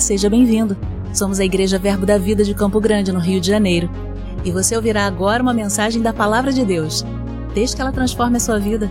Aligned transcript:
Seja 0.00 0.28
bem-vindo. 0.28 0.76
Somos 1.12 1.40
a 1.40 1.44
Igreja 1.44 1.78
Verbo 1.78 2.04
da 2.04 2.18
Vida 2.18 2.44
de 2.44 2.54
Campo 2.54 2.78
Grande, 2.80 3.10
no 3.10 3.18
Rio 3.18 3.40
de 3.40 3.48
Janeiro. 3.48 3.90
E 4.44 4.50
você 4.50 4.76
ouvirá 4.76 5.06
agora 5.06 5.42
uma 5.42 5.54
mensagem 5.54 6.02
da 6.02 6.12
Palavra 6.12 6.52
de 6.52 6.64
Deus. 6.64 7.04
Desde 7.54 7.74
que 7.74 7.82
ela 7.82 7.90
transforme 7.90 8.36
a 8.36 8.40
sua 8.40 8.58
vida. 8.58 8.90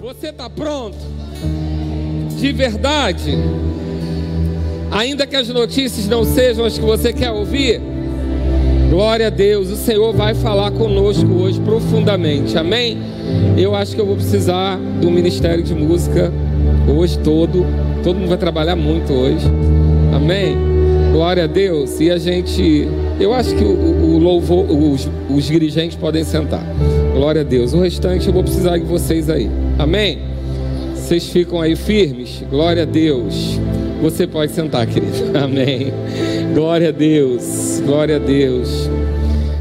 Você 0.00 0.28
está 0.28 0.48
pronto? 0.50 0.98
De 2.38 2.52
verdade? 2.52 3.34
Ainda 4.90 5.26
que 5.26 5.36
as 5.36 5.48
notícias 5.48 6.06
não 6.06 6.24
sejam 6.24 6.64
as 6.64 6.78
que 6.78 6.84
você 6.84 7.12
quer 7.12 7.30
ouvir, 7.30 7.80
Glória 8.90 9.28
a 9.28 9.30
Deus, 9.30 9.70
o 9.70 9.76
Senhor 9.76 10.12
vai 10.12 10.34
falar 10.34 10.72
conosco 10.72 11.32
hoje 11.32 11.60
profundamente, 11.60 12.58
amém? 12.58 12.98
Eu 13.56 13.72
acho 13.72 13.94
que 13.94 14.00
eu 14.00 14.04
vou 14.04 14.16
precisar 14.16 14.80
do 15.00 15.08
Ministério 15.12 15.62
de 15.62 15.72
Música 15.72 16.32
hoje 16.88 17.16
todo, 17.20 17.64
todo 18.02 18.16
mundo 18.16 18.28
vai 18.28 18.36
trabalhar 18.36 18.74
muito 18.74 19.12
hoje, 19.12 19.46
amém? 20.12 20.56
Glória 21.12 21.44
a 21.44 21.46
Deus, 21.46 22.00
e 22.00 22.10
a 22.10 22.18
gente, 22.18 22.88
eu 23.20 23.32
acho 23.32 23.54
que 23.54 23.62
o, 23.62 23.68
o 23.68 24.18
louvor, 24.18 24.68
os, 24.68 25.08
os 25.30 25.44
dirigentes 25.44 25.96
podem 25.96 26.24
sentar, 26.24 26.64
glória 27.14 27.42
a 27.42 27.44
Deus, 27.44 27.72
o 27.72 27.80
restante 27.80 28.26
eu 28.26 28.32
vou 28.32 28.42
precisar 28.42 28.76
de 28.76 28.84
vocês 28.84 29.30
aí, 29.30 29.48
amém? 29.78 30.18
Vocês 30.96 31.28
ficam 31.28 31.60
aí 31.60 31.76
firmes, 31.76 32.42
glória 32.50 32.82
a 32.82 32.86
Deus. 32.86 33.60
Você 34.02 34.26
pode 34.26 34.52
sentar, 34.52 34.86
querido. 34.86 35.12
Amém. 35.36 35.92
Glória 36.54 36.88
a 36.88 36.92
Deus. 36.92 37.80
Glória 37.84 38.16
a 38.16 38.18
Deus. 38.18 38.90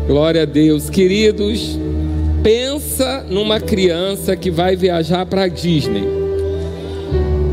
Glória 0.08 0.42
a 0.42 0.45
Deus. 0.45 0.90
Queridos, 0.90 1.78
pensa 2.42 3.26
numa 3.30 3.59
criança 3.59 4.36
que 4.36 4.50
vai 4.50 4.76
viajar 4.76 5.26
para 5.26 5.48
Disney. 5.48 6.04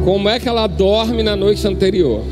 Como 0.04 0.28
é 0.28 0.40
que 0.40 0.48
ela 0.48 0.66
dorme 0.66 1.22
na 1.22 1.36
noite 1.36 1.66
anterior? 1.66 2.22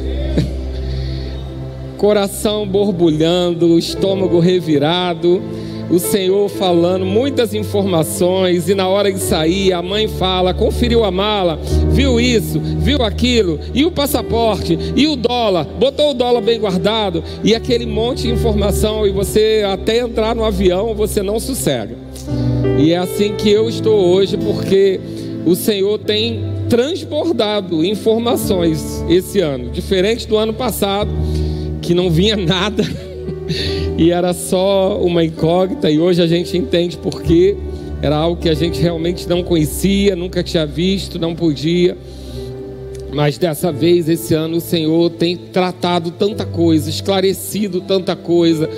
Coração 1.99 2.67
borbulhando, 2.67 3.79
estômago 3.79 4.39
revirado 4.39 5.43
o 5.95 5.99
Senhor 6.01 6.49
falando 6.49 7.05
muitas 7.05 7.55
informações, 7.55 8.69
e 8.69 8.75
na 8.75 8.89
hora 8.89 9.13
de 9.13 9.21
sair, 9.21 9.73
a 9.73 9.81
mãe 9.81 10.09
fala: 10.09 10.53
conferiu 10.53 11.05
a 11.05 11.11
mala, 11.11 11.59
viu 11.91 12.21
isso, 12.21 12.61
viu 12.61 13.03
aquilo, 13.03 13.61
e 13.73 13.85
o 13.85 13.93
passaporte, 13.93 14.77
e 14.97 15.07
o 15.07 15.15
dólar, 15.15 15.65
botou 15.65 16.11
o 16.11 16.15
dólar 16.15 16.41
bem 16.41 16.59
guardado, 16.59 17.23
e 17.45 17.55
aquele 17.55 17.87
monte 17.87 18.23
de 18.23 18.31
informação, 18.31 19.07
e 19.07 19.13
você 19.13 19.63
até 19.67 19.99
entrar 19.99 20.35
no 20.35 20.45
avião, 20.45 20.95
você 20.95 21.23
não 21.23 21.39
sossega. 21.39 21.97
E 22.77 22.93
é 22.93 22.97
assim 22.97 23.35
que 23.37 23.49
eu 23.51 23.69
estou 23.69 23.97
hoje, 23.97 24.37
porque 24.37 25.01
o 25.47 25.55
Senhor 25.55 25.99
tem 25.99 26.43
transbordado 26.69 27.85
informações 27.85 29.05
esse 29.09 29.41
ano, 29.41 29.71
diferente 29.71 30.27
do 30.27 30.37
ano 30.37 30.53
passado, 30.53 31.11
que 31.81 31.95
não 31.95 32.11
vinha 32.11 32.37
nada. 32.37 32.83
e 33.99 34.11
era 34.11 34.33
só 34.33 34.99
uma 35.01 35.25
incógnita, 35.25 35.91
e 35.91 35.99
hoje 35.99 36.23
a 36.23 36.27
gente 36.27 36.57
entende 36.57 36.97
porque 36.99 37.57
era 38.03 38.17
algo 38.17 38.41
que 38.41 38.49
a 38.49 38.55
gente 38.55 38.81
realmente 38.81 39.29
não 39.29 39.43
conhecia, 39.43 40.15
nunca 40.15 40.43
tinha 40.43 40.67
visto, 40.67 41.19
não 41.19 41.35
podia. 41.35 41.97
Mas 43.13 43.39
dessa 43.39 43.71
vez, 43.71 44.09
esse 44.09 44.35
ano, 44.35 44.57
o 44.57 44.61
Senhor 44.61 45.09
tem 45.11 45.37
tratado 45.37 46.11
tanta 46.11 46.45
coisa, 46.45 46.91
esclarecido 46.91 47.81
tanta 47.81 48.17
coisa, 48.17 48.69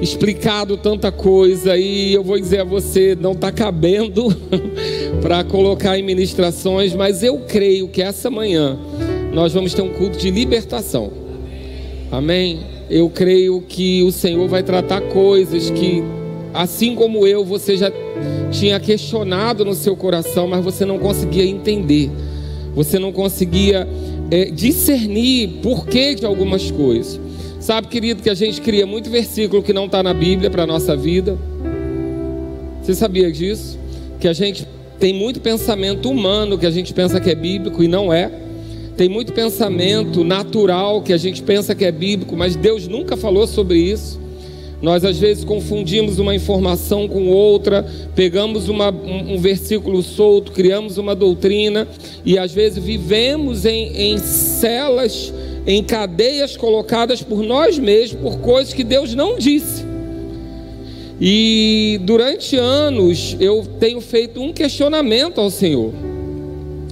explicado 0.00 0.76
tanta 0.76 1.10
coisa, 1.10 1.76
e 1.76 2.14
eu 2.14 2.22
vou 2.22 2.38
dizer 2.38 2.60
a 2.60 2.64
você: 2.64 3.16
não 3.20 3.32
está 3.32 3.50
cabendo 3.50 4.28
para 5.20 5.42
colocar 5.42 5.98
em 5.98 6.02
ministrações, 6.02 6.94
mas 6.94 7.22
eu 7.24 7.38
creio 7.40 7.88
que 7.88 8.00
essa 8.00 8.30
manhã 8.30 8.78
nós 9.32 9.52
vamos 9.52 9.74
ter 9.74 9.82
um 9.82 9.90
culto 9.90 10.16
de 10.16 10.30
libertação. 10.30 11.10
Amém? 12.12 12.79
Eu 12.90 13.08
creio 13.08 13.62
que 13.62 14.02
o 14.02 14.10
Senhor 14.10 14.48
vai 14.48 14.64
tratar 14.64 15.00
coisas 15.00 15.70
que, 15.70 16.02
assim 16.52 16.96
como 16.96 17.24
eu, 17.24 17.44
você 17.44 17.76
já 17.76 17.90
tinha 18.50 18.80
questionado 18.80 19.64
no 19.64 19.74
seu 19.74 19.96
coração, 19.96 20.48
mas 20.48 20.64
você 20.64 20.84
não 20.84 20.98
conseguia 20.98 21.46
entender, 21.46 22.10
você 22.74 22.98
não 22.98 23.12
conseguia 23.12 23.86
é, 24.28 24.46
discernir 24.46 25.60
porquê 25.62 26.16
de 26.16 26.26
algumas 26.26 26.68
coisas. 26.72 27.20
Sabe, 27.60 27.86
querido, 27.86 28.22
que 28.22 28.30
a 28.30 28.34
gente 28.34 28.60
cria 28.60 28.86
muito 28.86 29.08
versículo 29.08 29.62
que 29.62 29.72
não 29.72 29.84
está 29.84 30.02
na 30.02 30.12
Bíblia 30.12 30.50
para 30.50 30.64
a 30.64 30.66
nossa 30.66 30.96
vida. 30.96 31.38
Você 32.82 32.94
sabia 32.94 33.30
disso? 33.30 33.78
Que 34.18 34.26
a 34.26 34.32
gente 34.32 34.66
tem 34.98 35.14
muito 35.14 35.40
pensamento 35.40 36.10
humano 36.10 36.58
que 36.58 36.66
a 36.66 36.70
gente 36.70 36.92
pensa 36.92 37.20
que 37.20 37.30
é 37.30 37.34
bíblico 37.34 37.84
e 37.84 37.88
não 37.88 38.12
é. 38.12 38.30
Tem 39.00 39.08
muito 39.08 39.32
pensamento 39.32 40.22
natural 40.22 41.00
que 41.00 41.14
a 41.14 41.16
gente 41.16 41.42
pensa 41.42 41.74
que 41.74 41.86
é 41.86 41.90
bíblico, 41.90 42.36
mas 42.36 42.54
Deus 42.54 42.86
nunca 42.86 43.16
falou 43.16 43.46
sobre 43.46 43.78
isso. 43.78 44.20
Nós 44.82 45.06
às 45.06 45.18
vezes 45.18 45.42
confundimos 45.42 46.18
uma 46.18 46.34
informação 46.34 47.08
com 47.08 47.28
outra, 47.28 47.82
pegamos 48.14 48.68
uma, 48.68 48.90
um, 48.90 49.36
um, 49.36 49.38
versículo 49.38 50.02
solto, 50.02 50.52
criamos 50.52 50.98
uma 50.98 51.14
doutrina 51.14 51.88
e 52.26 52.36
às 52.36 52.52
vezes 52.52 52.84
vivemos 52.84 53.64
em, 53.64 54.12
em 54.12 54.18
celas, 54.18 55.32
em 55.66 55.82
cadeias 55.82 56.54
colocadas 56.54 57.22
por 57.22 57.42
nós 57.42 57.78
mesmos, 57.78 58.20
por 58.20 58.38
coisas 58.40 58.74
que 58.74 58.84
Deus 58.84 59.14
não 59.14 59.38
disse. 59.38 59.82
E 61.18 61.98
durante 62.02 62.54
anos 62.54 63.34
eu 63.40 63.66
tenho 63.80 64.02
feito 64.02 64.42
um 64.42 64.52
questionamento 64.52 65.40
ao 65.40 65.50
Senhor. 65.50 65.90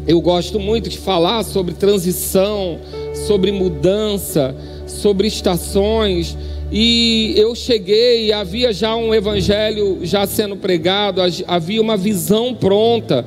Eu 0.09 0.23
gosto 0.23 0.59
muito 0.59 0.89
de 0.89 0.97
falar 0.97 1.43
sobre 1.43 1.75
transição, 1.75 2.79
sobre 3.27 3.53
mudança, 3.53 4.57
sobre 4.87 5.29
estações. 5.29 6.35
E 6.73 7.35
eu 7.37 7.55
cheguei, 7.55 8.33
havia 8.33 8.73
já 8.73 8.97
um 8.97 9.15
evangelho 9.15 9.99
já 10.03 10.27
sendo 10.27 10.57
pregado, 10.57 11.21
havia 11.47 11.83
uma 11.83 11.95
visão 11.95 12.55
pronta. 12.55 13.23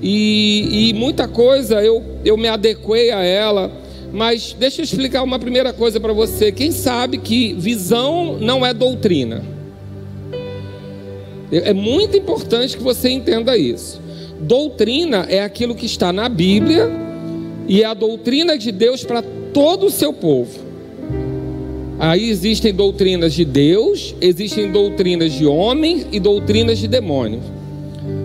E, 0.00 0.90
e 0.90 0.92
muita 0.94 1.26
coisa 1.26 1.82
eu, 1.82 2.00
eu 2.24 2.36
me 2.36 2.46
adequei 2.46 3.10
a 3.10 3.24
ela. 3.24 3.72
Mas 4.12 4.54
deixa 4.56 4.80
eu 4.80 4.84
explicar 4.84 5.24
uma 5.24 5.40
primeira 5.40 5.72
coisa 5.72 5.98
para 5.98 6.12
você. 6.12 6.52
Quem 6.52 6.70
sabe 6.70 7.18
que 7.18 7.52
visão 7.54 8.38
não 8.38 8.64
é 8.64 8.72
doutrina? 8.72 9.42
É 11.50 11.72
muito 11.72 12.16
importante 12.16 12.76
que 12.76 12.82
você 12.82 13.10
entenda 13.10 13.56
isso. 13.56 14.01
Doutrina 14.42 15.26
é 15.28 15.40
aquilo 15.40 15.74
que 15.74 15.86
está 15.86 16.12
na 16.12 16.28
Bíblia 16.28 16.90
e 17.68 17.82
é 17.82 17.86
a 17.86 17.94
doutrina 17.94 18.58
de 18.58 18.72
Deus 18.72 19.04
para 19.04 19.22
todo 19.22 19.86
o 19.86 19.90
seu 19.90 20.12
povo. 20.12 20.58
Aí 21.98 22.28
existem 22.28 22.74
doutrinas 22.74 23.32
de 23.32 23.44
Deus, 23.44 24.14
existem 24.20 24.72
doutrinas 24.72 25.32
de 25.32 25.46
homens 25.46 26.04
e 26.10 26.18
doutrinas 26.18 26.78
de 26.78 26.88
demônios. 26.88 27.44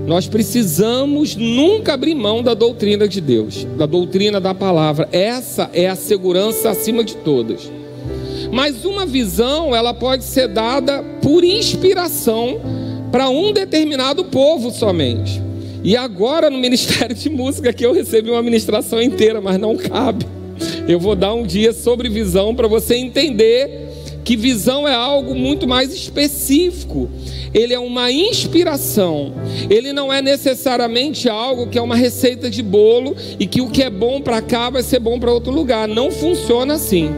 Nós 0.08 0.28
precisamos 0.28 1.36
nunca 1.36 1.94
abrir 1.94 2.16
mão 2.16 2.42
da 2.42 2.56
doutrina 2.56 3.08
de 3.08 3.22
Deus, 3.22 3.68
da 3.78 3.86
doutrina 3.86 4.42
da 4.42 4.56
palavra. 4.56 5.08
Essa 5.12 5.70
é 5.74 5.88
a 5.88 5.96
segurança 5.96 6.72
acima 6.72 7.04
de 7.04 7.16
todas. 7.18 7.72
Mas 8.52 8.86
uma 8.86 9.06
visão, 9.06 9.76
ela 9.76 9.94
pode 9.94 10.24
ser 10.24 10.48
dada 10.48 11.04
por 11.22 11.44
inspiração 11.44 12.60
para 13.12 13.30
um 13.30 13.54
determinado 13.54 14.26
povo 14.26 14.72
somente. 14.72 15.47
E 15.88 15.96
agora 15.96 16.50
no 16.50 16.58
Ministério 16.58 17.16
de 17.16 17.30
Música 17.30 17.72
que 17.72 17.86
eu 17.86 17.94
recebi 17.94 18.30
uma 18.30 18.44
ministração 18.44 19.02
inteira, 19.02 19.40
mas 19.40 19.58
não 19.58 19.78
cabe. 19.78 20.26
Eu 20.86 21.00
vou 21.00 21.16
dar 21.16 21.34
um 21.34 21.44
dia 21.44 21.72
sobre 21.72 22.10
visão 22.10 22.54
para 22.54 22.68
você 22.68 22.96
entender 22.96 23.88
que 24.26 24.36
visão 24.36 24.86
é 24.86 24.94
algo 24.94 25.34
muito 25.34 25.66
mais 25.66 25.94
específico. 25.94 27.10
Ele 27.54 27.74
é 27.74 27.80
uma 27.80 28.12
inspiração. 28.12 29.34
Ele 29.70 29.94
não 29.94 30.12
é 30.12 30.22
necessariamente 30.22 31.30
algo 31.30 31.68
que 31.68 31.78
é 31.80 31.82
uma 31.82 31.96
receita 31.96 32.50
de 32.50 32.62
bolo 32.62 33.16
e 33.40 33.48
que 33.48 33.62
o 33.62 33.70
que 33.70 33.82
é 33.82 33.90
bom 33.90 34.20
para 34.20 34.42
cá 34.42 34.70
vai 34.70 34.84
ser 34.84 35.00
bom 35.00 35.18
para 35.18 35.32
outro 35.32 35.54
lugar. 35.54 35.88
Não 35.88 36.12
funciona 36.12 36.74
assim. 36.74 37.12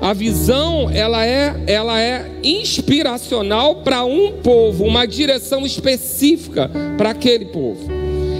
A 0.00 0.12
visão, 0.12 0.88
ela 0.90 1.26
é, 1.26 1.54
ela 1.66 2.00
é 2.00 2.30
inspiracional 2.42 3.76
para 3.76 4.04
um 4.04 4.32
povo, 4.32 4.84
uma 4.84 5.06
direção 5.06 5.66
específica 5.66 6.70
para 6.96 7.10
aquele 7.10 7.46
povo. 7.46 7.88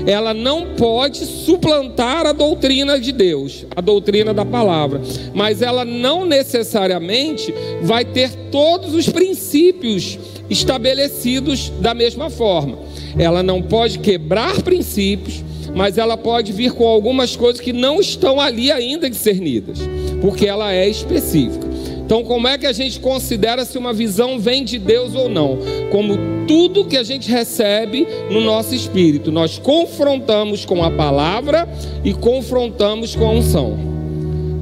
Ela 0.06 0.32
não 0.32 0.74
pode 0.76 1.26
suplantar 1.26 2.26
a 2.26 2.32
doutrina 2.32 2.98
de 2.98 3.12
Deus, 3.12 3.66
a 3.76 3.80
doutrina 3.80 4.32
da 4.32 4.44
palavra, 4.44 5.02
mas 5.34 5.60
ela 5.60 5.84
não 5.84 6.24
necessariamente 6.24 7.52
vai 7.82 8.04
ter 8.04 8.30
todos 8.50 8.94
os 8.94 9.08
princípios 9.08 10.18
estabelecidos 10.48 11.70
da 11.80 11.92
mesma 11.92 12.30
forma. 12.30 12.78
Ela 13.18 13.42
não 13.42 13.60
pode 13.60 13.98
quebrar 13.98 14.62
princípios, 14.62 15.44
mas 15.74 15.98
ela 15.98 16.16
pode 16.16 16.52
vir 16.52 16.72
com 16.72 16.86
algumas 16.86 17.36
coisas 17.36 17.60
que 17.60 17.72
não 17.72 18.00
estão 18.00 18.40
ali 18.40 18.72
ainda 18.72 19.10
discernidas 19.10 19.78
porque 20.20 20.46
ela 20.46 20.72
é 20.72 20.88
específica. 20.88 21.66
Então, 22.08 22.24
como 22.24 22.48
é 22.48 22.56
que 22.56 22.66
a 22.66 22.72
gente 22.72 22.98
considera 23.00 23.66
se 23.66 23.76
uma 23.76 23.92
visão 23.92 24.38
vem 24.38 24.64
de 24.64 24.78
Deus 24.78 25.14
ou 25.14 25.28
não? 25.28 25.58
Como 25.92 26.46
tudo 26.46 26.86
que 26.86 26.96
a 26.96 27.02
gente 27.02 27.30
recebe 27.30 28.08
no 28.30 28.40
nosso 28.40 28.74
espírito, 28.74 29.30
nós 29.30 29.58
confrontamos 29.58 30.64
com 30.64 30.82
a 30.82 30.90
palavra 30.90 31.68
e 32.02 32.14
confrontamos 32.14 33.14
com 33.14 33.26
a 33.26 33.30
unção. 33.32 33.76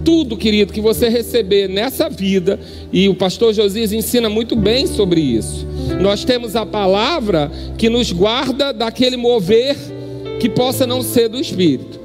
Tudo, 0.05 0.37
querido, 0.37 0.73
que 0.73 0.81
você 0.81 1.09
receber 1.09 1.69
nessa 1.69 2.09
vida, 2.09 2.59
e 2.93 3.09
o 3.09 3.15
pastor 3.15 3.55
Josias 3.55 3.93
ensina 3.93 4.29
muito 4.29 4.57
bem 4.57 4.87
sobre 4.89 5.21
isso. 5.21 5.65
Nós 6.01 6.25
temos 6.25 6.57
a 6.57 6.67
palavra 6.67 7.49
que 7.79 7.89
nos 7.89 8.11
guarda 8.11 8.73
daquele 8.73 9.17
mover 9.17 9.77
que 10.41 10.49
possa 10.49 10.85
não 10.85 11.01
ser 11.01 11.29
do 11.29 11.41
espírito. 11.41 11.96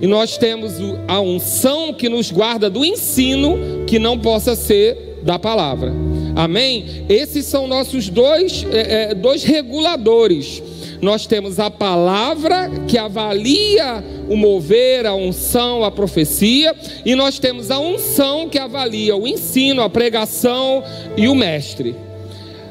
E 0.00 0.06
nós 0.06 0.36
temos 0.36 0.74
a 1.06 1.20
unção 1.20 1.92
que 1.92 2.08
nos 2.08 2.30
guarda 2.30 2.70
do 2.70 2.84
ensino 2.84 3.84
que 3.86 3.98
não 3.98 4.18
possa 4.18 4.54
ser 4.54 5.20
da 5.22 5.38
palavra. 5.38 5.92
Amém? 6.36 7.04
Esses 7.08 7.46
são 7.46 7.66
nossos 7.66 8.08
dois, 8.08 8.64
é, 8.70 9.10
é, 9.10 9.14
dois 9.14 9.42
reguladores. 9.42 10.62
Nós 11.00 11.26
temos 11.26 11.58
a 11.58 11.70
palavra 11.70 12.70
que 12.86 12.98
avalia 12.98 14.04
o 14.28 14.36
mover, 14.36 15.06
a 15.06 15.14
unção, 15.14 15.84
a 15.84 15.90
profecia, 15.90 16.74
e 17.04 17.14
nós 17.14 17.38
temos 17.38 17.70
a 17.70 17.78
unção 17.78 18.48
que 18.48 18.58
avalia 18.58 19.16
o 19.16 19.26
ensino, 19.26 19.82
a 19.82 19.90
pregação 19.90 20.82
e 21.16 21.28
o 21.28 21.34
mestre. 21.34 21.94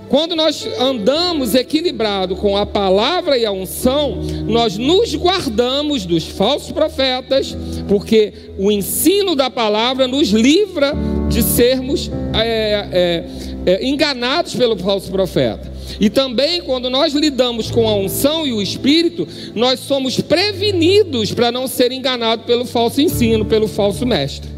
Quando 0.10 0.36
nós 0.36 0.66
andamos 0.80 1.54
equilibrado 1.54 2.36
com 2.36 2.56
a 2.56 2.66
palavra 2.66 3.38
e 3.38 3.46
a 3.46 3.52
unção, 3.52 4.22
nós 4.46 4.78
nos 4.78 5.14
guardamos 5.16 6.06
dos 6.06 6.26
falsos 6.26 6.72
profetas, 6.72 7.56
porque 7.90 8.32
o 8.58 8.72
ensino 8.72 9.36
da 9.36 9.50
palavra 9.50 10.08
nos 10.08 10.30
livra 10.30 10.94
de 11.28 11.44
sermos 11.44 12.10
é, 12.34 12.88
é, 12.92 13.74
é, 13.74 13.86
enganados 13.86 14.56
pelo 14.56 14.78
falso 14.78 15.12
profeta. 15.12 15.76
E 16.00 16.10
também, 16.10 16.62
quando 16.62 16.90
nós 16.90 17.14
lidamos 17.14 17.70
com 17.70 17.88
a 17.88 17.96
unção 17.96 18.46
e 18.48 18.54
o 18.54 18.62
espírito, 18.62 19.28
nós 19.56 19.80
somos 19.82 20.20
prevenidos 20.22 21.34
para 21.34 21.52
não 21.52 21.68
ser 21.68 21.92
enganados 21.92 22.46
pelo 22.46 22.66
falso 22.66 23.02
ensino, 23.02 23.46
pelo 23.46 23.68
falso 23.68 24.06
mestre 24.06 24.57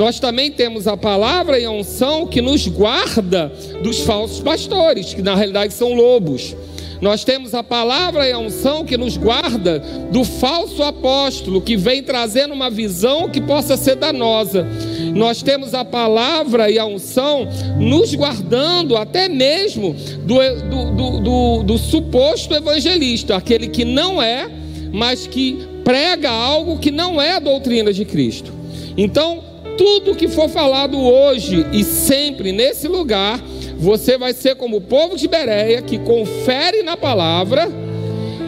nós 0.00 0.18
também 0.18 0.50
temos 0.50 0.86
a 0.86 0.96
palavra 0.96 1.58
e 1.58 1.66
a 1.66 1.70
unção 1.70 2.26
que 2.26 2.40
nos 2.40 2.66
guarda 2.66 3.52
dos 3.82 4.00
falsos 4.00 4.40
pastores, 4.40 5.12
que 5.12 5.20
na 5.20 5.34
realidade 5.34 5.74
são 5.74 5.92
lobos. 5.92 6.56
Nós 7.02 7.22
temos 7.22 7.52
a 7.52 7.62
palavra 7.62 8.26
e 8.26 8.32
a 8.32 8.38
unção 8.38 8.82
que 8.82 8.96
nos 8.96 9.18
guarda 9.18 9.78
do 10.10 10.24
falso 10.24 10.82
apóstolo 10.82 11.60
que 11.60 11.76
vem 11.76 12.02
trazendo 12.02 12.54
uma 12.54 12.70
visão 12.70 13.28
que 13.28 13.42
possa 13.42 13.76
ser 13.76 13.94
danosa. 13.94 14.66
Nós 15.14 15.42
temos 15.42 15.74
a 15.74 15.84
palavra 15.84 16.70
e 16.70 16.78
a 16.78 16.86
unção 16.86 17.46
nos 17.78 18.14
guardando 18.14 18.96
até 18.96 19.28
mesmo 19.28 19.94
do, 20.24 20.36
do, 20.70 20.90
do, 20.92 21.20
do, 21.20 21.62
do 21.62 21.78
suposto 21.78 22.54
evangelista, 22.54 23.36
aquele 23.36 23.68
que 23.68 23.84
não 23.84 24.22
é, 24.22 24.48
mas 24.90 25.26
que 25.26 25.58
prega 25.84 26.30
algo 26.30 26.78
que 26.78 26.90
não 26.90 27.20
é 27.20 27.32
a 27.32 27.38
doutrina 27.38 27.92
de 27.92 28.06
Cristo. 28.06 28.50
Então, 28.96 29.49
tudo 29.76 30.14
que 30.14 30.28
for 30.28 30.48
falado 30.48 30.98
hoje 30.98 31.66
e 31.72 31.82
sempre 31.84 32.52
nesse 32.52 32.88
lugar, 32.88 33.40
você 33.76 34.18
vai 34.18 34.32
ser 34.32 34.56
como 34.56 34.76
o 34.76 34.80
povo 34.80 35.16
de 35.16 35.26
Bereia 35.26 35.80
que 35.82 35.98
confere 35.98 36.82
na 36.82 36.96
palavra, 36.96 37.68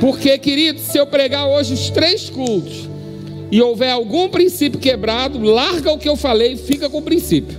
porque, 0.00 0.36
querido, 0.38 0.80
se 0.80 0.98
eu 0.98 1.06
pregar 1.06 1.46
hoje 1.46 1.74
os 1.74 1.90
três 1.90 2.28
cultos 2.28 2.88
e 3.50 3.60
houver 3.62 3.90
algum 3.90 4.28
princípio 4.28 4.80
quebrado, 4.80 5.40
larga 5.40 5.92
o 5.92 5.98
que 5.98 6.08
eu 6.08 6.16
falei 6.16 6.52
e 6.52 6.56
fica 6.56 6.88
com 6.90 6.98
o 6.98 7.02
princípio. 7.02 7.56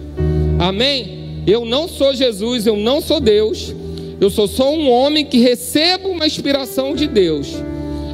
Amém? 0.60 1.44
Eu 1.46 1.66
não 1.66 1.88
sou 1.88 2.14
Jesus, 2.14 2.66
eu 2.66 2.78
não 2.78 3.02
sou 3.02 3.20
Deus. 3.20 3.74
Eu 4.20 4.30
sou 4.30 4.48
só 4.48 4.74
um 4.74 4.90
homem 4.90 5.26
que 5.26 5.40
recebo 5.40 6.10
uma 6.10 6.26
inspiração 6.26 6.96
de 6.96 7.08
Deus. 7.08 7.56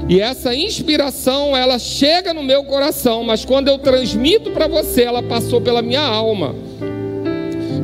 E 0.09 0.19
essa 0.19 0.55
inspiração, 0.55 1.55
ela 1.55 1.77
chega 1.77 2.33
no 2.33 2.41
meu 2.41 2.63
coração, 2.63 3.23
mas 3.23 3.45
quando 3.45 3.67
eu 3.67 3.77
transmito 3.77 4.49
para 4.49 4.67
você, 4.67 5.03
ela 5.03 5.21
passou 5.21 5.61
pela 5.61 5.83
minha 5.83 6.01
alma. 6.01 6.55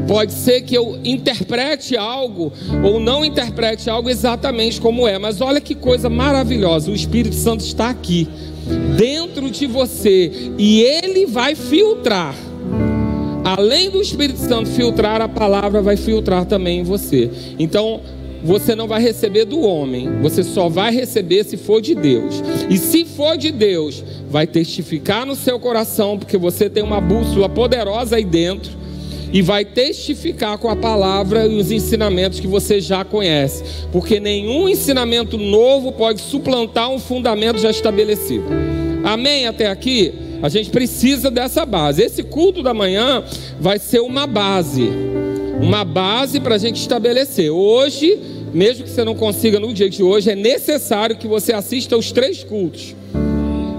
Pode 0.07 0.33
ser 0.33 0.61
que 0.61 0.75
eu 0.75 0.99
interprete 1.03 1.95
algo 1.95 2.51
ou 2.83 2.99
não 2.99 3.23
interprete 3.23 3.91
algo 3.91 4.09
exatamente 4.09 4.81
como 4.81 5.07
é, 5.07 5.19
mas 5.19 5.39
olha 5.39 5.61
que 5.61 5.75
coisa 5.75 6.09
maravilhosa. 6.09 6.89
O 6.89 6.95
Espírito 6.95 7.35
Santo 7.35 7.63
está 7.63 7.89
aqui, 7.91 8.27
dentro 8.97 9.51
de 9.51 9.67
você, 9.67 10.31
e 10.57 10.81
ele 10.81 11.27
vai 11.27 11.53
filtrar. 11.53 12.35
Além 13.43 13.91
do 13.91 14.01
Espírito 14.01 14.39
Santo 14.39 14.67
filtrar, 14.69 15.21
a 15.21 15.29
palavra 15.29 15.79
vai 15.79 15.95
filtrar 15.95 16.45
também 16.45 16.79
em 16.79 16.83
você. 16.83 17.29
Então, 17.59 18.01
você 18.45 18.75
não 18.75 18.87
vai 18.87 19.01
receber 19.01 19.43
do 19.43 19.59
homem, 19.61 20.21
você 20.21 20.43
só 20.43 20.69
vai 20.69 20.93
receber 20.93 21.43
se 21.43 21.57
for 21.57 21.81
de 21.81 21.95
Deus. 21.95 22.43
E 22.69 22.77
se 22.77 23.03
for 23.03 23.35
de 23.35 23.51
Deus, 23.51 24.03
vai 24.29 24.45
testificar 24.45 25.25
no 25.25 25.35
seu 25.35 25.59
coração, 25.59 26.19
porque 26.19 26.37
você 26.37 26.69
tem 26.69 26.83
uma 26.83 27.01
bússola 27.01 27.49
poderosa 27.49 28.17
aí 28.17 28.23
dentro, 28.23 28.71
e 29.33 29.41
vai 29.41 29.65
testificar 29.65 30.59
com 30.59 30.69
a 30.69 30.75
palavra 30.75 31.47
e 31.47 31.57
os 31.57 31.71
ensinamentos 31.71 32.39
que 32.39 32.45
você 32.45 32.79
já 32.79 33.03
conhece, 33.03 33.63
porque 33.91 34.19
nenhum 34.19 34.69
ensinamento 34.69 35.39
novo 35.39 35.91
pode 35.91 36.21
suplantar 36.21 36.91
um 36.91 36.99
fundamento 36.99 37.59
já 37.59 37.71
estabelecido. 37.71 38.45
Amém? 39.03 39.47
Até 39.47 39.65
aqui? 39.65 40.13
A 40.43 40.49
gente 40.49 40.69
precisa 40.69 41.31
dessa 41.31 41.65
base. 41.65 42.03
Esse 42.03 42.21
culto 42.21 42.61
da 42.61 42.75
manhã 42.75 43.23
vai 43.59 43.79
ser 43.79 44.01
uma 44.01 44.27
base 44.27 44.87
uma 45.59 45.85
base 45.85 46.39
para 46.39 46.55
a 46.55 46.57
gente 46.57 46.79
estabelecer. 46.81 47.49
Hoje, 47.49 48.19
mesmo 48.55 48.85
que 48.85 48.89
você 48.89 49.03
não 49.03 49.13
consiga 49.13 49.59
no 49.59 49.73
dia 49.73 49.89
de 49.89 50.01
hoje, 50.01 50.31
é 50.31 50.35
necessário 50.35 51.17
que 51.17 51.27
você 51.27 51.51
assista 51.51 51.97
os 51.97 52.13
três 52.13 52.41
cultos, 52.41 52.95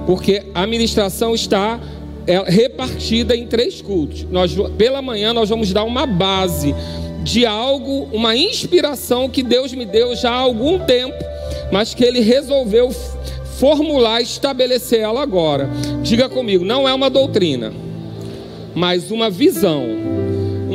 porque 0.07 0.43
a 0.55 0.67
ministração 0.67 1.35
está 1.35 1.81
é, 2.27 2.39
repartida 2.43 3.35
em 3.35 3.47
três 3.47 3.81
cultos. 3.81 4.27
Nós, 4.31 4.55
pela 4.77 5.01
manhã, 5.01 5.33
nós 5.33 5.49
vamos 5.49 5.73
dar 5.73 5.83
uma 5.83 6.05
base 6.05 6.75
de 7.25 7.47
algo, 7.47 8.07
uma 8.13 8.37
inspiração 8.37 9.31
que 9.31 9.43
Deus 9.43 9.73
me 9.73 9.87
deu 9.87 10.15
já 10.15 10.31
há 10.31 10.41
algum 10.41 10.79
tempo, 10.81 11.17
mas 11.73 11.95
que 11.95 12.05
Ele 12.05 12.21
resolveu 12.21 12.91
formular, 13.59 14.21
estabelecer 14.21 15.01
ela 15.01 15.23
agora. 15.23 15.71
Diga 16.03 16.29
comigo, 16.29 16.67
não 16.67 16.87
é 16.87 16.93
uma 16.93 17.09
doutrina, 17.09 17.73
mas 18.75 19.11
uma 19.11 19.31
visão 19.31 20.16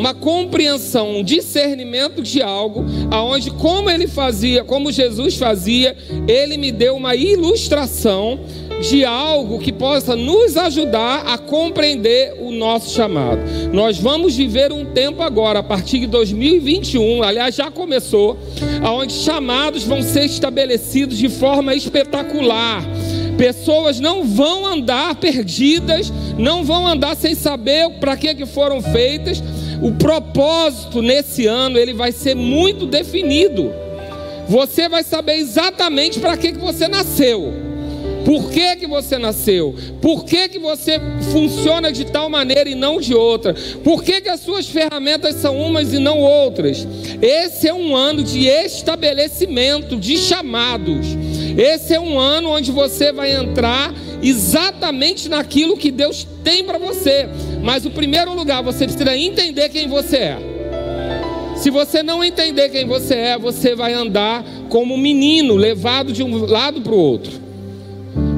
uma 0.01 0.15
compreensão, 0.15 1.17
um 1.17 1.23
discernimento 1.23 2.23
de 2.23 2.41
algo, 2.41 2.83
aonde 3.11 3.51
como 3.51 3.87
ele 3.87 4.07
fazia, 4.07 4.63
como 4.63 4.91
Jesus 4.91 5.37
fazia, 5.37 5.95
ele 6.27 6.57
me 6.57 6.71
deu 6.71 6.95
uma 6.95 7.15
ilustração 7.15 8.39
de 8.81 9.05
algo 9.05 9.59
que 9.59 9.71
possa 9.71 10.15
nos 10.15 10.57
ajudar 10.57 11.27
a 11.27 11.37
compreender 11.37 12.33
o 12.39 12.51
nosso 12.51 12.95
chamado. 12.95 13.41
Nós 13.71 13.99
vamos 13.99 14.35
viver 14.35 14.71
um 14.71 14.85
tempo 14.85 15.21
agora, 15.21 15.59
a 15.59 15.63
partir 15.63 15.99
de 15.99 16.07
2021, 16.07 17.21
aliás, 17.21 17.53
já 17.53 17.69
começou, 17.69 18.39
aonde 18.83 19.13
chamados 19.13 19.83
vão 19.83 20.01
ser 20.01 20.25
estabelecidos 20.25 21.15
de 21.15 21.29
forma 21.29 21.75
espetacular. 21.75 22.83
Pessoas 23.37 23.99
não 23.99 24.23
vão 24.23 24.65
andar 24.65 25.13
perdidas, 25.15 26.11
não 26.39 26.63
vão 26.63 26.87
andar 26.87 27.15
sem 27.15 27.35
saber 27.35 27.87
para 27.99 28.17
que, 28.17 28.33
que 28.33 28.47
foram 28.47 28.81
feitas, 28.81 29.43
o 29.81 29.91
propósito 29.93 31.01
nesse 31.01 31.47
ano 31.47 31.77
ele 31.77 31.93
vai 31.93 32.11
ser 32.11 32.35
muito 32.35 32.85
definido. 32.85 33.73
Você 34.47 34.87
vai 34.87 35.03
saber 35.03 35.35
exatamente 35.35 36.19
para 36.19 36.37
que, 36.37 36.51
que 36.51 36.59
você 36.59 36.87
nasceu. 36.87 37.71
Por 38.25 38.51
que, 38.51 38.75
que 38.75 38.87
você 38.87 39.17
nasceu? 39.17 39.75
Por 39.99 40.23
que, 40.25 40.47
que 40.47 40.59
você 40.59 40.99
funciona 41.31 41.91
de 41.91 42.05
tal 42.05 42.29
maneira 42.29 42.69
e 42.69 42.75
não 42.75 42.99
de 42.99 43.15
outra? 43.15 43.55
Por 43.83 44.03
que, 44.03 44.21
que 44.21 44.29
as 44.29 44.39
suas 44.41 44.67
ferramentas 44.67 45.35
são 45.35 45.59
umas 45.59 45.91
e 45.93 45.99
não 45.99 46.19
outras? 46.19 46.87
Esse 47.21 47.67
é 47.67 47.73
um 47.73 47.95
ano 47.95 48.23
de 48.23 48.47
estabelecimento, 48.47 49.97
de 49.97 50.17
chamados. 50.17 51.07
Esse 51.57 51.93
é 51.93 51.99
um 51.99 52.19
ano 52.19 52.49
onde 52.49 52.71
você 52.71 53.11
vai 53.11 53.33
entrar 53.33 53.93
exatamente 54.21 55.27
naquilo 55.27 55.77
que 55.77 55.91
Deus 55.91 56.27
tem 56.43 56.63
para 56.63 56.77
você. 56.77 57.27
Mas 57.61 57.85
o 57.85 57.91
primeiro 57.91 58.33
lugar, 58.33 58.61
você 58.63 58.85
precisa 58.85 59.17
entender 59.17 59.69
quem 59.69 59.87
você 59.87 60.17
é. 60.17 60.51
Se 61.61 61.69
você 61.69 62.01
não 62.01 62.23
entender 62.23 62.69
quem 62.69 62.87
você 62.87 63.13
é, 63.13 63.37
você 63.37 63.75
vai 63.75 63.93
andar 63.93 64.43
como 64.67 64.95
um 64.95 64.97
menino 64.97 65.55
levado 65.55 66.11
de 66.11 66.23
um 66.23 66.45
lado 66.45 66.81
para 66.81 66.93
o 66.93 66.97
outro, 66.97 67.33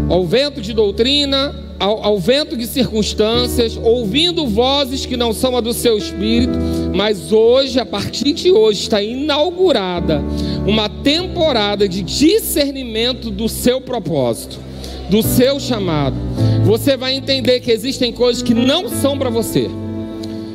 ao 0.10 0.26
vento 0.26 0.60
de 0.60 0.74
doutrina, 0.74 1.56
ao, 1.80 2.04
ao, 2.04 2.20
vento 2.20 2.58
de 2.58 2.68
circunstâncias, 2.68 3.78
ouvindo 3.82 4.46
vozes 4.46 5.06
que 5.06 5.16
não 5.16 5.32
são 5.32 5.56
a 5.56 5.62
do 5.62 5.74
seu 5.74 5.98
espírito, 5.98 6.58
mas 6.94 7.32
hoje, 7.32 7.80
a 7.80 7.86
partir 7.86 8.34
de 8.34 8.52
hoje, 8.52 8.82
está 8.82 9.02
inaugurada 9.02 10.22
uma 10.66 10.88
temporada 10.88 11.90
de 11.90 12.02
discernimento 12.02 13.30
do 13.32 13.50
seu 13.50 13.82
propósito 13.82 14.64
do 15.10 15.22
seu 15.22 15.60
chamado, 15.60 16.16
você 16.64 16.98
vai 16.98 17.14
entender 17.14 17.60
que 17.60 17.72
existem 17.72 18.12
coisas 18.12 18.42
que 18.42 18.54
não 18.54 18.90
são 18.90 19.18
para 19.18 19.30
você. 19.30 19.70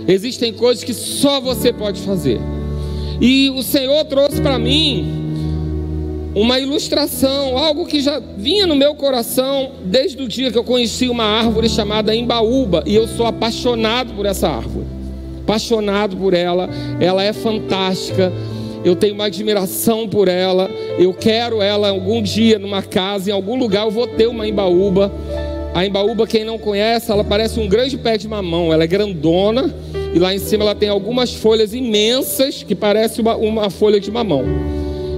Existem 0.06 0.52
coisas 0.52 0.82
que 0.82 0.94
só 0.94 1.40
você 1.40 1.72
pode 1.72 2.00
fazer. 2.00 2.40
E 3.20 3.50
o 3.50 3.62
Senhor 3.62 4.04
trouxe 4.04 4.40
para 4.40 4.58
mim 4.58 5.06
uma 6.34 6.58
ilustração, 6.58 7.58
algo 7.58 7.86
que 7.86 8.00
já 8.00 8.18
vinha 8.18 8.66
no 8.66 8.74
meu 8.74 8.94
coração 8.94 9.72
desde 9.84 10.22
o 10.22 10.28
dia 10.28 10.50
que 10.50 10.58
eu 10.58 10.64
conheci 10.64 11.08
uma 11.08 11.24
árvore 11.24 11.68
chamada 11.68 12.14
embaúba, 12.14 12.82
e 12.86 12.94
eu 12.94 13.06
sou 13.06 13.26
apaixonado 13.26 14.14
por 14.14 14.24
essa 14.24 14.48
árvore. 14.48 14.97
Apaixonado 15.48 16.14
por 16.14 16.34
ela, 16.34 16.68
ela 17.00 17.24
é 17.24 17.32
fantástica. 17.32 18.30
Eu 18.84 18.94
tenho 18.94 19.14
uma 19.14 19.24
admiração 19.24 20.06
por 20.06 20.28
ela. 20.28 20.68
Eu 20.98 21.14
quero 21.14 21.62
ela 21.62 21.88
algum 21.88 22.20
dia 22.20 22.58
numa 22.58 22.82
casa, 22.82 23.30
em 23.30 23.32
algum 23.32 23.58
lugar 23.58 23.86
eu 23.86 23.90
vou 23.90 24.06
ter 24.06 24.26
uma 24.26 24.46
embaúba. 24.46 25.10
A 25.74 25.86
embaúba, 25.86 26.26
quem 26.26 26.44
não 26.44 26.58
conhece, 26.58 27.10
ela 27.10 27.24
parece 27.24 27.58
um 27.58 27.66
grande 27.66 27.96
pé 27.96 28.18
de 28.18 28.28
mamão. 28.28 28.74
Ela 28.74 28.84
é 28.84 28.86
grandona 28.86 29.74
e 30.14 30.18
lá 30.18 30.34
em 30.34 30.38
cima 30.38 30.64
ela 30.64 30.74
tem 30.74 30.90
algumas 30.90 31.32
folhas 31.32 31.72
imensas 31.72 32.62
que 32.62 32.74
parecem 32.74 33.22
uma, 33.22 33.34
uma 33.36 33.70
folha 33.70 33.98
de 33.98 34.10
mamão. 34.10 34.44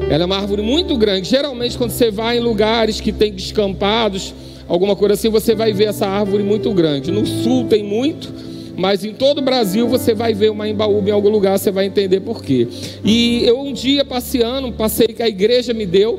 Ela 0.08 0.22
é 0.22 0.26
uma 0.26 0.37
árvore 0.37 0.62
muito 0.62 0.96
grande. 0.96 1.28
Geralmente, 1.28 1.76
quando 1.76 1.90
você 1.90 2.08
vai 2.08 2.37
em 2.38 2.40
lugares 2.40 3.00
que 3.00 3.10
tem 3.10 3.32
descampados, 3.32 4.32
alguma 4.68 4.94
coisa 4.94 5.14
assim, 5.14 5.28
você 5.28 5.56
vai 5.56 5.72
ver 5.72 5.88
essa 5.88 6.06
árvore 6.06 6.44
muito 6.44 6.72
grande. 6.72 7.10
No 7.10 7.26
sul 7.26 7.64
tem 7.64 7.82
muito, 7.82 8.32
mas 8.80 9.04
em 9.04 9.12
todo 9.12 9.38
o 9.38 9.42
Brasil 9.42 9.87
você 9.87 10.14
vai 10.14 10.32
ver 10.32 10.50
uma 10.50 10.66
embaúba 10.66 11.10
em 11.10 11.12
algum 11.12 11.28
lugar, 11.28 11.58
você 11.58 11.70
vai 11.70 11.84
entender 11.84 12.20
por 12.20 12.42
quê. 12.42 12.66
E 13.04 13.44
eu 13.44 13.60
um 13.60 13.75
dia 13.75 14.06
passeando, 14.06 14.72
passei 14.72 15.08
que 15.08 15.22
a 15.22 15.28
igreja 15.28 15.75
me 15.75 15.84
deu. 15.84 16.18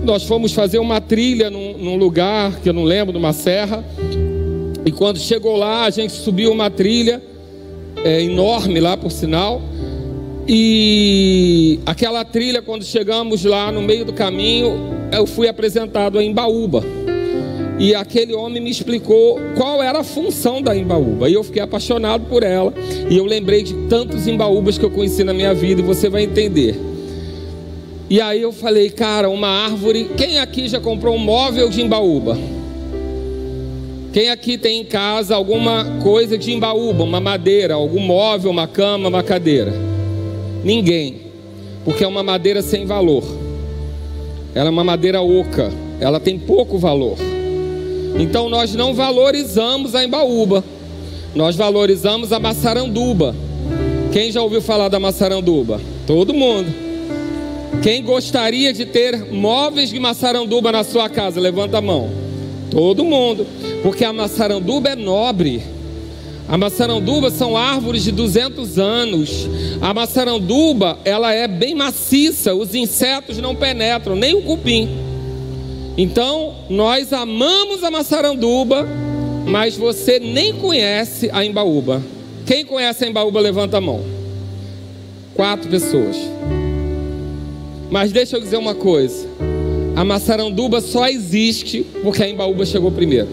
Nós 0.00 0.22
fomos 0.22 0.52
fazer 0.52 0.78
uma 0.78 1.00
trilha 1.00 1.50
num, 1.50 1.76
num 1.76 1.96
lugar 1.96 2.60
que 2.60 2.68
eu 2.68 2.72
não 2.72 2.84
lembro, 2.84 3.12
numa 3.12 3.32
serra. 3.32 3.84
E 4.86 4.92
quando 4.92 5.18
chegou 5.18 5.56
lá, 5.56 5.84
a 5.84 5.90
gente 5.90 6.12
subiu 6.12 6.52
uma 6.52 6.70
trilha 6.70 7.20
é, 8.04 8.22
enorme 8.22 8.78
lá, 8.78 8.96
por 8.96 9.10
sinal. 9.10 9.60
E 10.46 11.80
aquela 11.84 12.24
trilha, 12.24 12.62
quando 12.62 12.84
chegamos 12.84 13.44
lá 13.44 13.72
no 13.72 13.82
meio 13.82 14.04
do 14.04 14.12
caminho, 14.12 14.78
eu 15.12 15.26
fui 15.26 15.48
apresentado 15.48 16.16
a 16.16 16.22
Embaúba. 16.22 17.01
E 17.78 17.94
aquele 17.94 18.34
homem 18.34 18.62
me 18.62 18.70
explicou 18.70 19.40
qual 19.56 19.82
era 19.82 20.00
a 20.00 20.04
função 20.04 20.62
da 20.62 20.76
Embaúba. 20.76 21.28
E 21.28 21.34
eu 21.34 21.42
fiquei 21.42 21.62
apaixonado 21.62 22.26
por 22.26 22.42
ela. 22.42 22.72
E 23.10 23.16
eu 23.16 23.24
lembrei 23.24 23.62
de 23.62 23.74
tantos 23.88 24.26
Embaúbas 24.26 24.78
que 24.78 24.84
eu 24.84 24.90
conheci 24.90 25.24
na 25.24 25.32
minha 25.32 25.52
vida, 25.52 25.80
e 25.80 25.84
você 25.84 26.08
vai 26.08 26.22
entender. 26.22 26.78
E 28.08 28.20
aí 28.20 28.42
eu 28.42 28.52
falei, 28.52 28.90
cara, 28.90 29.28
uma 29.30 29.48
árvore. 29.48 30.10
Quem 30.16 30.38
aqui 30.38 30.68
já 30.68 30.78
comprou 30.78 31.14
um 31.14 31.18
móvel 31.18 31.68
de 31.68 31.80
Embaúba? 31.80 32.36
Quem 34.12 34.28
aqui 34.28 34.58
tem 34.58 34.80
em 34.80 34.84
casa 34.84 35.34
alguma 35.34 35.86
coisa 36.02 36.36
de 36.36 36.52
Embaúba, 36.52 37.02
uma 37.02 37.20
madeira, 37.20 37.72
algum 37.72 38.00
móvel, 38.00 38.50
uma 38.50 38.68
cama, 38.68 39.08
uma 39.08 39.22
cadeira? 39.22 39.72
Ninguém, 40.62 41.22
porque 41.82 42.04
é 42.04 42.06
uma 42.06 42.22
madeira 42.22 42.60
sem 42.60 42.84
valor. 42.84 43.24
Ela 44.54 44.68
é 44.68 44.70
uma 44.70 44.84
madeira 44.84 45.22
oca, 45.22 45.72
ela 45.98 46.20
tem 46.20 46.38
pouco 46.38 46.76
valor. 46.76 47.16
Então 48.18 48.48
nós 48.48 48.74
não 48.74 48.94
valorizamos 48.94 49.94
a 49.94 50.04
embaúba, 50.04 50.62
nós 51.34 51.56
valorizamos 51.56 52.32
a 52.32 52.38
maçaranduba. 52.38 53.34
Quem 54.12 54.30
já 54.30 54.42
ouviu 54.42 54.60
falar 54.60 54.88
da 54.88 55.00
maçaranduba? 55.00 55.80
Todo 56.06 56.34
mundo. 56.34 56.72
Quem 57.82 58.02
gostaria 58.02 58.72
de 58.72 58.84
ter 58.84 59.32
móveis 59.32 59.88
de 59.88 59.98
maçaranduba 59.98 60.70
na 60.70 60.84
sua 60.84 61.08
casa? 61.08 61.40
Levanta 61.40 61.78
a 61.78 61.80
mão. 61.80 62.10
Todo 62.70 63.04
mundo, 63.04 63.46
porque 63.82 64.04
a 64.04 64.12
maçaranduba 64.12 64.90
é 64.90 64.96
nobre. 64.96 65.62
A 66.48 66.58
maçaranduba 66.58 67.30
são 67.30 67.56
árvores 67.56 68.04
de 68.04 68.12
200 68.12 68.78
anos. 68.78 69.48
A 69.80 69.94
maçaranduba, 69.94 70.98
ela 71.04 71.32
é 71.32 71.48
bem 71.48 71.74
maciça, 71.74 72.54
os 72.54 72.74
insetos 72.74 73.38
não 73.38 73.54
penetram, 73.54 74.14
nem 74.14 74.34
o 74.34 74.42
cupim. 74.42 75.11
Então, 75.96 76.54
nós 76.70 77.12
amamos 77.12 77.84
a 77.84 77.90
maçaranduba, 77.90 78.88
mas 79.46 79.76
você 79.76 80.18
nem 80.18 80.54
conhece 80.54 81.28
a 81.32 81.44
embaúba. 81.44 82.02
Quem 82.46 82.64
conhece 82.64 83.04
a 83.04 83.08
embaúba, 83.08 83.40
levanta 83.40 83.76
a 83.76 83.80
mão. 83.80 84.02
Quatro 85.34 85.68
pessoas. 85.68 86.16
Mas 87.90 88.10
deixa 88.10 88.36
eu 88.36 88.40
dizer 88.40 88.56
uma 88.56 88.74
coisa: 88.74 89.28
a 89.94 90.04
maçaranduba 90.04 90.80
só 90.80 91.06
existe 91.08 91.84
porque 92.02 92.22
a 92.22 92.28
embaúba 92.28 92.64
chegou 92.64 92.90
primeiro. 92.90 93.28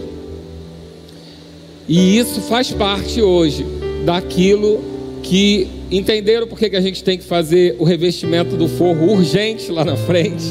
E 1.87 2.17
isso 2.17 2.41
faz 2.41 2.71
parte 2.71 3.21
hoje 3.21 3.65
daquilo 4.05 4.83
que 5.23 5.67
entenderam 5.89 6.45
porque 6.45 6.69
que 6.69 6.75
a 6.75 6.81
gente 6.81 7.03
tem 7.03 7.17
que 7.17 7.23
fazer 7.23 7.75
o 7.79 7.83
revestimento 7.83 8.55
do 8.55 8.67
forro 8.67 9.11
urgente 9.11 9.71
lá 9.71 9.83
na 9.83 9.95
frente. 9.95 10.45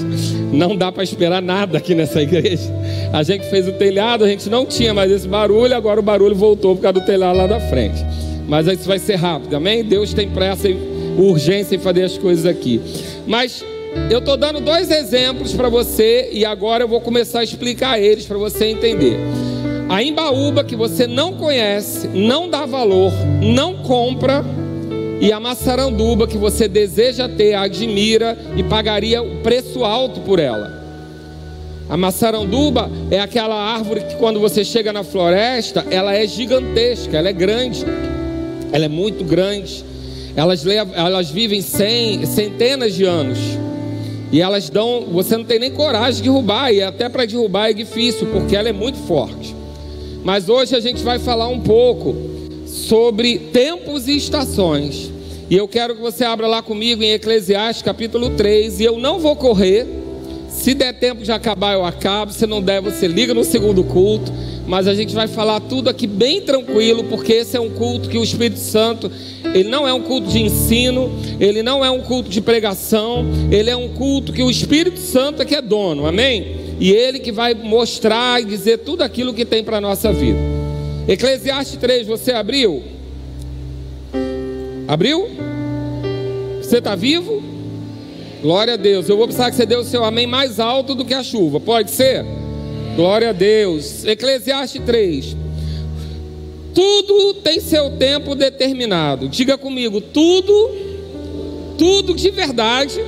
Não 0.52 0.76
dá 0.76 0.90
para 0.90 1.02
esperar 1.02 1.42
nada 1.42 1.78
aqui 1.78 1.94
nessa 1.94 2.22
igreja. 2.22 2.72
A 3.12 3.22
gente 3.22 3.48
fez 3.50 3.68
o 3.68 3.72
telhado, 3.72 4.24
a 4.24 4.28
gente 4.28 4.48
não 4.48 4.64
tinha 4.64 4.94
mais 4.94 5.10
esse 5.10 5.28
barulho, 5.28 5.74
agora 5.74 6.00
o 6.00 6.02
barulho 6.02 6.34
voltou 6.34 6.74
por 6.76 6.82
causa 6.82 7.00
do 7.00 7.06
telhado 7.06 7.36
lá 7.36 7.46
da 7.46 7.60
frente. 7.60 8.04
Mas 8.46 8.66
isso 8.66 8.88
vai 8.88 8.98
ser 8.98 9.16
rápido, 9.16 9.54
amém? 9.54 9.84
Deus 9.84 10.14
tem 10.14 10.28
pressa 10.28 10.68
e 10.68 10.76
urgência 11.18 11.76
em 11.76 11.78
fazer 11.78 12.04
as 12.04 12.16
coisas 12.16 12.46
aqui. 12.46 12.80
Mas 13.26 13.62
eu 14.10 14.20
estou 14.20 14.36
dando 14.36 14.60
dois 14.60 14.90
exemplos 14.90 15.52
para 15.52 15.68
você 15.68 16.30
e 16.32 16.44
agora 16.44 16.84
eu 16.84 16.88
vou 16.88 17.00
começar 17.00 17.40
a 17.40 17.44
explicar 17.44 18.00
eles 18.00 18.24
para 18.24 18.38
você 18.38 18.66
entender. 18.66 19.18
A 19.88 20.02
embaúba 20.02 20.64
que 20.64 20.76
você 20.76 21.06
não 21.06 21.34
conhece, 21.34 22.08
não 22.08 22.48
dá 22.48 22.64
valor, 22.64 23.12
não 23.42 23.76
compra, 23.78 24.44
e 25.20 25.32
a 25.32 25.40
maçaranduba 25.40 26.26
que 26.26 26.38
você 26.38 26.68
deseja 26.68 27.28
ter, 27.28 27.54
admira 27.54 28.36
e 28.56 28.62
pagaria 28.62 29.22
o 29.22 29.36
preço 29.42 29.84
alto 29.84 30.20
por 30.20 30.38
ela. 30.38 30.78
A 31.88 31.96
maçaranduba 31.96 32.90
é 33.10 33.18
aquela 33.18 33.56
árvore 33.56 34.02
que 34.02 34.16
quando 34.16 34.38
você 34.38 34.64
chega 34.64 34.92
na 34.92 35.02
floresta, 35.02 35.86
ela 35.90 36.14
é 36.14 36.26
gigantesca, 36.26 37.16
ela 37.16 37.30
é 37.30 37.32
grande, 37.32 37.84
ela 38.72 38.84
é 38.84 38.88
muito 38.88 39.24
grande. 39.24 39.84
Elas, 40.36 40.64
elas 40.66 41.30
vivem 41.30 41.60
cem, 41.60 42.24
centenas 42.24 42.94
de 42.94 43.04
anos. 43.04 43.38
E 44.30 44.40
elas 44.40 44.68
dão, 44.70 45.06
você 45.10 45.36
não 45.36 45.44
tem 45.44 45.58
nem 45.58 45.70
coragem 45.70 46.22
de 46.22 46.28
derrubar, 46.28 46.70
e 46.70 46.82
até 46.82 47.08
para 47.08 47.24
derrubar 47.24 47.70
é 47.70 47.72
difícil, 47.72 48.28
porque 48.28 48.54
ela 48.54 48.68
é 48.68 48.72
muito 48.72 48.98
forte. 48.98 49.56
Mas 50.22 50.48
hoje 50.48 50.76
a 50.76 50.80
gente 50.80 51.02
vai 51.02 51.18
falar 51.18 51.48
um 51.48 51.58
pouco 51.58 52.14
sobre 52.88 53.38
tempos 53.38 54.08
e 54.08 54.16
estações. 54.16 55.10
E 55.50 55.56
eu 55.56 55.68
quero 55.68 55.94
que 55.94 56.00
você 56.00 56.24
abra 56.24 56.46
lá 56.46 56.62
comigo 56.62 57.02
em 57.02 57.12
Eclesiastes 57.12 57.82
capítulo 57.82 58.30
3. 58.30 58.80
E 58.80 58.84
eu 58.84 58.98
não 58.98 59.18
vou 59.18 59.36
correr. 59.36 59.86
Se 60.48 60.72
der 60.72 60.94
tempo 60.94 61.22
de 61.22 61.30
acabar, 61.30 61.74
eu 61.74 61.84
acabo. 61.84 62.32
Se 62.32 62.46
não 62.46 62.62
der, 62.62 62.80
você 62.80 63.06
liga 63.06 63.34
no 63.34 63.44
segundo 63.44 63.84
culto. 63.84 64.32
Mas 64.66 64.86
a 64.86 64.94
gente 64.94 65.14
vai 65.14 65.28
falar 65.28 65.60
tudo 65.60 65.88
aqui 65.88 66.06
bem 66.06 66.40
tranquilo, 66.40 67.04
porque 67.04 67.32
esse 67.32 67.56
é 67.56 67.60
um 67.60 67.70
culto 67.70 68.08
que 68.08 68.18
o 68.18 68.24
Espírito 68.24 68.58
Santo, 68.58 69.10
ele 69.54 69.68
não 69.68 69.88
é 69.88 69.92
um 69.92 70.02
culto 70.02 70.28
de 70.28 70.42
ensino, 70.42 71.10
ele 71.40 71.62
não 71.62 71.82
é 71.82 71.90
um 71.90 72.00
culto 72.00 72.28
de 72.28 72.40
pregação, 72.40 73.24
ele 73.50 73.70
é 73.70 73.76
um 73.76 73.88
culto 73.88 74.30
que 74.30 74.42
o 74.42 74.50
Espírito 74.50 74.98
Santo 74.98 75.40
é 75.40 75.46
que 75.46 75.54
é 75.54 75.62
dono, 75.62 76.06
amém? 76.06 76.56
E 76.78 76.92
Ele 76.92 77.18
que 77.18 77.32
vai 77.32 77.54
mostrar 77.54 78.42
e 78.42 78.44
dizer 78.44 78.78
tudo 78.78 79.02
aquilo 79.02 79.32
que 79.32 79.46
tem 79.46 79.64
para 79.64 79.78
a 79.78 79.80
nossa 79.80 80.12
vida. 80.12 80.67
Eclesiastes 81.08 81.78
3, 81.78 82.06
você 82.06 82.32
abriu? 82.32 82.84
Abriu? 84.86 85.26
Você 86.60 86.78
está 86.78 86.94
vivo? 86.94 87.42
Glória 88.42 88.74
a 88.74 88.76
Deus. 88.76 89.08
Eu 89.08 89.16
vou 89.16 89.26
precisar 89.26 89.50
que 89.50 89.56
você 89.56 89.64
dê 89.64 89.74
o 89.74 89.84
seu 89.84 90.04
amém 90.04 90.26
mais 90.26 90.60
alto 90.60 90.94
do 90.94 91.06
que 91.06 91.14
a 91.14 91.22
chuva. 91.22 91.58
Pode 91.58 91.90
ser? 91.92 92.26
Glória 92.94 93.30
a 93.30 93.32
Deus. 93.32 94.04
Eclesiastes 94.04 94.82
3. 94.84 95.34
Tudo 96.74 97.34
tem 97.42 97.58
seu 97.58 97.92
tempo 97.96 98.34
determinado. 98.34 99.30
Diga 99.30 99.56
comigo, 99.56 100.02
tudo, 100.02 100.70
tudo 101.78 102.14
de 102.14 102.30
verdade, 102.30 103.00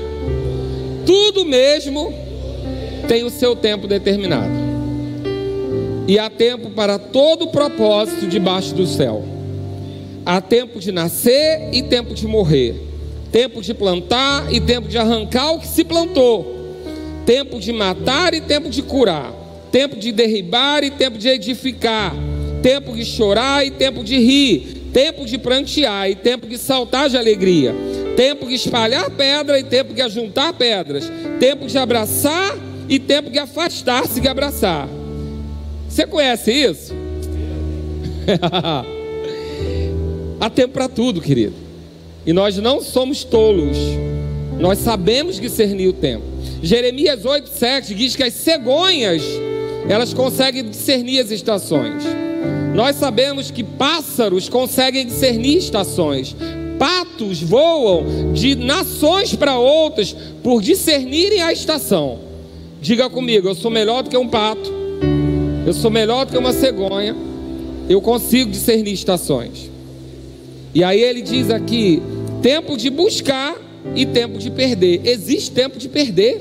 tudo 1.04 1.44
mesmo 1.44 2.14
tem 3.06 3.24
o 3.24 3.30
seu 3.30 3.54
tempo 3.54 3.86
determinado. 3.86 4.59
E 6.06 6.18
há 6.18 6.28
tempo 6.28 6.70
para 6.70 6.98
todo 6.98 7.48
propósito 7.48 8.26
debaixo 8.26 8.74
do 8.74 8.86
céu. 8.86 9.24
Há 10.24 10.40
tempo 10.40 10.80
de 10.80 10.92
nascer 10.92 11.70
e 11.72 11.82
tempo 11.82 12.14
de 12.14 12.26
morrer. 12.26 12.74
Tempo 13.32 13.62
de 13.62 13.72
plantar 13.72 14.52
e 14.52 14.60
tempo 14.60 14.88
de 14.88 14.98
arrancar 14.98 15.52
o 15.52 15.60
que 15.60 15.68
se 15.68 15.84
plantou. 15.84 16.60
Tempo 17.24 17.60
de 17.60 17.72
matar 17.72 18.34
e 18.34 18.40
tempo 18.40 18.68
de 18.68 18.82
curar. 18.82 19.32
Tempo 19.70 19.96
de 19.96 20.10
derribar 20.10 20.82
e 20.82 20.90
tempo 20.90 21.16
de 21.16 21.28
edificar. 21.28 22.12
Tempo 22.62 22.94
de 22.94 23.04
chorar 23.04 23.64
e 23.64 23.70
tempo 23.70 24.02
de 24.02 24.18
rir. 24.18 24.90
Tempo 24.92 25.24
de 25.24 25.38
prantear 25.38 26.10
e 26.10 26.16
tempo 26.16 26.46
de 26.46 26.58
saltar 26.58 27.08
de 27.08 27.16
alegria. 27.16 27.74
Tempo 28.16 28.46
de 28.46 28.54
espalhar 28.54 29.08
pedra 29.10 29.58
e 29.58 29.62
tempo 29.62 29.94
de 29.94 30.02
ajuntar 30.02 30.52
pedras. 30.54 31.10
Tempo 31.38 31.66
de 31.66 31.78
abraçar 31.78 32.58
e 32.88 32.98
tempo 32.98 33.30
que 33.30 33.38
afastar-se 33.38 34.20
que 34.20 34.28
abraçar. 34.28 34.99
Você 35.90 36.06
conhece 36.06 36.50
isso? 36.52 36.94
Há 40.40 40.48
tempo 40.48 40.72
para 40.72 40.88
tudo, 40.88 41.20
querido. 41.20 41.54
E 42.24 42.32
nós 42.32 42.56
não 42.58 42.80
somos 42.80 43.24
tolos. 43.24 43.76
Nós 44.58 44.78
sabemos 44.78 45.40
discernir 45.40 45.88
o 45.88 45.92
tempo. 45.92 46.24
Jeremias 46.62 47.24
8,7 47.24 47.92
diz 47.94 48.14
que 48.14 48.22
as 48.22 48.34
cegonhas 48.34 49.22
elas 49.88 50.14
conseguem 50.14 50.68
discernir 50.68 51.18
as 51.20 51.32
estações. 51.32 52.04
Nós 52.72 52.94
sabemos 52.96 53.50
que 53.50 53.64
pássaros 53.64 54.48
conseguem 54.48 55.04
discernir 55.04 55.58
estações. 55.58 56.36
Patos 56.78 57.42
voam 57.42 58.32
de 58.32 58.54
nações 58.54 59.34
para 59.34 59.58
outras 59.58 60.14
por 60.42 60.62
discernirem 60.62 61.42
a 61.42 61.52
estação. 61.52 62.20
Diga 62.80 63.10
comigo, 63.10 63.48
eu 63.48 63.56
sou 63.56 63.70
melhor 63.70 64.04
do 64.04 64.10
que 64.10 64.16
um 64.16 64.28
pato. 64.28 64.79
Eu 65.70 65.74
sou 65.74 65.88
melhor 65.88 66.26
do 66.26 66.32
que 66.32 66.36
uma 66.36 66.52
cegonha. 66.52 67.14
Eu 67.88 68.00
consigo 68.00 68.50
discernir 68.50 68.92
estações. 68.92 69.70
E 70.74 70.82
aí 70.82 71.00
ele 71.00 71.22
diz 71.22 71.48
aqui: 71.48 72.02
tempo 72.42 72.76
de 72.76 72.90
buscar 72.90 73.54
e 73.94 74.04
tempo 74.04 74.36
de 74.36 74.50
perder. 74.50 75.00
Existe 75.04 75.52
tempo 75.52 75.78
de 75.78 75.88
perder. 75.88 76.40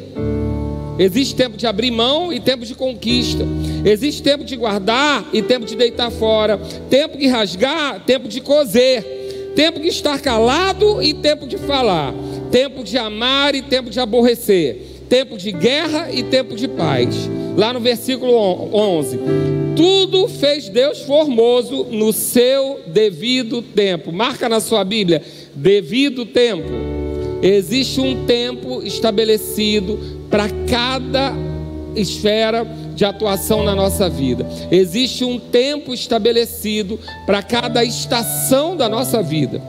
Existe 0.97 1.35
tempo 1.35 1.57
de 1.57 1.67
abrir 1.67 1.91
mão 1.91 2.33
e 2.33 2.39
tempo 2.39 2.65
de 2.65 2.73
conquista. 2.73 3.45
Existe 3.85 4.23
tempo 4.23 4.43
de 4.43 4.55
guardar 4.55 5.23
e 5.31 5.43
tempo 5.43 5.67
de 5.67 5.75
deitar 5.75 6.09
fora. 6.09 6.59
Tempo 6.89 7.15
de 7.15 7.27
rasgar, 7.27 8.03
tempo 8.03 8.27
de 8.27 8.41
coser. 8.41 9.51
Tempo 9.55 9.79
de 9.79 9.89
estar 9.89 10.19
calado 10.19 11.03
e 11.03 11.13
tempo 11.13 11.45
de 11.45 11.59
falar. 11.59 12.15
Tempo 12.49 12.83
de 12.83 12.97
amar 12.97 13.53
e 13.53 13.61
tempo 13.61 13.91
de 13.91 13.99
aborrecer. 13.99 15.03
Tempo 15.07 15.37
de 15.37 15.51
guerra 15.51 16.09
e 16.11 16.23
tempo 16.23 16.55
de 16.55 16.67
paz. 16.67 17.29
Lá 17.57 17.73
no 17.73 17.79
versículo 17.79 18.33
11: 18.73 19.19
Tudo 19.75 20.27
fez 20.27 20.69
Deus 20.69 20.99
formoso 21.01 21.85
no 21.85 22.13
seu 22.13 22.81
devido 22.87 23.61
tempo. 23.61 24.11
Marca 24.11 24.47
na 24.47 24.59
sua 24.59 24.83
Bíblia: 24.83 25.21
devido 25.55 26.25
tempo. 26.25 26.69
Existe 27.41 28.01
um 28.01 28.25
tempo 28.25 28.81
estabelecido 28.83 29.97
para 30.29 30.49
cada 30.69 31.33
esfera 31.95 32.65
de 32.95 33.05
atuação 33.05 33.63
na 33.63 33.73
nossa 33.73 34.09
vida. 34.09 34.45
Existe 34.69 35.23
um 35.23 35.39
tempo 35.39 35.93
estabelecido 35.93 36.99
para 37.25 37.41
cada 37.41 37.83
estação 37.83 38.75
da 38.75 38.89
nossa 38.89 39.23
vida. 39.23 39.61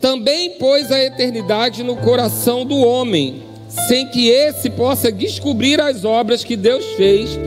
Também 0.00 0.50
pôs 0.50 0.90
a 0.90 1.02
eternidade 1.02 1.82
no 1.82 1.96
coração 1.96 2.64
do 2.64 2.76
homem, 2.76 3.42
sem 3.70 4.06
que 4.08 4.28
esse 4.28 4.68
possa 4.68 5.12
descobrir 5.12 5.80
as 5.80 6.04
obras 6.04 6.42
que 6.42 6.56
Deus 6.56 6.84
fez 6.96 7.38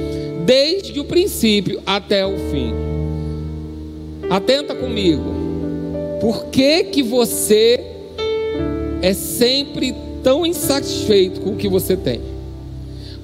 desde 0.45 0.99
o 0.99 1.05
princípio 1.05 1.81
até 1.85 2.25
o 2.25 2.37
fim. 2.49 2.73
Atenta 4.29 4.73
comigo. 4.73 5.23
Por 6.21 6.45
que 6.45 6.85
que 6.85 7.03
você 7.03 7.79
é 9.01 9.13
sempre 9.13 9.93
tão 10.23 10.45
insatisfeito 10.45 11.41
com 11.41 11.51
o 11.51 11.57
que 11.57 11.67
você 11.67 11.97
tem? 11.97 12.21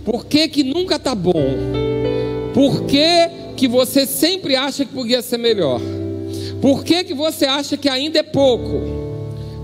Por 0.03 0.25
que, 0.25 0.47
que 0.49 0.63
nunca 0.63 0.95
está 0.95 1.15
bom? 1.15 1.33
Por 2.53 2.83
que, 2.83 3.29
que 3.55 3.67
você 3.67 4.05
sempre 4.05 4.55
acha 4.55 4.83
que 4.83 4.93
podia 4.93 5.21
ser 5.21 5.37
melhor? 5.37 5.79
Por 6.61 6.83
que, 6.83 7.03
que 7.05 7.13
você 7.13 7.45
acha 7.45 7.77
que 7.77 7.87
ainda 7.87 8.19
é 8.19 8.23
pouco? 8.23 8.81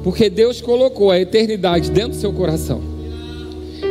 Porque 0.03 0.29
Deus 0.29 0.61
colocou 0.61 1.11
a 1.11 1.19
eternidade 1.19 1.89
dentro 1.89 2.11
do 2.11 2.15
seu 2.15 2.31
coração. 2.31 2.94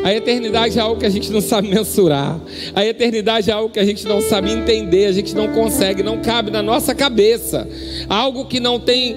A 0.02 0.12
eternidade 0.12 0.78
é 0.78 0.82
algo 0.82 1.00
que 1.00 1.06
a 1.06 1.10
gente 1.10 1.30
não 1.30 1.40
sabe 1.40 1.68
mensurar. 1.68 2.38
A 2.74 2.84
eternidade 2.84 3.50
é 3.50 3.52
algo 3.52 3.70
que 3.70 3.78
a 3.78 3.84
gente 3.84 4.06
não 4.06 4.20
sabe 4.20 4.50
entender, 4.50 5.06
a 5.06 5.12
gente 5.12 5.34
não 5.34 5.48
consegue, 5.48 6.02
não 6.02 6.20
cabe 6.20 6.50
na 6.50 6.62
nossa 6.62 6.94
cabeça. 6.94 7.68
Algo 8.08 8.46
que 8.46 8.60
não 8.60 8.78
tem 8.78 9.16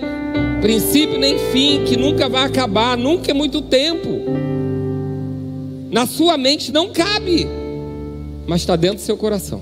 princípio 0.62 1.18
nem 1.18 1.38
fim, 1.52 1.84
que 1.86 1.98
nunca 1.98 2.28
vai 2.30 2.44
acabar, 2.44 2.98
nunca 2.98 3.32
é 3.32 3.34
muito 3.34 3.62
tempo. 3.62 4.10
Na 5.92 6.06
sua 6.06 6.38
mente 6.38 6.72
não 6.72 6.90
cabe, 6.90 7.48
mas 8.46 8.62
está 8.62 8.76
dentro 8.76 8.98
do 8.98 9.02
seu 9.02 9.18
coração. 9.18 9.62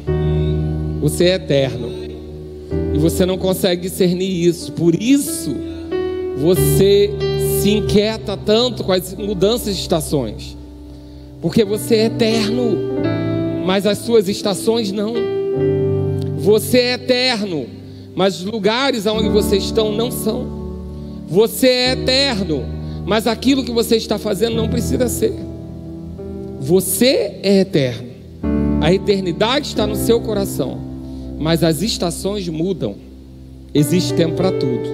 Você 1.02 1.26
é 1.26 1.36
eterno 1.36 1.92
e 2.94 2.98
você 2.98 3.26
não 3.26 3.38
consegue 3.38 3.84
discernir 3.84 4.48
isso, 4.48 4.72
por 4.72 4.96
isso 4.96 5.56
você 6.38 7.12
se 7.62 7.70
inquieta 7.72 8.36
tanto 8.36 8.84
com 8.84 8.92
as 8.92 9.14
mudanças 9.14 9.76
de 9.76 9.82
estações, 9.82 10.58
porque 11.46 11.64
você 11.64 11.98
é 11.98 12.06
eterno, 12.06 12.76
mas 13.68 13.86
as 13.86 14.00
suas 14.00 14.28
estações 14.28 14.92
não. 14.92 15.14
Você 16.40 16.80
é 16.80 16.94
eterno, 16.94 17.68
mas 18.16 18.40
os 18.40 18.46
lugares 18.46 19.06
onde 19.06 19.30
você 19.30 19.58
estão 19.58 19.92
não 19.92 20.10
são. 20.10 20.48
Você 21.28 21.68
é 21.68 21.92
eterno, 21.92 22.66
mas 23.06 23.28
aquilo 23.28 23.64
que 23.64 23.72
você 23.72 23.96
está 23.96 24.18
fazendo 24.18 24.56
não 24.56 24.68
precisa 24.68 25.08
ser. 25.08 25.36
Você 26.62 27.40
é 27.44 27.60
eterno. 27.60 28.10
A 28.82 28.92
eternidade 28.92 29.68
está 29.68 29.86
no 29.86 29.96
seu 29.96 30.20
coração, 30.22 30.80
mas 31.38 31.64
as 31.64 31.84
estações 31.84 32.50
mudam. 32.50 32.96
Existe 33.72 34.16
tempo 34.16 34.34
para 34.34 34.52
tudo. 34.52 34.90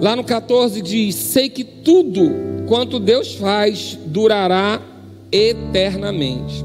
Lá 0.00 0.14
no 0.14 0.22
14 0.22 0.80
diz: 0.80 1.16
Sei 1.16 1.48
que 1.48 1.64
tudo 1.64 2.30
quanto 2.68 3.00
Deus 3.00 3.34
faz 3.34 3.98
durará 4.06 4.93
eternamente. 5.34 6.64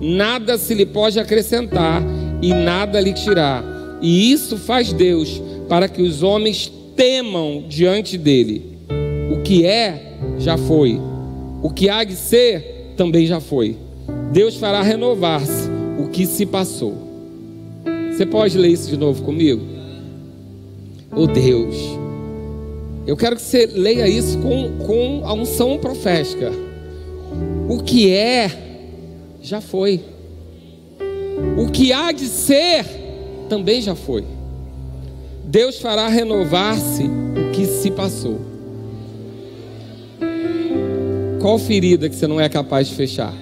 Nada 0.00 0.58
se 0.58 0.74
lhe 0.74 0.84
pode 0.84 1.18
acrescentar 1.18 2.02
e 2.42 2.52
nada 2.52 3.00
lhe 3.00 3.12
tirar. 3.12 3.64
E 4.02 4.30
isso 4.30 4.56
faz 4.56 4.92
Deus 4.92 5.40
para 5.68 5.88
que 5.88 6.02
os 6.02 6.22
homens 6.22 6.70
temam 6.96 7.64
diante 7.68 8.18
dele. 8.18 8.78
O 9.30 9.42
que 9.42 9.64
é, 9.64 10.16
já 10.38 10.58
foi. 10.58 11.00
O 11.62 11.70
que 11.70 11.88
há 11.88 12.04
de 12.04 12.16
ser, 12.16 12.92
também 12.96 13.26
já 13.26 13.40
foi. 13.40 13.76
Deus 14.32 14.56
fará 14.56 14.82
renovar-se 14.82 15.68
o 15.98 16.08
que 16.08 16.26
se 16.26 16.44
passou. 16.44 16.94
Você 18.10 18.26
pode 18.26 18.58
ler 18.58 18.68
isso 18.68 18.90
de 18.90 18.96
novo 18.96 19.22
comigo? 19.22 19.62
Oh 21.14 21.26
Deus, 21.26 21.76
eu 23.06 23.16
quero 23.16 23.36
que 23.36 23.42
você 23.42 23.66
leia 23.66 24.06
isso 24.06 24.38
com, 24.38 24.78
com 24.86 25.22
a 25.24 25.32
unção 25.32 25.78
profética. 25.78 26.69
O 27.70 27.78
que 27.78 28.12
é, 28.12 28.50
já 29.40 29.60
foi. 29.60 30.00
O 31.56 31.70
que 31.70 31.92
há 31.92 32.10
de 32.10 32.26
ser, 32.26 32.84
também 33.48 33.80
já 33.80 33.94
foi. 33.94 34.24
Deus 35.44 35.78
fará 35.78 36.08
renovar-se 36.08 37.04
o 37.04 37.52
que 37.52 37.64
se 37.66 37.92
passou. 37.92 38.40
Qual 41.40 41.60
ferida 41.60 42.08
que 42.08 42.16
você 42.16 42.26
não 42.26 42.40
é 42.40 42.48
capaz 42.48 42.88
de 42.88 42.96
fechar? 42.96 43.32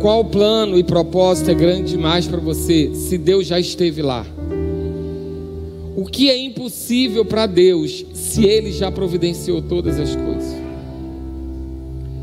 Qual 0.00 0.24
plano 0.24 0.78
e 0.78 0.84
propósito 0.84 1.50
é 1.50 1.54
grande 1.54 1.90
demais 1.90 2.28
para 2.28 2.38
você 2.38 2.94
se 2.94 3.18
Deus 3.18 3.44
já 3.44 3.58
esteve 3.58 4.02
lá? 4.02 4.24
O 5.96 6.04
que 6.04 6.30
é 6.30 6.38
impossível 6.38 7.24
para 7.24 7.44
Deus 7.46 8.06
se 8.14 8.44
Ele 8.44 8.70
já 8.70 8.88
providenciou 8.88 9.60
todas 9.60 9.98
as 9.98 10.14
coisas? 10.14 10.67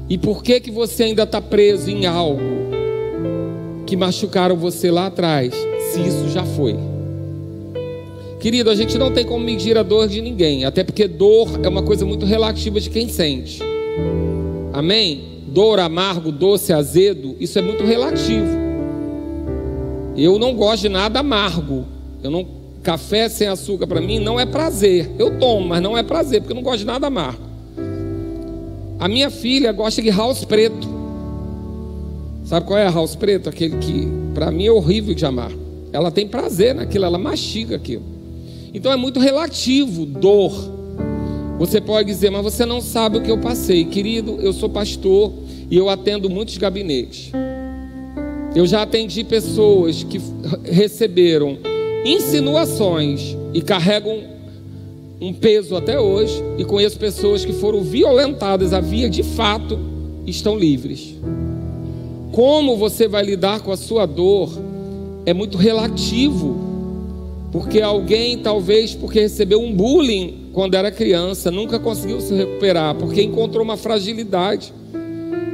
E 0.09 0.17
por 0.17 0.43
que 0.43 0.59
que 0.59 0.71
você 0.71 1.03
ainda 1.03 1.23
está 1.23 1.41
preso 1.41 1.89
em 1.89 2.05
algo 2.05 2.41
que 3.85 3.95
machucaram 3.95 4.55
você 4.55 4.91
lá 4.91 5.07
atrás, 5.07 5.53
se 5.91 6.01
isso 6.01 6.29
já 6.29 6.43
foi? 6.43 6.75
Querido, 8.39 8.69
a 8.69 8.75
gente 8.75 8.97
não 8.97 9.11
tem 9.11 9.25
como 9.25 9.43
medir 9.43 9.77
a 9.77 9.83
dor 9.83 10.07
de 10.07 10.21
ninguém, 10.21 10.65
até 10.65 10.83
porque 10.83 11.07
dor 11.07 11.59
é 11.63 11.67
uma 11.67 11.81
coisa 11.81 12.05
muito 12.05 12.25
relativa 12.25 12.79
de 12.79 12.89
quem 12.89 13.09
sente. 13.09 13.59
Amém? 14.71 15.41
Dor, 15.47 15.79
amargo, 15.79 16.31
doce, 16.31 16.71
azedo, 16.71 17.35
isso 17.39 17.57
é 17.57 17.61
muito 17.61 17.83
relativo. 17.83 18.65
Eu 20.15 20.37
não 20.37 20.53
gosto 20.53 20.83
de 20.83 20.89
nada 20.89 21.19
amargo. 21.19 21.85
Eu 22.23 22.29
não 22.29 22.45
café 22.83 23.27
sem 23.27 23.47
açúcar 23.47 23.87
para 23.87 23.99
mim 23.99 24.19
não 24.19 24.39
é 24.39 24.45
prazer. 24.45 25.09
Eu 25.17 25.39
tomo, 25.39 25.67
mas 25.67 25.81
não 25.81 25.97
é 25.97 26.03
prazer, 26.03 26.41
porque 26.41 26.53
eu 26.53 26.55
não 26.55 26.61
gosto 26.61 26.79
de 26.79 26.85
nada 26.85 27.07
amargo. 27.07 27.54
A 28.99 29.07
minha 29.07 29.29
filha 29.29 29.71
gosta 29.71 30.01
de 30.01 30.09
house 30.09 30.45
preto. 30.45 30.87
Sabe 32.45 32.65
qual 32.65 32.79
é 32.79 32.85
a 32.85 32.91
house 32.91 33.15
preto? 33.15 33.49
Aquele 33.49 33.77
que 33.77 34.07
para 34.33 34.51
mim 34.51 34.65
é 34.65 34.71
horrível 34.71 35.13
de 35.13 35.25
amar. 35.25 35.51
Ela 35.91 36.11
tem 36.11 36.27
prazer 36.27 36.75
naquilo, 36.75 37.05
ela 37.05 37.17
mastiga 37.17 37.75
aquilo. 37.75 38.03
Então 38.73 38.91
é 38.91 38.95
muito 38.95 39.19
relativo 39.19 40.05
dor. 40.05 40.53
Você 41.57 41.79
pode 41.79 42.07
dizer, 42.07 42.29
mas 42.29 42.43
você 42.43 42.65
não 42.65 42.81
sabe 42.81 43.17
o 43.17 43.21
que 43.21 43.31
eu 43.31 43.37
passei. 43.37 43.85
Querido, 43.85 44.37
eu 44.41 44.51
sou 44.51 44.69
pastor 44.69 45.31
e 45.69 45.77
eu 45.77 45.89
atendo 45.89 46.29
muitos 46.29 46.57
gabinetes. 46.57 47.31
Eu 48.53 48.65
já 48.65 48.81
atendi 48.81 49.23
pessoas 49.23 50.03
que 50.03 50.21
receberam 50.63 51.57
insinuações 52.05 53.35
e 53.53 53.61
carregam 53.61 54.34
um 55.19 55.33
peso 55.33 55.75
até 55.75 55.99
hoje. 55.99 56.43
E 56.57 56.65
conheço 56.65 56.97
pessoas 56.97 57.43
que 57.45 57.53
foram 57.53 57.81
violentadas 57.81 58.73
a 58.73 58.79
via 58.79 59.09
de 59.09 59.23
fato 59.23 59.79
estão 60.25 60.57
livres. 60.57 61.15
Como 62.31 62.77
você 62.77 63.07
vai 63.07 63.23
lidar 63.23 63.61
com 63.61 63.71
a 63.71 63.77
sua 63.77 64.05
dor 64.05 64.51
é 65.25 65.33
muito 65.33 65.57
relativo 65.57 66.65
Porque 67.55 67.79
alguém, 67.79 68.37
talvez, 68.37 68.93
porque 68.93 69.21
recebeu 69.21 69.61
um 69.61 69.73
bullying 69.73 70.49
quando 70.51 70.75
era 70.75 70.91
criança, 70.91 71.49
nunca 71.49 71.79
conseguiu 71.79 72.19
se 72.19 72.33
recuperar, 72.33 72.95
porque 72.95 73.23
encontrou 73.23 73.63
uma 73.63 73.77
fragilidade. 73.77 74.73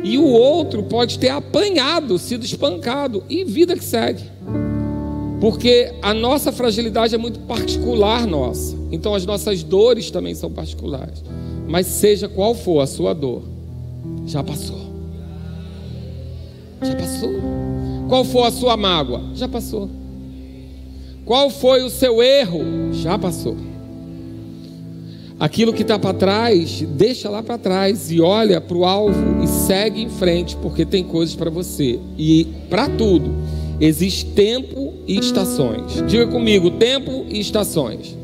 E 0.04 0.18
o 0.18 0.26
outro 0.26 0.82
pode 0.82 1.20
ter 1.20 1.30
apanhado, 1.30 2.18
sido 2.18 2.44
espancado, 2.44 3.24
e 3.30 3.44
vida 3.44 3.76
que 3.76 3.84
segue. 3.84 4.24
Porque 5.42 5.92
a 6.04 6.14
nossa 6.14 6.52
fragilidade 6.52 7.16
é 7.16 7.18
muito 7.18 7.40
particular 7.40 8.28
nossa. 8.28 8.78
Então 8.92 9.16
as 9.16 9.26
nossas 9.26 9.64
dores 9.64 10.12
também 10.12 10.36
são 10.36 10.52
particulares. 10.52 11.24
Mas 11.68 11.88
seja 11.88 12.30
qual 12.30 12.54
for 12.54 12.80
a 12.80 12.86
sua 12.86 13.14
dor, 13.16 13.42
já 14.28 14.44
passou. 14.44 14.80
Já 16.84 16.96
passou. 16.96 17.32
Qual 18.08 18.24
for 18.24 18.44
a 18.44 18.52
sua 18.52 18.78
mágoa? 18.78 19.24
Já 19.34 19.48
passou. 19.48 19.90
Qual 21.26 21.50
foi 21.50 21.84
o 21.84 21.90
seu 21.90 22.22
erro? 22.22 22.94
Já 22.94 23.18
passou. 23.18 23.58
Aquilo 25.40 25.74
que 25.74 25.82
está 25.82 25.98
para 25.98 26.14
trás, 26.14 26.82
deixa 26.82 27.28
lá 27.28 27.42
para 27.42 27.58
trás 27.58 28.12
e 28.12 28.22
olha 28.22 28.62
para 28.62 28.78
o 28.78 28.86
alvo 28.86 29.44
e 29.44 29.48
segue 29.48 30.04
em 30.04 30.10
frente, 30.10 30.56
porque 30.58 30.86
tem 30.86 31.04
coisas 31.04 31.36
para 31.36 31.50
você. 31.50 32.00
E 32.16 32.46
para 32.70 32.88
tudo, 32.90 33.34
existe 33.82 34.28
tempo 34.28 34.94
e 35.08 35.18
estações. 35.18 36.02
Diga 36.08 36.28
comigo: 36.28 36.72
tempo 36.72 37.26
e 37.28 37.40
estações. 37.40 38.16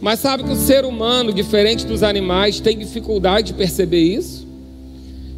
Mas 0.00 0.18
sabe 0.18 0.42
que 0.42 0.50
o 0.50 0.56
ser 0.56 0.84
humano, 0.84 1.32
diferente 1.32 1.86
dos 1.86 2.02
animais, 2.02 2.58
tem 2.58 2.76
dificuldade 2.76 3.48
de 3.48 3.54
perceber 3.54 4.00
isso? 4.00 4.44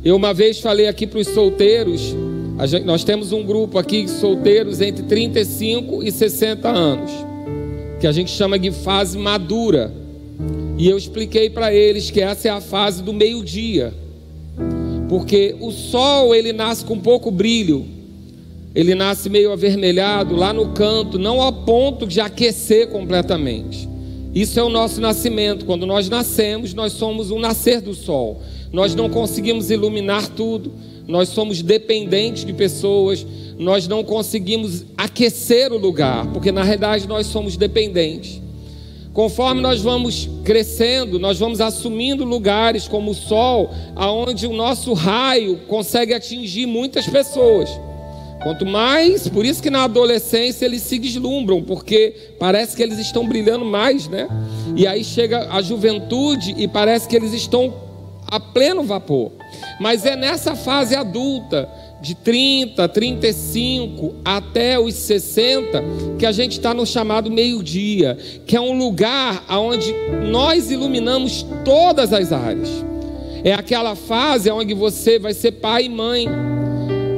Eu 0.02 0.16
uma 0.16 0.32
vez 0.32 0.58
falei 0.60 0.86
aqui 0.86 1.06
para 1.06 1.18
os 1.18 1.28
solteiros, 1.28 2.14
gente, 2.66 2.84
nós 2.84 3.04
temos 3.04 3.32
um 3.32 3.42
grupo 3.42 3.78
aqui 3.78 4.04
de 4.04 4.10
solteiros 4.10 4.80
entre 4.80 5.02
35 5.02 6.02
e 6.02 6.10
60 6.10 6.68
anos, 6.68 7.10
que 8.00 8.06
a 8.06 8.12
gente 8.12 8.30
chama 8.30 8.58
de 8.58 8.70
fase 8.70 9.18
madura. 9.18 9.92
E 10.78 10.88
eu 10.88 10.96
expliquei 10.96 11.50
para 11.50 11.72
eles 11.72 12.10
que 12.10 12.20
essa 12.20 12.48
é 12.48 12.50
a 12.50 12.60
fase 12.60 13.02
do 13.02 13.12
meio-dia. 13.12 13.92
Porque 15.08 15.54
o 15.60 15.70
sol 15.70 16.34
ele 16.34 16.52
nasce 16.52 16.84
com 16.84 16.98
pouco 16.98 17.30
brilho. 17.30 17.93
Ele 18.74 18.94
nasce 18.94 19.30
meio 19.30 19.52
avermelhado 19.52 20.34
lá 20.34 20.52
no 20.52 20.70
canto, 20.70 21.18
não 21.18 21.40
a 21.40 21.52
ponto 21.52 22.06
de 22.06 22.20
aquecer 22.20 22.88
completamente. 22.88 23.88
Isso 24.34 24.58
é 24.58 24.62
o 24.64 24.68
nosso 24.68 25.00
nascimento. 25.00 25.64
Quando 25.64 25.86
nós 25.86 26.08
nascemos, 26.08 26.74
nós 26.74 26.92
somos 26.92 27.30
um 27.30 27.38
nascer 27.38 27.80
do 27.80 27.94
sol. 27.94 28.42
Nós 28.72 28.92
não 28.92 29.08
conseguimos 29.08 29.70
iluminar 29.70 30.26
tudo, 30.28 30.72
nós 31.06 31.28
somos 31.28 31.62
dependentes 31.62 32.44
de 32.44 32.52
pessoas, 32.52 33.24
nós 33.56 33.86
não 33.86 34.02
conseguimos 34.02 34.84
aquecer 34.96 35.72
o 35.72 35.78
lugar, 35.78 36.26
porque 36.32 36.50
na 36.50 36.64
realidade 36.64 37.06
nós 37.06 37.28
somos 37.28 37.56
dependentes. 37.56 38.42
Conforme 39.12 39.60
nós 39.60 39.80
vamos 39.80 40.28
crescendo, 40.42 41.20
nós 41.20 41.38
vamos 41.38 41.60
assumindo 41.60 42.24
lugares 42.24 42.88
como 42.88 43.12
o 43.12 43.14
sol, 43.14 43.70
aonde 43.94 44.48
o 44.48 44.52
nosso 44.52 44.92
raio 44.92 45.60
consegue 45.68 46.12
atingir 46.12 46.66
muitas 46.66 47.06
pessoas. 47.06 47.70
Quanto 48.42 48.66
mais, 48.66 49.28
por 49.28 49.44
isso 49.44 49.62
que 49.62 49.70
na 49.70 49.84
adolescência 49.84 50.66
eles 50.66 50.82
se 50.82 50.98
deslumbram, 50.98 51.62
porque 51.62 52.14
parece 52.38 52.76
que 52.76 52.82
eles 52.82 52.98
estão 52.98 53.26
brilhando 53.26 53.64
mais, 53.64 54.06
né? 54.06 54.28
E 54.76 54.86
aí 54.86 55.02
chega 55.02 55.48
a 55.50 55.62
juventude 55.62 56.54
e 56.58 56.68
parece 56.68 57.08
que 57.08 57.16
eles 57.16 57.32
estão 57.32 57.72
a 58.26 58.38
pleno 58.38 58.82
vapor. 58.82 59.32
Mas 59.80 60.04
é 60.04 60.14
nessa 60.14 60.54
fase 60.54 60.94
adulta, 60.94 61.68
de 62.04 62.14
30, 62.14 62.86
35 62.86 64.16
até 64.22 64.78
os 64.78 64.92
60, 64.94 65.82
que 66.18 66.26
a 66.26 66.32
gente 66.32 66.52
está 66.52 66.74
no 66.74 66.84
chamado 66.84 67.30
meio-dia, 67.30 68.18
que 68.46 68.54
é 68.54 68.60
um 68.60 68.76
lugar 68.76 69.42
onde 69.48 69.90
nós 70.30 70.70
iluminamos 70.70 71.46
todas 71.64 72.12
as 72.12 72.30
áreas. 72.30 72.68
É 73.42 73.54
aquela 73.54 73.94
fase 73.94 74.50
onde 74.50 74.74
você 74.74 75.18
vai 75.18 75.32
ser 75.32 75.52
pai 75.52 75.84
e 75.84 75.88
mãe, 75.88 76.28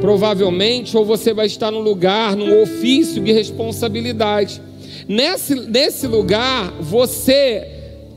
provavelmente, 0.01 0.97
ou 0.97 1.05
você 1.05 1.33
vai 1.33 1.47
estar 1.47 1.71
num 1.71 1.81
lugar, 1.81 2.37
num 2.37 2.63
ofício 2.63 3.23
de 3.23 3.33
responsabilidade. 3.33 4.61
Nesse, 5.09 5.55
nesse 5.55 6.07
lugar, 6.07 6.73
você 6.81 7.67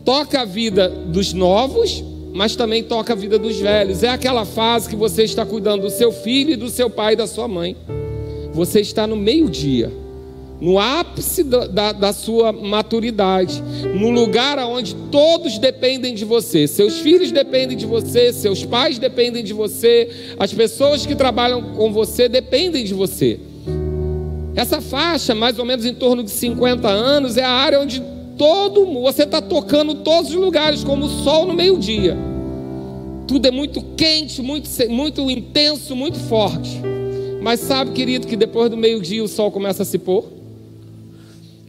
toca 0.04 0.42
a 0.42 0.46
vida 0.46 0.90
dos 0.90 1.34
novos 1.34 2.04
mas 2.32 2.56
também 2.56 2.84
toca 2.84 3.14
a 3.14 3.16
vida 3.16 3.40
dos 3.40 3.60
velhos. 3.60 4.04
É 4.04 4.10
aquela 4.10 4.46
fase 4.46 4.90
que 4.90 4.96
você 4.96 5.24
está 5.24 5.46
cuidando 5.46 5.82
do 5.82 5.90
seu 5.90 6.12
filho 6.12 6.58
do 6.58 6.70
seu 6.70 6.90
pai 6.90 7.14
e 7.14 7.16
da 7.16 7.28
sua 7.28 7.48
mãe. 7.48 7.76
Você 8.54 8.82
está 8.82 9.08
no 9.08 9.16
meio-dia, 9.16 9.92
no 10.62 10.78
ápice 10.78 11.44
da, 11.44 11.68
da, 11.68 11.92
da, 11.92 12.14
sua 12.14 12.52
maturidade, 12.52 13.64
no 13.96 14.10
lugar 14.10 14.60
onde 14.60 14.94
todos 15.10 15.58
dependem 15.58 16.14
de 16.14 16.26
você. 16.26 16.68
Seus 16.68 17.00
filhos 17.00 17.32
dependem 17.32 17.78
de 17.78 17.86
você, 17.86 18.34
seus 18.34 18.66
pais 18.66 19.00
dependem 19.00 19.44
de 19.44 19.54
você, 19.54 20.10
as 20.38 20.54
pessoas 20.54 21.06
que 21.06 21.16
trabalham 21.16 21.62
com 21.76 21.94
você 21.94 22.28
dependem 22.28 22.84
de 22.84 22.94
você. 22.94 23.40
Essa 24.56 24.82
faixa, 24.82 25.34
mais 25.34 25.58
ou 25.58 25.66
menos 25.66 25.86
em 25.86 25.94
torno 25.94 26.24
de 26.24 26.32
50 26.32 26.90
anos, 26.90 27.38
é 27.38 27.44
a 27.44 27.52
área 27.52 27.80
onde 27.80 28.04
todo 28.38 28.86
você 29.02 29.24
está 29.24 29.42
tocando 29.42 29.96
todos 29.96 30.32
os 30.32 30.36
lugares, 30.36 30.84
como 30.84 31.06
o 31.06 31.24
sol 31.24 31.46
no 31.46 31.54
meio-dia. 31.54 32.18
Tudo 33.26 33.48
é 33.48 33.52
muito 33.52 33.82
quente, 33.96 34.42
muito, 34.42 34.68
muito 34.90 35.30
intenso, 35.30 35.96
muito 35.96 36.20
forte. 36.20 36.82
Mas 37.42 37.62
sabe, 37.62 37.92
querido, 37.92 38.28
que 38.28 38.36
depois 38.36 38.70
do 38.70 38.76
meio-dia 38.76 39.24
o 39.24 39.28
sol 39.28 39.52
começa 39.52 39.84
a 39.84 39.86
se 39.86 39.98
pôr? 39.98 40.39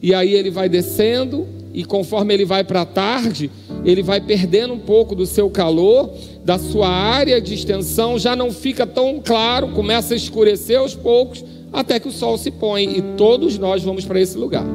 E 0.03 0.15
aí 0.15 0.35
ele 0.35 0.51
vai 0.51 0.69
descendo, 0.69 1.47
e 1.73 1.85
conforme 1.85 2.33
ele 2.35 2.45
vai 2.45 2.65
para 2.65 2.83
a 2.83 2.87
tarde, 2.87 3.51
ele 3.85 4.03
vai 4.03 4.21
perdendo 4.21 4.75
um 4.75 4.79
pouco 4.79 5.15
do 5.15 5.27
seu 5.27 5.51
calor, 5.51 6.11
da 6.45 6.59
sua 6.59 6.89
área 6.89 7.41
de 7.41 7.55
extensão, 7.55 8.19
já 8.19 8.35
não 8.35 8.51
fica 8.51 8.87
tão 8.87 9.21
claro, 9.21 9.69
começa 9.69 10.15
a 10.15 10.17
escurecer 10.17 10.79
aos 10.79 10.95
poucos, 10.95 11.45
até 11.73 12.01
que 12.01 12.09
o 12.09 12.13
sol 12.13 12.37
se 12.37 12.51
põe, 12.51 12.99
e 12.99 13.03
todos 13.17 13.59
nós 13.59 13.83
vamos 13.83 14.05
para 14.05 14.21
esse 14.21 14.37
lugar. 14.37 14.67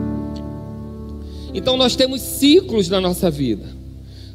Então 1.54 1.78
nós 1.78 1.96
temos 1.96 2.22
ciclos 2.22 2.90
na 2.90 3.02
nossa 3.02 3.32
vida. 3.32 3.66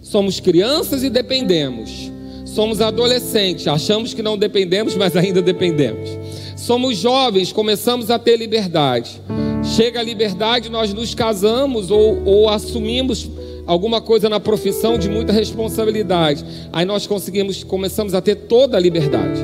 Somos 0.03 0.41
crianças 0.41 1.03
e 1.03 1.11
dependemos. 1.11 2.11
Somos 2.45 2.81
adolescentes, 2.81 3.69
achamos 3.69 4.13
que 4.13 4.23
não 4.23 4.37
dependemos, 4.37 4.97
mas 4.97 5.17
ainda 5.17 5.41
dependemos. 5.41 6.11
Somos 6.57 6.99
jovens, 6.99 7.53
começamos 7.53 8.11
a 8.11 8.19
ter 8.19 8.37
liberdade. 8.37 9.21
Chega 9.63 10.01
a 10.01 10.03
liberdade, 10.03 10.71
nós 10.71 10.93
nos 10.93 11.15
casamos 11.15 11.91
ou, 11.91 12.23
ou 12.25 12.49
assumimos 12.49 13.31
alguma 13.67 14.01
coisa 14.01 14.29
na 14.29 14.41
profissão 14.41 14.99
de 14.99 15.09
muita 15.09 15.33
responsabilidade. 15.33 16.45
Aí 16.73 16.85
nós 16.85 17.07
conseguimos, 17.07 17.63
começamos 17.63 18.15
a 18.15 18.21
ter 18.21 18.35
toda 18.35 18.77
a 18.77 18.81
liberdade. 18.81 19.41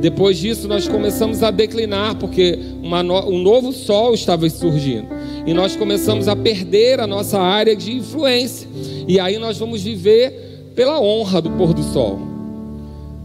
Depois 0.00 0.38
disso, 0.38 0.68
nós 0.68 0.86
começamos 0.86 1.42
a 1.42 1.50
declinar, 1.50 2.16
porque 2.16 2.56
uma, 2.82 3.02
um 3.02 3.38
novo 3.38 3.72
sol 3.72 4.14
estava 4.14 4.48
surgindo 4.48 5.08
e 5.44 5.52
nós 5.52 5.74
começamos 5.74 6.28
a 6.28 6.36
perder 6.36 7.00
a 7.00 7.06
nossa 7.06 7.40
área 7.40 7.74
de 7.74 7.96
influência. 7.96 8.68
E 9.08 9.18
aí 9.18 9.38
nós 9.38 9.58
vamos 9.58 9.82
viver 9.82 10.70
pela 10.76 11.00
honra 11.00 11.42
do 11.42 11.50
pôr 11.50 11.74
do 11.74 11.82
sol. 11.82 12.20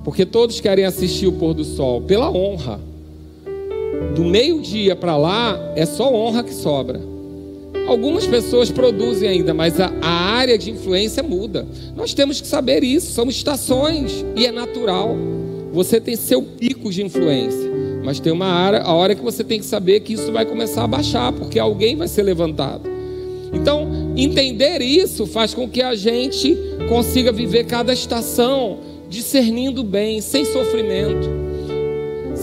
Porque 0.03 0.25
todos 0.25 0.59
querem 0.59 0.83
assistir 0.83 1.27
o 1.27 1.33
pôr 1.33 1.53
do 1.53 1.63
sol 1.63 2.01
pela 2.01 2.31
honra. 2.31 2.79
Do 4.15 4.23
meio-dia 4.23 4.95
para 4.95 5.17
lá 5.17 5.59
é 5.75 5.85
só 5.85 6.13
honra 6.13 6.43
que 6.43 6.53
sobra. 6.53 7.01
Algumas 7.87 8.25
pessoas 8.25 8.71
produzem 8.71 9.27
ainda, 9.27 9.53
mas 9.53 9.79
a, 9.79 9.91
a, 10.01 10.09
área 10.09 10.57
de 10.57 10.71
influência 10.71 11.21
muda. 11.21 11.67
Nós 11.95 12.13
temos 12.13 12.39
que 12.39 12.47
saber 12.47 12.83
isso. 12.83 13.11
São 13.11 13.27
estações 13.27 14.23
e 14.35 14.45
é 14.45 14.51
natural. 14.51 15.15
Você 15.73 15.99
tem 15.99 16.15
seu 16.15 16.41
pico 16.41 16.91
de 16.91 17.03
influência. 17.03 17.71
Mas 18.03 18.19
tem 18.19 18.31
uma 18.31 18.65
hora, 18.65 18.81
a 18.81 18.93
hora 18.93 19.15
que 19.15 19.21
você 19.21 19.43
tem 19.43 19.59
que 19.59 19.65
saber 19.65 20.01
que 20.01 20.13
isso 20.13 20.31
vai 20.31 20.45
começar 20.45 20.83
a 20.83 20.87
baixar, 20.87 21.31
porque 21.33 21.57
alguém 21.57 21.95
vai 21.95 22.07
ser 22.07 22.23
levantado. 22.23 22.89
Então, 23.53 23.87
entender 24.15 24.81
isso 24.81 25.25
faz 25.25 25.53
com 25.53 25.69
que 25.69 25.81
a 25.81 25.95
gente 25.95 26.57
consiga 26.89 27.31
viver 27.31 27.65
cada 27.65 27.93
estação 27.93 28.79
discernindo 29.09 29.83
bem, 29.83 30.21
sem 30.21 30.43
sofrimento, 30.43 31.29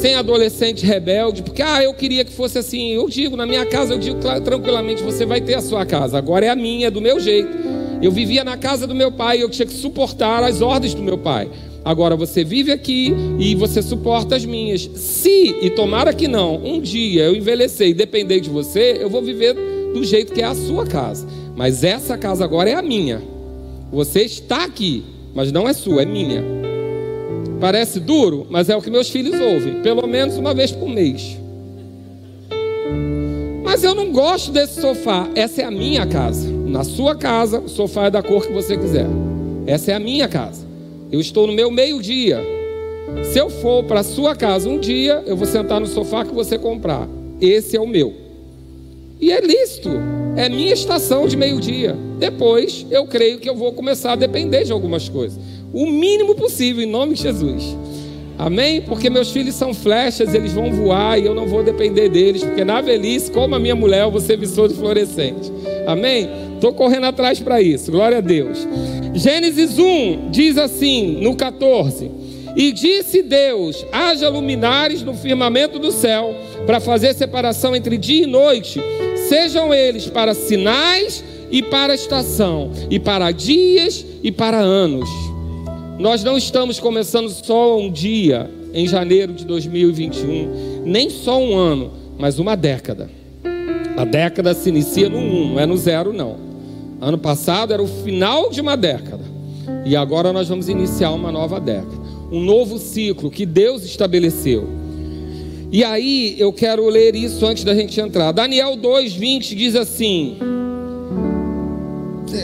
sem 0.00 0.14
adolescente 0.14 0.86
rebelde, 0.86 1.42
porque 1.42 1.60
ah, 1.60 1.82
eu 1.82 1.92
queria 1.92 2.24
que 2.24 2.32
fosse 2.32 2.58
assim. 2.58 2.92
Eu 2.92 3.08
digo, 3.08 3.36
na 3.36 3.44
minha 3.44 3.66
casa, 3.66 3.94
eu 3.94 3.98
digo 3.98 4.18
tranquilamente: 4.42 5.02
você 5.02 5.26
vai 5.26 5.40
ter 5.40 5.54
a 5.54 5.60
sua 5.60 5.84
casa, 5.84 6.16
agora 6.16 6.46
é 6.46 6.48
a 6.48 6.56
minha, 6.56 6.86
é 6.86 6.90
do 6.90 7.00
meu 7.00 7.20
jeito. 7.20 7.50
Eu 8.00 8.10
vivia 8.10 8.42
na 8.42 8.56
casa 8.56 8.86
do 8.86 8.94
meu 8.94 9.12
pai, 9.12 9.42
eu 9.42 9.50
tinha 9.50 9.66
que 9.66 9.74
suportar 9.74 10.42
as 10.42 10.62
ordens 10.62 10.94
do 10.94 11.02
meu 11.02 11.18
pai. 11.18 11.50
Agora 11.84 12.16
você 12.16 12.42
vive 12.42 12.72
aqui 12.72 13.14
e 13.38 13.54
você 13.54 13.82
suporta 13.82 14.36
as 14.36 14.44
minhas. 14.44 14.82
Se, 14.94 15.56
e 15.60 15.68
tomara 15.70 16.12
que 16.14 16.26
não, 16.26 16.56
um 16.56 16.80
dia 16.80 17.24
eu 17.24 17.36
envelhecer 17.36 17.88
e 17.88 17.94
depender 17.94 18.40
de 18.40 18.48
você, 18.48 18.98
eu 19.00 19.10
vou 19.10 19.22
viver 19.22 19.54
do 19.92 20.02
jeito 20.02 20.32
que 20.32 20.40
é 20.40 20.46
a 20.46 20.54
sua 20.54 20.86
casa. 20.86 21.26
Mas 21.54 21.84
essa 21.84 22.16
casa 22.16 22.42
agora 22.42 22.70
é 22.70 22.74
a 22.74 22.82
minha. 22.82 23.22
Você 23.92 24.22
está 24.22 24.64
aqui, 24.64 25.04
mas 25.34 25.52
não 25.52 25.68
é 25.68 25.74
sua, 25.74 26.02
é 26.02 26.06
minha. 26.06 26.59
Parece 27.60 28.00
duro, 28.00 28.46
mas 28.48 28.70
é 28.70 28.76
o 28.76 28.80
que 28.80 28.90
meus 28.90 29.10
filhos 29.10 29.38
ouvem, 29.38 29.82
pelo 29.82 30.06
menos 30.06 30.36
uma 30.38 30.54
vez 30.54 30.72
por 30.72 30.88
mês. 30.88 31.36
Mas 33.62 33.84
eu 33.84 33.94
não 33.94 34.10
gosto 34.10 34.50
desse 34.50 34.80
sofá. 34.80 35.28
Essa 35.34 35.62
é 35.62 35.64
a 35.64 35.70
minha 35.70 36.06
casa. 36.06 36.50
Na 36.50 36.82
sua 36.82 37.14
casa, 37.14 37.60
o 37.60 37.68
sofá 37.68 38.06
é 38.06 38.10
da 38.10 38.22
cor 38.22 38.46
que 38.46 38.52
você 38.52 38.76
quiser. 38.76 39.06
Essa 39.66 39.92
é 39.92 39.94
a 39.94 40.00
minha 40.00 40.26
casa. 40.26 40.66
Eu 41.12 41.20
estou 41.20 41.46
no 41.46 41.52
meu 41.52 41.70
meio-dia. 41.70 42.40
Se 43.30 43.38
eu 43.38 43.50
for 43.50 43.84
para 43.84 44.00
a 44.00 44.04
sua 44.04 44.34
casa 44.34 44.68
um 44.68 44.78
dia, 44.78 45.22
eu 45.26 45.36
vou 45.36 45.46
sentar 45.46 45.80
no 45.80 45.86
sofá 45.86 46.24
que 46.24 46.34
você 46.34 46.58
comprar. 46.58 47.06
Esse 47.40 47.76
é 47.76 47.80
o 47.80 47.86
meu. 47.86 48.14
E 49.20 49.30
é 49.30 49.40
lícito. 49.40 49.90
É 50.34 50.48
minha 50.48 50.72
estação 50.72 51.28
de 51.28 51.36
meio-dia. 51.36 51.96
Depois, 52.18 52.86
eu 52.90 53.06
creio 53.06 53.38
que 53.38 53.48
eu 53.48 53.54
vou 53.54 53.72
começar 53.72 54.12
a 54.12 54.16
depender 54.16 54.64
de 54.64 54.72
algumas 54.72 55.08
coisas. 55.08 55.38
O 55.72 55.86
mínimo 55.86 56.34
possível, 56.34 56.82
em 56.82 56.86
nome 56.90 57.14
de 57.14 57.22
Jesus. 57.22 57.76
Amém? 58.38 58.80
Porque 58.80 59.10
meus 59.10 59.30
filhos 59.30 59.54
são 59.54 59.74
flechas, 59.74 60.34
eles 60.34 60.52
vão 60.52 60.72
voar 60.72 61.20
e 61.20 61.26
eu 61.26 61.34
não 61.34 61.46
vou 61.46 61.62
depender 61.62 62.08
deles, 62.08 62.42
porque 62.42 62.64
na 62.64 62.80
velhice, 62.80 63.30
como 63.30 63.54
a 63.54 63.58
minha 63.58 63.76
mulher, 63.76 64.02
eu 64.02 64.10
vou 64.10 64.20
ser 64.20 64.38
de 64.38 64.46
fluorescente. 64.46 65.52
Amém? 65.86 66.28
Estou 66.54 66.72
correndo 66.72 67.04
atrás 67.04 67.38
para 67.38 67.60
isso, 67.60 67.92
glória 67.92 68.18
a 68.18 68.20
Deus. 68.22 68.66
Gênesis 69.14 69.78
1 69.78 70.30
diz 70.30 70.56
assim, 70.56 71.18
no 71.20 71.36
14: 71.36 72.10
E 72.56 72.72
disse 72.72 73.22
Deus: 73.22 73.84
haja 73.92 74.28
luminares 74.28 75.02
no 75.02 75.14
firmamento 75.14 75.78
do 75.78 75.92
céu, 75.92 76.34
para 76.64 76.80
fazer 76.80 77.14
separação 77.14 77.76
entre 77.76 77.98
dia 77.98 78.24
e 78.24 78.26
noite, 78.26 78.80
sejam 79.28 79.72
eles 79.74 80.06
para 80.06 80.32
sinais 80.32 81.22
e 81.50 81.62
para 81.62 81.94
estação, 81.94 82.70
e 82.88 82.98
para 82.98 83.30
dias 83.32 84.04
e 84.22 84.32
para 84.32 84.58
anos. 84.58 85.29
Nós 86.00 86.24
não 86.24 86.38
estamos 86.38 86.80
começando 86.80 87.28
só 87.28 87.78
um 87.78 87.92
dia 87.92 88.50
em 88.72 88.88
janeiro 88.88 89.34
de 89.34 89.44
2021, 89.44 90.82
nem 90.86 91.10
só 91.10 91.38
um 91.38 91.54
ano, 91.54 91.92
mas 92.18 92.38
uma 92.38 92.56
década. 92.56 93.10
A 93.98 94.06
década 94.06 94.54
se 94.54 94.70
inicia 94.70 95.10
no 95.10 95.18
1, 95.18 95.48
não 95.50 95.60
é 95.60 95.66
no 95.66 95.76
zero, 95.76 96.10
não. 96.10 96.38
Ano 97.02 97.18
passado 97.18 97.74
era 97.74 97.82
o 97.82 97.86
final 97.86 98.48
de 98.48 98.62
uma 98.62 98.78
década. 98.78 99.22
E 99.84 99.94
agora 99.94 100.32
nós 100.32 100.48
vamos 100.48 100.70
iniciar 100.70 101.10
uma 101.10 101.30
nova 101.30 101.60
década. 101.60 102.00
Um 102.32 102.40
novo 102.40 102.78
ciclo 102.78 103.30
que 103.30 103.44
Deus 103.44 103.84
estabeleceu. 103.84 104.66
E 105.70 105.84
aí 105.84 106.34
eu 106.38 106.50
quero 106.50 106.88
ler 106.88 107.14
isso 107.14 107.44
antes 107.44 107.62
da 107.62 107.74
gente 107.74 108.00
entrar. 108.00 108.32
Daniel 108.32 108.74
2,20 108.74 109.54
diz 109.54 109.76
assim: 109.76 110.38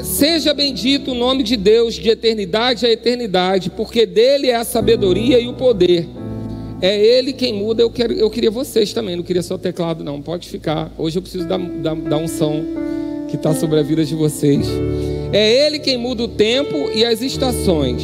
Seja 0.04 0.52
bendito 0.52 1.12
o 1.12 1.14
nome 1.14 1.42
de 1.42 1.56
Deus 1.56 1.94
de 1.94 2.08
eternidade 2.08 2.86
a 2.86 2.90
eternidade, 2.90 3.70
porque 3.70 4.04
dele 4.06 4.50
é 4.50 4.56
a 4.56 4.64
sabedoria 4.64 5.38
e 5.38 5.48
o 5.48 5.54
poder. 5.54 6.08
É 6.80 6.98
ele 6.98 7.32
quem 7.32 7.54
muda. 7.54 7.82
Eu, 7.82 7.90
quero, 7.90 8.12
eu 8.12 8.28
queria 8.28 8.50
vocês 8.50 8.92
também, 8.92 9.16
não 9.16 9.22
queria 9.22 9.42
só 9.42 9.54
o 9.54 9.58
teclado, 9.58 10.04
não. 10.04 10.20
Pode 10.20 10.48
ficar. 10.48 10.92
Hoje 10.98 11.18
eu 11.18 11.22
preciso 11.22 11.46
da, 11.46 11.56
da, 11.56 11.94
da 11.94 12.16
unção 12.16 12.64
que 13.28 13.36
está 13.36 13.54
sobre 13.54 13.78
a 13.78 13.82
vida 13.82 14.04
de 14.04 14.14
vocês. 14.14 14.66
É 15.32 15.66
ele 15.66 15.78
quem 15.78 15.96
muda 15.96 16.24
o 16.24 16.28
tempo 16.28 16.90
e 16.94 17.04
as 17.04 17.20
estações, 17.20 18.02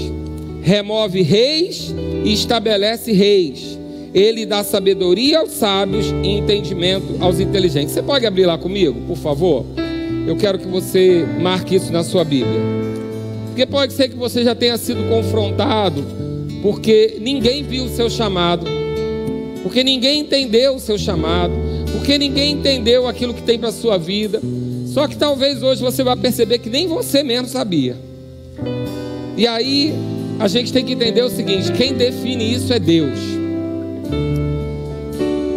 remove 0.63 1.23
reis 1.23 1.95
e 2.25 2.33
estabelece 2.33 3.13
reis. 3.13 3.79
Ele 4.15 4.45
dá 4.45 4.63
sabedoria 4.63 5.41
aos 5.41 5.53
sábios 5.53 6.07
e 6.23 6.29
entendimento 6.29 7.17
aos 7.21 7.41
inteligentes. 7.41 7.95
Você 7.95 8.03
pode 8.03 8.27
abrir 8.27 8.47
lá 8.47 8.59
comigo, 8.59 9.01
por 9.07 9.17
favor? 9.17 9.65
Eu 10.27 10.37
quero 10.37 10.59
que 10.59 10.67
você 10.67 11.27
marque 11.41 11.75
isso 11.75 11.93
na 11.93 12.05
sua 12.05 12.25
Bíblia. 12.25 12.61
Porque 13.49 13.67
pode 13.67 13.93
ser 13.93 14.09
que 14.09 14.17
você 14.17 14.45
já 14.45 14.55
tenha 14.55 14.79
sido 14.79 15.09
confrontado, 15.09 16.05
porque 16.63 17.19
ninguém 17.21 17.63
viu 17.63 17.85
o 17.85 17.89
seu 17.89 18.09
chamado, 18.09 18.67
porque 19.63 19.85
ninguém 19.85 20.21
entendeu 20.21 20.77
o 20.77 20.81
seu 20.81 20.97
chamado, 20.97 21.53
porque 21.93 22.17
ninguém 22.17 22.53
entendeu 22.53 23.07
aquilo 23.07 23.35
que 23.35 23.43
tem 23.43 23.59
para 23.59 23.69
a 23.69 23.73
sua 23.73 23.99
vida. 23.99 24.41
Só 24.87 25.07
que 25.09 25.17
talvez 25.17 25.63
hoje 25.63 25.83
você 25.83 26.03
vá 26.03 26.17
perceber 26.17 26.59
que 26.59 26.71
nem 26.71 26.87
você 26.87 27.23
mesmo 27.23 27.49
sabia. 27.49 27.97
E 29.37 29.47
aí 29.47 29.93
a 30.39 30.49
gente 30.49 30.73
tem 30.73 30.85
que 30.85 30.93
entender 30.93 31.23
o 31.23 31.31
seguinte: 31.31 31.73
quem 31.73 31.95
define 31.95 32.55
isso 32.55 32.73
é 32.73 32.79
Deus. 32.79 33.19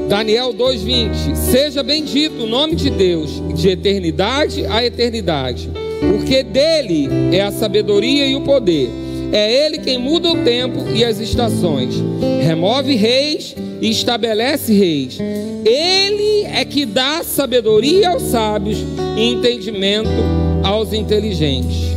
Daniel 0.07 0.53
2:20 0.53 1.35
Seja 1.35 1.81
bendito 1.81 2.43
o 2.43 2.47
nome 2.47 2.75
de 2.75 2.89
Deus 2.89 3.41
de 3.55 3.69
eternidade 3.69 4.65
a 4.65 4.85
eternidade, 4.85 5.69
porque 5.99 6.43
dele 6.43 7.09
é 7.31 7.41
a 7.41 7.51
sabedoria 7.51 8.25
e 8.27 8.35
o 8.35 8.41
poder. 8.41 8.89
É 9.31 9.65
ele 9.65 9.79
quem 9.79 9.97
muda 9.97 10.31
o 10.31 10.43
tempo 10.43 10.85
e 10.93 11.03
as 11.03 11.19
estações, 11.19 11.95
remove 12.41 12.95
reis 12.95 13.55
e 13.81 13.89
estabelece 13.89 14.73
reis. 14.73 15.17
Ele 15.65 16.45
é 16.45 16.63
que 16.63 16.85
dá 16.85 17.23
sabedoria 17.23 18.09
aos 18.09 18.23
sábios 18.23 18.77
e 19.17 19.23
entendimento 19.23 20.09
aos 20.63 20.93
inteligentes. 20.93 21.95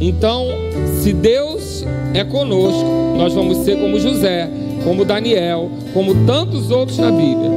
Então, 0.00 0.48
se 1.00 1.12
Deus 1.12 1.84
é 2.12 2.24
conosco, 2.24 2.84
nós 3.16 3.32
vamos 3.32 3.58
ser 3.58 3.78
como 3.78 3.98
José 4.00 4.50
como 4.84 5.04
Daniel, 5.04 5.70
como 5.92 6.26
tantos 6.26 6.70
outros 6.70 6.98
na 6.98 7.10
Bíblia. 7.10 7.50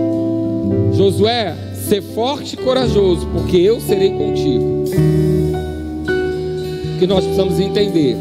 Josué, 0.93 1.55
ser 1.73 2.01
forte 2.01 2.53
e 2.53 2.57
corajoso, 2.57 3.27
porque 3.27 3.57
eu 3.57 3.79
serei 3.79 4.11
contigo. 4.11 4.85
Que 6.97 7.05
nós 7.05 7.23
precisamos 7.23 7.59
entender, 7.59 8.15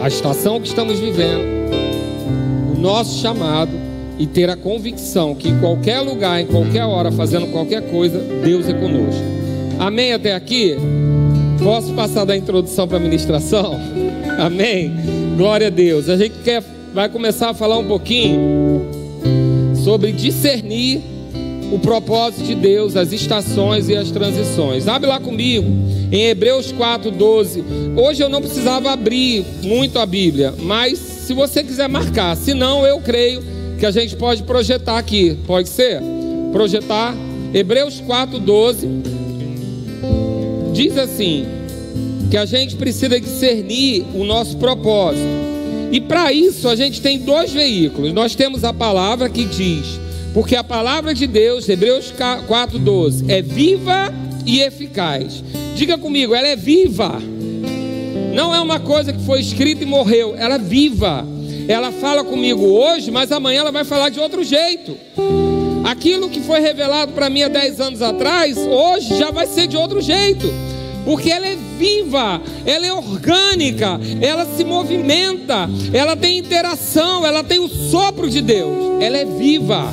a 0.00 0.06
estação 0.06 0.60
que 0.60 0.68
estamos 0.68 0.98
vivendo, 1.00 1.42
o 2.76 2.80
nosso 2.80 3.20
chamado 3.20 3.72
e 4.18 4.26
ter 4.26 4.48
a 4.48 4.56
convicção 4.56 5.34
que 5.34 5.48
em 5.48 5.58
qualquer 5.58 6.00
lugar, 6.00 6.40
em 6.40 6.46
qualquer 6.46 6.84
hora, 6.84 7.10
fazendo 7.10 7.46
qualquer 7.48 7.90
coisa, 7.90 8.18
Deus 8.44 8.68
é 8.68 8.74
conosco. 8.74 9.22
Amém 9.78 10.12
até 10.12 10.34
aqui? 10.34 10.76
Posso 11.62 11.92
passar 11.94 12.24
da 12.24 12.36
introdução 12.36 12.86
para 12.86 12.98
a 12.98 13.00
ministração? 13.00 13.78
Amém? 14.38 14.92
Glória 15.36 15.66
a 15.66 15.70
Deus. 15.70 16.08
A 16.08 16.16
gente 16.16 16.34
quer 16.44 16.62
vai 16.92 17.08
começar 17.08 17.50
a 17.50 17.54
falar 17.54 17.78
um 17.78 17.86
pouquinho 17.86 18.88
sobre 19.84 20.12
discernir 20.12 21.00
o 21.72 21.78
propósito 21.78 22.44
de 22.44 22.54
Deus, 22.54 22.96
as 22.96 23.12
estações 23.12 23.88
e 23.88 23.96
as 23.96 24.10
transições. 24.10 24.88
Abre 24.88 25.08
lá 25.08 25.20
comigo, 25.20 25.68
em 26.10 26.24
Hebreus 26.24 26.72
4,12. 26.72 27.62
Hoje 27.96 28.22
eu 28.22 28.28
não 28.28 28.40
precisava 28.40 28.90
abrir 28.90 29.44
muito 29.62 29.98
a 29.98 30.06
Bíblia, 30.06 30.52
mas 30.58 30.98
se 30.98 31.32
você 31.32 31.62
quiser 31.62 31.88
marcar, 31.88 32.36
se 32.36 32.54
não, 32.54 32.84
eu 32.84 33.00
creio 33.00 33.42
que 33.78 33.86
a 33.86 33.90
gente 33.90 34.16
pode 34.16 34.42
projetar 34.42 34.98
aqui. 34.98 35.38
Pode 35.46 35.68
ser? 35.68 36.02
Projetar. 36.52 37.14
Hebreus 37.54 38.00
4,12 38.00 38.88
diz 40.72 40.96
assim: 40.98 41.46
que 42.30 42.36
a 42.36 42.44
gente 42.44 42.76
precisa 42.76 43.20
discernir 43.20 44.04
o 44.14 44.24
nosso 44.24 44.56
propósito. 44.56 45.49
E 45.90 46.00
para 46.00 46.32
isso 46.32 46.68
a 46.68 46.76
gente 46.76 47.00
tem 47.00 47.18
dois 47.18 47.52
veículos. 47.52 48.12
Nós 48.12 48.34
temos 48.34 48.62
a 48.62 48.72
palavra 48.72 49.28
que 49.28 49.44
diz, 49.44 49.98
porque 50.32 50.54
a 50.54 50.62
palavra 50.62 51.12
de 51.12 51.26
Deus, 51.26 51.68
Hebreus 51.68 52.12
4:12, 52.12 53.24
é 53.28 53.42
viva 53.42 54.12
e 54.46 54.60
eficaz. 54.60 55.42
Diga 55.74 55.98
comigo, 55.98 56.34
ela 56.34 56.46
é 56.46 56.56
viva. 56.56 57.20
Não 58.32 58.54
é 58.54 58.60
uma 58.60 58.78
coisa 58.78 59.12
que 59.12 59.24
foi 59.24 59.40
escrita 59.40 59.82
e 59.82 59.86
morreu, 59.86 60.34
ela 60.36 60.54
é 60.54 60.58
viva. 60.58 61.26
Ela 61.66 61.90
fala 61.90 62.22
comigo 62.22 62.64
hoje, 62.64 63.10
mas 63.10 63.32
amanhã 63.32 63.60
ela 63.60 63.72
vai 63.72 63.84
falar 63.84 64.08
de 64.08 64.20
outro 64.20 64.44
jeito. 64.44 64.96
Aquilo 65.84 66.28
que 66.28 66.40
foi 66.40 66.60
revelado 66.60 67.12
para 67.12 67.28
mim 67.28 67.42
há 67.42 67.48
10 67.48 67.80
anos 67.80 68.02
atrás, 68.02 68.56
hoje 68.56 69.18
já 69.18 69.30
vai 69.32 69.46
ser 69.46 69.66
de 69.66 69.76
outro 69.76 70.00
jeito 70.00 70.69
porque 71.10 71.28
ela 71.28 71.48
é 71.48 71.56
viva, 71.76 72.40
ela 72.64 72.86
é 72.86 72.92
orgânica, 72.92 73.98
ela 74.20 74.46
se 74.46 74.62
movimenta, 74.62 75.68
ela 75.92 76.14
tem 76.14 76.38
interação, 76.38 77.26
ela 77.26 77.42
tem 77.42 77.58
o 77.58 77.66
sopro 77.66 78.30
de 78.30 78.40
Deus, 78.40 79.02
ela 79.02 79.16
é 79.16 79.24
viva. 79.24 79.92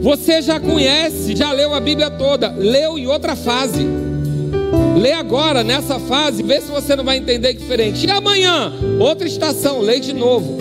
Você 0.00 0.40
já 0.40 0.60
conhece, 0.60 1.34
já 1.34 1.50
leu 1.50 1.74
a 1.74 1.80
Bíblia 1.80 2.10
toda, 2.10 2.52
leu 2.52 2.96
em 2.96 3.08
outra 3.08 3.34
fase. 3.34 3.84
Lê 4.96 5.14
agora, 5.14 5.64
nessa 5.64 5.98
fase, 5.98 6.44
vê 6.44 6.60
se 6.60 6.70
você 6.70 6.94
não 6.94 7.02
vai 7.02 7.16
entender 7.16 7.52
diferente. 7.52 8.06
E 8.06 8.10
amanhã, 8.12 8.72
outra 9.00 9.26
estação, 9.26 9.80
lê 9.80 9.98
de 9.98 10.12
novo, 10.12 10.58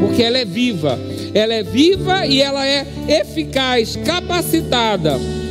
porque 0.00 0.22
ela 0.22 0.38
é 0.38 0.46
viva. 0.46 0.98
Ela 1.34 1.52
é 1.52 1.62
viva 1.62 2.24
e 2.24 2.40
ela 2.40 2.66
é 2.66 2.86
eficaz, 3.06 3.96
capacitada 3.96 5.41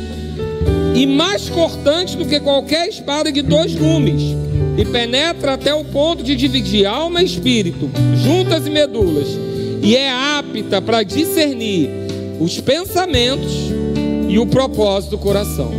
e 0.94 1.06
mais 1.06 1.48
cortante 1.48 2.16
do 2.16 2.24
que 2.26 2.40
qualquer 2.40 2.88
espada 2.88 3.32
de 3.32 3.42
dois 3.42 3.74
gumes, 3.74 4.22
e 4.76 4.84
penetra 4.84 5.54
até 5.54 5.74
o 5.74 5.84
ponto 5.84 6.22
de 6.22 6.34
dividir 6.34 6.86
alma 6.86 7.22
e 7.22 7.26
espírito, 7.26 7.90
juntas 8.22 8.66
e 8.66 8.70
medulas, 8.70 9.28
e 9.82 9.96
é 9.96 10.10
apta 10.10 10.80
para 10.80 11.02
discernir 11.02 11.90
os 12.40 12.60
pensamentos 12.60 13.52
e 14.28 14.38
o 14.38 14.46
propósito 14.46 15.12
do 15.12 15.18
coração. 15.18 15.70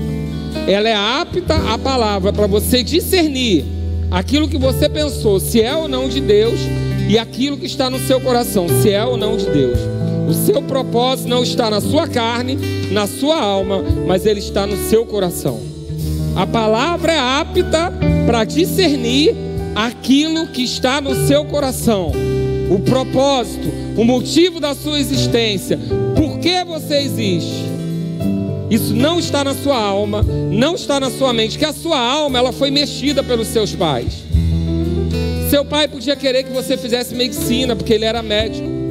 Ela 0.68 0.90
é 0.90 0.96
apta 0.96 1.56
a 1.74 1.78
palavra 1.78 2.32
para 2.32 2.48
você 2.48 2.84
discernir 2.84 3.66
aquilo 4.12 4.48
que 4.48 4.58
você 4.58 4.88
pensou, 4.88 5.40
se 5.40 5.62
é 5.62 5.76
ou 5.76 5.88
não 5.88 6.08
de 6.08 6.22
Deus, 6.22 6.60
e 7.10 7.18
aquilo 7.18 7.58
que 7.58 7.66
está 7.66 7.90
no 7.90 8.00
seu 8.00 8.22
coração, 8.22 8.68
se 8.82 8.92
é 8.92 9.04
ou 9.04 9.18
não 9.18 9.36
de 9.36 9.46
Deus. 9.46 9.78
O 10.28 10.34
seu 10.34 10.62
propósito 10.62 11.28
não 11.28 11.44
está 11.44 11.70
na 11.70 11.82
sua 11.82 12.08
carne, 12.08 12.58
na 12.92 13.08
sua 13.08 13.40
alma, 13.40 13.84
mas 14.08 14.26
ele 14.26 14.40
está 14.40 14.66
no 14.66 14.78
seu 14.90 15.06
coração. 15.06 15.60
A 16.36 16.48
palavra 16.48 17.14
é 17.14 17.20
apta 17.20 17.94
para 18.26 18.44
discernir 18.44 19.36
aquilo 19.76 20.48
que 20.48 20.64
está 20.64 21.00
no 21.02 21.28
seu 21.28 21.46
coração. 21.46 22.12
O 22.70 22.80
propósito, 22.80 23.72
o 23.98 24.04
motivo 24.04 24.60
da 24.60 24.74
sua 24.74 25.00
existência. 25.00 25.78
Por 26.16 26.40
que 26.40 26.64
você 26.64 27.00
existe? 27.00 27.72
Isso 28.70 28.96
não 28.96 29.20
está 29.20 29.44
na 29.44 29.54
sua 29.54 29.78
alma, 29.78 30.24
não 30.24 30.74
está 30.74 31.00
na 31.00 31.12
sua 31.12 31.32
mente, 31.34 31.60
que 31.60 31.66
a 31.66 31.74
sua 31.74 32.00
alma 32.00 32.40
ela 32.40 32.52
foi 32.52 32.72
mexida 32.72 33.22
pelos 33.22 33.48
seus 33.50 33.76
pais. 33.76 34.24
Seu 35.50 35.64
pai 35.64 35.88
podia 35.88 36.16
querer 36.16 36.44
que 36.44 36.52
você 36.52 36.76
fizesse 36.76 37.14
medicina, 37.14 37.76
porque 37.76 37.94
ele 37.94 38.06
era 38.06 38.24
médico. 38.24 38.83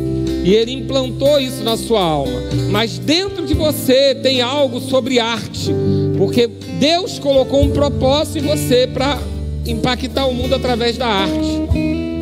E 0.44 0.54
ele 0.54 0.72
implantou 0.72 1.38
isso 1.38 1.62
na 1.62 1.76
sua 1.76 2.02
alma. 2.02 2.40
Mas 2.70 2.98
dentro 2.98 3.46
de 3.46 3.54
você 3.54 4.14
tem 4.14 4.40
algo 4.40 4.80
sobre 4.80 5.20
arte. 5.20 5.70
Porque 6.18 6.48
Deus 6.80 7.18
colocou 7.18 7.62
um 7.62 7.70
propósito 7.70 8.38
em 8.38 8.42
você 8.42 8.88
para 8.92 9.18
impactar 9.66 10.26
o 10.26 10.34
mundo 10.34 10.54
através 10.54 10.98
da 10.98 11.06
arte. 11.06 11.62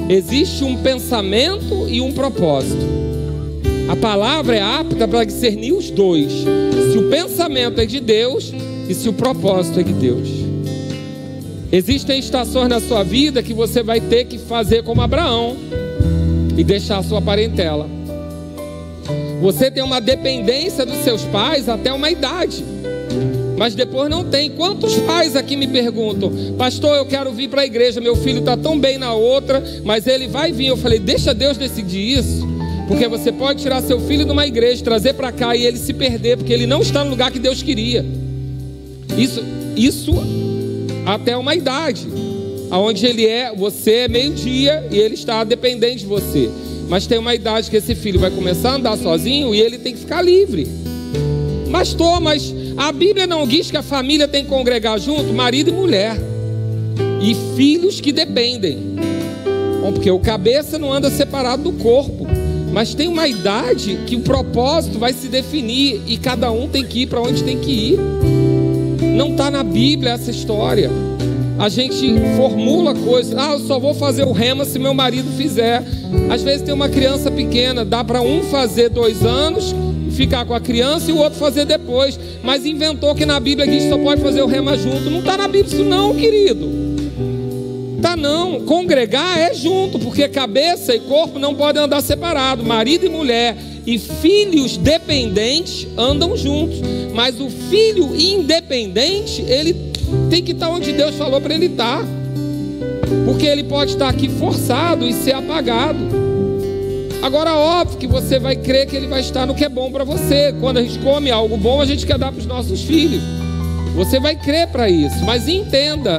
Existe 0.08 0.64
um 0.64 0.76
pensamento 0.76 1.88
e 1.88 2.00
um 2.00 2.12
propósito. 2.12 2.84
A 3.88 3.96
palavra 3.96 4.56
é 4.56 4.60
apta 4.60 5.08
para 5.08 5.24
discernir 5.24 5.72
os 5.72 5.90
dois. 5.90 6.30
Se 6.92 6.98
o 6.98 7.08
pensamento 7.08 7.80
é 7.80 7.86
de 7.86 8.00
Deus 8.00 8.52
e 8.88 8.94
se 8.94 9.08
o 9.08 9.12
propósito 9.12 9.80
é 9.80 9.82
de 9.82 9.92
Deus. 9.92 10.28
Existem 11.72 12.18
estações 12.18 12.68
na 12.68 12.80
sua 12.80 13.02
vida 13.02 13.42
que 13.42 13.54
você 13.54 13.82
vai 13.82 14.00
ter 14.00 14.24
que 14.24 14.36
fazer 14.36 14.82
como 14.82 15.00
Abraão 15.00 15.56
e 16.56 16.64
deixar 16.64 16.98
a 16.98 17.02
sua 17.02 17.22
parentela. 17.22 17.99
Você 19.40 19.70
tem 19.70 19.82
uma 19.82 20.00
dependência 20.00 20.84
dos 20.84 20.98
seus 20.98 21.22
pais 21.24 21.66
até 21.66 21.90
uma 21.92 22.10
idade, 22.10 22.62
mas 23.56 23.74
depois 23.74 24.10
não 24.10 24.22
tem. 24.22 24.50
Quantos 24.50 24.94
pais 24.98 25.34
aqui 25.34 25.56
me 25.56 25.66
perguntam, 25.66 26.30
pastor, 26.58 26.96
eu 26.96 27.06
quero 27.06 27.32
vir 27.32 27.48
para 27.48 27.62
a 27.62 27.66
igreja, 27.66 28.02
meu 28.02 28.14
filho 28.14 28.40
está 28.40 28.54
tão 28.54 28.78
bem 28.78 28.98
na 28.98 29.14
outra, 29.14 29.62
mas 29.82 30.06
ele 30.06 30.28
vai 30.28 30.52
vir. 30.52 30.66
Eu 30.66 30.76
falei, 30.76 30.98
deixa 30.98 31.32
Deus 31.32 31.56
decidir 31.56 32.18
isso, 32.18 32.46
porque 32.86 33.08
você 33.08 33.32
pode 33.32 33.62
tirar 33.62 33.82
seu 33.82 33.98
filho 34.00 34.26
de 34.26 34.30
uma 34.30 34.46
igreja, 34.46 34.84
trazer 34.84 35.14
para 35.14 35.32
cá 35.32 35.56
e 35.56 35.64
ele 35.64 35.78
se 35.78 35.94
perder, 35.94 36.36
porque 36.36 36.52
ele 36.52 36.66
não 36.66 36.82
está 36.82 37.02
no 37.02 37.10
lugar 37.10 37.30
que 37.30 37.38
Deus 37.38 37.62
queria. 37.62 38.04
Isso, 39.16 39.42
isso 39.74 40.12
até 41.06 41.34
uma 41.34 41.54
idade, 41.54 42.06
aonde 42.70 43.06
ele 43.06 43.26
é, 43.26 43.54
você 43.54 43.92
é 43.92 44.08
meio-dia 44.08 44.86
e 44.90 44.98
ele 44.98 45.14
está 45.14 45.42
dependente 45.44 46.00
de 46.00 46.06
você. 46.06 46.50
Mas 46.90 47.06
tem 47.06 47.18
uma 47.18 47.32
idade 47.32 47.70
que 47.70 47.76
esse 47.76 47.94
filho 47.94 48.18
vai 48.18 48.32
começar 48.32 48.72
a 48.72 48.74
andar 48.74 48.98
sozinho 48.98 49.54
e 49.54 49.60
ele 49.60 49.78
tem 49.78 49.94
que 49.94 50.00
ficar 50.00 50.20
livre. 50.20 50.66
Mas 51.68 51.94
tô, 51.94 52.18
mas 52.18 52.52
a 52.76 52.90
Bíblia 52.90 53.28
não 53.28 53.46
diz 53.46 53.70
que 53.70 53.76
a 53.76 53.82
família 53.82 54.26
tem 54.26 54.42
que 54.42 54.50
congregar 54.50 54.98
junto, 54.98 55.32
marido 55.32 55.70
e 55.70 55.72
mulher. 55.72 56.16
E 57.22 57.36
filhos 57.56 58.00
que 58.00 58.10
dependem. 58.10 58.96
Bom, 59.80 59.92
porque 59.92 60.10
o 60.10 60.18
cabeça 60.18 60.80
não 60.80 60.92
anda 60.92 61.08
separado 61.10 61.62
do 61.62 61.72
corpo. 61.74 62.26
Mas 62.72 62.92
tem 62.92 63.06
uma 63.06 63.28
idade 63.28 64.00
que 64.04 64.16
o 64.16 64.20
propósito 64.20 64.98
vai 64.98 65.12
se 65.12 65.28
definir 65.28 66.02
e 66.08 66.16
cada 66.16 66.50
um 66.50 66.68
tem 66.68 66.84
que 66.84 67.02
ir 67.02 67.06
para 67.06 67.20
onde 67.20 67.44
tem 67.44 67.58
que 67.60 67.70
ir. 67.70 68.00
Não 69.14 69.30
está 69.30 69.48
na 69.48 69.62
Bíblia 69.62 70.10
essa 70.10 70.32
história. 70.32 70.90
A 71.60 71.68
gente 71.68 72.14
formula 72.36 72.94
coisas. 72.94 73.36
Ah, 73.36 73.52
eu 73.52 73.58
só 73.58 73.78
vou 73.78 73.92
fazer 73.92 74.24
o 74.24 74.32
rema 74.32 74.64
se 74.64 74.78
meu 74.78 74.94
marido 74.94 75.30
fizer. 75.36 75.84
Às 76.30 76.42
vezes 76.42 76.62
tem 76.62 76.72
uma 76.72 76.88
criança 76.88 77.30
pequena, 77.30 77.84
dá 77.84 78.02
para 78.02 78.22
um 78.22 78.42
fazer 78.44 78.88
dois 78.88 79.22
anos, 79.22 79.74
ficar 80.12 80.46
com 80.46 80.54
a 80.54 80.60
criança 80.60 81.10
e 81.10 81.12
o 81.12 81.18
outro 81.18 81.38
fazer 81.38 81.66
depois. 81.66 82.18
Mas 82.42 82.64
inventou 82.64 83.14
que 83.14 83.26
na 83.26 83.38
Bíblia 83.38 83.66
diz 83.68 83.82
que 83.82 83.90
só 83.90 83.98
pode 83.98 84.22
fazer 84.22 84.40
o 84.40 84.46
rema 84.46 84.74
junto. 84.78 85.10
Não 85.10 85.18
está 85.18 85.36
na 85.36 85.46
Bíblia 85.46 85.74
isso 85.74 85.84
não, 85.84 86.14
querido. 86.14 86.89
Não. 88.20 88.60
Congregar 88.60 89.38
é 89.38 89.54
junto, 89.54 89.98
porque 89.98 90.28
cabeça 90.28 90.94
e 90.94 91.00
corpo 91.00 91.38
não 91.38 91.54
podem 91.54 91.82
andar 91.82 92.02
separados. 92.02 92.64
Marido 92.64 93.06
e 93.06 93.08
mulher 93.08 93.56
e 93.86 93.98
filhos 93.98 94.76
dependentes 94.76 95.88
andam 95.96 96.36
juntos. 96.36 96.80
Mas 97.14 97.40
o 97.40 97.48
filho 97.48 98.14
independente, 98.14 99.42
ele 99.42 99.74
tem 100.28 100.42
que 100.42 100.52
estar 100.52 100.68
onde 100.68 100.92
Deus 100.92 101.16
falou 101.16 101.40
para 101.40 101.54
ele 101.54 101.66
estar. 101.66 102.04
Porque 103.24 103.46
ele 103.46 103.64
pode 103.64 103.92
estar 103.92 104.08
aqui 104.08 104.28
forçado 104.28 105.04
e 105.04 105.12
ser 105.12 105.34
apagado. 105.34 105.98
Agora, 107.22 107.54
óbvio 107.54 107.98
que 107.98 108.06
você 108.06 108.38
vai 108.38 108.56
crer 108.56 108.86
que 108.86 108.96
ele 108.96 109.06
vai 109.06 109.20
estar 109.20 109.44
no 109.44 109.54
que 109.54 109.64
é 109.64 109.68
bom 109.68 109.90
para 109.90 110.04
você. 110.04 110.54
Quando 110.58 110.78
a 110.78 110.82
gente 110.82 110.98
come 111.00 111.30
algo 111.30 111.56
bom, 111.56 111.80
a 111.80 111.84
gente 111.84 112.06
quer 112.06 112.16
dar 112.16 112.32
para 112.32 112.40
os 112.40 112.46
nossos 112.46 112.82
filhos. 112.82 113.22
Você 113.94 114.18
vai 114.18 114.36
crer 114.36 114.68
para 114.68 114.88
isso. 114.88 115.22
Mas 115.24 115.46
entenda, 115.46 116.18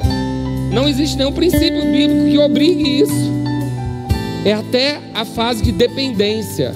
não 0.71 0.87
existe 0.87 1.17
nenhum 1.17 1.33
princípio 1.33 1.81
bíblico 1.91 2.29
que 2.29 2.37
obrigue 2.37 3.01
isso. 3.01 3.31
É 4.45 4.53
até 4.53 4.99
a 5.13 5.25
fase 5.25 5.61
de 5.61 5.71
dependência 5.71 6.73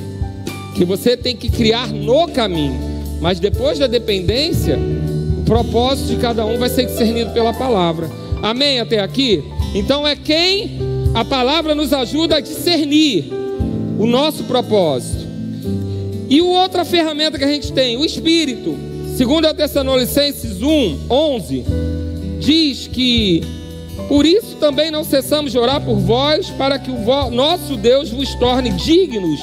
que 0.75 0.83
você 0.83 1.15
tem 1.15 1.35
que 1.35 1.49
criar 1.49 1.87
no 1.87 2.27
caminho. 2.27 2.77
Mas 3.21 3.39
depois 3.39 3.79
da 3.79 3.87
dependência, 3.87 4.77
o 5.39 5.43
propósito 5.43 6.09
de 6.09 6.17
cada 6.17 6.45
um 6.45 6.57
vai 6.57 6.69
ser 6.69 6.85
discernido 6.85 7.31
pela 7.31 7.53
palavra. 7.53 8.09
Amém 8.43 8.79
até 8.79 8.99
aqui? 8.99 9.43
Então 9.73 10.05
é 10.05 10.15
quem 10.15 10.77
a 11.13 11.23
palavra 11.23 11.73
nos 11.73 11.93
ajuda 11.93 12.35
a 12.35 12.39
discernir 12.41 13.31
o 13.97 14.05
nosso 14.05 14.43
propósito. 14.43 15.25
E 16.29 16.41
outra 16.41 16.83
ferramenta 16.83 17.37
que 17.37 17.43
a 17.43 17.51
gente 17.51 17.71
tem, 17.71 17.97
o 17.97 18.03
Espírito. 18.03 18.75
Segundo 19.15 19.45
a 19.45 19.53
Tessalonicenses 19.53 20.61
1, 20.61 20.99
11, 21.09 21.63
diz 22.39 22.87
que 22.87 23.41
por 24.07 24.25
isso 24.25 24.55
também 24.57 24.91
não 24.91 25.03
cessamos 25.03 25.51
de 25.51 25.57
orar 25.57 25.81
por 25.81 25.95
vós, 25.95 26.49
para 26.51 26.77
que 26.77 26.91
o 26.91 27.31
nosso 27.31 27.75
Deus 27.75 28.09
vos 28.09 28.35
torne 28.35 28.69
dignos 28.71 29.39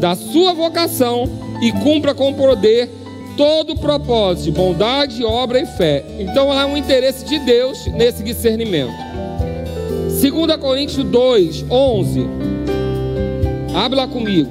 da 0.00 0.14
sua 0.14 0.52
vocação 0.54 1.24
e 1.60 1.72
cumpra 1.72 2.14
com 2.14 2.32
poder 2.32 2.88
todo 3.36 3.72
o 3.72 3.78
propósito 3.78 4.44
de 4.44 4.50
bondade, 4.52 5.24
obra 5.24 5.60
e 5.60 5.66
fé. 5.66 6.04
Então 6.18 6.52
há 6.52 6.66
um 6.66 6.76
interesse 6.76 7.24
de 7.24 7.38
Deus 7.38 7.86
nesse 7.86 8.22
discernimento. 8.22 8.92
2 10.20 10.56
Coríntios 10.56 11.04
2, 11.04 11.64
11. 11.70 12.26
Abre 13.74 13.96
lá 13.96 14.08
comigo. 14.08 14.50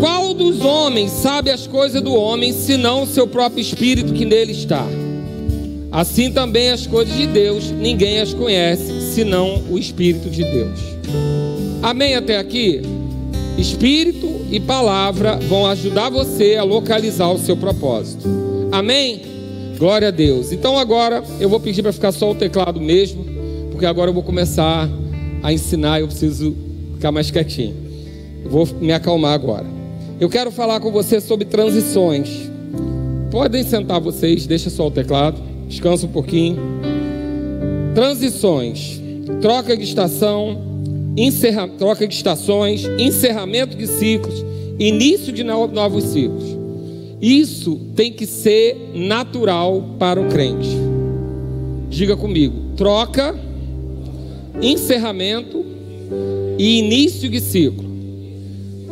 Qual 0.00 0.34
dos 0.34 0.60
homens 0.60 1.10
sabe 1.10 1.50
as 1.50 1.66
coisas 1.66 2.02
do 2.02 2.14
homem, 2.14 2.52
senão 2.52 3.02
o 3.02 3.06
seu 3.06 3.26
próprio 3.26 3.60
espírito 3.60 4.12
que 4.12 4.24
nele 4.24 4.52
está? 4.52 4.84
Assim 5.92 6.32
também 6.32 6.70
as 6.70 6.86
coisas 6.86 7.14
de 7.14 7.26
Deus, 7.26 7.70
ninguém 7.70 8.18
as 8.18 8.32
conhece, 8.32 9.12
senão 9.12 9.62
o 9.68 9.78
espírito 9.78 10.30
de 10.30 10.42
Deus. 10.42 10.80
Amém 11.82 12.14
até 12.14 12.38
aqui? 12.38 12.80
Espírito 13.58 14.26
e 14.50 14.58
palavra 14.58 15.36
vão 15.36 15.66
ajudar 15.66 16.08
você 16.08 16.56
a 16.56 16.62
localizar 16.64 17.30
o 17.30 17.38
seu 17.38 17.56
propósito. 17.58 18.26
Amém? 18.72 19.20
Glória 19.78 20.08
a 20.08 20.10
Deus. 20.10 20.50
Então 20.50 20.78
agora 20.78 21.22
eu 21.38 21.48
vou 21.48 21.60
pedir 21.60 21.82
para 21.82 21.92
ficar 21.92 22.12
só 22.12 22.30
o 22.30 22.34
teclado 22.34 22.80
mesmo, 22.80 23.26
porque 23.70 23.84
agora 23.84 24.08
eu 24.08 24.14
vou 24.14 24.22
começar 24.22 24.88
a 25.42 25.52
ensinar 25.52 26.00
eu 26.00 26.06
preciso 26.06 26.56
ficar 26.94 27.12
mais 27.12 27.30
quietinho. 27.30 27.76
Vou 28.46 28.66
me 28.80 28.92
acalmar 28.92 29.34
agora. 29.34 29.66
Eu 30.18 30.30
quero 30.30 30.50
falar 30.50 30.80
com 30.80 30.90
você 30.90 31.20
sobre 31.20 31.44
transições. 31.44 32.50
Podem 33.30 33.62
sentar 33.62 34.00
vocês, 34.00 34.46
deixa 34.46 34.70
só 34.70 34.86
o 34.86 34.90
teclado, 34.90 35.51
descansa 35.72 36.06
um 36.06 36.10
pouquinho. 36.10 36.58
Transições, 37.94 39.00
troca 39.40 39.76
de 39.76 39.84
estação, 39.84 40.60
encerra, 41.16 41.66
troca 41.66 42.06
de 42.06 42.14
estações, 42.14 42.84
encerramento 42.98 43.76
de 43.76 43.86
ciclos, 43.86 44.44
início 44.78 45.32
de 45.32 45.42
novos 45.42 46.04
ciclos. 46.04 46.44
Isso 47.20 47.80
tem 47.96 48.12
que 48.12 48.26
ser 48.26 48.92
natural 48.94 49.96
para 49.98 50.20
o 50.20 50.28
crente. 50.28 50.68
Diga 51.88 52.16
comigo: 52.16 52.54
troca, 52.76 53.34
encerramento 54.60 55.64
e 56.58 56.78
início 56.78 57.30
de 57.30 57.40
ciclo. 57.40 57.90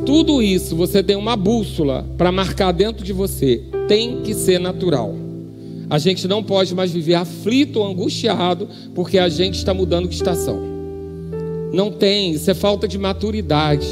Tudo 0.07 0.41
isso 0.41 0.75
você 0.75 1.03
tem 1.03 1.17
uma 1.17 1.37
bússola 1.37 2.07
para 2.17 2.33
marcar 2.33 2.73
dentro 2.73 3.05
de 3.05 3.13
você. 3.13 3.63
Tem 3.87 4.23
que 4.23 4.33
ser 4.33 4.59
natural. 4.59 5.30
A 5.91 5.99
gente 5.99 6.29
não 6.29 6.43
pode 6.43 6.73
mais 6.73 6.93
viver 6.93 7.15
aflito 7.15 7.81
ou 7.81 7.87
angustiado 7.87 8.69
porque 8.95 9.19
a 9.19 9.29
gente 9.29 9.57
está 9.57 9.75
mudando 9.75 10.09
de 10.09 10.15
estação. 10.15 10.63
Não 11.73 11.91
tem, 11.91 12.31
isso 12.31 12.49
é 12.49 12.55
falta 12.55 12.87
de 12.87 12.97
maturidade. 12.97 13.87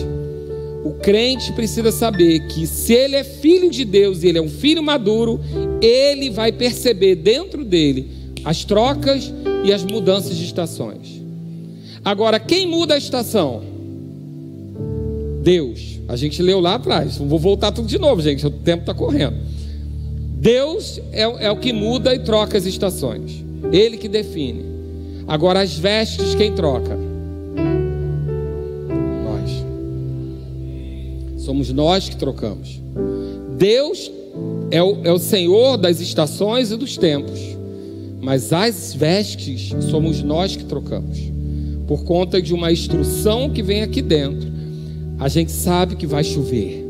O 0.84 0.92
crente 0.92 1.52
precisa 1.52 1.90
saber 1.90 2.46
que 2.46 2.66
se 2.68 2.92
ele 2.92 3.16
é 3.16 3.24
filho 3.24 3.68
de 3.68 3.84
Deus 3.84 4.22
e 4.22 4.28
ele 4.28 4.38
é 4.38 4.42
um 4.42 4.48
filho 4.48 4.82
maduro, 4.82 5.40
ele 5.82 6.30
vai 6.30 6.52
perceber 6.52 7.16
dentro 7.16 7.64
dele 7.64 8.08
as 8.44 8.64
trocas 8.64 9.32
e 9.64 9.72
as 9.72 9.82
mudanças 9.82 10.36
de 10.36 10.44
estações. 10.44 11.20
Agora, 12.04 12.38
quem 12.38 12.68
muda 12.68 12.94
a 12.94 12.98
estação? 12.98 13.62
Deus. 15.42 15.98
A 16.06 16.16
gente 16.16 16.40
leu 16.42 16.60
lá 16.60 16.76
atrás. 16.76 17.18
Vou 17.18 17.38
voltar 17.38 17.72
tudo 17.72 17.88
de 17.88 17.98
novo, 17.98 18.22
gente. 18.22 18.46
O 18.46 18.50
tempo 18.50 18.82
está 18.82 18.94
correndo. 18.94 19.36
Deus 20.40 21.00
é, 21.10 21.22
é 21.22 21.50
o 21.50 21.56
que 21.56 21.72
muda 21.72 22.14
e 22.14 22.20
troca 22.20 22.56
as 22.56 22.64
estações. 22.64 23.44
Ele 23.72 23.96
que 23.96 24.08
define. 24.08 24.64
Agora, 25.26 25.60
as 25.60 25.76
vestes, 25.76 26.34
quem 26.36 26.54
troca? 26.54 26.96
Nós. 29.24 29.50
Somos 31.42 31.72
nós 31.72 32.08
que 32.08 32.16
trocamos. 32.16 32.80
Deus 33.58 34.12
é 34.70 34.80
o, 34.80 34.98
é 35.02 35.12
o 35.12 35.18
Senhor 35.18 35.76
das 35.76 36.00
estações 36.00 36.70
e 36.70 36.76
dos 36.76 36.96
tempos. 36.96 37.40
Mas 38.20 38.52
as 38.52 38.94
vestes 38.94 39.74
somos 39.90 40.22
nós 40.22 40.54
que 40.54 40.64
trocamos. 40.64 41.18
Por 41.88 42.04
conta 42.04 42.40
de 42.40 42.54
uma 42.54 42.70
instrução 42.70 43.50
que 43.50 43.62
vem 43.62 43.82
aqui 43.82 44.00
dentro. 44.00 44.48
A 45.18 45.28
gente 45.28 45.50
sabe 45.50 45.96
que 45.96 46.06
vai 46.06 46.22
chover. 46.22 46.87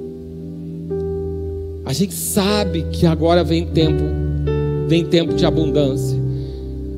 A 1.89 1.93
gente 1.95 2.13
sabe 2.13 2.85
que 2.93 3.07
agora 3.07 3.43
vem 3.43 3.65
tempo, 3.65 4.05
vem 4.87 5.07
tempo 5.07 5.33
de 5.33 5.47
abundância. 5.47 6.19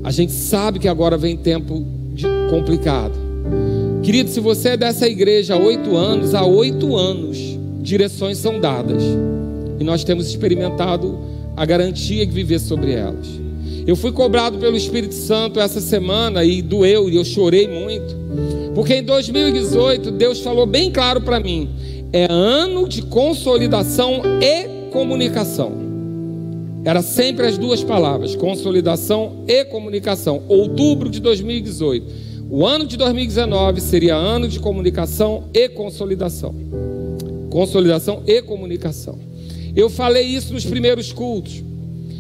A 0.03 0.11
gente 0.11 0.32
sabe 0.32 0.80
que 0.80 0.88
agora 0.88 1.16
vem 1.16 1.36
tempo 1.36 1.86
complicado. 2.51 3.14
Querido, 4.03 4.30
se 4.30 4.41
você 4.41 4.70
é 4.70 4.76
dessa 4.76 5.07
igreja 5.07 5.55
há 5.55 5.59
oito 5.59 5.97
anos, 5.97 6.34
há 6.34 6.45
oito 6.45 6.97
anos, 6.97 7.38
direções 7.80 8.38
são 8.38 8.59
dadas. 8.59 9.01
E 9.78 9.84
nós 9.84 10.03
temos 10.03 10.28
experimentado 10.28 11.20
a 11.57 11.64
garantia 11.64 12.26
de 12.26 12.32
viver 12.32 12.59
sobre 12.59 12.91
elas. 12.91 13.28
Eu 13.86 13.95
fui 13.95 14.11
cobrado 14.11 14.59
pelo 14.59 14.76
Espírito 14.76 15.14
Santo 15.14 15.61
essa 15.61 15.80
semana 15.80 16.43
e 16.43 16.61
doeu 16.61 17.09
e 17.09 17.14
eu 17.14 17.24
chorei 17.24 17.68
muito. 17.68 18.16
Porque 18.74 18.97
em 18.97 19.05
2018 19.05 20.11
Deus 20.11 20.41
falou 20.41 20.66
bem 20.66 20.91
claro 20.91 21.20
para 21.20 21.38
mim: 21.38 21.70
é 22.12 22.26
ano 22.28 22.88
de 22.88 23.03
consolidação 23.03 24.22
e 24.43 24.80
comunicação. 24.91 25.72
Era 26.84 27.03
sempre 27.03 27.47
as 27.47 27.59
duas 27.59 27.84
palavras, 27.84 28.34
consolidação 28.34 29.45
e 29.47 29.64
comunicação. 29.66 30.43
Outubro 30.49 31.11
de 31.11 31.20
2018. 31.20 32.30
O 32.51 32.66
ano 32.66 32.86
de 32.86 32.97
2019 32.97 33.80
seria 33.80 34.14
ano 34.14 34.49
de 34.49 34.59
comunicação 34.59 35.45
e 35.55 35.68
consolidação. 35.68 36.55
Consolidação 37.51 38.22
e 38.26 38.43
comunicação. 38.43 39.18
Eu 39.76 39.88
falei 39.88 40.24
isso 40.24 40.53
nos 40.53 40.64
primeiros 40.64 41.12
cultos. 41.12 41.62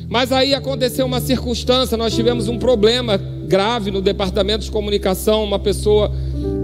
Mas 0.08 0.32
aí 0.32 0.54
aconteceu 0.54 1.06
uma 1.06 1.20
circunstância, 1.20 1.96
nós 1.96 2.14
tivemos 2.14 2.48
um 2.48 2.58
problema 2.58 3.16
grave 3.16 3.90
no 3.90 4.02
departamento 4.02 4.64
de 4.64 4.70
comunicação, 4.70 5.44
uma 5.44 5.58
pessoa 5.58 6.12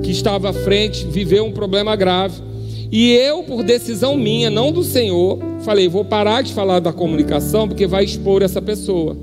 que 0.02 0.10
estava 0.10 0.50
à 0.50 0.52
frente 0.52 1.06
viveu 1.06 1.44
um 1.44 1.52
problema 1.52 1.94
grave. 1.96 2.45
E 2.90 3.12
eu, 3.12 3.42
por 3.42 3.62
decisão 3.62 4.16
minha, 4.16 4.50
não 4.50 4.70
do 4.70 4.84
Senhor, 4.84 5.38
falei: 5.60 5.88
vou 5.88 6.04
parar 6.04 6.42
de 6.42 6.52
falar 6.52 6.80
da 6.80 6.92
comunicação 6.92 7.66
porque 7.66 7.86
vai 7.86 8.04
expor 8.04 8.42
essa 8.42 8.62
pessoa. 8.62 9.16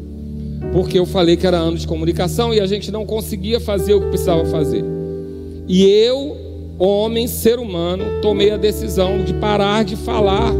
Porque 0.71 0.97
eu 0.97 1.05
falei 1.05 1.37
que 1.37 1.45
era 1.45 1.57
ano 1.57 1.77
de 1.77 1.87
comunicação 1.87 2.53
e 2.53 2.59
a 2.59 2.65
gente 2.65 2.91
não 2.91 3.05
conseguia 3.05 3.59
fazer 3.59 3.93
o 3.93 4.01
que 4.01 4.07
precisava 4.07 4.45
fazer. 4.45 4.83
E 5.67 5.83
eu, 5.85 6.35
homem, 6.79 7.27
ser 7.27 7.59
humano, 7.59 8.21
tomei 8.21 8.51
a 8.51 8.57
decisão 8.57 9.23
de 9.23 9.33
parar 9.35 9.83
de 9.83 9.95
falar 9.95 10.51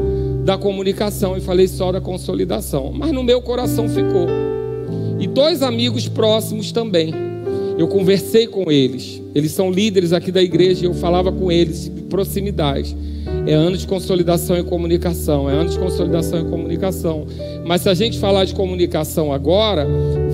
da 0.46 0.58
comunicação 0.58 1.36
e 1.38 1.42
falei 1.42 1.68
só 1.68 1.92
da 1.92 2.00
consolidação. 2.00 2.92
Mas 2.94 3.12
no 3.12 3.24
meu 3.24 3.42
coração 3.42 3.90
ficou. 3.90 4.28
E 5.20 5.28
dois 5.28 5.62
amigos 5.64 6.08
próximos 6.08 6.72
também. 6.72 7.33
Eu 7.78 7.88
conversei 7.88 8.48
com 8.48 8.72
eles. 8.72 9.22
Eles 9.34 9.52
são 9.52 9.72
líderes 9.72 10.14
aqui 10.14 10.32
da 10.32 10.42
igreja 10.42 10.86
eu 10.86 10.94
falava 10.94 11.32
com 11.32 11.52
eles 11.52 11.86
de 11.86 12.02
proximidade. 12.04 12.96
É 13.48 13.54
ano 13.54 13.76
de 13.76 13.88
consolidação 13.88 14.58
e 14.58 14.64
comunicação. 14.64 15.50
É 15.50 15.54
ano 15.54 15.70
de 15.70 15.80
consolidação 15.80 16.42
e 16.42 16.50
comunicação. 16.50 17.26
Mas 17.66 17.82
se 17.82 17.90
a 17.90 17.94
gente 17.94 18.20
falar 18.20 18.46
de 18.46 18.54
comunicação 18.54 19.34
agora, 19.34 19.88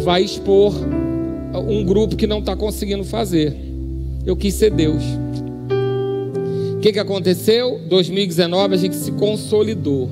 vai 0.03 0.23
expor 0.23 0.73
um 1.67 1.83
grupo 1.83 2.15
que 2.15 2.27
não 2.27 2.39
está 2.39 2.55
conseguindo 2.55 3.03
fazer. 3.03 3.55
Eu 4.25 4.35
quis 4.35 4.53
ser 4.53 4.71
Deus. 4.71 5.03
O 6.75 6.79
que, 6.79 6.93
que 6.93 6.99
aconteceu? 6.99 7.79
2019 7.89 8.75
a 8.75 8.77
gente 8.77 8.95
se 8.95 9.11
consolidou. 9.13 10.09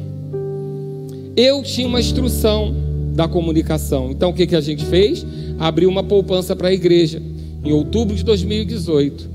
Eu 1.36 1.62
tinha 1.64 1.88
uma 1.88 2.00
instrução 2.00 2.76
da 3.14 3.28
comunicação. 3.28 4.12
Então 4.12 4.32
o 4.32 4.34
que, 4.34 4.48
que 4.48 4.56
a 4.56 4.62
gente 4.62 4.86
fez? 4.86 5.26
Abriu 5.60 5.90
uma 5.90 6.04
poupança 6.04 6.56
para 6.56 6.70
a 6.70 6.74
igreja 6.74 7.22
em 7.64 7.72
outubro 7.72 8.16
de 8.16 8.24
2018. 8.24 9.30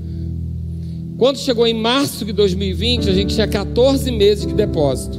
Quando 1.17 1.37
chegou 1.37 1.67
em 1.67 1.73
março 1.73 2.25
de 2.25 2.33
2020, 2.33 3.09
a 3.09 3.13
gente 3.13 3.35
tinha 3.35 3.47
14 3.47 4.11
meses 4.11 4.45
de 4.45 4.53
depósito. 4.53 5.17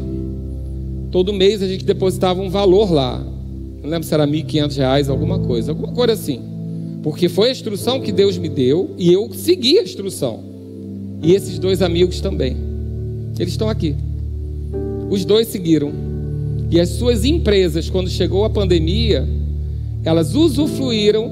Todo 1.10 1.32
mês 1.32 1.62
a 1.62 1.68
gente 1.68 1.84
depositava 1.84 2.40
um 2.40 2.50
valor 2.50 2.92
lá. 2.92 3.24
Não 3.82 3.88
lembro 3.88 4.06
se 4.06 4.12
era 4.12 4.24
R$ 4.24 4.32
1.500, 4.32 5.08
alguma 5.08 5.38
coisa, 5.38 5.72
alguma 5.72 5.92
coisa 5.92 6.14
assim. 6.14 6.40
Porque 7.02 7.28
foi 7.28 7.50
a 7.50 7.52
instrução 7.52 8.00
que 8.00 8.10
Deus 8.10 8.36
me 8.36 8.48
deu 8.48 8.94
e 8.98 9.12
eu 9.12 9.30
segui 9.32 9.78
a 9.78 9.82
instrução. 9.82 10.42
E 11.22 11.32
esses 11.32 11.58
dois 11.58 11.82
amigos 11.82 12.20
também. 12.20 12.56
Eles 13.38 13.52
estão 13.52 13.68
aqui. 13.68 13.94
Os 15.08 15.24
dois 15.24 15.48
seguiram. 15.48 15.92
E 16.70 16.80
as 16.80 16.88
suas 16.88 17.24
empresas, 17.24 17.88
quando 17.88 18.10
chegou 18.10 18.44
a 18.44 18.50
pandemia, 18.50 19.28
elas 20.04 20.34
usufruíram 20.34 21.30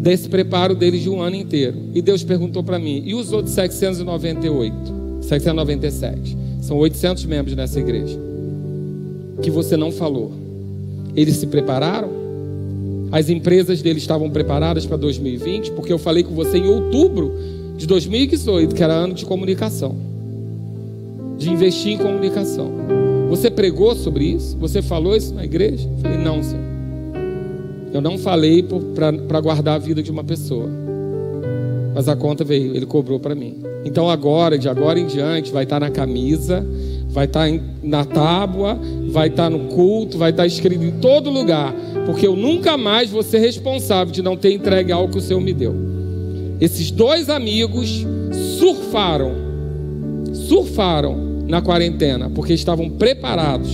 desse 0.00 0.28
preparo 0.28 0.74
deles 0.74 1.02
de 1.02 1.10
um 1.10 1.20
ano 1.20 1.36
inteiro. 1.36 1.76
E 1.94 2.00
Deus 2.00 2.22
perguntou 2.22 2.62
para 2.62 2.78
mim: 2.78 3.02
e 3.04 3.14
os 3.14 3.32
outros 3.32 3.54
798? 3.54 4.74
797. 5.22 6.36
São 6.60 6.76
800 6.76 7.24
membros 7.24 7.56
nessa 7.56 7.80
igreja. 7.80 8.18
Que 9.42 9.50
você 9.50 9.76
não 9.76 9.90
falou. 9.90 10.32
Eles 11.14 11.36
se 11.36 11.46
prepararam? 11.46 12.22
As 13.10 13.28
empresas 13.28 13.82
deles 13.82 14.02
estavam 14.02 14.30
preparadas 14.30 14.86
para 14.86 14.96
2020? 14.96 15.72
Porque 15.72 15.92
eu 15.92 15.98
falei 15.98 16.22
com 16.22 16.34
você 16.34 16.58
em 16.58 16.66
outubro 16.66 17.34
de 17.76 17.86
2018, 17.86 18.74
que 18.74 18.82
era 18.82 18.94
ano 18.94 19.12
de 19.12 19.26
comunicação, 19.26 19.94
de 21.36 21.50
investir 21.50 21.92
em 21.92 21.98
comunicação. 21.98 22.70
Você 23.28 23.50
pregou 23.50 23.94
sobre 23.94 24.24
isso? 24.24 24.56
Você 24.58 24.80
falou 24.80 25.16
isso 25.16 25.34
na 25.34 25.44
igreja? 25.44 25.88
Eu 25.88 25.98
falei, 25.98 26.18
não, 26.18 26.42
Senhor. 26.42 26.71
Eu 27.92 28.00
não 28.00 28.16
falei 28.16 28.64
para 29.26 29.40
guardar 29.40 29.74
a 29.74 29.78
vida 29.78 30.02
de 30.02 30.10
uma 30.10 30.24
pessoa. 30.24 30.68
Mas 31.94 32.08
a 32.08 32.16
conta 32.16 32.42
veio, 32.42 32.74
ele 32.74 32.86
cobrou 32.86 33.20
para 33.20 33.34
mim. 33.34 33.58
Então 33.84 34.08
agora, 34.08 34.56
de 34.56 34.68
agora 34.68 34.98
em 34.98 35.06
diante, 35.06 35.52
vai 35.52 35.64
estar 35.64 35.78
tá 35.78 35.86
na 35.86 35.90
camisa, 35.90 36.64
vai 37.08 37.26
estar 37.26 37.50
tá 37.50 37.60
na 37.82 38.04
tábua, 38.04 38.78
vai 39.10 39.28
estar 39.28 39.44
tá 39.44 39.50
no 39.50 39.68
culto, 39.68 40.16
vai 40.16 40.30
estar 40.30 40.46
escrito 40.46 40.82
em 40.82 40.92
todo 40.92 41.28
lugar. 41.30 41.74
Porque 42.06 42.26
eu 42.26 42.34
nunca 42.34 42.78
mais 42.78 43.10
vou 43.10 43.22
ser 43.22 43.38
responsável 43.38 44.12
de 44.12 44.22
não 44.22 44.36
ter 44.36 44.52
entregue 44.52 44.90
algo 44.90 45.12
que 45.12 45.18
o 45.18 45.22
Senhor 45.22 45.40
me 45.40 45.52
deu. 45.52 45.74
Esses 46.60 46.90
dois 46.90 47.28
amigos 47.28 48.06
surfaram, 48.58 49.32
surfaram 50.32 51.42
na 51.46 51.60
quarentena, 51.60 52.30
porque 52.30 52.54
estavam 52.54 52.88
preparados, 52.88 53.70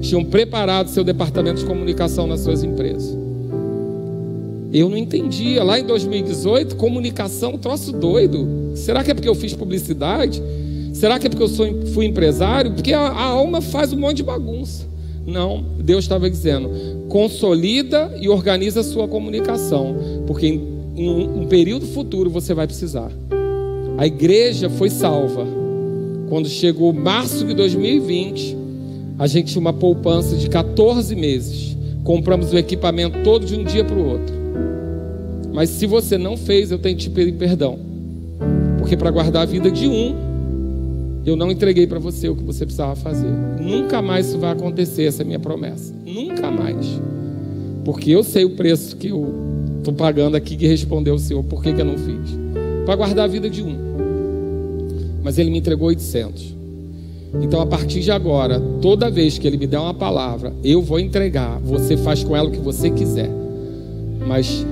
tinham 0.00 0.22
preparado 0.22 0.88
seu 0.88 1.02
departamento 1.02 1.60
de 1.60 1.66
comunicação 1.66 2.26
nas 2.26 2.40
suas 2.40 2.62
empresas. 2.62 3.23
Eu 4.74 4.88
não 4.88 4.96
entendia. 4.96 5.62
Lá 5.62 5.78
em 5.78 5.84
2018, 5.84 6.74
comunicação, 6.74 7.56
troço 7.56 7.92
doido. 7.92 8.72
Será 8.74 9.04
que 9.04 9.12
é 9.12 9.14
porque 9.14 9.28
eu 9.28 9.34
fiz 9.36 9.54
publicidade? 9.54 10.42
Será 10.92 11.16
que 11.16 11.28
é 11.28 11.30
porque 11.30 11.44
eu 11.44 11.48
sou, 11.48 11.66
fui 11.94 12.06
empresário? 12.06 12.72
Porque 12.72 12.92
a, 12.92 13.00
a 13.00 13.22
alma 13.22 13.60
faz 13.60 13.92
um 13.92 13.96
monte 13.96 14.16
de 14.16 14.22
bagunça. 14.24 14.84
Não, 15.24 15.64
Deus 15.78 16.04
estava 16.04 16.28
dizendo: 16.28 16.70
consolida 17.08 18.16
e 18.20 18.28
organiza 18.28 18.80
a 18.80 18.84
sua 18.84 19.06
comunicação, 19.06 19.96
porque 20.26 20.48
em 20.96 21.28
um 21.28 21.46
período 21.46 21.86
futuro 21.86 22.28
você 22.28 22.52
vai 22.52 22.66
precisar. 22.66 23.12
A 23.96 24.06
igreja 24.08 24.68
foi 24.68 24.90
salva. 24.90 25.46
Quando 26.28 26.48
chegou 26.48 26.92
março 26.92 27.44
de 27.44 27.54
2020, 27.54 28.56
a 29.20 29.28
gente 29.28 29.52
tinha 29.52 29.60
uma 29.60 29.72
poupança 29.72 30.34
de 30.34 30.48
14 30.48 31.14
meses. 31.14 31.76
Compramos 32.02 32.52
o 32.52 32.58
equipamento 32.58 33.22
todo 33.22 33.46
de 33.46 33.54
um 33.54 33.62
dia 33.62 33.84
para 33.84 33.96
o 33.96 34.08
outro. 34.08 34.43
Mas 35.54 35.70
se 35.70 35.86
você 35.86 36.18
não 36.18 36.36
fez, 36.36 36.70
eu 36.70 36.78
tenho 36.78 36.96
que 36.96 37.04
te 37.04 37.10
pedir 37.10 37.32
perdão. 37.32 37.78
Porque 38.78 38.96
para 38.96 39.10
guardar 39.10 39.42
a 39.42 39.46
vida 39.46 39.70
de 39.70 39.88
um, 39.88 40.14
eu 41.24 41.36
não 41.36 41.50
entreguei 41.50 41.86
para 41.86 41.98
você 41.98 42.28
o 42.28 42.36
que 42.36 42.42
você 42.42 42.66
precisava 42.66 42.94
fazer. 42.94 43.30
Nunca 43.58 44.02
mais 44.02 44.26
isso 44.26 44.38
vai 44.38 44.52
acontecer, 44.52 45.04
essa 45.04 45.22
é 45.22 45.24
a 45.24 45.26
minha 45.26 45.40
promessa. 45.40 45.94
Nunca 46.04 46.50
mais. 46.50 47.00
Porque 47.82 48.10
eu 48.10 48.22
sei 48.22 48.44
o 48.44 48.50
preço 48.50 48.96
que 48.96 49.08
eu 49.08 49.44
Estou 49.84 49.92
pagando 49.92 50.34
aqui 50.34 50.56
que 50.56 50.66
respondeu 50.66 51.14
o 51.14 51.18
Senhor, 51.18 51.44
por 51.44 51.62
que, 51.62 51.70
que 51.70 51.78
eu 51.78 51.84
não 51.84 51.98
fiz? 51.98 52.38
Para 52.86 52.96
guardar 52.96 53.26
a 53.26 53.28
vida 53.28 53.50
de 53.50 53.62
um. 53.62 53.76
Mas 55.22 55.36
ele 55.36 55.50
me 55.50 55.58
entregou 55.58 55.88
800. 55.88 56.54
Então, 57.42 57.60
a 57.60 57.66
partir 57.66 58.00
de 58.00 58.10
agora, 58.10 58.58
toda 58.80 59.10
vez 59.10 59.36
que 59.36 59.46
ele 59.46 59.58
me 59.58 59.66
der 59.66 59.78
uma 59.78 59.92
palavra, 59.92 60.54
eu 60.64 60.80
vou 60.80 60.98
entregar. 60.98 61.60
Você 61.60 61.98
faz 61.98 62.24
com 62.24 62.34
ela 62.34 62.48
o 62.48 62.50
que 62.50 62.60
você 62.60 62.88
quiser. 62.88 63.28
Mas 64.26 64.64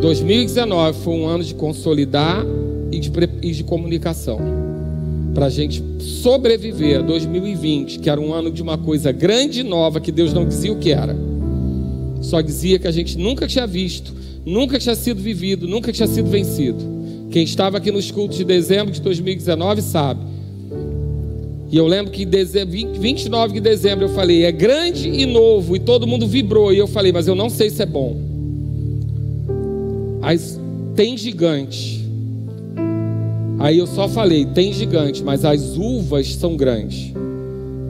2019 0.00 0.98
foi 1.00 1.14
um 1.14 1.26
ano 1.26 1.42
de 1.42 1.54
consolidar 1.54 2.44
e 2.92 3.00
de, 3.00 3.10
e 3.42 3.52
de 3.52 3.64
comunicação. 3.64 4.38
para 5.34 5.46
a 5.46 5.50
gente 5.50 5.82
sobreviver 6.00 7.00
a 7.00 7.02
2020, 7.02 7.98
que 7.98 8.08
era 8.08 8.20
um 8.20 8.32
ano 8.32 8.50
de 8.50 8.62
uma 8.62 8.78
coisa 8.78 9.12
grande 9.12 9.60
e 9.60 9.62
nova 9.62 10.00
que 10.00 10.10
Deus 10.10 10.32
não 10.32 10.46
dizia 10.46 10.72
o 10.72 10.78
que 10.78 10.92
era. 10.92 11.16
Só 12.22 12.40
dizia 12.40 12.78
que 12.78 12.86
a 12.86 12.90
gente 12.90 13.18
nunca 13.18 13.46
tinha 13.46 13.66
visto, 13.66 14.14
nunca 14.44 14.78
tinha 14.78 14.94
sido 14.94 15.20
vivido, 15.20 15.68
nunca 15.68 15.92
tinha 15.92 16.06
sido 16.06 16.28
vencido. 16.28 16.78
Quem 17.30 17.44
estava 17.44 17.76
aqui 17.78 17.90
nos 17.90 18.10
cultos 18.10 18.38
de 18.38 18.44
dezembro 18.44 18.92
de 18.92 19.00
2019 19.00 19.82
sabe. 19.82 20.20
E 21.70 21.76
eu 21.76 21.86
lembro 21.86 22.12
que 22.12 22.24
dezembro, 22.24 22.74
29 22.98 23.54
de 23.54 23.60
dezembro 23.60 24.06
eu 24.06 24.08
falei, 24.10 24.44
é 24.44 24.52
grande 24.52 25.08
e 25.08 25.26
novo, 25.26 25.74
e 25.76 25.80
todo 25.80 26.06
mundo 26.06 26.26
vibrou. 26.26 26.72
E 26.72 26.78
eu 26.78 26.86
falei, 26.86 27.12
mas 27.12 27.26
eu 27.26 27.34
não 27.34 27.50
sei 27.50 27.68
se 27.68 27.82
é 27.82 27.86
bom. 27.86 28.25
As, 30.26 30.58
tem 30.94 31.16
gigante. 31.16 32.04
Aí 33.58 33.78
eu 33.78 33.86
só 33.86 34.08
falei, 34.08 34.44
tem 34.44 34.72
gigante, 34.72 35.22
mas 35.22 35.44
as 35.44 35.76
uvas 35.76 36.34
são 36.34 36.56
grandes. 36.56 37.12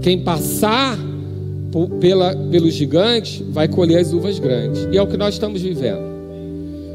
Quem 0.02 0.20
passar 0.20 0.98
pela, 2.00 2.36
pelo 2.36 2.70
gigante 2.70 3.42
vai 3.50 3.66
colher 3.66 3.98
as 3.98 4.12
uvas 4.12 4.38
grandes. 4.38 4.86
E 4.92 4.96
é 4.98 5.02
o 5.02 5.06
que 5.06 5.16
nós 5.16 5.34
estamos 5.34 5.62
vivendo. 5.62 6.04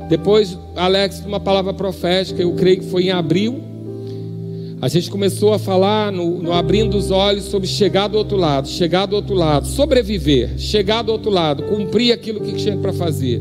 Depois, 0.08 0.58
Alex, 0.76 1.24
uma 1.26 1.40
palavra 1.40 1.74
profética, 1.74 2.42
eu 2.42 2.54
creio 2.54 2.80
que 2.82 2.86
foi 2.86 3.06
em 3.06 3.12
abril 3.12 3.72
a 4.82 4.88
gente 4.88 5.12
começou 5.12 5.54
a 5.54 5.60
falar 5.60 6.12
no, 6.12 6.42
no, 6.42 6.52
abrindo 6.52 6.98
os 6.98 7.12
olhos 7.12 7.44
sobre 7.44 7.68
chegar 7.68 8.08
do 8.08 8.18
outro 8.18 8.36
lado, 8.36 8.68
chegar 8.68 9.06
do 9.06 9.16
outro 9.16 9.36
lado, 9.36 9.68
sobreviver, 9.68 10.58
chegar 10.58 11.04
do 11.04 11.12
outro 11.12 11.30
lado, 11.30 11.62
cumprir 11.64 12.12
aquilo 12.12 12.42
que 12.42 12.54
tinha 12.54 12.76
para 12.76 12.92
fazer. 12.92 13.40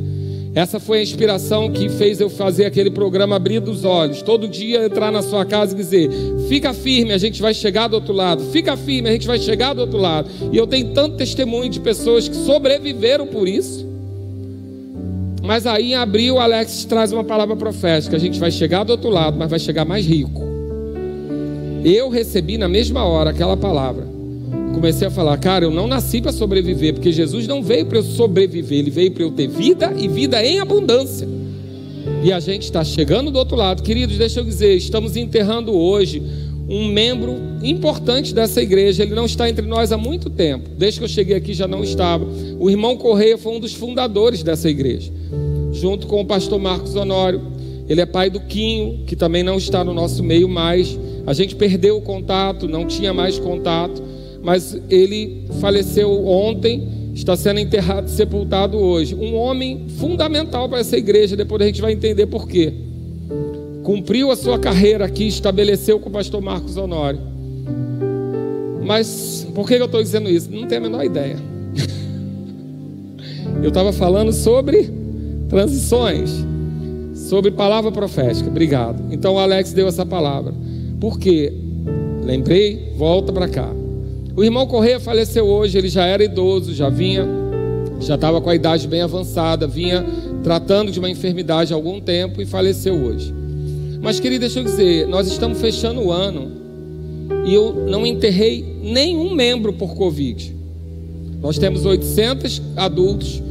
Essa 0.52 0.80
foi 0.80 0.98
a 0.98 1.02
inspiração 1.02 1.70
que 1.70 1.88
fez 1.88 2.20
eu 2.20 2.28
fazer 2.28 2.64
aquele 2.64 2.90
programa 2.90 3.36
Abrindo 3.36 3.70
os 3.70 3.84
Olhos. 3.84 4.20
Todo 4.20 4.48
dia 4.48 4.84
entrar 4.84 5.12
na 5.12 5.22
sua 5.22 5.44
casa 5.44 5.74
e 5.74 5.76
dizer: 5.76 6.10
fica 6.48 6.74
firme, 6.74 7.12
a 7.12 7.18
gente 7.18 7.40
vai 7.40 7.54
chegar 7.54 7.86
do 7.86 7.94
outro 7.94 8.12
lado. 8.12 8.42
Fica 8.50 8.76
firme, 8.76 9.08
a 9.08 9.12
gente 9.12 9.28
vai 9.28 9.38
chegar 9.38 9.74
do 9.74 9.82
outro 9.82 9.98
lado. 9.98 10.28
E 10.52 10.56
eu 10.56 10.66
tenho 10.66 10.92
tanto 10.92 11.16
testemunho 11.16 11.70
de 11.70 11.78
pessoas 11.78 12.28
que 12.28 12.34
sobreviveram 12.34 13.28
por 13.28 13.46
isso. 13.46 13.88
Mas 15.40 15.66
aí 15.66 15.92
em 15.92 15.94
abril, 15.94 16.38
Alex 16.38 16.84
traz 16.84 17.12
uma 17.12 17.22
palavra 17.22 17.54
profética: 17.54 18.16
a 18.16 18.20
gente 18.20 18.40
vai 18.40 18.50
chegar 18.50 18.82
do 18.82 18.90
outro 18.90 19.08
lado, 19.08 19.38
mas 19.38 19.48
vai 19.48 19.58
chegar 19.60 19.84
mais 19.84 20.04
rico. 20.04 20.42
Eu 21.84 22.08
recebi 22.08 22.58
na 22.58 22.68
mesma 22.68 23.04
hora 23.04 23.30
aquela 23.30 23.56
palavra. 23.56 24.09
Comecei 24.80 25.06
a 25.06 25.10
falar, 25.10 25.36
cara, 25.36 25.66
eu 25.66 25.70
não 25.70 25.86
nasci 25.86 26.22
para 26.22 26.32
sobreviver, 26.32 26.94
porque 26.94 27.12
Jesus 27.12 27.46
não 27.46 27.62
veio 27.62 27.84
para 27.84 27.98
eu 27.98 28.02
sobreviver, 28.02 28.78
ele 28.78 28.90
veio 28.90 29.10
para 29.10 29.22
eu 29.22 29.30
ter 29.30 29.46
vida 29.46 29.92
e 29.94 30.08
vida 30.08 30.42
em 30.42 30.58
abundância. 30.58 31.28
E 32.24 32.32
a 32.32 32.40
gente 32.40 32.62
está 32.62 32.82
chegando 32.82 33.30
do 33.30 33.38
outro 33.38 33.58
lado, 33.58 33.82
queridos, 33.82 34.16
deixa 34.16 34.40
eu 34.40 34.44
dizer, 34.44 34.74
estamos 34.74 35.18
enterrando 35.18 35.76
hoje 35.76 36.22
um 36.66 36.88
membro 36.88 37.36
importante 37.62 38.34
dessa 38.34 38.62
igreja. 38.62 39.02
Ele 39.02 39.14
não 39.14 39.26
está 39.26 39.50
entre 39.50 39.66
nós 39.66 39.92
há 39.92 39.98
muito 39.98 40.30
tempo. 40.30 40.70
Desde 40.78 40.98
que 40.98 41.04
eu 41.04 41.10
cheguei 41.10 41.36
aqui 41.36 41.52
já 41.52 41.68
não 41.68 41.84
estava. 41.84 42.26
O 42.58 42.70
irmão 42.70 42.96
Correia 42.96 43.36
foi 43.36 43.52
um 43.52 43.60
dos 43.60 43.74
fundadores 43.74 44.42
dessa 44.42 44.70
igreja, 44.70 45.12
junto 45.74 46.06
com 46.06 46.22
o 46.22 46.24
pastor 46.24 46.58
Marcos 46.58 46.96
Honório. 46.96 47.42
Ele 47.86 48.00
é 48.00 48.06
pai 48.06 48.30
do 48.30 48.40
Quinho, 48.40 49.04
que 49.04 49.14
também 49.14 49.42
não 49.42 49.58
está 49.58 49.84
no 49.84 49.92
nosso 49.92 50.24
meio 50.24 50.48
mais. 50.48 50.98
A 51.26 51.34
gente 51.34 51.54
perdeu 51.54 51.98
o 51.98 52.00
contato, 52.00 52.66
não 52.66 52.86
tinha 52.86 53.12
mais 53.12 53.38
contato, 53.38 54.08
mas 54.42 54.76
ele 54.88 55.44
faleceu 55.60 56.26
ontem, 56.26 56.88
está 57.14 57.36
sendo 57.36 57.60
enterrado 57.60 58.08
sepultado 58.08 58.78
hoje. 58.78 59.14
Um 59.14 59.34
homem 59.34 59.86
fundamental 59.98 60.68
para 60.68 60.78
essa 60.78 60.96
igreja, 60.96 61.36
depois 61.36 61.60
a 61.62 61.66
gente 61.66 61.82
vai 61.82 61.92
entender 61.92 62.26
por 62.26 62.48
quê. 62.48 62.72
Cumpriu 63.82 64.30
a 64.30 64.36
sua 64.36 64.58
carreira 64.58 65.04
aqui, 65.04 65.26
estabeleceu 65.26 65.98
com 65.98 66.08
o 66.08 66.12
pastor 66.12 66.40
Marcos 66.40 66.76
Honório. 66.76 67.20
Mas 68.82 69.46
por 69.54 69.68
que 69.68 69.74
eu 69.74 69.84
estou 69.84 70.02
dizendo 70.02 70.28
isso? 70.28 70.50
Não 70.50 70.66
tenho 70.66 70.80
a 70.80 70.84
menor 70.84 71.04
ideia. 71.04 71.36
eu 73.62 73.68
estava 73.68 73.92
falando 73.92 74.32
sobre 74.32 74.90
transições, 75.48 76.30
sobre 77.14 77.50
palavra 77.50 77.92
profética. 77.92 78.48
Obrigado. 78.48 79.02
Então 79.12 79.34
o 79.34 79.38
Alex 79.38 79.72
deu 79.72 79.86
essa 79.86 80.06
palavra. 80.06 80.54
Porque, 80.98 81.52
lembrei, 82.22 82.92
volta 82.96 83.32
para 83.32 83.48
cá. 83.48 83.79
O 84.36 84.44
irmão 84.44 84.66
Correia 84.66 85.00
faleceu 85.00 85.46
hoje, 85.46 85.76
ele 85.76 85.88
já 85.88 86.06
era 86.06 86.22
idoso, 86.22 86.74
já 86.74 86.88
vinha, 86.88 87.26
já 88.00 88.14
estava 88.14 88.40
com 88.40 88.48
a 88.48 88.54
idade 88.54 88.86
bem 88.86 89.02
avançada, 89.02 89.66
vinha 89.66 90.04
tratando 90.42 90.92
de 90.92 90.98
uma 90.98 91.10
enfermidade 91.10 91.72
há 91.72 91.76
algum 91.76 92.00
tempo 92.00 92.40
e 92.40 92.46
faleceu 92.46 92.94
hoje. 92.94 93.34
Mas, 94.00 94.18
querido, 94.18 94.40
deixa 94.40 94.60
eu 94.60 94.64
dizer, 94.64 95.06
nós 95.06 95.26
estamos 95.26 95.60
fechando 95.60 96.00
o 96.00 96.12
ano 96.12 96.52
e 97.44 97.52
eu 97.52 97.86
não 97.88 98.06
enterrei 98.06 98.64
nenhum 98.82 99.34
membro 99.34 99.72
por 99.72 99.94
Covid. 99.94 100.56
Nós 101.42 101.58
temos 101.58 101.84
800 101.84 102.62
adultos, 102.76 103.42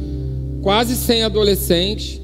quase 0.62 0.96
100 0.96 1.24
adolescentes, 1.24 2.20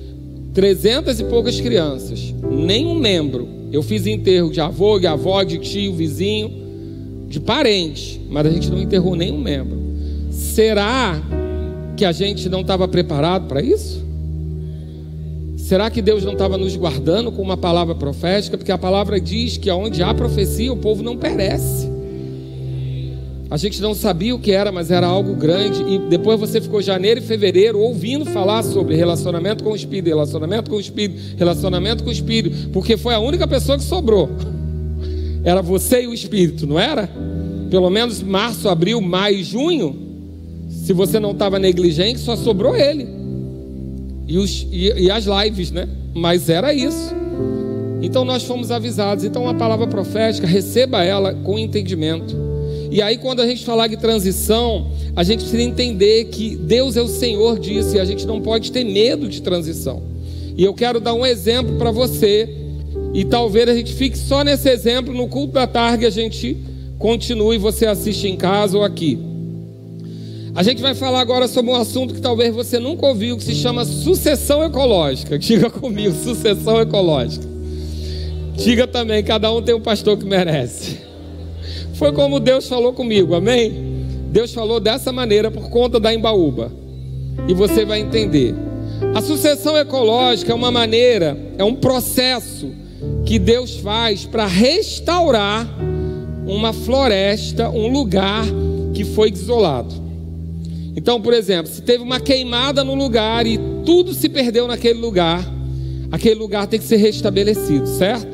300 0.54 1.20
e 1.20 1.24
poucas 1.24 1.60
crianças. 1.60 2.34
Nenhum 2.50 2.94
membro 2.94 3.48
eu 3.70 3.82
fiz 3.82 4.06
enterro 4.06 4.50
de 4.50 4.60
avô, 4.60 4.98
de 4.98 5.06
avó, 5.06 5.42
de 5.42 5.58
tio, 5.58 5.92
vizinho, 5.94 6.65
de 7.28 7.40
parente, 7.40 8.20
mas 8.30 8.46
a 8.46 8.50
gente 8.50 8.70
não 8.70 8.78
enterrou 8.78 9.14
nenhum 9.14 9.38
membro. 9.38 9.78
Será 10.30 11.20
que 11.96 12.04
a 12.04 12.12
gente 12.12 12.48
não 12.48 12.60
estava 12.60 12.86
preparado 12.86 13.46
para 13.48 13.60
isso? 13.60 14.04
Será 15.56 15.90
que 15.90 16.00
Deus 16.00 16.24
não 16.24 16.34
estava 16.34 16.56
nos 16.56 16.76
guardando 16.76 17.32
com 17.32 17.42
uma 17.42 17.56
palavra 17.56 17.94
profética? 17.94 18.56
Porque 18.56 18.70
a 18.70 18.78
palavra 18.78 19.20
diz 19.20 19.56
que 19.56 19.68
onde 19.70 20.02
há 20.02 20.14
profecia, 20.14 20.72
o 20.72 20.76
povo 20.76 21.02
não 21.02 21.16
perece. 21.16 21.90
A 23.48 23.56
gente 23.56 23.80
não 23.80 23.94
sabia 23.94 24.34
o 24.34 24.38
que 24.38 24.50
era, 24.50 24.70
mas 24.72 24.90
era 24.90 25.06
algo 25.06 25.34
grande. 25.34 25.82
E 25.82 25.98
depois 26.08 26.38
você 26.38 26.60
ficou 26.60 26.82
janeiro 26.82 27.20
e 27.20 27.22
fevereiro 27.22 27.78
ouvindo 27.78 28.24
falar 28.26 28.62
sobre 28.62 28.96
relacionamento 28.96 29.64
com 29.64 29.70
o 29.70 29.76
Espírito, 29.76 30.08
relacionamento 30.08 30.70
com 30.70 30.76
o 30.76 30.80
Espírito, 30.80 31.36
relacionamento 31.36 32.02
com 32.04 32.10
o 32.10 32.12
Espírito, 32.12 32.70
porque 32.70 32.96
foi 32.96 33.14
a 33.14 33.18
única 33.18 33.46
pessoa 33.46 33.78
que 33.78 33.84
sobrou. 33.84 34.28
Era 35.46 35.62
você 35.62 36.02
e 36.02 36.06
o 36.08 36.12
Espírito, 36.12 36.66
não 36.66 36.76
era? 36.76 37.08
Pelo 37.70 37.88
menos 37.88 38.20
março, 38.20 38.68
abril, 38.68 39.00
maio, 39.00 39.44
junho. 39.44 39.96
Se 40.68 40.92
você 40.92 41.20
não 41.20 41.30
estava 41.30 41.56
negligente, 41.56 42.18
só 42.18 42.34
sobrou 42.34 42.74
ele. 42.74 43.06
E, 44.26 44.38
os, 44.38 44.66
e, 44.72 45.04
e 45.04 45.08
as 45.08 45.24
lives, 45.24 45.70
né? 45.70 45.88
Mas 46.12 46.48
era 46.48 46.74
isso. 46.74 47.14
Então 48.02 48.24
nós 48.24 48.42
fomos 48.42 48.72
avisados. 48.72 49.22
Então 49.22 49.48
a 49.48 49.54
palavra 49.54 49.86
profética, 49.86 50.48
receba 50.48 51.04
ela 51.04 51.32
com 51.32 51.56
entendimento. 51.56 52.34
E 52.90 53.00
aí, 53.00 53.16
quando 53.16 53.40
a 53.40 53.46
gente 53.46 53.64
falar 53.64 53.86
de 53.86 53.96
transição, 53.96 54.90
a 55.14 55.22
gente 55.22 55.42
precisa 55.42 55.62
entender 55.62 56.24
que 56.24 56.56
Deus 56.56 56.96
é 56.96 57.02
o 57.02 57.08
Senhor 57.08 57.60
disso 57.60 57.94
e 57.94 58.00
a 58.00 58.04
gente 58.04 58.26
não 58.26 58.40
pode 58.40 58.72
ter 58.72 58.82
medo 58.82 59.28
de 59.28 59.40
transição. 59.42 60.02
E 60.56 60.64
eu 60.64 60.74
quero 60.74 60.98
dar 60.98 61.14
um 61.14 61.24
exemplo 61.24 61.76
para 61.78 61.92
você, 61.92 62.65
e 63.12 63.24
talvez 63.24 63.68
a 63.68 63.74
gente 63.74 63.94
fique 63.94 64.16
só 64.16 64.42
nesse 64.44 64.68
exemplo 64.68 65.14
no 65.14 65.28
culto 65.28 65.54
da 65.54 65.66
tarde, 65.66 66.04
a 66.04 66.10
gente 66.10 66.56
continue, 66.98 67.58
você 67.58 67.86
assiste 67.86 68.26
em 68.28 68.36
casa 68.36 68.76
ou 68.76 68.84
aqui. 68.84 69.18
A 70.54 70.62
gente 70.62 70.80
vai 70.80 70.94
falar 70.94 71.20
agora 71.20 71.46
sobre 71.48 71.70
um 71.70 71.74
assunto 71.74 72.14
que 72.14 72.20
talvez 72.20 72.54
você 72.54 72.78
nunca 72.78 73.06
ouviu, 73.06 73.36
que 73.36 73.44
se 73.44 73.54
chama 73.54 73.84
sucessão 73.84 74.64
ecológica. 74.64 75.36
Diga 75.38 75.68
comigo, 75.68 76.14
sucessão 76.14 76.80
ecológica. 76.80 77.46
Diga 78.56 78.86
também, 78.86 79.22
cada 79.22 79.52
um 79.52 79.60
tem 79.60 79.74
um 79.74 79.80
pastor 79.80 80.16
que 80.16 80.24
merece. 80.24 80.98
Foi 81.94 82.10
como 82.12 82.40
Deus 82.40 82.66
falou 82.68 82.94
comigo, 82.94 83.34
amém? 83.34 83.96
Deus 84.30 84.52
falou 84.54 84.80
dessa 84.80 85.12
maneira 85.12 85.50
por 85.50 85.68
conta 85.68 86.00
da 86.00 86.12
embaúba. 86.12 86.72
E 87.46 87.52
você 87.52 87.84
vai 87.84 88.00
entender. 88.00 88.54
A 89.14 89.20
sucessão 89.20 89.76
ecológica 89.76 90.52
é 90.52 90.54
uma 90.54 90.70
maneira, 90.70 91.36
é 91.58 91.64
um 91.64 91.74
processo 91.74 92.70
que 93.24 93.38
Deus 93.38 93.76
faz 93.76 94.24
para 94.24 94.46
restaurar 94.46 95.68
uma 96.46 96.72
floresta, 96.72 97.68
um 97.70 97.88
lugar 97.88 98.44
que 98.94 99.04
foi 99.04 99.30
desolado. 99.30 99.94
Então, 100.96 101.20
por 101.20 101.34
exemplo, 101.34 101.70
se 101.70 101.82
teve 101.82 102.02
uma 102.02 102.20
queimada 102.20 102.82
no 102.82 102.94
lugar 102.94 103.46
e 103.46 103.58
tudo 103.84 104.14
se 104.14 104.28
perdeu 104.28 104.66
naquele 104.66 104.98
lugar, 104.98 105.44
aquele 106.10 106.36
lugar 106.36 106.66
tem 106.66 106.78
que 106.78 106.86
ser 106.86 106.96
restabelecido, 106.96 107.86
certo? 107.86 108.26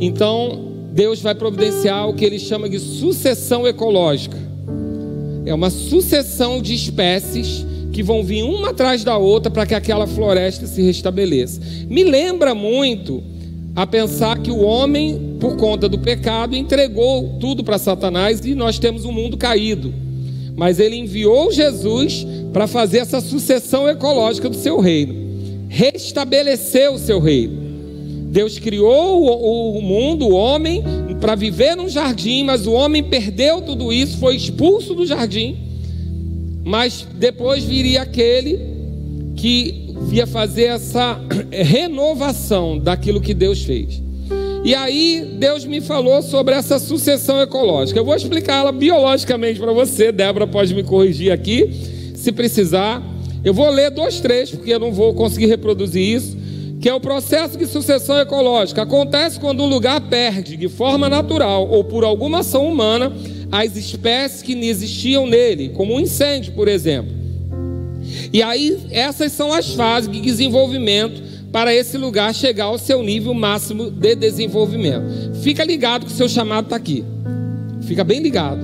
Então, 0.00 0.70
Deus 0.92 1.20
vai 1.20 1.34
providenciar 1.34 2.08
o 2.08 2.14
que 2.14 2.24
ele 2.24 2.38
chama 2.38 2.68
de 2.68 2.78
sucessão 2.78 3.66
ecológica. 3.66 4.38
É 5.44 5.52
uma 5.52 5.70
sucessão 5.70 6.62
de 6.62 6.74
espécies 6.74 7.66
que 7.92 8.02
vão 8.02 8.22
vir 8.22 8.44
uma 8.44 8.70
atrás 8.70 9.04
da 9.04 9.18
outra 9.18 9.50
para 9.50 9.66
que 9.66 9.74
aquela 9.74 10.06
floresta 10.06 10.66
se 10.66 10.80
restabeleça. 10.80 11.60
Me 11.88 12.04
lembra 12.04 12.54
muito 12.54 13.22
a 13.74 13.86
pensar 13.86 14.38
que 14.40 14.50
o 14.50 14.60
homem, 14.60 15.36
por 15.40 15.56
conta 15.56 15.88
do 15.88 15.98
pecado, 15.98 16.56
entregou 16.56 17.38
tudo 17.40 17.62
para 17.62 17.78
Satanás 17.78 18.44
e 18.44 18.54
nós 18.54 18.78
temos 18.78 19.04
um 19.04 19.12
mundo 19.12 19.36
caído. 19.36 19.92
Mas 20.56 20.78
ele 20.78 20.96
enviou 20.96 21.52
Jesus 21.52 22.26
para 22.52 22.66
fazer 22.66 22.98
essa 22.98 23.20
sucessão 23.20 23.88
ecológica 23.88 24.48
do 24.48 24.56
seu 24.56 24.80
reino, 24.80 25.14
restabelecer 25.68 26.90
o 26.90 26.98
seu 26.98 27.20
reino. 27.20 27.60
Deus 28.30 28.58
criou 28.58 29.24
o 29.76 29.82
mundo, 29.82 30.28
o 30.28 30.34
homem, 30.34 30.84
para 31.20 31.34
viver 31.34 31.74
num 31.76 31.88
jardim, 31.88 32.44
mas 32.44 32.66
o 32.66 32.72
homem 32.72 33.02
perdeu 33.02 33.60
tudo 33.60 33.92
isso, 33.92 34.18
foi 34.18 34.36
expulso 34.36 34.94
do 34.94 35.04
jardim. 35.04 35.56
Mas 36.64 37.06
depois 37.14 37.64
viria 37.64 38.02
aquele 38.02 38.60
que 39.34 39.79
ia 40.12 40.26
fazer 40.26 40.64
essa 40.64 41.20
renovação 41.50 42.78
daquilo 42.78 43.20
que 43.20 43.34
Deus 43.34 43.62
fez. 43.62 44.02
E 44.62 44.74
aí 44.74 45.36
Deus 45.38 45.64
me 45.64 45.80
falou 45.80 46.20
sobre 46.22 46.54
essa 46.54 46.78
sucessão 46.78 47.40
ecológica. 47.40 47.98
Eu 47.98 48.04
vou 48.04 48.14
explicar 48.14 48.60
ela 48.60 48.72
biologicamente 48.72 49.58
para 49.58 49.72
você. 49.72 50.12
Débora 50.12 50.46
pode 50.46 50.74
me 50.74 50.82
corrigir 50.82 51.32
aqui, 51.32 51.70
se 52.14 52.30
precisar. 52.30 53.02
Eu 53.42 53.54
vou 53.54 53.70
ler 53.70 53.90
dois 53.90 54.20
trechos, 54.20 54.56
porque 54.56 54.74
eu 54.74 54.78
não 54.78 54.92
vou 54.92 55.14
conseguir 55.14 55.46
reproduzir 55.46 56.02
isso. 56.02 56.36
Que 56.78 56.88
é 56.88 56.94
o 56.94 57.00
processo 57.00 57.56
de 57.56 57.66
sucessão 57.66 58.18
ecológica. 58.18 58.82
Acontece 58.82 59.40
quando 59.40 59.62
um 59.62 59.66
lugar 59.66 60.00
perde, 60.02 60.56
de 60.56 60.68
forma 60.68 61.08
natural 61.08 61.66
ou 61.68 61.82
por 61.84 62.04
alguma 62.04 62.40
ação 62.40 62.66
humana, 62.66 63.12
as 63.50 63.76
espécies 63.76 64.42
que 64.42 64.52
existiam 64.52 65.26
nele, 65.26 65.70
como 65.70 65.94
um 65.94 66.00
incêndio, 66.00 66.52
por 66.52 66.68
exemplo. 66.68 67.19
E 68.32 68.42
aí, 68.42 68.78
essas 68.90 69.32
são 69.32 69.52
as 69.52 69.74
fases 69.74 70.10
de 70.10 70.20
desenvolvimento 70.20 71.22
para 71.52 71.74
esse 71.74 71.98
lugar 71.98 72.34
chegar 72.34 72.64
ao 72.66 72.78
seu 72.78 73.02
nível 73.02 73.34
máximo 73.34 73.90
de 73.90 74.14
desenvolvimento. 74.14 75.34
Fica 75.42 75.64
ligado 75.64 76.06
que 76.06 76.12
o 76.12 76.14
seu 76.14 76.28
chamado 76.28 76.64
está 76.64 76.76
aqui. 76.76 77.04
Fica 77.82 78.04
bem 78.04 78.20
ligado. 78.20 78.60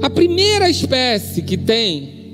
A 0.00 0.10
primeira 0.10 0.68
espécie 0.68 1.42
que 1.42 1.56
tem 1.56 2.32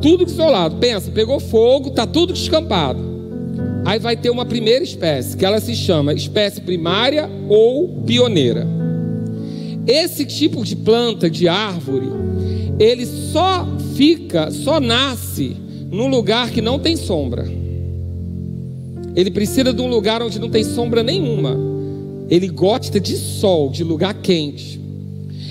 tudo 0.00 0.24
do 0.24 0.30
seu 0.30 0.48
lado, 0.48 0.76
pensa, 0.76 1.10
pegou 1.10 1.38
fogo, 1.38 1.88
está 1.88 2.06
tudo 2.06 2.32
descampado. 2.32 3.10
Aí 3.84 3.98
vai 3.98 4.16
ter 4.16 4.30
uma 4.30 4.46
primeira 4.46 4.82
espécie, 4.84 5.36
que 5.36 5.44
ela 5.44 5.60
se 5.60 5.74
chama 5.74 6.14
espécie 6.14 6.60
primária 6.60 7.28
ou 7.48 8.02
pioneira. 8.06 8.66
Esse 9.86 10.24
tipo 10.24 10.64
de 10.64 10.76
planta, 10.76 11.28
de 11.28 11.48
árvore, 11.48 12.08
ele 12.78 13.04
só 13.06 13.66
fica, 14.00 14.50
só 14.50 14.80
nasce 14.80 15.54
num 15.92 16.08
lugar 16.08 16.48
que 16.48 16.62
não 16.62 16.78
tem 16.78 16.96
sombra. 16.96 17.46
Ele 19.14 19.30
precisa 19.30 19.74
de 19.74 19.82
um 19.82 19.88
lugar 19.88 20.22
onde 20.22 20.38
não 20.38 20.48
tem 20.48 20.64
sombra 20.64 21.02
nenhuma. 21.02 21.54
Ele 22.30 22.48
gosta 22.48 22.98
de 22.98 23.14
sol, 23.14 23.68
de 23.68 23.84
lugar 23.84 24.14
quente. 24.14 24.80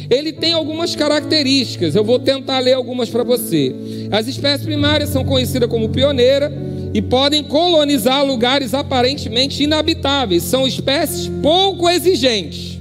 Ele 0.09 0.33
tem 0.33 0.53
algumas 0.53 0.95
características, 0.95 1.93
eu 1.93 2.03
vou 2.03 2.17
tentar 2.17 2.57
ler 2.57 2.73
algumas 2.73 3.07
para 3.07 3.21
você. 3.23 3.75
As 4.09 4.27
espécies 4.27 4.65
primárias 4.65 5.09
são 5.09 5.23
conhecidas 5.23 5.69
como 5.69 5.89
pioneira 5.89 6.51
e 6.91 7.03
podem 7.03 7.43
colonizar 7.43 8.25
lugares 8.25 8.73
aparentemente 8.73 9.63
inabitáveis. 9.63 10.41
São 10.41 10.65
espécies 10.65 11.29
pouco 11.43 11.87
exigentes. 11.87 12.79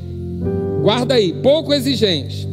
Guarda 0.80 1.16
aí, 1.16 1.30
pouco 1.30 1.74
exigentes. 1.74 2.48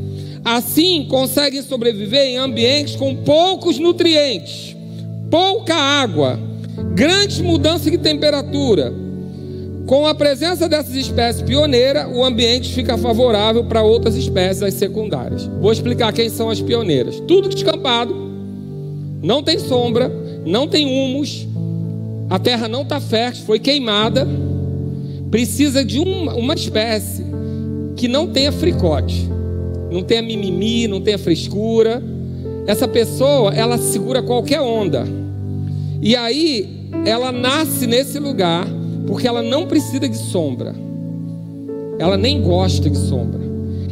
Assim, 0.45 1.07
conseguem 1.09 1.63
sobreviver 1.63 2.21
em 2.21 2.37
ambientes 2.37 2.95
com 2.95 3.15
poucos 3.15 3.79
nutrientes, 3.79 4.75
pouca 5.29 5.73
água 5.75 6.39
grandes 6.93 7.41
mudanças 7.41 7.91
de 7.91 7.97
temperatura. 7.97 8.93
Com 9.85 10.07
a 10.07 10.15
presença 10.15 10.67
dessas 10.67 10.95
espécies 10.95 11.41
pioneiras, 11.43 12.07
o 12.11 12.23
ambiente 12.23 12.73
fica 12.73 12.97
favorável 12.97 13.65
para 13.65 13.83
outras 13.83 14.15
espécies, 14.15 14.63
as 14.63 14.73
secundárias. 14.73 15.45
Vou 15.61 15.71
explicar 15.71 16.11
quem 16.11 16.29
são 16.29 16.49
as 16.49 16.61
pioneiras. 16.61 17.19
Tudo 17.27 17.49
descampado, 17.49 18.15
não 19.21 19.43
tem 19.43 19.59
sombra, 19.59 20.11
não 20.45 20.67
tem 20.67 20.85
humus, 20.87 21.47
a 22.29 22.39
terra 22.39 22.67
não 22.67 22.81
está 22.81 22.99
fértil, 22.99 23.45
foi 23.45 23.59
queimada. 23.59 24.27
Precisa 25.29 25.83
de 25.83 25.99
uma, 25.99 26.33
uma 26.33 26.53
espécie 26.53 27.23
que 27.95 28.07
não 28.07 28.27
tenha 28.27 28.51
fricote, 28.51 29.29
não 29.95 30.03
tenha 30.03 30.21
mimimi, 30.21 30.87
não 30.87 30.99
tenha 30.99 31.17
frescura. 31.17 32.03
Essa 32.67 32.87
pessoa, 32.87 33.53
ela 33.53 33.77
segura 33.77 34.21
qualquer 34.21 34.59
onda. 34.59 35.05
E 36.01 36.15
aí, 36.15 36.89
ela 37.05 37.31
nasce 37.31 37.87
nesse 37.87 38.19
lugar 38.19 38.67
porque 39.07 39.27
ela 39.27 39.41
não 39.41 39.65
precisa 39.65 40.07
de 40.07 40.17
sombra. 40.17 40.75
Ela 41.97 42.17
nem 42.17 42.41
gosta 42.41 42.89
de 42.89 42.97
sombra. 42.97 43.39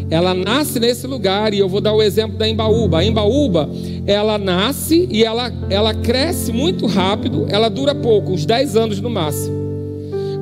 Ela 0.09 0.33
nasce 0.33 0.79
nesse 0.79 1.07
lugar 1.07 1.53
e 1.53 1.59
eu 1.59 1.69
vou 1.69 1.79
dar 1.79 1.93
o 1.93 2.01
exemplo 2.01 2.37
da 2.37 2.47
embaúba. 2.47 2.99
A 2.99 3.05
embaúba, 3.05 3.69
ela 4.05 4.37
nasce 4.37 5.07
e 5.09 5.23
ela, 5.23 5.51
ela 5.69 5.93
cresce 5.93 6.51
muito 6.51 6.85
rápido, 6.85 7.47
ela 7.49 7.69
dura 7.69 7.95
pouco, 7.95 8.31
uns 8.31 8.45
10 8.45 8.75
anos 8.75 8.99
no 8.99 9.09
máximo. 9.09 9.55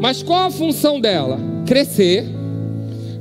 Mas 0.02 0.24
qual 0.24 0.48
a 0.48 0.52
função 0.52 1.00
dela? 1.00 1.40
Crescer. 1.68 2.26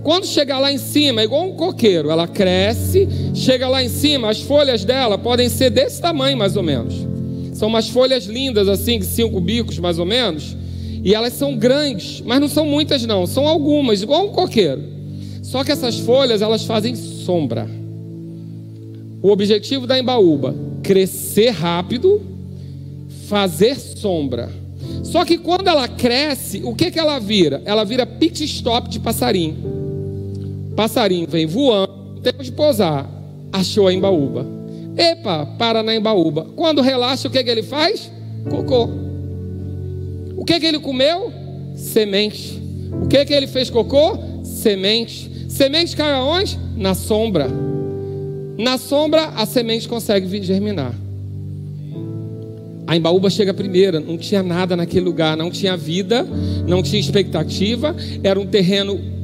Quando 0.02 0.26
chegar 0.26 0.58
lá 0.58 0.72
em 0.72 0.78
cima, 0.78 1.20
é 1.20 1.24
igual 1.24 1.46
um 1.46 1.52
coqueiro, 1.52 2.10
ela 2.10 2.26
cresce, 2.26 3.06
chega 3.34 3.68
lá 3.68 3.82
em 3.82 3.88
cima, 3.88 4.30
as 4.30 4.40
folhas 4.40 4.84
dela 4.84 5.18
podem 5.18 5.48
ser 5.48 5.70
desse 5.70 6.00
tamanho 6.00 6.38
mais 6.38 6.56
ou 6.56 6.62
menos. 6.62 6.94
São 7.52 7.68
umas 7.68 7.88
folhas 7.90 8.24
lindas, 8.24 8.68
assim, 8.68 8.98
de 8.98 9.04
cinco 9.04 9.38
bicos 9.40 9.78
mais 9.78 9.98
ou 9.98 10.06
menos. 10.06 10.56
E 11.04 11.14
elas 11.14 11.34
são 11.34 11.54
grandes, 11.56 12.22
mas 12.22 12.40
não 12.40 12.48
são 12.48 12.64
muitas, 12.64 13.04
não. 13.04 13.26
São 13.26 13.46
algumas, 13.46 14.02
igual 14.02 14.26
um 14.26 14.32
coqueiro. 14.32 14.82
Só 15.42 15.62
que 15.62 15.70
essas 15.72 15.98
folhas, 15.98 16.40
elas 16.40 16.64
fazem 16.64 16.94
sombra. 16.94 17.68
O 19.22 19.30
objetivo 19.30 19.86
da 19.86 19.98
embaúba: 19.98 20.54
crescer 20.82 21.50
rápido, 21.50 22.22
fazer 23.28 23.78
sombra. 23.78 24.50
Só 25.02 25.24
que 25.24 25.36
quando 25.36 25.68
ela 25.68 25.88
cresce, 25.88 26.62
o 26.64 26.74
que, 26.74 26.90
que 26.90 26.98
ela 26.98 27.18
vira? 27.18 27.60
Ela 27.66 27.84
vira 27.84 28.06
pit 28.06 28.42
stop 28.44 28.88
de 28.88 29.00
passarinho. 29.00 29.79
Passarinho 30.80 31.26
vem 31.28 31.44
voando, 31.44 32.20
tempo 32.22 32.42
de 32.42 32.50
pousar, 32.50 33.06
achou 33.52 33.86
a 33.86 33.92
embaúba. 33.92 34.46
Epa, 34.96 35.44
para 35.58 35.82
na 35.82 35.94
embaúba. 35.94 36.46
Quando 36.56 36.80
relaxa, 36.80 37.28
o 37.28 37.30
que, 37.30 37.44
que 37.44 37.50
ele 37.50 37.62
faz? 37.62 38.10
Cocô. 38.48 38.88
O 40.38 40.42
que, 40.42 40.58
que 40.58 40.64
ele 40.64 40.78
comeu? 40.78 41.30
Semente. 41.74 42.58
O 43.02 43.06
que, 43.08 43.26
que 43.26 43.34
ele 43.34 43.46
fez 43.46 43.68
cocô? 43.68 44.16
Semente. 44.42 45.30
Semente 45.50 45.94
cai 45.94 46.14
aonde? 46.14 46.58
Na 46.74 46.94
sombra. 46.94 47.46
Na 48.56 48.78
sombra, 48.78 49.34
a 49.36 49.44
semente 49.44 49.86
consegue 49.86 50.42
germinar. 50.42 50.94
A 52.86 52.96
embaúba 52.96 53.28
chega 53.28 53.52
primeira, 53.52 54.00
não 54.00 54.16
tinha 54.16 54.42
nada 54.42 54.74
naquele 54.74 55.04
lugar, 55.04 55.36
não 55.36 55.50
tinha 55.50 55.76
vida, 55.76 56.26
não 56.66 56.82
tinha 56.82 56.98
expectativa, 56.98 57.94
era 58.24 58.40
um 58.40 58.46
terreno, 58.46 59.19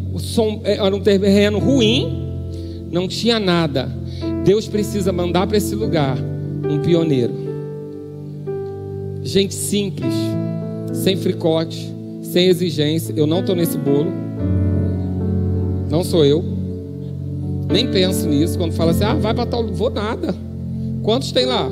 era 0.65 0.95
um 0.95 1.01
terreno 1.01 1.59
ruim, 1.59 2.27
não 2.91 3.09
tinha 3.09 3.39
nada. 3.39 3.89
Deus 4.45 4.69
precisa 4.69 5.13
mandar 5.13 5.47
para 5.47 5.57
esse 5.57 5.75
lugar 5.75 6.17
um 6.71 6.79
pioneiro. 6.79 7.33
Gente 9.23 9.55
simples, 9.55 10.15
sem 10.93 11.17
fricote, 11.17 11.93
sem 12.23 12.47
exigência. 12.47 13.13
Eu 13.17 13.27
não 13.27 13.41
estou 13.41 13.57
nesse 13.57 13.77
bolo. 13.77 14.13
Não 15.91 16.05
sou 16.05 16.25
eu. 16.25 16.45
Nem 17.69 17.91
penso 17.91 18.29
nisso. 18.29 18.57
Quando 18.57 18.73
fala 18.73 18.93
assim, 18.93 19.05
ah, 19.05 19.15
vai 19.15 19.35
para 19.35 19.47
tal. 19.47 19.67
Vou 19.67 19.91
nada. 19.91 20.35
Quantos 21.03 21.33
tem 21.33 21.45
lá? 21.45 21.69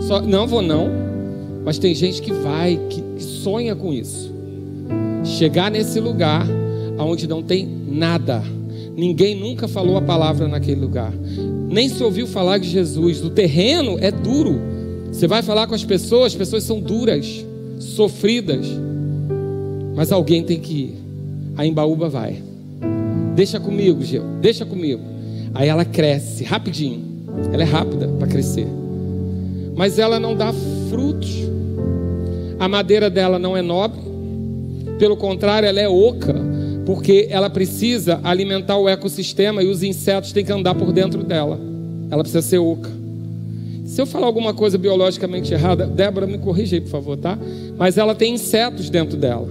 Só... 0.00 0.20
Não 0.20 0.46
vou 0.46 0.62
não. 0.62 0.88
Mas 1.64 1.78
tem 1.78 1.94
gente 1.94 2.22
que 2.22 2.32
vai, 2.32 2.78
que 2.88 3.22
sonha 3.22 3.74
com 3.74 3.92
isso. 3.92 4.32
Chegar 5.24 5.70
nesse 5.70 6.00
lugar 6.00 6.46
onde 6.98 7.26
não 7.26 7.42
tem 7.42 7.66
nada. 7.66 8.42
Ninguém 8.96 9.38
nunca 9.38 9.68
falou 9.68 9.96
a 9.96 10.02
palavra 10.02 10.48
naquele 10.48 10.80
lugar 10.80 11.12
nem 11.68 11.88
se 11.88 12.02
ouviu 12.02 12.26
falar 12.26 12.58
de 12.58 12.68
Jesus. 12.68 13.22
O 13.22 13.30
terreno 13.30 13.98
é 14.00 14.10
duro. 14.10 14.58
Você 15.10 15.26
vai 15.26 15.42
falar 15.42 15.66
com 15.66 15.74
as 15.74 15.84
pessoas, 15.84 16.32
as 16.32 16.34
pessoas 16.34 16.62
são 16.62 16.80
duras, 16.80 17.44
sofridas. 17.78 18.66
Mas 19.94 20.12
alguém 20.12 20.42
tem 20.42 20.60
que 20.60 20.72
ir. 20.72 20.94
A 21.56 21.66
embaúba 21.66 22.08
vai. 22.08 22.42
Deixa 23.34 23.58
comigo, 23.58 24.02
Gil. 24.02 24.22
Deixa 24.40 24.64
comigo. 24.64 25.02
Aí 25.54 25.68
ela 25.68 25.84
cresce 25.84 26.44
rapidinho. 26.44 27.02
Ela 27.52 27.62
é 27.62 27.66
rápida 27.66 28.08
para 28.08 28.26
crescer. 28.26 28.66
Mas 29.74 29.98
ela 29.98 30.20
não 30.20 30.34
dá 30.34 30.52
frutos. 30.88 31.34
A 32.58 32.68
madeira 32.68 33.10
dela 33.10 33.38
não 33.38 33.56
é 33.56 33.62
nobre. 33.62 34.00
Pelo 34.98 35.16
contrário, 35.16 35.68
ela 35.68 35.80
é 35.80 35.88
oca 35.88 36.34
porque 36.86 37.26
ela 37.30 37.50
precisa 37.50 38.20
alimentar 38.22 38.78
o 38.78 38.88
ecossistema 38.88 39.60
e 39.60 39.66
os 39.66 39.82
insetos 39.82 40.30
têm 40.30 40.44
que 40.44 40.52
andar 40.52 40.76
por 40.76 40.92
dentro 40.92 41.24
dela. 41.24 41.58
Ela 42.08 42.22
precisa 42.22 42.40
ser 42.40 42.58
oca. 42.58 42.88
Se 43.84 44.00
eu 44.00 44.06
falar 44.06 44.26
alguma 44.26 44.54
coisa 44.54 44.78
biologicamente 44.78 45.52
errada, 45.52 45.84
Débora 45.84 46.28
me 46.28 46.38
corrija 46.38 46.76
aí, 46.76 46.80
por 46.80 46.90
favor, 46.90 47.16
tá? 47.16 47.36
Mas 47.76 47.98
ela 47.98 48.14
tem 48.14 48.34
insetos 48.34 48.88
dentro 48.88 49.16
dela. 49.16 49.48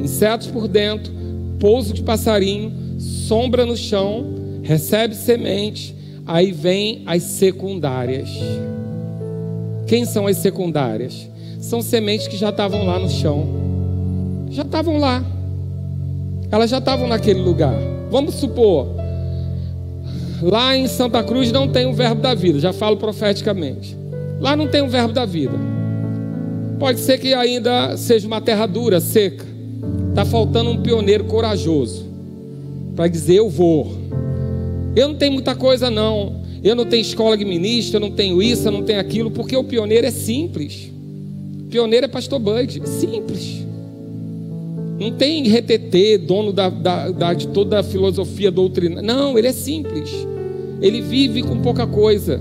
Insetos 0.00 0.48
por 0.48 0.66
dentro, 0.66 1.12
pouso 1.60 1.94
de 1.94 2.02
passarinho, 2.02 2.72
sombra 2.98 3.64
no 3.64 3.76
chão, 3.76 4.26
recebe 4.62 5.14
semente, 5.14 5.94
aí 6.26 6.50
vem 6.50 7.02
as 7.06 7.22
secundárias. 7.22 8.30
Quem 9.86 10.04
são 10.04 10.26
as 10.26 10.38
secundárias? 10.38 11.28
São 11.60 11.80
sementes 11.80 12.26
que 12.26 12.36
já 12.36 12.50
estavam 12.50 12.84
lá 12.84 12.98
no 12.98 13.08
chão. 13.08 13.46
Já 14.50 14.62
estavam 14.62 14.98
lá 14.98 15.24
elas 16.54 16.70
já 16.70 16.78
estavam 16.78 17.08
naquele 17.08 17.40
lugar. 17.40 17.74
vamos 18.08 18.36
supor, 18.36 18.86
lá 20.40 20.76
em 20.76 20.86
Santa 20.86 21.20
Cruz 21.24 21.50
não 21.50 21.66
tem 21.66 21.84
o 21.84 21.92
verbo 21.92 22.22
da 22.22 22.32
vida, 22.32 22.60
já 22.60 22.72
falo 22.72 22.96
profeticamente. 22.96 23.96
Lá 24.40 24.54
não 24.54 24.68
tem 24.68 24.80
o 24.80 24.88
verbo 24.88 25.12
da 25.12 25.26
vida. 25.26 25.58
Pode 26.78 27.00
ser 27.00 27.18
que 27.18 27.34
ainda 27.34 27.96
seja 27.96 28.28
uma 28.28 28.40
terra 28.40 28.66
dura, 28.66 29.00
seca. 29.00 29.44
Está 30.10 30.24
faltando 30.24 30.70
um 30.70 30.80
pioneiro 30.80 31.24
corajoso 31.24 32.06
para 32.94 33.08
dizer: 33.08 33.34
Eu 33.34 33.50
vou. 33.50 33.92
Eu 34.94 35.08
não 35.08 35.16
tenho 35.16 35.32
muita 35.32 35.56
coisa, 35.56 35.90
não. 35.90 36.40
Eu 36.62 36.76
não 36.76 36.84
tenho 36.84 37.02
escola 37.02 37.36
de 37.36 37.44
ministro, 37.44 37.96
eu 37.96 38.00
não 38.00 38.12
tenho 38.12 38.40
isso, 38.40 38.68
eu 38.68 38.72
não 38.72 38.84
tenho 38.84 39.00
aquilo, 39.00 39.28
porque 39.28 39.56
o 39.56 39.64
pioneiro 39.64 40.06
é 40.06 40.10
simples. 40.12 40.88
O 41.62 41.64
pioneiro 41.64 42.06
é 42.06 42.08
pastor 42.08 42.38
Bud, 42.38 42.80
simples. 42.86 43.63
Não 44.98 45.10
tem 45.10 45.48
retetê, 45.48 46.16
dono 46.16 46.52
da, 46.52 46.68
da, 46.68 47.10
da, 47.10 47.34
de 47.34 47.48
toda 47.48 47.80
a 47.80 47.82
filosofia 47.82 48.50
doutrina. 48.50 49.02
Não, 49.02 49.36
ele 49.36 49.48
é 49.48 49.52
simples. 49.52 50.10
Ele 50.80 51.00
vive 51.00 51.42
com 51.42 51.60
pouca 51.60 51.86
coisa. 51.86 52.40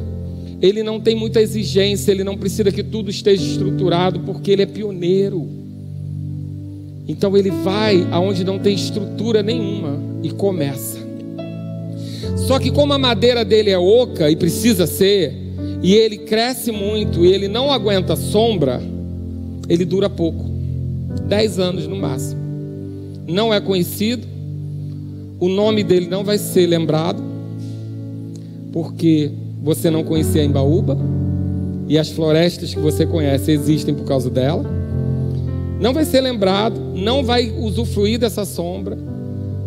Ele 0.62 0.84
não 0.84 1.00
tem 1.00 1.16
muita 1.16 1.42
exigência, 1.42 2.12
ele 2.12 2.24
não 2.24 2.38
precisa 2.38 2.72
que 2.72 2.84
tudo 2.84 3.10
esteja 3.10 3.44
estruturado, 3.44 4.20
porque 4.22 4.52
ele 4.52 4.62
é 4.62 4.66
pioneiro. 4.66 5.48
Então 7.08 7.36
ele 7.36 7.52
vai 7.52 8.08
aonde 8.12 8.44
não 8.44 8.60
tem 8.60 8.74
estrutura 8.74 9.44
nenhuma 9.44 10.00
e 10.22 10.30
começa. 10.30 11.00
Só 12.38 12.60
que 12.60 12.72
como 12.72 12.94
a 12.94 12.98
madeira 12.98 13.44
dele 13.44 13.72
é 13.72 13.78
oca 13.78 14.30
e 14.30 14.36
precisa 14.36 14.88
ser, 14.88 15.34
e 15.82 15.96
ele 15.96 16.20
cresce 16.20 16.72
muito 16.72 17.26
e 17.26 17.34
ele 17.34 17.48
não 17.48 17.72
aguenta 17.72 18.16
sombra, 18.16 18.82
ele 19.68 19.84
dura 19.84 20.10
pouco. 20.10 20.50
Dez 21.28 21.60
anos 21.60 21.88
no 21.88 21.96
máximo. 21.98 22.43
Não 23.28 23.54
é 23.54 23.60
conhecido, 23.60 24.28
o 25.40 25.48
nome 25.50 25.84
dele 25.84 26.08
não 26.08 26.24
vai 26.24 26.38
ser 26.38 26.68
lembrado, 26.68 27.22
porque 28.72 29.32
você 29.62 29.90
não 29.90 30.04
conhecia 30.04 30.42
a 30.42 30.46
Embaúba, 30.46 30.98
e 31.88 31.98
as 31.98 32.10
florestas 32.10 32.74
que 32.74 32.80
você 32.80 33.06
conhece 33.06 33.52
existem 33.52 33.94
por 33.94 34.06
causa 34.06 34.30
dela 34.30 34.64
não 35.84 35.94
vai 35.94 36.06
ser 36.06 36.22
lembrado, 36.22 36.80
não 36.96 37.26
vai 37.26 37.52
usufruir 37.52 38.18
dessa 38.18 38.46
sombra, 38.46 38.98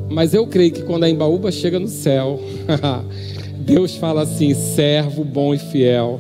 mas 0.08 0.32
eu 0.32 0.46
creio 0.46 0.72
que 0.72 0.82
quando 0.82 1.04
a 1.04 1.10
embaúba 1.10 1.52
chega 1.52 1.78
no 1.78 1.88
céu, 1.88 2.40
Deus 3.60 3.96
fala 3.96 4.22
assim: 4.22 4.54
servo 4.54 5.22
bom 5.24 5.52
e 5.52 5.58
fiel, 5.58 6.18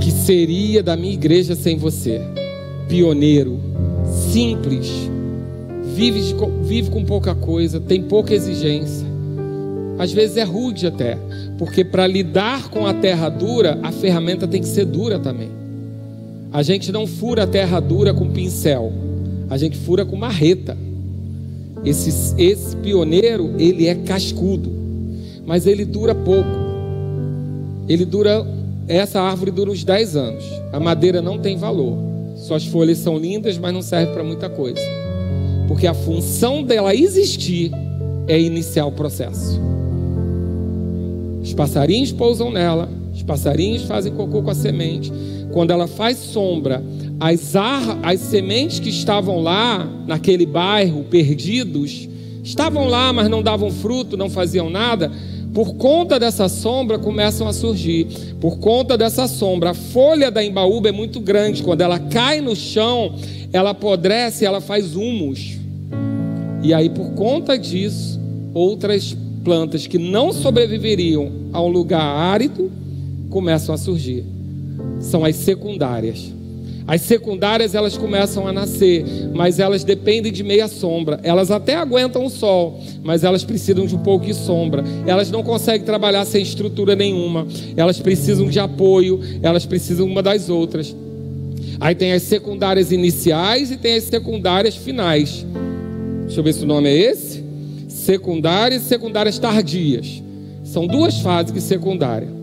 que 0.00 0.10
seria 0.10 0.82
da 0.82 0.96
minha 0.96 1.14
igreja 1.14 1.54
sem 1.54 1.76
você? 1.76 2.20
Pioneiro, 2.88 3.60
simples, 4.32 4.88
vive, 5.94 6.34
vive 6.62 6.90
com 6.90 7.04
pouca 7.04 7.34
coisa, 7.34 7.78
tem 7.78 8.02
pouca 8.02 8.32
exigência. 8.32 9.06
Às 9.98 10.10
vezes 10.10 10.38
é 10.38 10.42
rude 10.42 10.86
até, 10.86 11.18
porque 11.58 11.84
para 11.84 12.06
lidar 12.06 12.70
com 12.70 12.86
a 12.86 12.94
terra 12.94 13.28
dura, 13.28 13.78
a 13.82 13.92
ferramenta 13.92 14.48
tem 14.48 14.62
que 14.62 14.68
ser 14.68 14.86
dura 14.86 15.18
também. 15.18 15.50
A 16.50 16.62
gente 16.62 16.90
não 16.90 17.06
fura 17.06 17.42
a 17.42 17.46
terra 17.46 17.78
dura 17.78 18.14
com 18.14 18.30
pincel, 18.30 18.90
a 19.50 19.58
gente 19.58 19.76
fura 19.76 20.02
com 20.02 20.16
marreta. 20.16 20.78
Esse, 21.84 22.34
esse 22.38 22.74
pioneiro, 22.76 23.54
ele 23.58 23.86
é 23.86 23.94
cascudo, 23.94 24.72
mas 25.44 25.66
ele 25.66 25.84
dura 25.84 26.14
pouco. 26.14 26.48
Ele 27.86 28.06
dura, 28.06 28.46
essa 28.88 29.20
árvore 29.20 29.50
dura 29.50 29.70
uns 29.70 29.84
10 29.84 30.16
anos. 30.16 30.44
A 30.72 30.80
madeira 30.80 31.20
não 31.20 31.38
tem 31.38 31.58
valor. 31.58 32.11
Suas 32.42 32.66
folhas 32.66 32.98
são 32.98 33.16
lindas, 33.16 33.56
mas 33.56 33.72
não 33.72 33.82
serve 33.82 34.12
para 34.12 34.24
muita 34.24 34.50
coisa. 34.50 34.80
Porque 35.68 35.86
a 35.86 35.94
função 35.94 36.62
dela 36.64 36.92
existir 36.92 37.70
é 38.26 38.38
iniciar 38.38 38.84
o 38.84 38.92
processo. 38.92 39.60
Os 41.40 41.54
passarinhos 41.54 42.10
pousam 42.10 42.50
nela, 42.50 42.88
os 43.14 43.22
passarinhos 43.22 43.82
fazem 43.84 44.12
cocô 44.12 44.42
com 44.42 44.50
a 44.50 44.54
semente, 44.54 45.12
quando 45.52 45.70
ela 45.70 45.86
faz 45.86 46.18
sombra, 46.18 46.82
as, 47.20 47.54
ar, 47.54 48.00
as 48.02 48.18
sementes 48.18 48.80
que 48.80 48.88
estavam 48.88 49.40
lá, 49.40 49.88
naquele 50.06 50.44
bairro, 50.44 51.04
perdidos, 51.04 52.08
estavam 52.42 52.88
lá, 52.88 53.12
mas 53.12 53.28
não 53.28 53.40
davam 53.40 53.70
fruto, 53.70 54.16
não 54.16 54.28
faziam 54.28 54.68
nada. 54.68 55.12
Por 55.52 55.74
conta 55.74 56.18
dessa 56.18 56.48
sombra 56.48 56.98
começam 56.98 57.46
a 57.46 57.52
surgir. 57.52 58.06
Por 58.40 58.58
conta 58.58 58.96
dessa 58.96 59.28
sombra, 59.28 59.70
a 59.70 59.74
folha 59.74 60.30
da 60.30 60.42
embaúba 60.42 60.88
é 60.88 60.92
muito 60.92 61.20
grande. 61.20 61.62
Quando 61.62 61.82
ela 61.82 61.98
cai 61.98 62.40
no 62.40 62.56
chão, 62.56 63.14
ela 63.52 63.70
apodrece, 63.70 64.44
ela 64.44 64.60
faz 64.60 64.96
humus. 64.96 65.58
E 66.62 66.72
aí, 66.72 66.88
por 66.88 67.10
conta 67.10 67.58
disso, 67.58 68.18
outras 68.54 69.16
plantas 69.44 69.86
que 69.86 69.98
não 69.98 70.32
sobreviveriam 70.32 71.30
a 71.52 71.60
um 71.60 71.68
lugar 71.68 72.00
árido 72.02 72.70
começam 73.28 73.74
a 73.74 73.78
surgir 73.78 74.24
são 75.00 75.24
as 75.24 75.36
secundárias. 75.36 76.32
As 76.86 77.00
secundárias 77.02 77.74
elas 77.74 77.96
começam 77.96 78.46
a 78.46 78.52
nascer, 78.52 79.04
mas 79.32 79.58
elas 79.58 79.84
dependem 79.84 80.32
de 80.32 80.42
meia 80.42 80.68
sombra. 80.68 81.20
Elas 81.22 81.50
até 81.50 81.76
aguentam 81.76 82.24
o 82.24 82.30
sol, 82.30 82.80
mas 83.02 83.24
elas 83.24 83.44
precisam 83.44 83.86
de 83.86 83.94
um 83.94 83.98
pouco 83.98 84.26
de 84.26 84.34
sombra. 84.34 84.84
Elas 85.06 85.30
não 85.30 85.42
conseguem 85.42 85.84
trabalhar 85.86 86.24
sem 86.24 86.42
estrutura 86.42 86.96
nenhuma. 86.96 87.46
Elas 87.76 87.98
precisam 88.00 88.48
de 88.48 88.58
apoio, 88.58 89.20
elas 89.42 89.64
precisam 89.64 90.06
uma 90.06 90.22
das 90.22 90.48
outras. 90.48 90.94
Aí 91.80 91.94
tem 91.94 92.12
as 92.12 92.22
secundárias 92.22 92.92
iniciais 92.92 93.70
e 93.70 93.76
tem 93.76 93.96
as 93.96 94.04
secundárias 94.04 94.76
finais. 94.76 95.46
Deixa 96.26 96.40
eu 96.40 96.44
ver 96.44 96.52
se 96.52 96.64
o 96.64 96.66
nome 96.66 96.88
é 96.88 96.96
esse. 96.96 97.42
Secundárias 97.88 98.82
e 98.82 98.86
secundárias 98.86 99.38
tardias. 99.38 100.22
São 100.64 100.86
duas 100.86 101.20
fases 101.20 101.52
de 101.52 101.60
secundária 101.60 102.42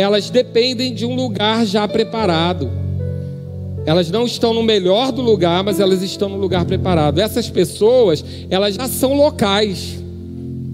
elas 0.00 0.30
dependem 0.30 0.94
de 0.94 1.04
um 1.04 1.14
lugar 1.14 1.66
já 1.66 1.88
preparado. 1.88 2.70
Elas 3.86 4.10
não 4.10 4.24
estão 4.24 4.52
no 4.52 4.62
melhor 4.62 5.12
do 5.12 5.22
lugar, 5.22 5.64
mas 5.64 5.80
elas 5.80 6.02
estão 6.02 6.28
no 6.28 6.36
lugar 6.36 6.64
preparado. 6.64 7.18
Essas 7.20 7.48
pessoas, 7.48 8.24
elas 8.50 8.74
já 8.74 8.86
são 8.86 9.14
locais. 9.14 9.98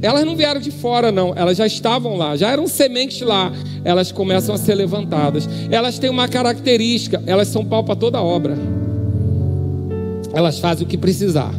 Elas 0.02 0.24
não 0.24 0.36
vieram 0.36 0.60
de 0.60 0.70
fora, 0.70 1.12
não. 1.12 1.32
Elas 1.36 1.56
já 1.56 1.66
estavam 1.66 2.16
lá, 2.16 2.36
já 2.36 2.50
eram 2.50 2.66
sementes 2.66 3.20
lá. 3.20 3.52
Elas 3.84 4.10
começam 4.10 4.54
a 4.54 4.58
ser 4.58 4.74
levantadas. 4.74 5.48
Elas 5.70 5.98
têm 5.98 6.10
uma 6.10 6.28
característica: 6.28 7.22
elas 7.26 7.48
são 7.48 7.64
pau 7.64 7.84
para 7.84 7.96
toda 7.96 8.20
obra. 8.20 8.56
Elas 10.32 10.58
fazem 10.58 10.84
o 10.84 10.88
que 10.88 10.98
precisar 10.98 11.54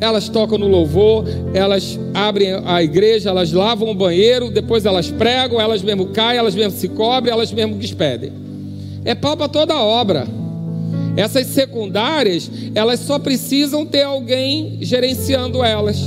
elas 0.00 0.28
tocam 0.28 0.58
no 0.58 0.68
louvor, 0.68 1.24
elas 1.54 1.98
abrem 2.12 2.52
a 2.64 2.82
igreja, 2.82 3.30
elas 3.30 3.52
lavam 3.52 3.88
o 3.90 3.94
banheiro, 3.94 4.50
depois 4.50 4.84
elas 4.84 5.10
pregam, 5.10 5.60
elas 5.60 5.82
mesmo 5.82 6.06
caem, 6.06 6.38
elas 6.38 6.54
mesmo 6.54 6.78
se 6.78 6.88
cobrem, 6.88 7.32
elas 7.32 7.52
mesmo 7.52 7.76
despedem. 7.76 8.32
É 9.04 9.14
pau 9.14 9.36
para 9.36 9.48
toda 9.48 9.78
obra. 9.78 10.26
Essas 11.16 11.46
secundárias, 11.48 12.50
elas 12.74 13.00
só 13.00 13.18
precisam 13.18 13.86
ter 13.86 14.02
alguém 14.02 14.78
gerenciando 14.80 15.62
elas. 15.62 15.98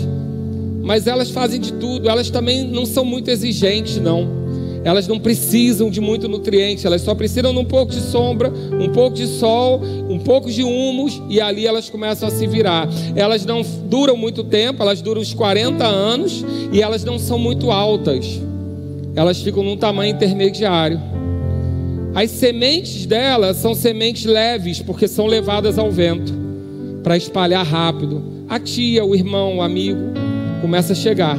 Mas 0.82 1.08
elas 1.08 1.30
fazem 1.30 1.60
de 1.60 1.74
tudo, 1.74 2.10
elas 2.10 2.30
também 2.30 2.66
não 2.66 2.86
são 2.86 3.04
muito 3.04 3.30
exigentes, 3.30 3.98
não 3.98 4.48
elas 4.88 5.06
não 5.06 5.20
precisam 5.20 5.90
de 5.90 6.00
muito 6.00 6.30
nutriente, 6.30 6.88
elas 6.88 7.02
só 7.02 7.14
precisam 7.14 7.52
de 7.52 7.60
um 7.60 7.66
pouco 7.66 7.92
de 7.92 8.00
sombra, 8.00 8.50
um 8.50 8.88
pouco 8.88 9.18
de 9.18 9.28
sol, 9.28 9.82
um 10.10 10.18
pouco 10.18 10.50
de 10.50 10.64
humus 10.64 11.22
e 11.30 11.42
ali 11.42 11.68
elas 11.68 11.90
começam 11.90 12.26
a 12.26 12.32
se 12.32 12.48
virar. 12.48 12.88
Elas 13.14 13.46
não 13.46 13.64
duram 13.64 14.16
muito 14.16 14.46
tempo, 14.46 14.82
elas 14.82 15.02
duram 15.02 15.22
uns 15.22 15.34
40 15.34 15.86
anos 15.86 16.42
e 16.72 16.82
elas 16.82 17.04
não 17.04 17.20
são 17.20 17.38
muito 17.38 17.70
altas. 17.70 18.40
Elas 19.14 19.42
ficam 19.42 19.62
num 19.62 19.76
tamanho 19.76 20.14
intermediário. 20.14 21.17
As 22.18 22.32
sementes 22.32 23.06
delas 23.06 23.58
são 23.58 23.76
sementes 23.76 24.26
leves, 24.26 24.82
porque 24.82 25.08
são 25.08 25.28
levadas 25.28 25.78
ao 25.78 25.92
vento 25.92 26.34
para 27.04 27.16
espalhar 27.16 27.64
rápido. 27.64 28.24
A 28.50 28.60
tia, 28.60 29.06
o 29.06 29.14
irmão, 29.14 29.58
o 29.58 29.62
amigo 29.62 30.00
começa 30.60 30.94
a 30.94 30.96
chegar 30.96 31.38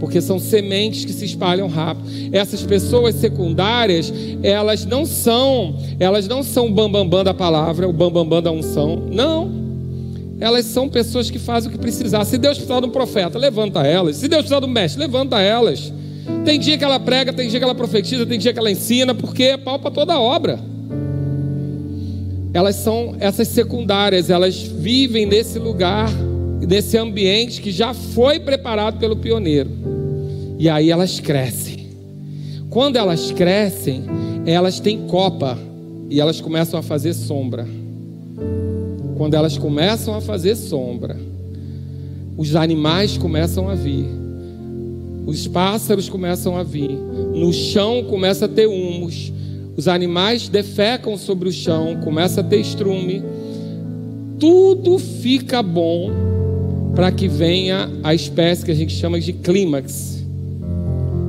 porque 0.00 0.22
são 0.22 0.38
sementes 0.38 1.04
que 1.04 1.12
se 1.12 1.26
espalham 1.26 1.68
rápido. 1.68 2.08
Essas 2.32 2.62
pessoas 2.62 3.16
secundárias, 3.16 4.10
elas 4.42 4.86
não 4.86 5.04
são, 5.04 5.76
elas 6.00 6.26
não 6.26 6.42
são 6.42 6.68
o 6.68 6.70
bambambam 6.70 7.04
bam, 7.04 7.18
bam 7.18 7.24
da 7.24 7.34
palavra, 7.34 7.86
o 7.86 7.92
bambambam 7.92 8.40
bam, 8.40 8.42
da 8.42 8.50
unção. 8.50 8.96
Não. 9.12 9.52
Elas 10.40 10.64
são 10.64 10.88
pessoas 10.88 11.28
que 11.28 11.38
fazem 11.38 11.68
o 11.68 11.72
que 11.72 11.78
precisar. 11.78 12.24
Se 12.24 12.38
Deus 12.38 12.56
precisar 12.56 12.80
de 12.80 12.86
um 12.86 12.90
profeta, 12.90 13.38
levanta 13.38 13.86
elas. 13.86 14.16
Se 14.16 14.26
Deus 14.26 14.40
precisar 14.40 14.60
de 14.60 14.66
um 14.66 14.70
mestre, 14.70 15.02
levanta 15.02 15.38
elas. 15.38 15.92
Tem 16.44 16.58
dia 16.58 16.78
que 16.78 16.84
ela 16.84 16.98
prega, 16.98 17.32
tem 17.32 17.48
dia 17.48 17.58
que 17.58 17.64
ela 17.64 17.74
profetiza, 17.74 18.24
tem 18.24 18.38
dia 18.38 18.52
que 18.52 18.58
ela 18.58 18.70
ensina, 18.70 19.14
porque 19.14 19.44
é 19.44 19.56
pau 19.56 19.78
para 19.78 19.90
toda 19.90 20.18
obra. 20.18 20.58
Elas 22.54 22.76
são 22.76 23.16
essas 23.20 23.48
secundárias, 23.48 24.30
elas 24.30 24.62
vivem 24.62 25.26
nesse 25.26 25.58
lugar 25.58 26.08
nesse 26.66 26.98
ambiente 26.98 27.62
que 27.62 27.70
já 27.70 27.94
foi 27.94 28.38
preparado 28.40 28.98
pelo 28.98 29.16
pioneiro. 29.16 29.70
E 30.58 30.68
aí 30.68 30.90
elas 30.90 31.18
crescem. 31.18 31.88
Quando 32.68 32.96
elas 32.96 33.30
crescem, 33.30 34.04
elas 34.44 34.78
têm 34.78 35.06
copa 35.06 35.58
e 36.10 36.20
elas 36.20 36.40
começam 36.40 36.78
a 36.78 36.82
fazer 36.82 37.14
sombra. 37.14 37.66
Quando 39.16 39.34
elas 39.34 39.56
começam 39.56 40.14
a 40.14 40.20
fazer 40.20 40.56
sombra, 40.56 41.16
os 42.36 42.54
animais 42.54 43.16
começam 43.16 43.68
a 43.68 43.74
vir, 43.74 44.06
os 45.28 45.46
pássaros 45.46 46.08
começam 46.08 46.56
a 46.56 46.62
vir, 46.62 46.88
no 46.88 47.52
chão 47.52 48.02
começa 48.04 48.46
a 48.46 48.48
ter 48.48 48.66
humus, 48.66 49.30
os 49.76 49.86
animais 49.86 50.48
defecam 50.48 51.18
sobre 51.18 51.50
o 51.50 51.52
chão, 51.52 51.98
começa 52.02 52.40
a 52.40 52.44
ter 52.44 52.58
estrume, 52.58 53.22
tudo 54.40 54.98
fica 54.98 55.62
bom 55.62 56.10
para 56.94 57.12
que 57.12 57.28
venha 57.28 57.90
a 58.02 58.14
espécie 58.14 58.64
que 58.64 58.70
a 58.70 58.74
gente 58.74 58.94
chama 58.94 59.20
de 59.20 59.34
clímax, 59.34 60.24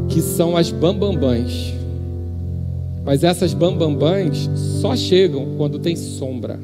que 0.08 0.22
são 0.22 0.56
as 0.56 0.72
bambambãs. 0.72 1.74
Mas 3.04 3.26
essas 3.26 3.54
bambambãs 3.54 4.50
só 4.80 4.96
chegam 4.96 5.58
quando 5.58 5.78
tem 5.78 5.98
sombra. 5.98 6.58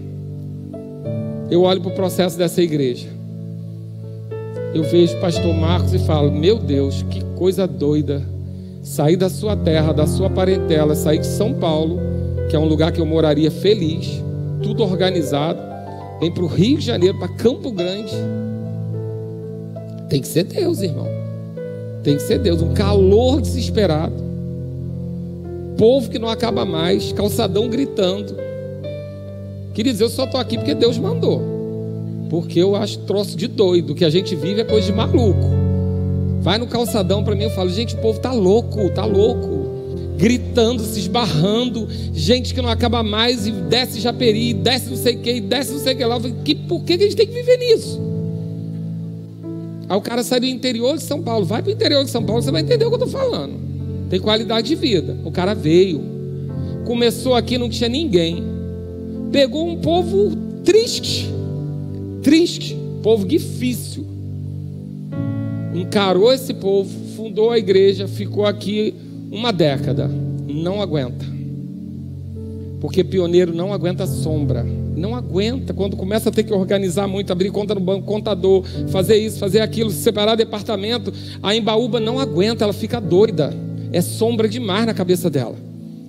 Eu 1.51 1.63
olho 1.63 1.81
para 1.81 1.91
o 1.91 1.95
processo 1.95 2.37
dessa 2.37 2.61
igreja. 2.61 3.09
Eu 4.75 4.83
vejo 4.83 5.15
o 5.15 5.21
pastor 5.21 5.53
Marcos 5.53 5.93
e 5.93 5.99
falo: 5.99 6.29
Meu 6.29 6.59
Deus, 6.59 7.01
que 7.03 7.24
coisa 7.35 7.67
doida. 7.67 8.23
Sair 8.81 9.15
da 9.15 9.29
sua 9.29 9.55
terra, 9.55 9.93
da 9.93 10.05
sua 10.05 10.29
parentela, 10.29 10.95
sair 10.95 11.19
de 11.19 11.27
São 11.27 11.53
Paulo, 11.53 11.99
que 12.49 12.55
é 12.55 12.59
um 12.59 12.65
lugar 12.65 12.91
que 12.91 13.01
eu 13.01 13.05
moraria 13.05 13.49
feliz, 13.49 14.21
tudo 14.61 14.83
organizado, 14.83 15.59
vem 16.19 16.31
para 16.31 16.43
o 16.43 16.47
Rio 16.47 16.77
de 16.77 16.85
Janeiro, 16.85 17.17
para 17.17 17.27
Campo 17.29 17.71
Grande. 17.71 18.13
Tem 20.09 20.21
que 20.21 20.27
ser 20.27 20.43
Deus, 20.43 20.81
irmão. 20.81 21.07
Tem 22.03 22.15
que 22.15 22.21
ser 22.21 22.37
Deus. 22.39 22.61
Um 22.61 22.73
calor 22.73 23.41
desesperado. 23.41 24.13
Povo 25.77 26.09
que 26.09 26.19
não 26.19 26.29
acaba 26.29 26.63
mais, 26.63 27.11
calçadão 27.11 27.67
gritando. 27.67 28.35
Queridos, 29.73 29.99
eu 29.99 30.09
só 30.09 30.25
estou 30.25 30.39
aqui 30.39 30.57
porque 30.57 30.75
Deus 30.75 30.97
mandou. 30.97 31.41
Porque 32.29 32.59
eu 32.59 32.75
acho 32.75 32.99
troço 32.99 33.35
de 33.35 33.47
doido. 33.47 33.93
O 33.93 33.95
que 33.95 34.05
a 34.05 34.09
gente 34.09 34.35
vive 34.35 34.61
é 34.61 34.63
coisa 34.63 34.85
de 34.87 34.93
maluco. 34.93 35.54
Vai 36.45 36.59
no 36.59 36.67
calçadão 36.67 37.23
para 37.23 37.33
mim, 37.33 37.45
eu 37.45 37.49
falo, 37.49 37.71
gente, 37.71 37.95
o 37.95 37.97
povo 37.97 38.19
tá 38.19 38.31
louco, 38.31 38.87
tá 38.91 39.03
louco. 39.03 39.65
Gritando, 40.15 40.83
se 40.83 40.99
esbarrando, 40.99 41.87
gente 42.13 42.53
que 42.53 42.61
não 42.61 42.69
acaba 42.69 43.01
mais, 43.01 43.47
e 43.47 43.51
desce 43.51 43.99
Japeri, 43.99 44.53
desce 44.53 44.91
não 44.91 44.95
sei 44.95 45.15
o 45.15 45.19
que, 45.21 45.41
desce 45.41 45.71
não 45.71 45.79
sei 45.79 45.95
o 45.95 45.97
que 45.97 46.05
lá. 46.05 46.19
Que, 46.43 46.53
por 46.53 46.83
que 46.83 46.93
a 46.93 46.99
gente 46.99 47.15
tem 47.15 47.25
que 47.25 47.33
viver 47.33 47.57
nisso? 47.57 47.99
Aí 49.89 49.97
o 49.97 50.01
cara 50.01 50.23
sai 50.23 50.39
do 50.39 50.45
interior 50.45 50.95
de 50.95 51.01
São 51.01 51.19
Paulo, 51.19 51.47
vai 51.47 51.63
para 51.63 51.69
o 51.71 51.73
interior 51.73 52.05
de 52.05 52.11
São 52.11 52.23
Paulo, 52.23 52.43
você 52.43 52.51
vai 52.51 52.61
entender 52.61 52.85
o 52.85 52.89
que 52.89 52.95
eu 53.01 53.05
estou 53.05 53.19
falando. 53.19 53.55
Tem 54.11 54.19
qualidade 54.19 54.67
de 54.67 54.75
vida. 54.75 55.17
O 55.25 55.31
cara 55.31 55.55
veio, 55.55 55.99
começou 56.85 57.33
aqui, 57.33 57.57
não 57.57 57.67
tinha 57.67 57.89
ninguém 57.89 58.55
pegou 59.35 59.67
um 59.67 59.75
povo 59.75 60.31
triste, 60.63 61.29
triste, 62.23 62.77
povo 63.03 63.27
difícil, 63.27 64.05
encarou 65.75 66.31
esse 66.31 66.53
povo, 66.53 66.89
fundou 67.15 67.51
a 67.51 67.57
igreja, 67.57 68.07
ficou 68.07 68.45
aqui 68.45 68.93
uma 69.31 69.51
década, 69.51 70.09
não 70.47 70.81
aguenta, 70.81 71.25
porque 72.79 73.03
pioneiro 73.03 73.53
não 73.53 73.73
aguenta 73.73 74.07
sombra, 74.07 74.63
não 74.63 75.15
aguenta. 75.15 75.73
Quando 75.73 75.97
começa 75.97 76.29
a 76.29 76.31
ter 76.31 76.43
que 76.43 76.53
organizar 76.53 77.07
muito, 77.07 77.31
abrir 77.31 77.51
conta 77.51 77.75
no 77.75 77.81
banco, 77.81 78.05
contador, 78.05 78.63
fazer 78.87 79.17
isso, 79.17 79.37
fazer 79.39 79.59
aquilo, 79.59 79.89
separar 79.91 80.35
departamento, 80.35 81.11
a 81.43 81.55
embaúba 81.55 81.99
não 81.99 82.19
aguenta, 82.19 82.63
ela 82.63 82.73
fica 82.73 83.01
doida, 83.01 83.53
é 83.91 84.01
sombra 84.01 84.47
demais 84.47 84.85
na 84.85 84.93
cabeça 84.93 85.29
dela, 85.29 85.55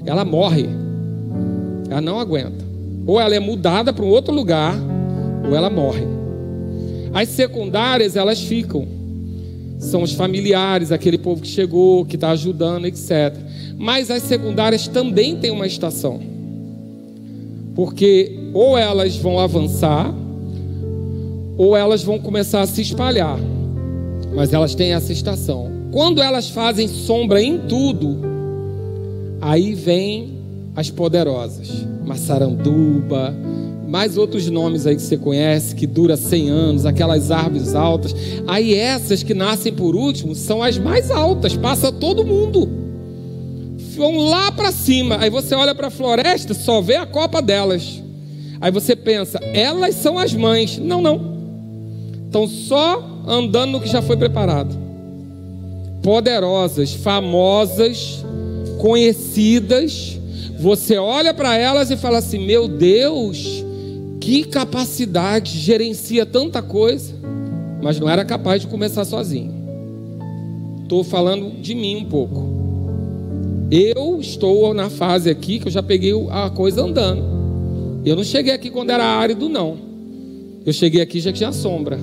ela 0.05 0.25
morre, 0.25 0.67
ela 1.91 2.01
não 2.01 2.21
aguenta. 2.21 2.65
Ou 3.07 3.21
ela 3.21 3.37
é 3.37 3.39
mudada 3.39 3.93
para 3.93 4.05
um 4.05 4.09
outro 4.09 4.35
lugar, 4.35 4.75
ou 5.49 5.55
ela 5.55 5.71
morre. 5.71 6.03
As 7.15 7.29
secundárias, 7.29 8.17
elas 8.17 8.41
ficam. 8.41 8.96
São 9.79 10.03
os 10.03 10.13
familiares, 10.13 10.91
aquele 10.91 11.19
povo 11.19 11.43
que 11.43 11.49
chegou, 11.49 12.05
que 12.05 12.17
está 12.17 12.31
ajudando, 12.31 12.87
etc. 12.87 13.37
Mas 13.77 14.11
as 14.11 14.23
secundárias 14.23 14.89
também 14.89 15.37
têm 15.37 15.51
uma 15.51 15.67
estação. 15.67 16.21
Porque 17.75 18.39
ou 18.55 18.77
elas 18.77 19.17
vão 19.17 19.39
avançar, 19.39 20.15
ou 21.59 21.77
elas 21.77 22.03
vão 22.03 22.19
começar 22.19 22.63
a 22.63 22.67
se 22.67 22.81
espalhar. 22.81 23.39
Mas 24.35 24.53
elas 24.53 24.75
têm 24.75 24.95
essa 24.95 25.13
estação. 25.13 25.71
Quando 25.93 26.23
elas 26.23 26.49
fazem 26.49 26.89
sombra 26.89 27.43
em 27.43 27.59
tudo, 27.59 28.19
aí 29.41 29.75
vem 29.75 30.39
as 30.75 30.91
poderosas, 30.91 31.87
Massaranduba, 32.05 33.35
mais 33.97 34.19
outros 34.19 34.47
nomes 34.51 34.87
aí 34.87 34.95
que 34.95 35.01
você 35.01 35.17
conhece, 35.17 35.75
que 35.75 35.87
dura 35.87 36.19
100 36.19 36.51
anos, 36.51 36.85
aquelas 36.85 37.31
árvores 37.31 37.75
altas. 37.75 38.15
Aí 38.47 38.75
essas 38.75 39.23
que 39.23 39.33
nascem 39.33 39.73
por 39.73 39.97
último 39.97 40.35
são 40.35 40.63
as 40.63 40.77
mais 40.77 41.11
altas, 41.11 41.57
passa 41.57 41.91
todo 41.91 42.23
mundo. 42.23 42.69
Vão 43.97 44.29
lá 44.29 44.53
para 44.53 44.71
cima. 44.71 45.17
Aí 45.19 45.31
você 45.31 45.55
olha 45.55 45.75
para 45.75 45.87
a 45.87 45.91
floresta, 45.91 46.53
só 46.53 46.83
vê 46.83 46.97
a 46.97 47.07
copa 47.07 47.41
delas. 47.41 48.03
Aí 48.61 48.71
você 48.71 48.95
pensa, 48.95 49.41
elas 49.55 49.95
são 49.95 50.19
as 50.19 50.35
mães. 50.35 50.77
Não, 50.77 51.01
não. 51.01 51.35
Estão 52.27 52.47
só 52.47 53.03
andando 53.27 53.73
no 53.73 53.81
que 53.81 53.89
já 53.89 54.03
foi 54.03 54.19
preparado. 54.19 54.77
Poderosas, 56.03 56.93
famosas, 56.93 58.23
conhecidas 58.77 60.17
você 60.59 60.97
olha 60.97 61.35
para 61.35 61.57
elas 61.57 61.91
e 61.91 61.97
fala 61.97 62.19
assim: 62.19 62.39
Meu 62.39 62.67
Deus, 62.67 63.65
que 64.27 64.43
capacidade, 64.43 65.57
gerencia 65.57 66.27
tanta 66.27 66.61
coisa, 66.61 67.15
mas 67.81 68.01
não 68.01 68.09
era 68.09 68.25
capaz 68.25 68.61
de 68.61 68.67
começar 68.67 69.05
sozinho. 69.05 69.55
Estou 70.83 71.05
falando 71.05 71.61
de 71.63 71.77
mim 71.77 71.95
um 71.99 72.05
pouco. 72.07 72.45
Eu 73.71 74.19
estou 74.21 74.75
na 74.75 74.91
fase 74.91 75.31
aqui 75.31 75.61
que 75.61 75.69
eu 75.69 75.71
já 75.71 75.81
peguei 75.81 76.13
a 76.31 76.51
coisa 76.51 76.83
andando. 76.83 77.23
Eu 78.05 78.17
não 78.17 78.25
cheguei 78.25 78.53
aqui 78.53 78.69
quando 78.69 78.91
era 78.91 79.05
árido, 79.05 79.49
não. 79.49 79.77
Eu 80.65 80.73
cheguei 80.73 81.01
aqui 81.01 81.21
já 81.21 81.33
tinha 81.33 81.53
sombra. 81.53 81.97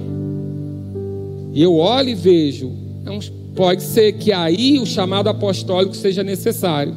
E 1.54 1.62
eu 1.62 1.76
olho 1.76 2.08
e 2.08 2.16
vejo. 2.16 2.72
É 3.06 3.20
pode 3.54 3.84
ser 3.84 4.14
que 4.14 4.32
aí 4.32 4.80
o 4.80 4.86
chamado 4.86 5.28
apostólico 5.28 5.94
seja 5.94 6.24
necessário 6.24 6.96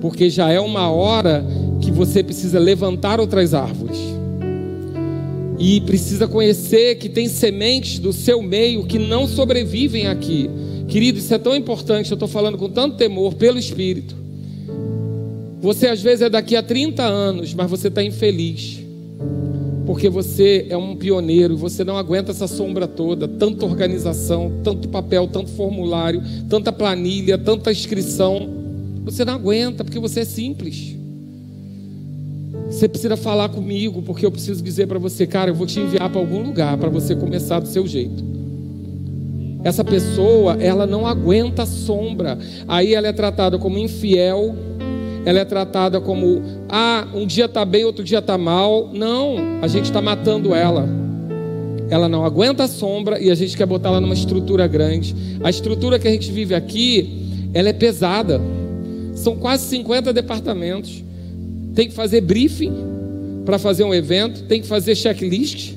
porque 0.00 0.30
já 0.30 0.50
é 0.50 0.58
uma 0.58 0.90
hora 0.90 1.44
que 1.82 1.90
você 1.90 2.22
precisa 2.22 2.58
levantar 2.58 3.20
outras 3.20 3.52
árvores. 3.52 4.13
E 5.58 5.80
precisa 5.82 6.26
conhecer 6.26 6.96
que 6.96 7.08
tem 7.08 7.28
sementes 7.28 7.98
do 7.98 8.12
seu 8.12 8.42
meio 8.42 8.86
que 8.86 8.98
não 8.98 9.26
sobrevivem 9.26 10.06
aqui. 10.06 10.50
Querido, 10.88 11.18
isso 11.18 11.32
é 11.32 11.38
tão 11.38 11.54
importante, 11.54 12.10
eu 12.10 12.16
estou 12.16 12.28
falando 12.28 12.58
com 12.58 12.68
tanto 12.68 12.96
temor 12.96 13.34
pelo 13.34 13.58
Espírito. 13.58 14.14
Você 15.60 15.86
às 15.86 16.02
vezes 16.02 16.22
é 16.22 16.28
daqui 16.28 16.56
a 16.56 16.62
30 16.62 17.02
anos, 17.02 17.54
mas 17.54 17.70
você 17.70 17.88
está 17.88 18.02
infeliz. 18.02 18.80
Porque 19.86 20.08
você 20.08 20.66
é 20.68 20.76
um 20.76 20.96
pioneiro 20.96 21.54
e 21.54 21.56
você 21.56 21.84
não 21.84 21.96
aguenta 21.96 22.32
essa 22.32 22.46
sombra 22.46 22.86
toda, 22.86 23.28
tanta 23.28 23.64
organização, 23.64 24.60
tanto 24.62 24.88
papel, 24.88 25.28
tanto 25.28 25.50
formulário, 25.50 26.22
tanta 26.48 26.72
planilha, 26.72 27.38
tanta 27.38 27.70
inscrição. 27.70 28.48
Você 29.04 29.24
não 29.24 29.34
aguenta 29.34 29.84
porque 29.84 29.98
você 29.98 30.20
é 30.20 30.24
simples. 30.24 30.96
Você 32.74 32.88
precisa 32.88 33.16
falar 33.16 33.50
comigo 33.50 34.02
porque 34.02 34.26
eu 34.26 34.32
preciso 34.32 34.60
dizer 34.60 34.88
para 34.88 34.98
você, 34.98 35.28
cara, 35.28 35.48
eu 35.48 35.54
vou 35.54 35.64
te 35.64 35.78
enviar 35.78 36.10
para 36.10 36.20
algum 36.20 36.42
lugar 36.42 36.76
para 36.76 36.88
você 36.88 37.14
começar 37.14 37.60
do 37.60 37.68
seu 37.68 37.86
jeito. 37.86 38.24
Essa 39.62 39.84
pessoa, 39.84 40.56
ela 40.60 40.84
não 40.84 41.06
aguenta 41.06 41.64
sombra. 41.66 42.36
Aí 42.66 42.92
ela 42.92 43.06
é 43.06 43.12
tratada 43.12 43.58
como 43.58 43.78
infiel. 43.78 44.56
Ela 45.24 45.38
é 45.38 45.44
tratada 45.44 46.00
como, 46.00 46.42
ah, 46.68 47.06
um 47.14 47.24
dia 47.28 47.44
está 47.44 47.64
bem, 47.64 47.84
outro 47.84 48.02
dia 48.02 48.18
está 48.18 48.36
mal. 48.36 48.90
Não, 48.92 49.36
a 49.62 49.68
gente 49.68 49.84
está 49.84 50.02
matando 50.02 50.52
ela. 50.52 50.88
Ela 51.88 52.08
não 52.08 52.24
aguenta 52.24 52.66
sombra 52.66 53.20
e 53.20 53.30
a 53.30 53.36
gente 53.36 53.56
quer 53.56 53.66
botar 53.66 53.90
ela 53.90 54.00
numa 54.00 54.14
estrutura 54.14 54.66
grande. 54.66 55.14
A 55.44 55.48
estrutura 55.48 55.96
que 55.96 56.08
a 56.08 56.10
gente 56.10 56.32
vive 56.32 56.56
aqui, 56.56 57.48
ela 57.54 57.68
é 57.68 57.72
pesada. 57.72 58.40
São 59.14 59.36
quase 59.36 59.64
50 59.68 60.12
departamentos. 60.12 61.03
Tem 61.74 61.88
que 61.88 61.94
fazer 61.94 62.20
briefing 62.20 62.72
para 63.44 63.58
fazer 63.58 63.84
um 63.84 63.92
evento, 63.92 64.44
tem 64.44 64.60
que 64.60 64.66
fazer 64.66 64.94
checklist, 64.94 65.74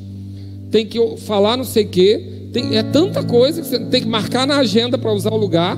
tem 0.72 0.86
que 0.86 1.00
falar 1.18 1.58
não 1.58 1.64
sei 1.64 1.86
o 1.86 1.88
quê. 1.88 2.24
Tem, 2.54 2.78
é 2.78 2.84
tanta 2.84 3.24
coisa 3.24 3.62
que 3.62 3.68
você 3.68 3.80
tem 3.80 4.02
que 4.02 4.08
marcar 4.08 4.48
na 4.48 4.58
agenda 4.58 4.98
para 4.98 5.12
usar 5.12 5.32
o 5.32 5.38
lugar. 5.38 5.78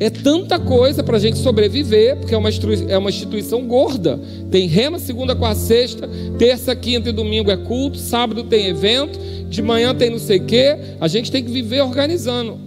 É 0.00 0.10
tanta 0.10 0.58
coisa 0.58 1.02
para 1.02 1.16
a 1.16 1.20
gente 1.20 1.38
sobreviver, 1.38 2.16
porque 2.16 2.34
é 2.34 2.38
uma, 2.38 2.48
é 2.88 2.98
uma 2.98 3.08
instituição 3.08 3.66
gorda. 3.66 4.18
Tem 4.50 4.66
rema 4.66 4.98
segunda, 4.98 5.36
quarta, 5.36 5.60
sexta, 5.60 6.08
terça, 6.38 6.74
quinta 6.74 7.10
e 7.10 7.12
domingo 7.12 7.50
é 7.50 7.56
culto, 7.56 7.98
sábado 7.98 8.42
tem 8.44 8.66
evento, 8.66 9.18
de 9.48 9.62
manhã 9.62 9.94
tem 9.94 10.10
não 10.10 10.18
sei 10.18 10.38
o 10.38 10.44
quê. 10.44 10.76
A 11.00 11.06
gente 11.06 11.30
tem 11.30 11.44
que 11.44 11.50
viver 11.50 11.82
organizando. 11.82 12.58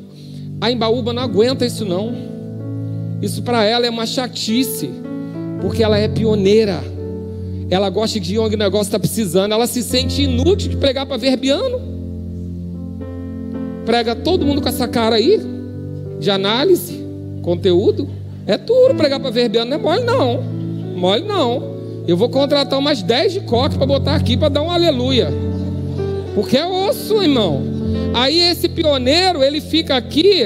A 0.62 0.72
Embaúba 0.72 1.12
não 1.12 1.24
aguenta 1.24 1.66
isso 1.66 1.84
não. 1.84 2.16
Isso 3.22 3.41
para 3.41 3.66
ela 3.66 3.86
é 3.86 3.89
uma 3.89 4.06
chatice, 4.06 4.89
porque 5.66 5.82
ela 5.84 5.97
é 5.97 6.07
pioneira. 6.07 6.80
Ela 7.72 7.89
gosta 7.89 8.20
de 8.20 8.38
onde 8.38 8.53
o 8.53 8.57
negócio 8.57 8.86
está 8.86 8.99
precisando. 8.99 9.51
Ela 9.51 9.66
se 9.66 9.82
sente 9.82 10.22
inútil 10.22 10.70
de 10.70 10.78
pregar 10.78 11.07
para 11.07 11.18
verbiano. 11.18 11.82
Prega 13.84 14.16
todo 14.16 14.45
mundo 14.45 14.61
com 14.61 14.70
essa 14.70 14.88
cara 14.88 15.16
aí, 15.16 15.41
de 16.20 16.30
análise, 16.30 17.03
conteúdo. 17.41 18.07
É 18.45 18.59
duro 18.59 18.93
pregar 18.93 19.20
para 19.20 19.32
verbeano, 19.32 19.72
não 19.72 19.78
é 19.78 19.82
mole 19.82 20.03
não. 20.03 20.43
Mole 20.95 21.24
não. 21.24 21.76
Eu 22.07 22.16
vou 22.16 22.30
contratar 22.30 22.78
umas 22.78 23.01
10 23.01 23.34
de 23.34 23.39
coque 23.39 23.76
para 23.76 23.88
botar 23.88 24.13
aqui 24.13 24.38
para 24.38 24.49
dar 24.49 24.61
um 24.61 24.70
aleluia. 24.70 25.34
Porque 26.36 26.57
é 26.57 26.68
osso, 26.68 27.24
irmão. 27.24 27.63
Aí 28.13 28.38
esse 28.38 28.70
pioneiro, 28.70 29.43
ele 29.43 29.59
fica 29.59 29.95
aqui, 29.95 30.43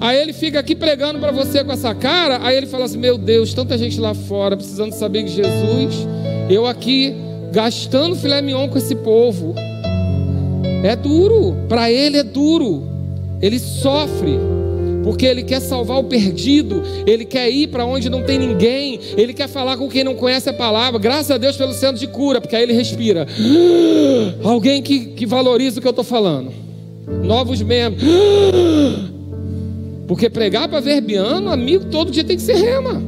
aí 0.00 0.20
ele 0.20 0.32
fica 0.32 0.60
aqui 0.60 0.74
pregando 0.74 1.18
para 1.18 1.32
você 1.32 1.62
com 1.64 1.72
essa 1.72 1.94
cara, 1.94 2.40
aí 2.42 2.56
ele 2.56 2.66
fala 2.66 2.84
assim: 2.84 2.98
"Meu 2.98 3.18
Deus, 3.18 3.54
tanta 3.54 3.76
gente 3.76 3.98
lá 4.00 4.14
fora 4.14 4.56
precisando 4.56 4.92
saber 4.92 5.24
que 5.24 5.30
Jesus, 5.30 6.06
eu 6.50 6.66
aqui 6.66 7.14
gastando 7.52 8.16
filé 8.16 8.40
mignon 8.42 8.68
com 8.68 8.78
esse 8.78 8.94
povo". 8.94 9.54
É 10.82 10.94
duro, 10.94 11.56
para 11.68 11.90
ele 11.90 12.18
é 12.18 12.22
duro. 12.22 12.86
Ele 13.40 13.58
sofre 13.58 14.38
porque 15.08 15.24
ele 15.24 15.42
quer 15.42 15.60
salvar 15.60 15.98
o 15.98 16.04
perdido, 16.04 16.82
ele 17.06 17.24
quer 17.24 17.48
ir 17.48 17.68
para 17.68 17.86
onde 17.86 18.10
não 18.10 18.22
tem 18.22 18.38
ninguém, 18.38 19.00
ele 19.16 19.32
quer 19.32 19.48
falar 19.48 19.78
com 19.78 19.88
quem 19.88 20.04
não 20.04 20.14
conhece 20.14 20.50
a 20.50 20.52
palavra. 20.52 21.00
Graças 21.00 21.30
a 21.30 21.38
Deus 21.38 21.56
pelo 21.56 21.72
centro 21.72 21.98
de 21.98 22.06
cura, 22.06 22.42
porque 22.42 22.54
aí 22.54 22.62
ele 22.62 22.74
respira. 22.74 23.26
Alguém 24.44 24.82
que, 24.82 25.06
que 25.06 25.24
valoriza 25.24 25.78
o 25.78 25.80
que 25.80 25.88
eu 25.88 25.92
estou 25.92 26.04
falando. 26.04 26.52
Novos 27.24 27.62
membros. 27.62 28.02
Porque 30.08 30.30
pregar 30.30 30.68
para 30.68 30.80
verbiano, 30.80 31.50
amigo, 31.50 31.84
todo 31.84 32.10
dia 32.10 32.24
tem 32.24 32.36
que 32.36 32.42
ser 32.42 32.56
rema. 32.56 33.00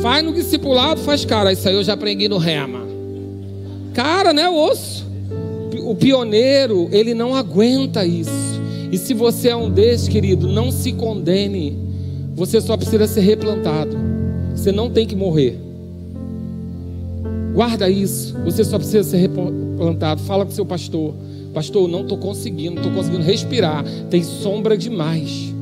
Faz 0.00 0.24
no 0.24 0.32
discipulado, 0.32 1.02
faz 1.02 1.22
cara. 1.26 1.52
Isso 1.52 1.68
aí 1.68 1.74
eu 1.74 1.84
já 1.84 1.92
aprendi 1.92 2.28
no 2.28 2.38
rema. 2.38 2.80
Cara, 3.92 4.32
né? 4.32 4.48
Osso. 4.48 5.06
O 5.84 5.94
pioneiro, 5.94 6.88
ele 6.90 7.12
não 7.12 7.34
aguenta 7.34 8.06
isso. 8.06 8.30
E 8.90 8.96
se 8.96 9.12
você 9.12 9.50
é 9.50 9.56
um 9.56 9.70
desses, 9.70 10.08
querido, 10.08 10.48
não 10.48 10.70
se 10.70 10.92
condene. 10.92 11.76
Você 12.34 12.58
só 12.58 12.74
precisa 12.74 13.06
ser 13.06 13.20
replantado. 13.20 13.94
Você 14.54 14.72
não 14.72 14.88
tem 14.88 15.06
que 15.06 15.14
morrer. 15.14 15.58
Guarda 17.52 17.90
isso. 17.90 18.34
Você 18.46 18.64
só 18.64 18.78
precisa 18.78 19.04
ser 19.04 19.18
replantado. 19.18 20.22
Fala 20.22 20.46
com 20.46 20.52
seu 20.52 20.64
pastor. 20.64 21.14
Pastor, 21.52 21.86
não 21.86 22.02
estou 22.02 22.16
conseguindo, 22.16 22.76
estou 22.76 22.92
conseguindo 22.92 23.22
respirar. 23.22 23.84
Tem 24.08 24.22
sombra 24.22 24.76
demais. 24.76 25.52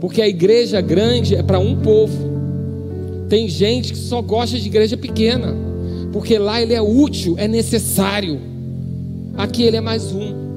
Porque 0.00 0.22
a 0.22 0.28
igreja 0.28 0.80
grande 0.80 1.34
é 1.34 1.42
para 1.42 1.58
um 1.58 1.76
povo. 1.76 2.30
Tem 3.28 3.48
gente 3.48 3.92
que 3.92 3.98
só 3.98 4.22
gosta 4.22 4.58
de 4.58 4.66
igreja 4.66 4.96
pequena. 4.96 5.54
Porque 6.12 6.38
lá 6.38 6.60
ele 6.60 6.74
é 6.74 6.80
útil, 6.80 7.34
é 7.38 7.48
necessário. 7.48 8.40
Aqui 9.36 9.62
ele 9.62 9.76
é 9.76 9.80
mais 9.80 10.12
um. 10.12 10.50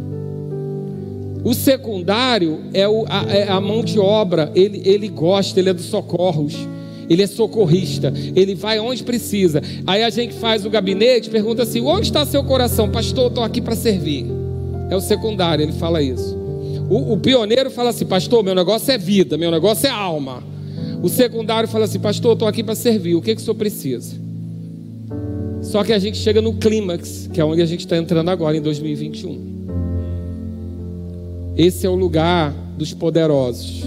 O 1.44 1.54
secundário 1.54 2.62
é, 2.74 2.88
o, 2.88 3.06
a, 3.08 3.24
é 3.30 3.50
a, 3.50 3.60
mão 3.60 3.84
de 3.84 4.00
obra, 4.00 4.50
ele, 4.56 4.82
ele 4.86 5.10
gosta, 5.10 5.60
ele 5.60 5.70
é 5.70 5.74
dos 5.74 5.86
socorros, 5.86 6.56
ele 7.10 7.22
é 7.22 7.28
socorrista, 7.28 8.14
ele 8.34 8.56
vai 8.56 8.80
onde 8.80 9.04
precisa. 9.04 9.62
Aí 9.86 10.04
a 10.04 10.10
gente 10.10 10.34
faz 10.36 10.66
o 10.66 10.70
gabinete, 10.70 11.30
pergunta 11.30 11.64
assim: 11.64 11.82
onde 11.82 12.08
está 12.08 12.26
seu 12.26 12.46
coração? 12.46 12.90
Pastor, 12.90 13.28
estou 13.28 13.44
aqui 13.44 13.60
para 13.60 13.76
servir. 13.76 14.43
É 14.90 14.96
o 14.96 15.02
secundário, 15.02 15.64
ele 15.64 15.74
fala 15.74 16.02
isso. 16.02 16.38
O, 16.90 17.14
o 17.14 17.18
pioneiro 17.18 17.72
fala 17.72 17.90
assim: 17.90 18.06
Pastor, 18.06 18.44
meu 18.44 18.56
negócio 18.56 18.92
é 18.92 18.98
vida, 18.98 19.38
meu 19.38 19.50
negócio 19.52 19.88
é 19.88 19.90
alma. 19.90 20.44
O 21.02 21.10
secundário 21.10 21.68
fala 21.68 21.86
assim: 21.86 22.00
Pastor, 22.00 22.34
estou 22.34 22.48
aqui 22.48 22.64
para 22.64 22.76
servir, 22.76 23.16
o 23.16 23.22
que, 23.22 23.36
que 23.36 23.42
o 23.42 23.44
senhor 23.44 23.56
precisa? 23.56 24.16
Só 25.62 25.84
que 25.84 25.94
a 25.94 26.00
gente 26.00 26.18
chega 26.18 26.42
no 26.42 26.54
clímax, 26.54 27.30
que 27.32 27.40
é 27.40 27.46
onde 27.46 27.62
a 27.62 27.66
gente 27.66 27.82
está 27.82 27.98
entrando 27.98 28.30
agora 28.30 28.56
em 28.58 28.62
2021. 28.62 29.54
Esse 31.56 31.86
é 31.86 31.90
o 31.90 31.96
lugar 31.96 32.54
dos 32.78 32.94
poderosos, 32.94 33.84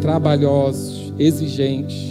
trabalhosos, 0.00 1.12
exigentes. 1.18 2.08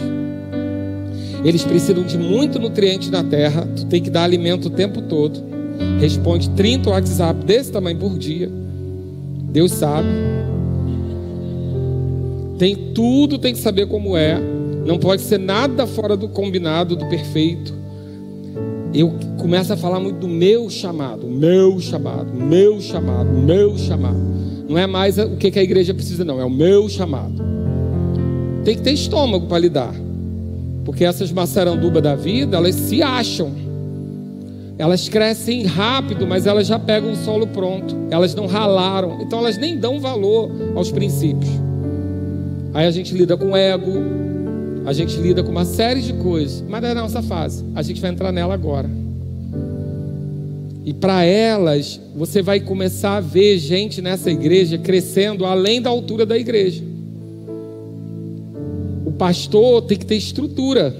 Eles 1.44 1.64
precisam 1.64 2.04
de 2.04 2.16
muito 2.16 2.58
nutriente 2.58 3.10
na 3.10 3.22
terra. 3.22 3.66
Tu 3.76 3.86
tem 3.86 4.02
que 4.02 4.10
dar 4.10 4.24
alimento 4.24 4.66
o 4.66 4.70
tempo 4.70 5.02
todo. 5.02 5.51
Responde 6.00 6.50
30 6.50 6.90
WhatsApp 6.90 7.44
desse 7.44 7.70
tamanho 7.70 7.98
por 7.98 8.18
dia. 8.18 8.50
Deus 9.50 9.72
sabe. 9.72 10.08
Tem 12.58 12.74
tudo, 12.94 13.38
tem 13.38 13.52
que 13.52 13.60
saber 13.60 13.86
como 13.86 14.16
é. 14.16 14.40
Não 14.86 14.98
pode 14.98 15.22
ser 15.22 15.38
nada 15.38 15.86
fora 15.86 16.16
do 16.16 16.28
combinado, 16.28 16.96
do 16.96 17.06
perfeito. 17.06 17.74
Eu 18.94 19.14
começo 19.38 19.72
a 19.72 19.76
falar 19.76 20.00
muito 20.00 20.18
do 20.18 20.28
meu 20.28 20.68
chamado, 20.68 21.26
meu 21.26 21.80
chamado, 21.80 22.34
meu 22.34 22.80
chamado, 22.80 23.30
meu 23.30 23.78
chamado. 23.78 24.18
Não 24.68 24.76
é 24.76 24.86
mais 24.86 25.18
o 25.18 25.36
que 25.36 25.58
a 25.58 25.62
igreja 25.62 25.94
precisa, 25.94 26.24
não. 26.24 26.40
É 26.40 26.44
o 26.44 26.50
meu 26.50 26.88
chamado. 26.88 27.42
Tem 28.64 28.76
que 28.76 28.82
ter 28.82 28.92
estômago 28.92 29.46
para 29.46 29.58
lidar. 29.58 29.94
Porque 30.84 31.04
essas 31.04 31.30
maçarandubas 31.30 32.02
da 32.02 32.14
vida, 32.14 32.56
elas 32.56 32.74
se 32.74 33.02
acham. 33.02 33.52
Elas 34.82 35.08
crescem 35.08 35.64
rápido, 35.64 36.26
mas 36.26 36.44
elas 36.44 36.66
já 36.66 36.76
pegam 36.76 37.12
o 37.12 37.14
solo 37.14 37.46
pronto. 37.46 37.96
Elas 38.10 38.34
não 38.34 38.46
ralaram. 38.46 39.22
Então 39.22 39.38
elas 39.38 39.56
nem 39.56 39.78
dão 39.78 40.00
valor 40.00 40.50
aos 40.74 40.90
princípios. 40.90 41.48
Aí 42.74 42.84
a 42.84 42.90
gente 42.90 43.14
lida 43.14 43.36
com 43.36 43.56
ego. 43.56 43.92
A 44.84 44.92
gente 44.92 45.16
lida 45.18 45.40
com 45.44 45.52
uma 45.52 45.64
série 45.64 46.00
de 46.00 46.12
coisas. 46.14 46.64
Mas 46.68 46.82
é 46.82 46.90
a 46.90 46.94
nossa 46.96 47.22
fase. 47.22 47.64
A 47.76 47.82
gente 47.82 48.00
vai 48.00 48.10
entrar 48.10 48.32
nela 48.32 48.54
agora. 48.54 48.90
E 50.84 50.92
para 50.92 51.22
elas, 51.24 52.00
você 52.16 52.42
vai 52.42 52.58
começar 52.58 53.18
a 53.18 53.20
ver 53.20 53.58
gente 53.58 54.02
nessa 54.02 54.32
igreja 54.32 54.78
crescendo 54.78 55.46
além 55.46 55.80
da 55.80 55.90
altura 55.90 56.26
da 56.26 56.36
igreja. 56.36 56.82
O 59.06 59.12
pastor 59.12 59.82
tem 59.82 59.96
que 59.96 60.06
ter 60.06 60.16
estrutura, 60.16 60.92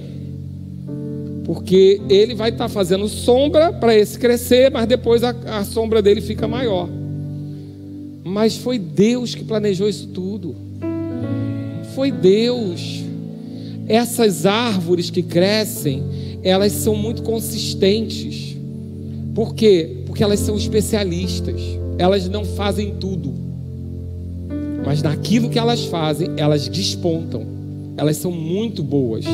porque 1.45 2.01
ele 2.09 2.33
vai 2.33 2.49
estar 2.49 2.65
tá 2.65 2.69
fazendo 2.69 3.07
sombra 3.07 3.73
para 3.73 3.95
esse 3.95 4.17
crescer, 4.17 4.71
mas 4.71 4.87
depois 4.87 5.23
a, 5.23 5.31
a 5.45 5.63
sombra 5.65 6.01
dele 6.01 6.21
fica 6.21 6.47
maior. 6.47 6.89
Mas 8.23 8.55
foi 8.57 8.79
Deus 8.79 9.35
que 9.35 9.43
planejou 9.43 9.89
isso 9.89 10.07
tudo. 10.07 10.55
Foi 11.93 12.11
Deus. 12.11 13.03
Essas 13.87 14.45
árvores 14.45 15.09
que 15.09 15.21
crescem, 15.21 16.03
elas 16.41 16.71
são 16.71 16.95
muito 16.95 17.21
consistentes. 17.23 18.55
Por 19.35 19.53
quê? 19.53 19.97
Porque 20.05 20.23
elas 20.23 20.39
são 20.39 20.57
especialistas. 20.57 21.61
Elas 21.97 22.29
não 22.29 22.45
fazem 22.45 22.95
tudo. 22.95 23.33
Mas 24.85 25.01
naquilo 25.01 25.49
que 25.49 25.59
elas 25.59 25.83
fazem, 25.85 26.29
elas 26.37 26.67
despontam. 26.69 27.45
Elas 27.97 28.17
são 28.17 28.31
muito 28.31 28.81
boas. 28.81 29.25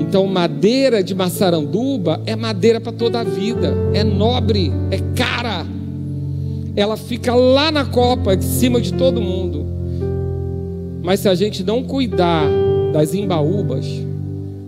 Então, 0.00 0.26
madeira 0.26 1.02
de 1.02 1.14
maçaranduba 1.14 2.20
é 2.26 2.36
madeira 2.36 2.80
para 2.80 2.92
toda 2.92 3.20
a 3.20 3.24
vida. 3.24 3.74
É 3.92 4.04
nobre, 4.04 4.72
é 4.90 4.98
cara. 5.14 5.66
Ela 6.74 6.96
fica 6.96 7.34
lá 7.34 7.70
na 7.70 7.84
copa, 7.84 8.36
de 8.36 8.44
cima 8.44 8.80
de 8.80 8.92
todo 8.92 9.20
mundo. 9.20 9.66
Mas 11.02 11.20
se 11.20 11.28
a 11.28 11.34
gente 11.34 11.64
não 11.64 11.82
cuidar 11.82 12.46
das 12.92 13.14
embaúbas, 13.14 13.86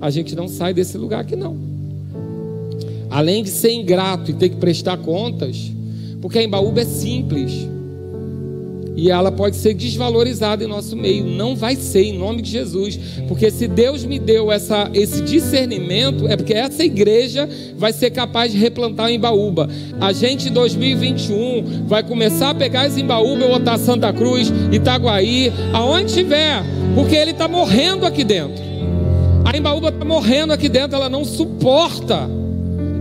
a 0.00 0.10
gente 0.10 0.34
não 0.34 0.48
sai 0.48 0.72
desse 0.72 0.96
lugar 0.96 1.20
aqui 1.20 1.36
não 1.36 1.68
além 3.10 3.42
de 3.42 3.50
ser 3.50 3.72
ingrato 3.72 4.30
e 4.30 4.34
ter 4.34 4.50
que 4.50 4.56
prestar 4.56 4.98
contas, 4.98 5.72
porque 6.20 6.38
a 6.38 6.42
embaúba 6.42 6.80
é 6.80 6.84
simples 6.84 7.68
e 8.98 9.12
ela 9.12 9.30
pode 9.30 9.54
ser 9.54 9.74
desvalorizada 9.74 10.64
em 10.64 10.66
nosso 10.66 10.96
meio. 10.96 11.24
Não 11.24 11.54
vai 11.54 11.76
ser 11.76 12.02
em 12.02 12.18
nome 12.18 12.42
de 12.42 12.50
Jesus, 12.50 12.98
porque 13.28 13.48
se 13.48 13.68
Deus 13.68 14.04
me 14.04 14.18
deu 14.18 14.50
essa, 14.50 14.90
esse 14.92 15.22
discernimento, 15.22 16.26
é 16.26 16.36
porque 16.36 16.52
essa 16.52 16.82
igreja 16.82 17.48
vai 17.76 17.92
ser 17.92 18.10
capaz 18.10 18.50
de 18.50 18.58
replantar 18.58 19.06
a 19.06 19.12
embaúba. 19.12 19.68
A 20.00 20.12
gente 20.12 20.48
em 20.48 20.52
2021 20.52 21.86
vai 21.86 22.02
começar 22.02 22.50
a 22.50 22.54
pegar 22.56 22.86
as 22.86 22.96
embaúba 22.96 23.44
e 23.44 23.48
botar 23.48 23.78
Santa 23.78 24.12
Cruz, 24.12 24.52
Itaguaí, 24.72 25.52
aonde 25.72 26.12
tiver, 26.12 26.64
porque 26.96 27.14
ele 27.14 27.30
está 27.30 27.46
morrendo 27.46 28.04
aqui 28.04 28.24
dentro. 28.24 28.60
A 29.44 29.56
embaúba 29.56 29.90
está 29.90 30.04
morrendo 30.04 30.52
aqui 30.52 30.68
dentro, 30.68 30.96
ela 30.96 31.08
não 31.08 31.24
suporta 31.24 32.28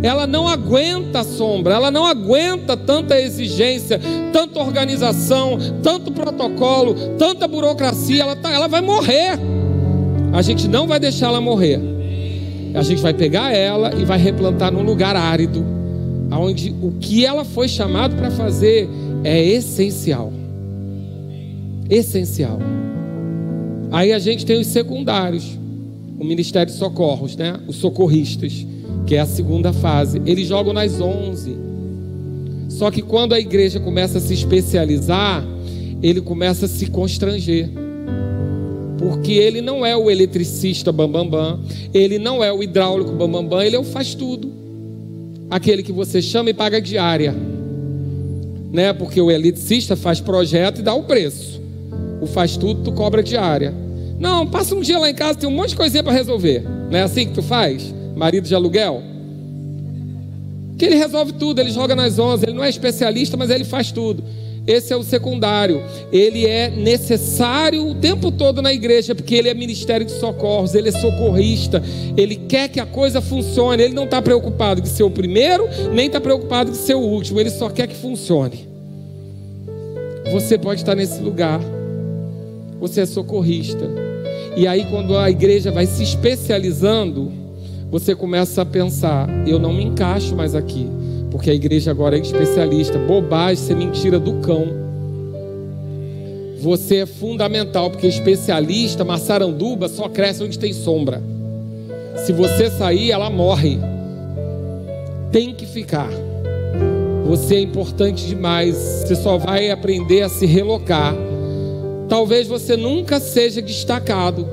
ela 0.02 0.28
não 0.28 0.48
aguenta 0.48 1.20
a 1.20 1.24
sombra, 1.24 1.74
ela 1.74 1.90
não 1.90 2.06
aguenta 2.06 2.78
tanta 2.78 3.20
exigência, 3.20 4.00
tanta 4.32 4.60
organização, 4.60 5.58
tanto 5.82 6.12
protocolo, 6.12 6.94
tanta 7.18 7.48
burocracia, 7.48 8.22
ela, 8.22 8.36
tá, 8.36 8.52
ela 8.52 8.68
vai 8.68 8.82
morrer. 8.82 9.40
A 10.34 10.42
gente 10.42 10.68
não 10.68 10.88
vai 10.88 11.00
deixar 11.00 11.28
ela 11.28 11.42
morrer. 11.42 11.80
A 12.74 12.84
gente 12.84 13.02
vai 13.02 13.14
pegar 13.14 13.52
ela 13.52 13.96
e 13.96 14.06
vai 14.06 14.20
replantar 14.20 14.72
num 14.72 14.84
lugar 14.84 15.16
árido, 15.16 15.66
onde 16.32 16.76
o 16.82 16.92
que 17.00 17.26
ela 17.26 17.44
foi 17.44 17.68
chamado 17.68 18.16
para 18.16 18.30
fazer 18.30 18.88
é 19.24 19.44
essencial. 19.44 20.32
Essencial. 21.90 22.60
Aí 23.92 24.12
a 24.12 24.20
gente 24.20 24.46
tem 24.46 24.60
os 24.60 24.68
secundários, 24.68 25.58
o 26.20 26.24
Ministério 26.24 26.72
de 26.72 26.78
Socorros, 26.78 27.36
né? 27.36 27.58
Os 27.68 27.78
socorristas 27.78 28.66
que 29.08 29.16
é 29.16 29.20
a 29.20 29.26
segunda 29.26 29.72
fase. 29.72 30.22
Eles 30.26 30.48
jogam 30.48 30.74
nas 30.74 31.00
11. 31.00 31.56
Só 32.70 32.92
que 32.92 33.02
quando 33.02 33.34
a 33.34 33.40
igreja 33.40 33.80
começa 33.80 34.18
a 34.18 34.22
se 34.22 34.34
especializar, 34.34 35.44
ele 36.04 36.20
começa 36.20 36.66
a 36.66 36.70
se 36.70 36.88
constranger. 36.88 37.70
Porque 39.00 39.32
ele 39.32 39.62
não 39.62 39.86
é 39.86 39.96
o 39.96 40.12
eletricista 40.12 40.92
bambambam, 40.92 41.30
bam, 41.30 41.58
bam, 41.58 41.90
ele 41.94 42.20
não 42.20 42.44
é 42.44 42.52
o 42.52 42.62
hidráulico 42.62 43.12
bambambam, 43.12 43.48
bam, 43.48 43.64
ele 43.64 43.78
é 43.78 43.80
o 43.80 43.84
faz 43.84 44.14
tudo. 44.14 44.52
Aquele 45.50 45.82
que 45.82 45.94
você 45.94 46.22
chama 46.22 46.50
e 46.50 46.54
paga 46.54 46.82
diária. 46.82 47.34
Né? 48.74 48.92
Porque 48.92 49.22
o 49.22 49.32
eletricista 49.32 49.96
faz 49.96 50.20
projeto 50.20 50.80
e 50.80 50.82
dá 50.82 50.94
o 50.94 51.04
preço. 51.04 51.62
O 52.20 52.28
faz 52.28 52.58
tudo, 52.58 52.84
tu 52.84 52.92
cobra 52.92 53.24
diária. 53.24 53.74
Não, 54.20 54.46
passa 54.46 54.76
um 54.76 54.82
dia 54.82 55.00
lá 55.00 55.10
em 55.10 55.16
casa, 55.16 55.40
tem 55.40 55.48
um 55.48 55.54
monte 55.54 55.70
de 55.70 55.76
coisinha 55.78 56.04
para 56.04 56.12
resolver. 56.12 56.64
Não 56.92 57.00
é 57.00 57.04
assim 57.04 57.28
que 57.28 57.34
tu 57.34 57.42
faz? 57.42 57.94
Marido 58.18 58.48
de 58.48 58.56
aluguel? 58.56 59.02
Que 60.78 60.86
ele 60.86 60.96
resolve 60.96 61.34
tudo, 61.34 61.60
ele 61.60 61.72
joga 61.72 61.96
nas 61.96 62.20
ondas, 62.20 62.44
ele 62.44 62.54
não 62.54 62.64
é 62.64 62.70
especialista, 62.70 63.38
mas 63.38 63.50
ele 63.50 63.64
faz 63.64 63.92
tudo. 63.92 64.24
Esse 64.68 64.92
é 64.92 64.98
o 64.98 65.02
secundário. 65.02 65.82
Ele 66.12 66.46
é 66.46 66.70
necessário 66.70 67.88
o 67.88 67.96
tempo 67.96 68.30
todo 68.30 68.62
na 68.62 68.74
igreja, 68.74 69.16
porque 69.16 69.34
ele 69.34 69.48
é 69.48 69.54
ministério 69.54 70.06
de 70.06 70.12
socorros, 70.12 70.76
ele 70.76 70.90
é 70.90 70.92
socorrista, 70.92 71.82
ele 72.18 72.36
quer 72.36 72.68
que 72.68 72.80
a 72.80 72.86
coisa 72.86 73.22
funcione. 73.22 73.82
Ele 73.82 73.94
não 73.94 74.04
está 74.04 74.22
preocupado 74.22 74.82
em 74.82 74.86
ser 74.86 75.04
o 75.04 75.10
primeiro, 75.10 75.70
nem 75.94 76.08
está 76.08 76.20
preocupado 76.20 76.72
em 76.72 76.74
ser 76.74 76.96
o 76.96 77.00
último, 77.00 77.40
ele 77.40 77.50
só 77.50 77.70
quer 77.70 77.88
que 77.88 77.96
funcione. 77.96 78.68
Você 80.34 80.58
pode 80.58 80.82
estar 80.82 80.96
nesse 80.96 81.22
lugar, 81.22 81.62
você 82.78 83.02
é 83.02 83.06
socorrista. 83.06 83.90
E 84.58 84.68
aí, 84.68 84.86
quando 84.90 85.18
a 85.18 85.32
igreja 85.32 85.72
vai 85.72 85.86
se 85.86 86.04
especializando, 86.04 87.32
você 87.90 88.16
começa 88.16 88.62
a 88.62 88.66
pensar: 88.66 89.28
eu 89.48 89.60
não 89.60 89.74
me 89.74 89.84
encaixo 89.84 90.36
mais 90.36 90.56
aqui 90.56 90.88
porque 91.32 91.50
a 91.50 91.54
igreja 91.54 91.92
agora 91.92 92.18
é 92.18 92.20
especialista. 92.20 92.98
Bobagem, 92.98 93.64
isso 93.64 93.72
é 93.72 93.76
mentira 93.76 94.20
do 94.20 94.34
cão. 94.36 94.66
Você 96.60 96.98
é 96.98 97.06
fundamental, 97.06 97.92
porque 97.92 98.08
especialista, 98.08 99.04
maçaranduba, 99.04 99.88
só 99.88 100.10
cresce 100.10 100.44
onde 100.44 100.58
tem 100.58 100.74
sombra. 100.74 101.22
Se 102.26 102.34
você 102.34 102.70
sair, 102.70 103.12
ela 103.12 103.30
morre. 103.30 103.78
Tem 105.32 105.54
que 105.54 105.66
ficar. 105.66 106.10
Você 107.28 107.56
é 107.56 107.60
importante 107.60 108.26
demais. 108.26 108.76
Você 108.76 109.16
só 109.16 109.38
vai 109.38 109.70
aprender 109.70 110.24
a 110.24 110.30
se 110.30 110.46
relocar. 110.46 111.14
Talvez 112.10 112.48
você 112.48 112.76
nunca 112.76 113.20
seja 113.20 113.62
destacado. 113.62 114.48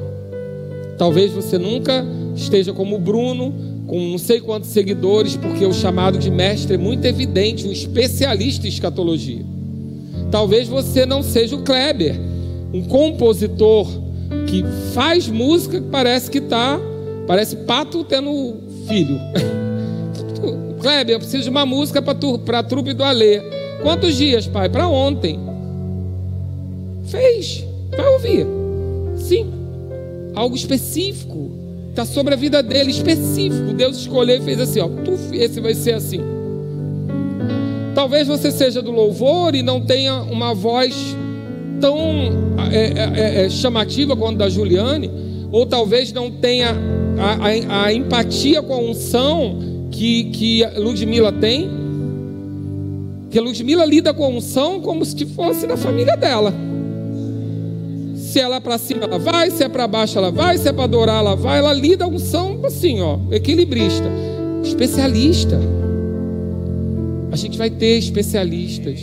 Talvez 0.98 1.32
você 1.32 1.56
nunca 1.56 2.04
esteja 2.34 2.72
como 2.72 2.98
Bruno, 2.98 3.52
com 3.86 3.98
não 4.00 4.18
sei 4.18 4.40
quantos 4.40 4.70
seguidores, 4.70 5.36
porque 5.36 5.64
o 5.64 5.72
chamado 5.72 6.18
de 6.18 6.30
mestre 6.30 6.74
é 6.74 6.78
muito 6.78 7.04
evidente, 7.04 7.66
um 7.66 7.72
especialista 7.72 8.66
em 8.66 8.70
escatologia. 8.70 9.44
Talvez 10.30 10.68
você 10.68 11.06
não 11.06 11.22
seja 11.22 11.54
o 11.54 11.62
Kleber, 11.62 12.14
um 12.72 12.82
compositor 12.82 13.86
que 14.46 14.64
faz 14.92 15.28
música 15.28 15.80
que 15.80 15.88
parece 15.88 16.30
que 16.30 16.38
está, 16.38 16.78
parece 17.26 17.56
pato 17.56 18.02
tendo 18.04 18.56
filho. 18.88 19.18
Kleber, 20.84 21.14
eu 21.14 21.18
preciso 21.18 21.44
de 21.44 21.50
uma 21.50 21.64
música 21.64 22.02
para 22.02 22.58
a 22.58 22.62
trupe 22.62 22.92
do 22.92 23.02
Alê. 23.02 23.40
Quantos 23.80 24.16
dias, 24.16 24.46
pai? 24.46 24.68
Para 24.68 24.86
ontem. 24.86 25.40
Fez. 27.06 27.64
Vai 27.96 28.06
ouvir. 28.06 28.46
Sim. 29.16 29.50
Algo 30.34 30.54
específico. 30.54 31.63
Está 31.94 32.04
sobre 32.04 32.34
a 32.34 32.36
vida 32.36 32.60
dele, 32.60 32.90
específico. 32.90 33.72
Deus 33.72 33.98
escolheu 33.98 34.38
e 34.38 34.40
fez 34.40 34.58
assim: 34.58 34.80
ó, 34.80 34.88
tu, 34.88 35.16
esse 35.32 35.60
vai 35.60 35.74
ser 35.74 35.92
assim. 35.92 36.20
Talvez 37.94 38.26
você 38.26 38.50
seja 38.50 38.82
do 38.82 38.90
louvor 38.90 39.54
e 39.54 39.62
não 39.62 39.80
tenha 39.80 40.16
uma 40.22 40.52
voz 40.52 41.16
tão 41.80 41.96
é, 42.72 42.78
é, 42.78 43.42
é, 43.42 43.46
é 43.46 43.48
chamativa 43.48 44.16
quanto 44.16 44.38
da 44.38 44.48
Juliane, 44.48 45.08
ou 45.52 45.66
talvez 45.66 46.12
não 46.12 46.32
tenha 46.32 46.74
a, 47.16 47.46
a, 47.46 47.84
a 47.84 47.92
empatia 47.92 48.60
com 48.60 48.74
a 48.74 48.78
unção 48.78 49.86
que, 49.92 50.24
que 50.32 50.66
Ludmilla 50.76 51.30
tem. 51.30 51.70
Que 53.30 53.38
Ludmilla 53.38 53.84
lida 53.84 54.12
com 54.12 54.24
a 54.24 54.28
unção 54.28 54.80
como 54.80 55.04
se 55.04 55.24
fosse 55.26 55.64
da 55.64 55.76
família 55.76 56.16
dela. 56.16 56.52
Se 58.34 58.40
é 58.40 58.58
para 58.58 58.78
cima, 58.78 59.04
ela 59.04 59.16
vai. 59.16 59.48
Se 59.48 59.62
é 59.62 59.68
para 59.68 59.86
baixo, 59.86 60.18
ela 60.18 60.32
vai. 60.32 60.58
Se 60.58 60.68
é 60.68 60.72
para 60.72 60.82
adorar, 60.82 61.20
ela 61.20 61.36
vai. 61.36 61.60
Ela 61.60 61.72
lida 61.72 62.04
a 62.04 62.08
unção 62.08 62.58
assim, 62.64 63.00
ó, 63.00 63.16
equilibrista, 63.30 64.10
especialista. 64.64 65.56
A 67.30 67.36
gente 67.36 67.56
vai 67.56 67.70
ter 67.70 67.96
especialistas, 67.96 68.98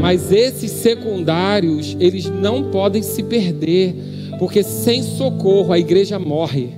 mas 0.00 0.30
esses 0.30 0.70
secundários, 0.70 1.96
eles 1.98 2.26
não 2.26 2.70
podem 2.70 3.02
se 3.02 3.24
perder, 3.24 3.96
porque 4.38 4.62
sem 4.62 5.02
socorro 5.02 5.72
a 5.72 5.78
igreja 5.80 6.20
morre. 6.20 6.70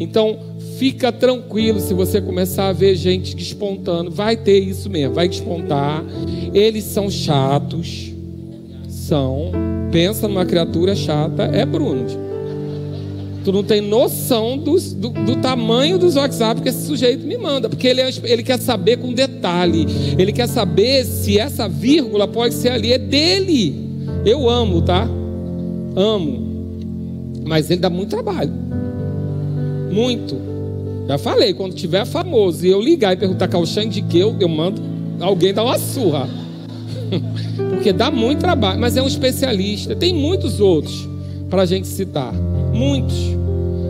Então, 0.00 0.36
fica 0.78 1.12
tranquilo 1.12 1.78
se 1.78 1.94
você 1.94 2.20
começar 2.20 2.66
a 2.66 2.72
ver 2.72 2.96
gente 2.96 3.36
despontando, 3.36 4.10
vai 4.10 4.36
ter 4.36 4.58
isso 4.58 4.90
mesmo, 4.90 5.14
vai 5.14 5.28
despontar. 5.28 6.04
Eles 6.52 6.82
são 6.82 7.08
chatos, 7.08 8.12
são 8.88 9.71
pensa 9.92 10.26
numa 10.26 10.44
criatura 10.44 10.96
chata, 10.96 11.44
é 11.44 11.64
Bruno. 11.64 12.06
Tu 13.44 13.52
não 13.52 13.62
tem 13.62 13.80
noção 13.80 14.56
do, 14.56 14.78
do, 14.78 15.36
tamanho 15.36 15.98
dos 15.98 16.16
WhatsApp 16.16 16.62
que 16.62 16.68
esse 16.68 16.86
sujeito 16.86 17.26
me 17.26 17.36
manda, 17.36 17.68
porque 17.68 17.88
ele, 17.88 18.00
é, 18.00 18.10
ele 18.22 18.42
quer 18.42 18.58
saber 18.58 18.98
com 18.98 19.12
detalhe, 19.12 19.84
ele 20.16 20.32
quer 20.32 20.48
saber 20.48 21.04
se 21.04 21.38
essa 21.38 21.68
vírgula 21.68 22.26
pode 22.26 22.54
ser 22.54 22.70
ali, 22.70 22.92
é 22.92 22.98
dele. 22.98 23.90
Eu 24.24 24.48
amo, 24.48 24.80
tá? 24.82 25.08
Amo. 25.96 26.52
Mas 27.44 27.68
ele 27.70 27.80
dá 27.80 27.90
muito 27.90 28.10
trabalho. 28.10 28.52
Muito. 29.90 30.36
Já 31.08 31.18
falei, 31.18 31.52
quando 31.52 31.74
tiver 31.74 32.06
famoso 32.06 32.64
e 32.64 32.70
eu 32.70 32.80
ligar 32.80 33.12
e 33.12 33.16
perguntar 33.16 33.48
calchão 33.48 33.88
de 33.88 34.02
que 34.02 34.20
eu, 34.20 34.36
eu 34.38 34.48
mando 34.48 34.80
alguém 35.20 35.52
dar 35.52 35.64
uma 35.64 35.78
surra. 35.78 36.28
Porque 37.70 37.92
dá 37.92 38.10
muito 38.10 38.40
trabalho, 38.40 38.80
mas 38.80 38.96
é 38.96 39.02
um 39.02 39.06
especialista. 39.06 39.94
Tem 39.94 40.14
muitos 40.14 40.60
outros 40.60 41.08
para 41.50 41.62
a 41.62 41.66
gente 41.66 41.86
citar, 41.86 42.32
muitos. 42.72 43.16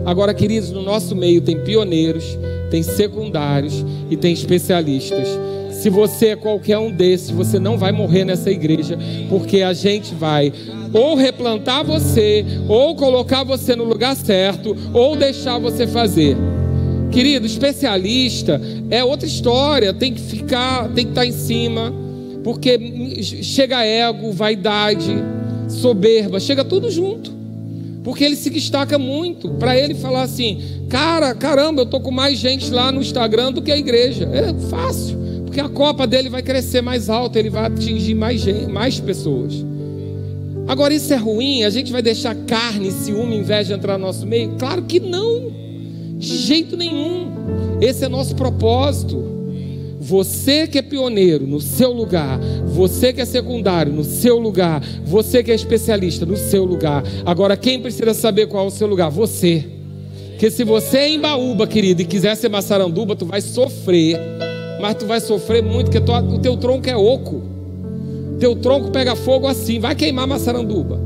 Agora, 0.05 0.33
queridos, 0.33 0.71
no 0.71 0.81
nosso 0.81 1.15
meio 1.15 1.41
tem 1.41 1.63
pioneiros, 1.63 2.37
tem 2.69 2.83
secundários 2.83 3.85
e 4.09 4.17
tem 4.17 4.33
especialistas. 4.33 5.27
Se 5.71 5.89
você 5.89 6.27
é 6.27 6.35
qualquer 6.35 6.77
um 6.77 6.91
desses, 6.91 7.29
você 7.29 7.59
não 7.59 7.77
vai 7.77 7.91
morrer 7.91 8.25
nessa 8.25 8.49
igreja, 8.49 8.97
porque 9.29 9.61
a 9.61 9.73
gente 9.73 10.13
vai 10.13 10.51
ou 10.93 11.15
replantar 11.15 11.83
você, 11.83 12.45
ou 12.67 12.95
colocar 12.95 13.43
você 13.43 13.75
no 13.75 13.83
lugar 13.83 14.15
certo, 14.15 14.75
ou 14.93 15.15
deixar 15.15 15.57
você 15.57 15.87
fazer. 15.87 16.37
Querido, 17.11 17.45
especialista 17.45 18.61
é 18.89 19.03
outra 19.03 19.27
história, 19.27 19.93
tem 19.93 20.13
que 20.13 20.21
ficar, 20.21 20.87
tem 20.89 21.05
que 21.05 21.11
estar 21.11 21.25
em 21.25 21.31
cima 21.31 22.02
porque 22.43 23.21
chega 23.23 23.85
ego, 23.85 24.31
vaidade, 24.31 25.13
soberba, 25.69 26.39
chega 26.39 26.63
tudo 26.63 26.91
junto. 26.91 27.31
Porque 28.03 28.23
ele 28.23 28.35
se 28.35 28.49
destaca 28.49 28.99
muito. 28.99 29.49
Para 29.51 29.77
ele 29.77 29.95
falar 29.95 30.23
assim: 30.23 30.61
cara, 30.89 31.33
caramba, 31.33 31.83
eu 31.83 31.85
tô 31.85 31.99
com 32.01 32.11
mais 32.11 32.37
gente 32.37 32.69
lá 32.69 32.91
no 32.91 33.01
Instagram 33.01 33.53
do 33.53 33.61
que 33.61 33.71
a 33.71 33.77
igreja. 33.77 34.29
É 34.33 34.53
fácil, 34.69 35.17
porque 35.45 35.61
a 35.61 35.69
copa 35.69 36.05
dele 36.05 36.29
vai 36.29 36.43
crescer 36.43 36.81
mais 36.81 37.09
alta, 37.09 37.39
ele 37.39 37.49
vai 37.49 37.65
atingir 37.65 38.13
mais, 38.13 38.41
gente, 38.41 38.67
mais 38.67 38.99
pessoas. 38.99 39.65
Agora, 40.67 40.93
isso 40.93 41.13
é 41.13 41.17
ruim? 41.17 41.63
A 41.63 41.69
gente 41.69 41.91
vai 41.91 42.01
deixar 42.01 42.35
carne, 42.35 42.91
ciúme, 42.91 43.37
inveja 43.37 43.75
entrar 43.75 43.97
no 43.97 44.05
nosso 44.05 44.25
meio? 44.25 44.55
Claro 44.57 44.83
que 44.83 44.99
não, 44.99 45.51
de 46.17 46.37
jeito 46.37 46.75
nenhum. 46.75 47.31
Esse 47.81 48.05
é 48.05 48.09
nosso 48.09 48.35
propósito. 48.35 49.32
Você 50.03 50.67
que 50.67 50.77
é 50.77 50.81
pioneiro 50.81 51.47
no 51.47 51.61
seu 51.61 51.93
lugar, 51.93 52.37
você 52.65 53.13
que 53.13 53.21
é 53.21 53.25
secundário 53.25 53.93
no 53.93 54.03
seu 54.03 54.37
lugar, 54.37 54.83
você 55.05 55.41
que 55.41 55.49
é 55.49 55.55
especialista 55.55 56.25
no 56.25 56.35
seu 56.35 56.65
lugar. 56.65 57.05
Agora, 57.25 57.55
quem 57.55 57.79
precisa 57.79 58.13
saber 58.13 58.47
qual 58.47 58.65
é 58.65 58.67
o 58.67 58.71
seu 58.71 58.85
lugar? 58.85 59.09
Você. 59.09 59.63
Que 60.37 60.51
se 60.51 60.65
você 60.65 60.97
é 60.97 61.09
embaúba, 61.13 61.65
querido, 61.65 62.01
e 62.01 62.05
quiser 62.05 62.35
ser 62.35 62.49
maçaranduba, 62.49 63.15
tu 63.15 63.25
vai 63.25 63.39
sofrer. 63.39 64.19
Mas 64.81 64.95
tu 64.95 65.05
vai 65.05 65.21
sofrer 65.21 65.63
muito, 65.63 65.89
porque 65.89 66.11
o 66.11 66.39
teu 66.39 66.57
tronco 66.57 66.89
é 66.89 66.97
oco. 66.97 67.41
Teu 68.41 68.57
tronco 68.57 68.91
pega 68.91 69.15
fogo 69.15 69.47
assim, 69.47 69.79
vai 69.79 69.95
queimar 69.95 70.27
maçaranduba. 70.27 70.99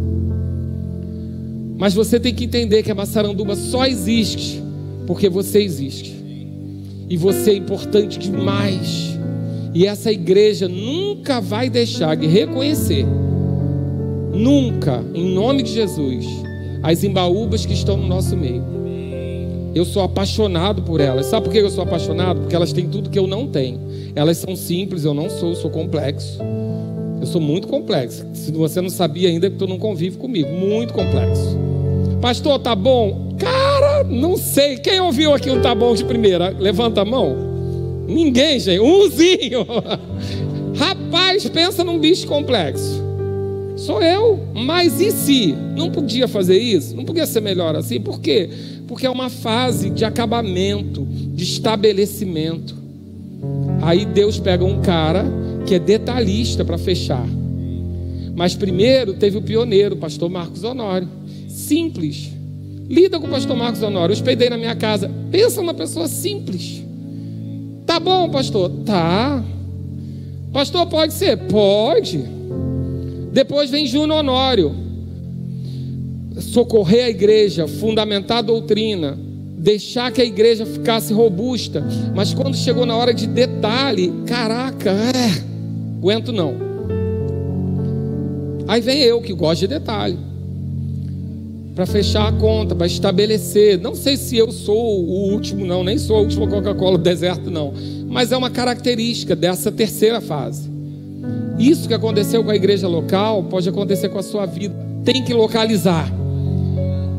Mas 1.78 1.94
você 1.94 2.20
tem 2.20 2.34
que 2.34 2.46
entender 2.46 2.82
que 2.82 2.92
a 2.92 2.96
maçaranduba 2.96 3.56
só 3.56 3.86
existe 3.86 4.60
porque 5.06 5.30
você 5.30 5.62
existe. 5.62 6.18
E 7.10 7.16
você 7.16 7.52
é 7.52 7.56
importante 7.56 8.20
demais. 8.20 9.18
E 9.74 9.86
essa 9.86 10.12
igreja 10.12 10.68
nunca 10.68 11.40
vai 11.40 11.70
deixar 11.70 12.16
de 12.16 12.26
reconhecer, 12.26 13.06
nunca, 14.34 15.04
em 15.14 15.34
nome 15.34 15.62
de 15.64 15.72
Jesus, 15.72 16.26
as 16.82 17.04
embaúbas 17.04 17.66
que 17.66 17.74
estão 17.74 17.96
no 17.96 18.08
nosso 18.08 18.36
meio. 18.36 18.64
Eu 19.76 19.86
sou 19.86 20.02
apaixonado 20.02 20.82
por 20.82 21.00
elas. 21.00 21.28
Sabe 21.28 21.46
por 21.46 21.52
que 21.54 21.60
eu 21.60 21.70
sou 21.70 21.84
apaixonado? 21.84 22.40
Porque 22.42 22.56
elas 22.56 22.74
têm 22.74 22.88
tudo 22.90 23.10
que 23.10 23.20
eu 23.20 23.28
não 23.28 23.48
tenho. 23.48 23.80
Elas 24.16 24.38
são 24.38 24.56
simples, 24.56 25.04
eu 25.04 25.14
não 25.14 25.30
sou, 25.30 25.50
eu 25.50 25.56
sou 25.56 25.70
complexo. 25.70 26.40
Eu 27.22 27.28
sou 27.28 27.40
muito 27.40 27.68
complexo. 27.68 28.26
Se 28.34 28.52
você 28.52 28.82
não 28.82 28.90
sabia 28.90 29.30
ainda, 29.30 29.46
é 29.46 29.50
porque 29.50 29.66
tu 29.66 29.70
não 29.70 29.78
convive 29.78 30.18
comigo. 30.18 30.50
Muito 30.50 30.94
complexo. 30.94 31.58
Pastor, 32.20 32.58
tá 32.58 32.76
bom? 32.76 33.36
Cara, 33.38 33.67
não 34.10 34.38
sei. 34.38 34.78
Quem 34.78 35.00
ouviu 35.00 35.34
aqui 35.34 35.50
um 35.50 35.62
tá 35.62 35.74
bom 35.74 35.94
de 35.94 36.04
primeira? 36.04 36.50
Levanta 36.50 37.02
a 37.02 37.06
mão. 37.06 37.36
Ninguém, 38.08 38.60
gente. 38.60 38.80
Umzinho. 38.80 39.66
Rapaz, 40.76 41.48
pensa 41.50 41.84
num 41.84 42.00
bicho 42.00 42.28
complexo. 42.28 43.04
Sou 43.76 44.02
eu. 44.02 44.40
Mas 44.54 45.00
e 45.00 45.12
se? 45.12 45.56
Não 45.76 45.92
podia 45.92 46.28
fazer 46.28 46.58
isso? 46.58 46.96
Não 46.96 47.06
podia 47.06 47.26
ser 47.26 47.42
melhor 47.42 47.76
assim? 47.76 48.00
Por 48.00 48.20
quê? 48.20 48.50
Porque 48.88 49.06
é 49.06 49.10
uma 49.10 49.30
fase 49.30 49.90
de 49.90 50.04
acabamento, 50.04 51.06
de 51.06 51.44
estabelecimento. 51.44 52.76
Aí 53.82 54.06
Deus 54.06 54.40
pega 54.40 54.66
um 54.66 54.82
cara 54.82 55.26
que 55.66 55.76
é 55.76 55.80
detalhista 55.80 56.66
para 56.66 56.78
fechar. 56.78 57.28
Mas 58.36 58.56
primeiro 58.56 59.14
teve 59.14 59.38
o 59.38 59.42
pioneiro, 59.42 59.96
o 59.96 59.98
pastor 59.98 60.30
Marcos 60.30 60.64
Honório. 60.64 61.08
Simples. 61.48 62.37
Lida 62.90 63.20
com 63.20 63.28
o 63.28 63.30
pastor 63.30 63.56
Marcos 63.56 63.82
Honório. 63.82 64.14
Eu 64.14 64.18
hospedei 64.18 64.50
na 64.50 64.58
minha 64.58 64.76
casa. 64.76 65.12
Pensa 65.32 65.62
numa 65.62 65.74
pessoa 65.74 66.08
simples. 66.08 66.84
Tá 67.86 68.00
bom, 68.00 68.30
pastor? 68.30 68.70
Tá. 68.86 69.44
Pastor, 70.54 70.88
pode 70.88 71.14
ser? 71.14 71.38
Pode. 71.38 72.24
Depois 73.32 73.70
vem 73.70 73.86
Júnior 73.86 74.20
Honório 74.20 74.88
socorrer 76.42 77.06
a 77.06 77.10
igreja, 77.10 77.68
fundamentar 77.68 78.40
a 78.40 78.42
doutrina, 78.42 79.18
deixar 79.58 80.12
que 80.12 80.22
a 80.22 80.26
igreja 80.26 80.66
ficasse 80.66 81.14
robusta. 81.14 81.84
Mas 82.16 82.34
quando 82.34 82.56
chegou 82.56 82.86
na 82.86 82.96
hora 82.96 83.14
de 83.14 83.28
detalhe, 83.28 84.14
caraca, 84.26 84.92
é, 84.92 85.44
aguento 85.98 86.32
não. 86.32 86.56
Aí 88.68 88.82
vem 88.82 89.00
eu 89.00 89.22
que 89.22 89.34
gosto 89.34 89.62
de 89.62 89.68
detalhe. 89.68 90.18
Para 91.78 91.86
fechar 91.86 92.28
a 92.28 92.32
conta, 92.32 92.74
para 92.74 92.88
estabelecer. 92.88 93.80
Não 93.80 93.94
sei 93.94 94.18
se 94.18 94.36
eu 94.36 94.52
sou 94.52 95.00
o 95.00 95.32
último, 95.32 95.64
não, 95.64 95.84
nem 95.84 96.00
sou 96.00 96.16
a 96.16 96.20
última 96.22 96.48
Coca-Cola 96.48 96.98
do 96.98 97.04
deserto, 97.04 97.52
não. 97.52 97.72
Mas 98.10 98.32
é 98.32 98.38
uma 98.38 98.50
característica 98.50 99.36
dessa 99.36 99.72
terceira 99.72 100.20
fase. 100.20 100.72
Isso 101.60 101.88
que 101.88 101.94
aconteceu 101.94 102.44
com 102.44 102.50
a 102.50 102.56
igreja 102.56 102.88
local 102.88 103.44
pode 103.44 103.70
acontecer 103.70 104.10
com 104.10 104.18
a 104.18 104.24
sua 104.24 104.48
vida. 104.48 104.76
Tem 105.06 105.24
que 105.24 105.36
localizar 105.36 106.12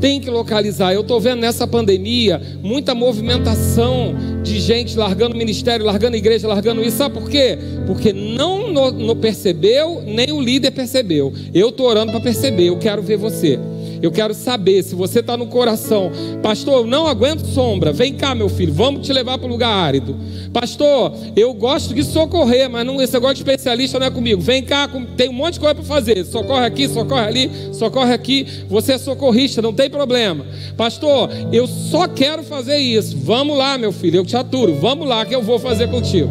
tem 0.01 0.21
que 0.21 0.31
localizar. 0.31 0.93
Eu 0.93 1.01
estou 1.01 1.21
vendo 1.21 1.41
nessa 1.41 1.67
pandemia 1.67 2.41
muita 2.63 2.95
movimentação 2.95 4.15
de 4.45 4.61
gente 4.61 4.97
largando 4.97 5.37
ministério, 5.37 5.85
largando 5.85 6.17
igreja, 6.17 6.47
largando 6.47 6.83
isso. 6.83 6.99
Sabe 6.99 7.19
por 7.19 7.29
quê? 7.29 7.59
Porque 7.85 8.13
não, 8.13 8.73
não 8.73 9.17
percebeu, 9.17 10.01
nem 10.07 10.31
o 10.31 10.41
líder 10.41 10.71
percebeu. 10.71 11.33
Eu 11.53 11.71
estou 11.71 11.87
orando 11.87 12.13
para 12.13 12.21
perceber. 12.21 12.69
Eu 12.69 12.79
quero 12.79 13.03
ver 13.03 13.17
você. 13.17 13.59
Eu 14.03 14.11
quero 14.11 14.35
saber 14.35 14.83
se 14.83 14.95
você 14.95 15.21
está 15.21 15.37
no 15.37 15.47
coração, 15.47 16.11
pastor, 16.43 16.81
eu 16.81 16.87
não 16.87 17.07
aguento 17.07 17.45
sombra. 17.47 17.93
Vem 17.93 18.15
cá, 18.15 18.35
meu 18.35 18.49
filho, 18.49 18.73
vamos 18.73 19.07
te 19.07 19.13
levar 19.13 19.39
para 19.39 19.47
o 19.47 19.51
lugar 19.51 19.71
árido. 19.71 20.17
Pastor, 20.53 21.13
eu 21.37 21.53
gosto 21.53 21.95
de 21.95 22.03
socorrer, 22.03 22.69
mas 22.71 22.87
não, 22.87 23.01
esse 23.03 23.13
negócio 23.13 23.37
de 23.37 23.43
especialista 23.43 23.99
não 23.99 24.07
é 24.07 24.11
comigo. 24.11 24.41
Vem 24.41 24.63
cá, 24.63 24.89
tem 25.17 25.29
um 25.29 25.33
monte 25.33 25.55
de 25.55 25.61
coisa 25.61 25.75
para 25.75 25.85
fazer. 25.85 26.25
Socorre 26.25 26.67
aqui, 26.67 26.89
socorre 26.89 27.27
ali, 27.27 27.51
socorre 27.73 28.13
aqui. 28.13 28.47
Você 28.69 28.93
é 28.93 28.99
socorrista, 28.99 29.61
não 29.61 29.73
tem 29.73 29.91
problema. 29.91 30.47
Pastor, 30.77 31.31
eu 31.53 31.67
só 31.67 32.07
quero 32.07 32.43
fazer 32.43 32.79
isso. 32.79 33.17
Vamos 33.19 33.57
lá, 33.57 33.77
meu 33.77 33.93
filho, 33.93 34.17
eu 34.17 34.25
te 34.25 34.37
aturo. 34.37 34.75
Vamos 34.75 35.09
lá 35.09 35.25
que 35.25 35.35
eu 35.35 35.43
vou 35.43 35.59
fazer 35.59 35.89
contigo. 35.89 36.31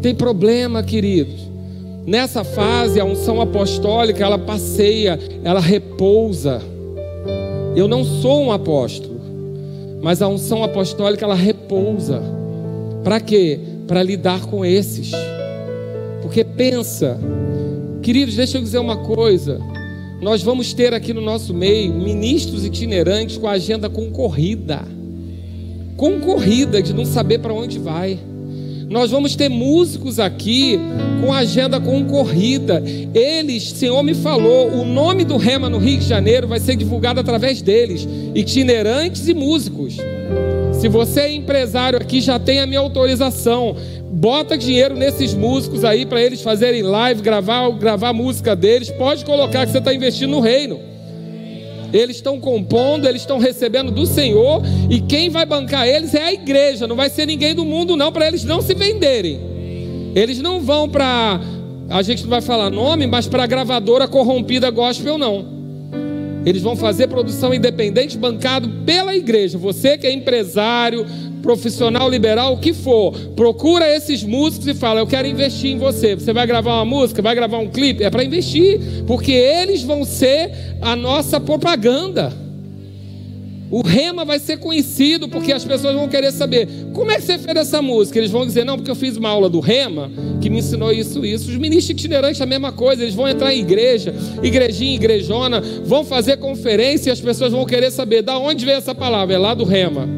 Tem 0.00 0.14
problema, 0.14 0.82
queridos. 0.82 1.49
Nessa 2.10 2.42
fase, 2.42 2.98
a 2.98 3.04
unção 3.04 3.40
apostólica, 3.40 4.24
ela 4.24 4.36
passeia, 4.36 5.16
ela 5.44 5.60
repousa. 5.60 6.60
Eu 7.76 7.86
não 7.86 8.04
sou 8.04 8.42
um 8.42 8.50
apóstolo, 8.50 9.20
mas 10.02 10.20
a 10.20 10.26
unção 10.26 10.64
apostólica, 10.64 11.24
ela 11.24 11.36
repousa. 11.36 12.20
Para 13.04 13.20
quê? 13.20 13.60
Para 13.86 14.02
lidar 14.02 14.44
com 14.46 14.64
esses. 14.64 15.12
Porque 16.20 16.42
pensa, 16.42 17.16
queridos, 18.02 18.34
deixa 18.34 18.58
eu 18.58 18.62
dizer 18.62 18.80
uma 18.80 18.96
coisa. 18.96 19.60
Nós 20.20 20.42
vamos 20.42 20.72
ter 20.72 20.92
aqui 20.92 21.14
no 21.14 21.20
nosso 21.20 21.54
meio 21.54 21.94
ministros 21.94 22.64
itinerantes 22.64 23.36
com 23.36 23.46
a 23.46 23.52
agenda 23.52 23.88
concorrida. 23.88 24.82
Concorrida, 25.96 26.82
de 26.82 26.92
não 26.92 27.04
saber 27.04 27.38
para 27.38 27.54
onde 27.54 27.78
vai. 27.78 28.18
Nós 28.90 29.12
vamos 29.12 29.36
ter 29.36 29.48
músicos 29.48 30.18
aqui 30.18 30.76
com 31.20 31.32
agenda 31.32 31.80
concorrida. 31.80 32.82
Eles, 33.14 33.70
Senhor 33.70 34.02
me 34.02 34.14
falou, 34.14 34.68
o 34.68 34.84
nome 34.84 35.24
do 35.24 35.36
Rema 35.36 35.70
no 35.70 35.78
Rio 35.78 36.00
de 36.00 36.08
Janeiro 36.08 36.48
vai 36.48 36.58
ser 36.58 36.74
divulgado 36.74 37.20
através 37.20 37.62
deles, 37.62 38.08
itinerantes 38.34 39.28
e 39.28 39.32
músicos. 39.32 39.96
Se 40.72 40.88
você 40.88 41.20
é 41.20 41.32
empresário 41.32 42.00
aqui, 42.00 42.20
já 42.20 42.36
tem 42.36 42.58
a 42.58 42.66
minha 42.66 42.80
autorização. 42.80 43.76
Bota 44.10 44.58
dinheiro 44.58 44.96
nesses 44.96 45.34
músicos 45.34 45.84
aí 45.84 46.04
para 46.04 46.20
eles 46.20 46.42
fazerem 46.42 46.82
live, 46.82 47.22
gravar, 47.22 47.70
gravar 47.70 48.12
música 48.12 48.56
deles. 48.56 48.90
Pode 48.90 49.24
colocar 49.24 49.66
que 49.66 49.70
você 49.70 49.78
está 49.78 49.94
investindo 49.94 50.32
no 50.32 50.40
reino. 50.40 50.80
Eles 51.92 52.16
estão 52.16 52.40
compondo, 52.40 53.06
eles 53.06 53.22
estão 53.22 53.38
recebendo 53.38 53.90
do 53.90 54.06
Senhor, 54.06 54.62
e 54.88 55.00
quem 55.00 55.28
vai 55.28 55.44
bancar 55.44 55.86
eles 55.86 56.14
é 56.14 56.22
a 56.22 56.32
igreja, 56.32 56.86
não 56.86 56.96
vai 56.96 57.10
ser 57.10 57.26
ninguém 57.26 57.54
do 57.54 57.64
mundo, 57.64 57.96
não, 57.96 58.12
para 58.12 58.26
eles 58.26 58.44
não 58.44 58.60
se 58.60 58.74
venderem. 58.74 59.40
Eles 60.14 60.40
não 60.40 60.60
vão 60.60 60.88
para, 60.88 61.40
a 61.88 62.02
gente 62.02 62.22
não 62.22 62.30
vai 62.30 62.40
falar 62.40 62.70
nome, 62.70 63.06
mas 63.06 63.26
para 63.26 63.44
a 63.44 63.46
gravadora 63.46 64.08
corrompida 64.08 64.70
gospel, 64.70 65.18
não. 65.18 65.59
Eles 66.44 66.62
vão 66.62 66.74
fazer 66.74 67.08
produção 67.08 67.52
independente 67.52 68.16
bancado 68.16 68.68
pela 68.86 69.14
igreja. 69.14 69.58
Você 69.58 69.98
que 69.98 70.06
é 70.06 70.12
empresário, 70.12 71.06
profissional 71.42 72.08
liberal, 72.08 72.54
o 72.54 72.58
que 72.58 72.72
for, 72.72 73.12
procura 73.36 73.88
esses 73.88 74.22
músicos 74.22 74.66
e 74.68 74.74
fala: 74.74 75.00
Eu 75.00 75.06
quero 75.06 75.28
investir 75.28 75.70
em 75.70 75.78
você. 75.78 76.14
Você 76.14 76.32
vai 76.32 76.46
gravar 76.46 76.74
uma 76.74 76.84
música, 76.84 77.20
vai 77.20 77.34
gravar 77.34 77.58
um 77.58 77.68
clipe? 77.68 78.02
É 78.02 78.10
para 78.10 78.24
investir, 78.24 78.80
porque 79.06 79.32
eles 79.32 79.82
vão 79.82 80.04
ser 80.04 80.76
a 80.80 80.96
nossa 80.96 81.38
propaganda. 81.38 82.49
O 83.70 83.82
rema 83.82 84.24
vai 84.24 84.40
ser 84.40 84.58
conhecido 84.58 85.28
porque 85.28 85.52
as 85.52 85.64
pessoas 85.64 85.94
vão 85.94 86.08
querer 86.08 86.32
saber 86.32 86.68
como 86.92 87.10
é 87.12 87.16
que 87.16 87.22
você 87.22 87.38
fez 87.38 87.56
essa 87.56 87.80
música. 87.80 88.18
Eles 88.18 88.30
vão 88.30 88.44
dizer, 88.44 88.64
não, 88.64 88.76
porque 88.76 88.90
eu 88.90 88.96
fiz 88.96 89.16
uma 89.16 89.28
aula 89.28 89.48
do 89.48 89.60
rema 89.60 90.10
que 90.40 90.50
me 90.50 90.58
ensinou 90.58 90.90
isso, 90.90 91.24
isso. 91.24 91.48
Os 91.48 91.56
ministros 91.56 91.90
itinerantes 91.90 92.40
a 92.40 92.46
mesma 92.46 92.72
coisa, 92.72 93.02
eles 93.02 93.14
vão 93.14 93.28
entrar 93.28 93.54
em 93.54 93.60
igreja, 93.60 94.12
igrejinha, 94.42 94.96
igrejona, 94.96 95.60
vão 95.84 96.04
fazer 96.04 96.38
conferência 96.38 97.10
e 97.10 97.12
as 97.12 97.20
pessoas 97.20 97.52
vão 97.52 97.64
querer 97.64 97.92
saber 97.92 98.22
da 98.22 98.36
onde 98.36 98.64
veio 98.64 98.78
essa 98.78 98.94
palavra, 98.94 99.36
é 99.36 99.38
lá 99.38 99.54
do 99.54 99.64
rema. 99.64 100.08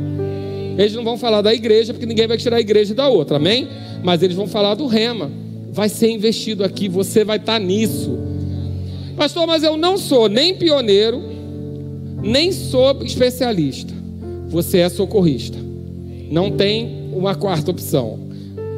Eles 0.78 0.94
não 0.94 1.04
vão 1.04 1.18
falar 1.18 1.42
da 1.42 1.52
igreja, 1.52 1.92
porque 1.92 2.06
ninguém 2.06 2.26
vai 2.26 2.38
tirar 2.38 2.56
a 2.56 2.60
igreja 2.60 2.94
da 2.94 3.06
outra, 3.06 3.36
amém? 3.36 3.68
Mas 4.02 4.22
eles 4.22 4.34
vão 4.34 4.46
falar 4.46 4.74
do 4.74 4.86
rema. 4.86 5.30
Vai 5.70 5.90
ser 5.90 6.10
investido 6.10 6.64
aqui, 6.64 6.88
você 6.88 7.22
vai 7.22 7.36
estar 7.36 7.58
nisso. 7.58 8.18
Pastor, 9.14 9.46
mas 9.46 9.62
eu 9.62 9.76
não 9.76 9.98
sou 9.98 10.28
nem 10.28 10.54
pioneiro, 10.54 11.22
nem 12.22 12.52
sou 12.52 13.02
especialista. 13.02 13.92
Você 14.48 14.78
é 14.78 14.88
socorrista. 14.88 15.58
Não 16.30 16.50
tem 16.50 17.10
uma 17.12 17.34
quarta 17.34 17.70
opção. 17.70 18.18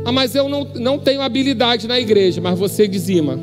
Ah, 0.04 0.12
mas 0.12 0.34
eu 0.34 0.48
não, 0.48 0.64
não 0.74 0.98
tenho 0.98 1.22
habilidade 1.22 1.88
na 1.88 1.98
igreja, 1.98 2.40
mas 2.40 2.58
você 2.58 2.86
dizima. 2.86 3.38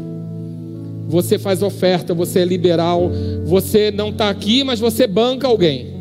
Você 1.07 1.37
faz 1.37 1.61
oferta, 1.61 2.13
você 2.13 2.39
é 2.39 2.45
liberal, 2.45 3.11
você 3.45 3.91
não 3.91 4.09
está 4.09 4.29
aqui, 4.29 4.63
mas 4.63 4.79
você 4.79 5.07
banca 5.07 5.47
alguém. 5.47 6.00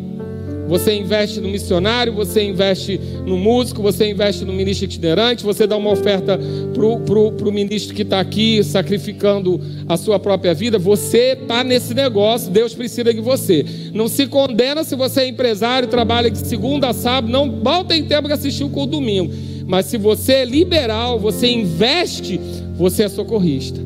Você 0.70 0.94
investe 0.94 1.40
no 1.40 1.48
missionário, 1.48 2.12
você 2.12 2.44
investe 2.44 3.00
no 3.26 3.36
músico, 3.36 3.82
você 3.82 4.08
investe 4.08 4.44
no 4.44 4.52
ministro 4.52 4.84
itinerante, 4.84 5.42
você 5.42 5.66
dá 5.66 5.76
uma 5.76 5.90
oferta 5.90 6.38
para 6.38 7.48
o 7.48 7.52
ministro 7.52 7.92
que 7.92 8.02
está 8.02 8.20
aqui 8.20 8.62
sacrificando 8.62 9.60
a 9.88 9.96
sua 9.96 10.20
própria 10.20 10.54
vida. 10.54 10.78
Você 10.78 11.36
está 11.42 11.64
nesse 11.64 11.92
negócio, 11.92 12.52
Deus 12.52 12.72
precisa 12.72 13.12
de 13.12 13.20
você. 13.20 13.66
Não 13.92 14.06
se 14.06 14.28
condena 14.28 14.84
se 14.84 14.94
você 14.94 15.22
é 15.22 15.28
empresário, 15.28 15.88
trabalha 15.88 16.30
de 16.30 16.38
segunda 16.38 16.90
a 16.90 16.92
sábado, 16.92 17.32
não 17.32 17.46
mal 17.46 17.84
tem 17.84 18.04
tempo 18.04 18.28
de 18.28 18.34
assistir 18.34 18.62
o 18.62 18.70
culto 18.70 18.92
domingo. 18.92 19.34
Mas 19.66 19.86
se 19.86 19.98
você 19.98 20.34
é 20.34 20.44
liberal, 20.44 21.18
você 21.18 21.48
investe, 21.48 22.40
você 22.76 23.02
é 23.02 23.08
socorrista. 23.08 23.80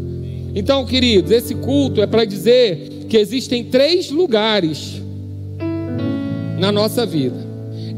Então, 0.54 0.84
queridos, 0.84 1.30
esse 1.30 1.54
culto 1.54 2.02
é 2.02 2.06
para 2.06 2.26
dizer 2.26 3.06
que 3.08 3.16
existem 3.16 3.64
três 3.64 4.10
lugares 4.10 5.02
na 6.58 6.70
nossa 6.72 7.04
vida. 7.06 7.36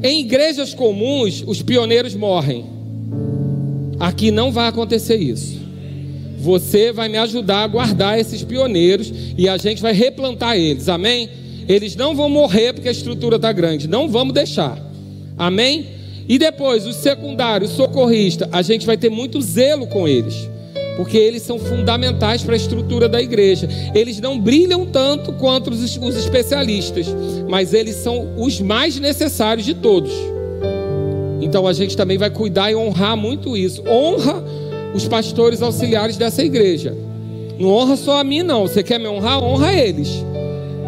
Em 0.03 0.21
igrejas 0.21 0.75
comuns, 0.75 1.43
os 1.47 1.63
pioneiros 1.63 2.15
morrem. 2.15 2.67
Aqui 3.99 4.31
não 4.31 4.53
vai 4.53 4.69
acontecer 4.69 5.17
isso. 5.17 5.59
Você 6.39 6.93
vai 6.93 7.09
me 7.09 7.17
ajudar 7.17 7.65
a 7.65 7.67
guardar 7.67 8.19
esses 8.19 8.43
pioneiros 8.43 9.13
e 9.37 9.49
a 9.49 9.57
gente 9.57 9.81
vai 9.81 9.93
replantar 9.93 10.57
eles. 10.57 10.89
Amém? 10.89 11.29
Eles 11.69 11.97
não 11.97 12.15
vão 12.15 12.29
morrer 12.29 12.73
porque 12.73 12.89
a 12.89 12.93
estrutura 12.93 13.37
está 13.37 13.51
grande. 13.53 13.89
Não 13.89 14.09
vamos 14.09 14.35
deixar. 14.35 14.79
Amém? 15.37 15.87
E 16.29 16.39
depois, 16.39 16.87
os 16.87 16.97
secundários, 16.97 17.71
socorristas, 17.71 18.49
a 18.53 18.63
gente 18.63 18.85
vai 18.85 18.97
ter 18.97 19.11
muito 19.11 19.41
zelo 19.41 19.87
com 19.87 20.07
eles. 20.07 20.49
Porque 20.97 21.19
eles 21.19 21.43
são 21.43 21.59
fundamentais 21.59 22.43
para 22.43 22.55
a 22.55 22.57
estrutura 22.57 23.09
da 23.09 23.21
igreja. 23.21 23.69
Eles 23.95 24.19
não 24.19 24.39
brilham 24.39 24.87
tanto 24.87 25.33
quanto 25.35 25.71
os, 25.71 25.97
os 25.97 26.17
especialistas, 26.17 27.07
mas 27.49 27.75
eles 27.75 27.97
são 27.97 28.33
os 28.37 28.61
mais 28.61 28.99
necessários 28.99 29.67
de 29.67 29.75
todos. 29.75 30.13
Então 31.41 31.67
a 31.67 31.73
gente 31.73 31.97
também 31.97 32.17
vai 32.17 32.31
cuidar 32.31 32.71
e 32.71 32.75
honrar 32.75 33.17
muito 33.17 33.57
isso. 33.57 33.83
Honra 33.87 34.43
os 34.95 35.07
pastores 35.07 35.61
auxiliares 35.61 36.17
dessa 36.17 36.43
igreja. 36.43 36.97
Não 37.59 37.69
honra 37.71 37.97
só 37.97 38.19
a 38.19 38.25
mim, 38.25 38.43
não. 38.43 38.63
Você 38.63 38.83
quer 38.83 38.99
me 38.99 39.07
honrar? 39.07 39.43
Honra 39.43 39.75
eles. 39.75 40.09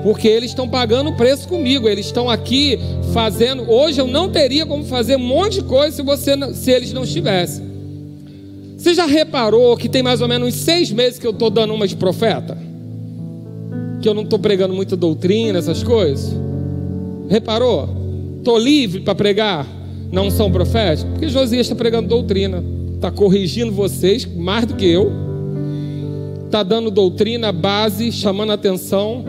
Porque 0.02 0.26
eles 0.26 0.51
estão 0.51 0.68
pagando 0.68 1.10
o 1.10 1.16
preço 1.16 1.47
comigo. 1.48 1.86
Eles 1.86 2.06
estão 2.06 2.30
aqui 2.30 2.78
fazendo. 3.12 3.70
Hoje 3.70 4.01
eu 4.01 4.06
não 4.06 4.30
teria 4.30 4.64
como 4.64 4.85
fazer 4.85 5.16
um 5.16 5.20
monte 5.20 5.56
de 5.56 5.62
coisa 5.64 5.97
se, 5.97 6.02
você, 6.02 6.32
se 6.55 6.70
eles 6.70 6.93
não 6.93 7.05
estivessem. 7.05 7.68
Você 8.78 8.94
já 8.94 9.06
reparou 9.06 9.76
que 9.76 9.88
tem 9.88 10.05
mais 10.05 10.20
ou 10.20 10.28
menos 10.28 10.55
seis 10.55 10.92
meses 10.92 11.18
que 11.18 11.26
eu 11.26 11.32
estou 11.32 11.50
dando 11.50 11.74
uma 11.74 11.88
de 11.88 11.96
profeta? 11.96 12.56
Que 14.00 14.09
eu 14.09 14.14
não 14.14 14.22
estou 14.22 14.38
pregando 14.38 14.72
muita 14.72 14.96
doutrina, 14.96 15.59
essas 15.59 15.82
coisas? 15.82 16.32
Reparou? 17.28 17.88
Estou 18.38 18.56
livre 18.56 19.00
para 19.00 19.16
pregar? 19.16 19.66
Não 20.12 20.30
são 20.30 20.50
proféticos? 20.52 21.10
Porque 21.10 21.28
Josias 21.28 21.66
está 21.66 21.74
pregando 21.74 22.09
doutrina. 22.09 22.62
Está 22.94 23.10
corrigindo 23.10 23.72
vocês 23.72 24.24
mais 24.24 24.64
do 24.64 24.74
que 24.74 24.86
eu. 24.86 25.10
Está 26.46 26.62
dando 26.62 26.88
doutrina, 26.88 27.50
base, 27.50 28.12
chamando 28.12 28.52
atenção 28.52 29.24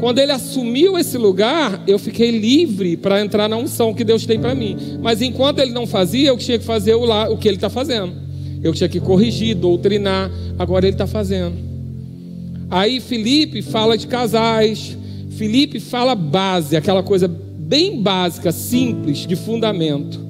quando 0.00 0.20
ele 0.20 0.30
assumiu 0.30 0.96
esse 0.96 1.18
lugar, 1.18 1.82
eu 1.84 1.98
fiquei 1.98 2.30
livre 2.30 2.96
para 2.96 3.20
entrar 3.20 3.48
na 3.48 3.56
unção 3.56 3.92
que 3.92 4.04
Deus 4.04 4.24
tem 4.24 4.38
para 4.38 4.54
mim. 4.54 4.76
Mas 5.02 5.20
enquanto 5.20 5.58
ele 5.58 5.72
não 5.72 5.88
fazia, 5.88 6.28
eu 6.28 6.38
tinha 6.38 6.56
que 6.56 6.64
fazer 6.64 6.94
o 6.94 7.36
que 7.36 7.48
ele 7.48 7.56
está 7.56 7.68
fazendo. 7.68 8.27
Eu 8.62 8.72
tinha 8.72 8.88
que 8.88 9.00
corrigir, 9.00 9.54
doutrinar. 9.54 10.30
Agora 10.58 10.86
ele 10.86 10.94
está 10.94 11.06
fazendo. 11.06 11.56
Aí 12.70 13.00
Felipe 13.00 13.62
fala 13.62 13.96
de 13.96 14.06
casais. 14.06 14.96
Felipe 15.30 15.78
fala 15.78 16.14
base, 16.14 16.76
aquela 16.76 17.02
coisa 17.02 17.28
bem 17.28 18.02
básica, 18.02 18.50
simples, 18.50 19.18
de 19.18 19.36
fundamento. 19.36 20.20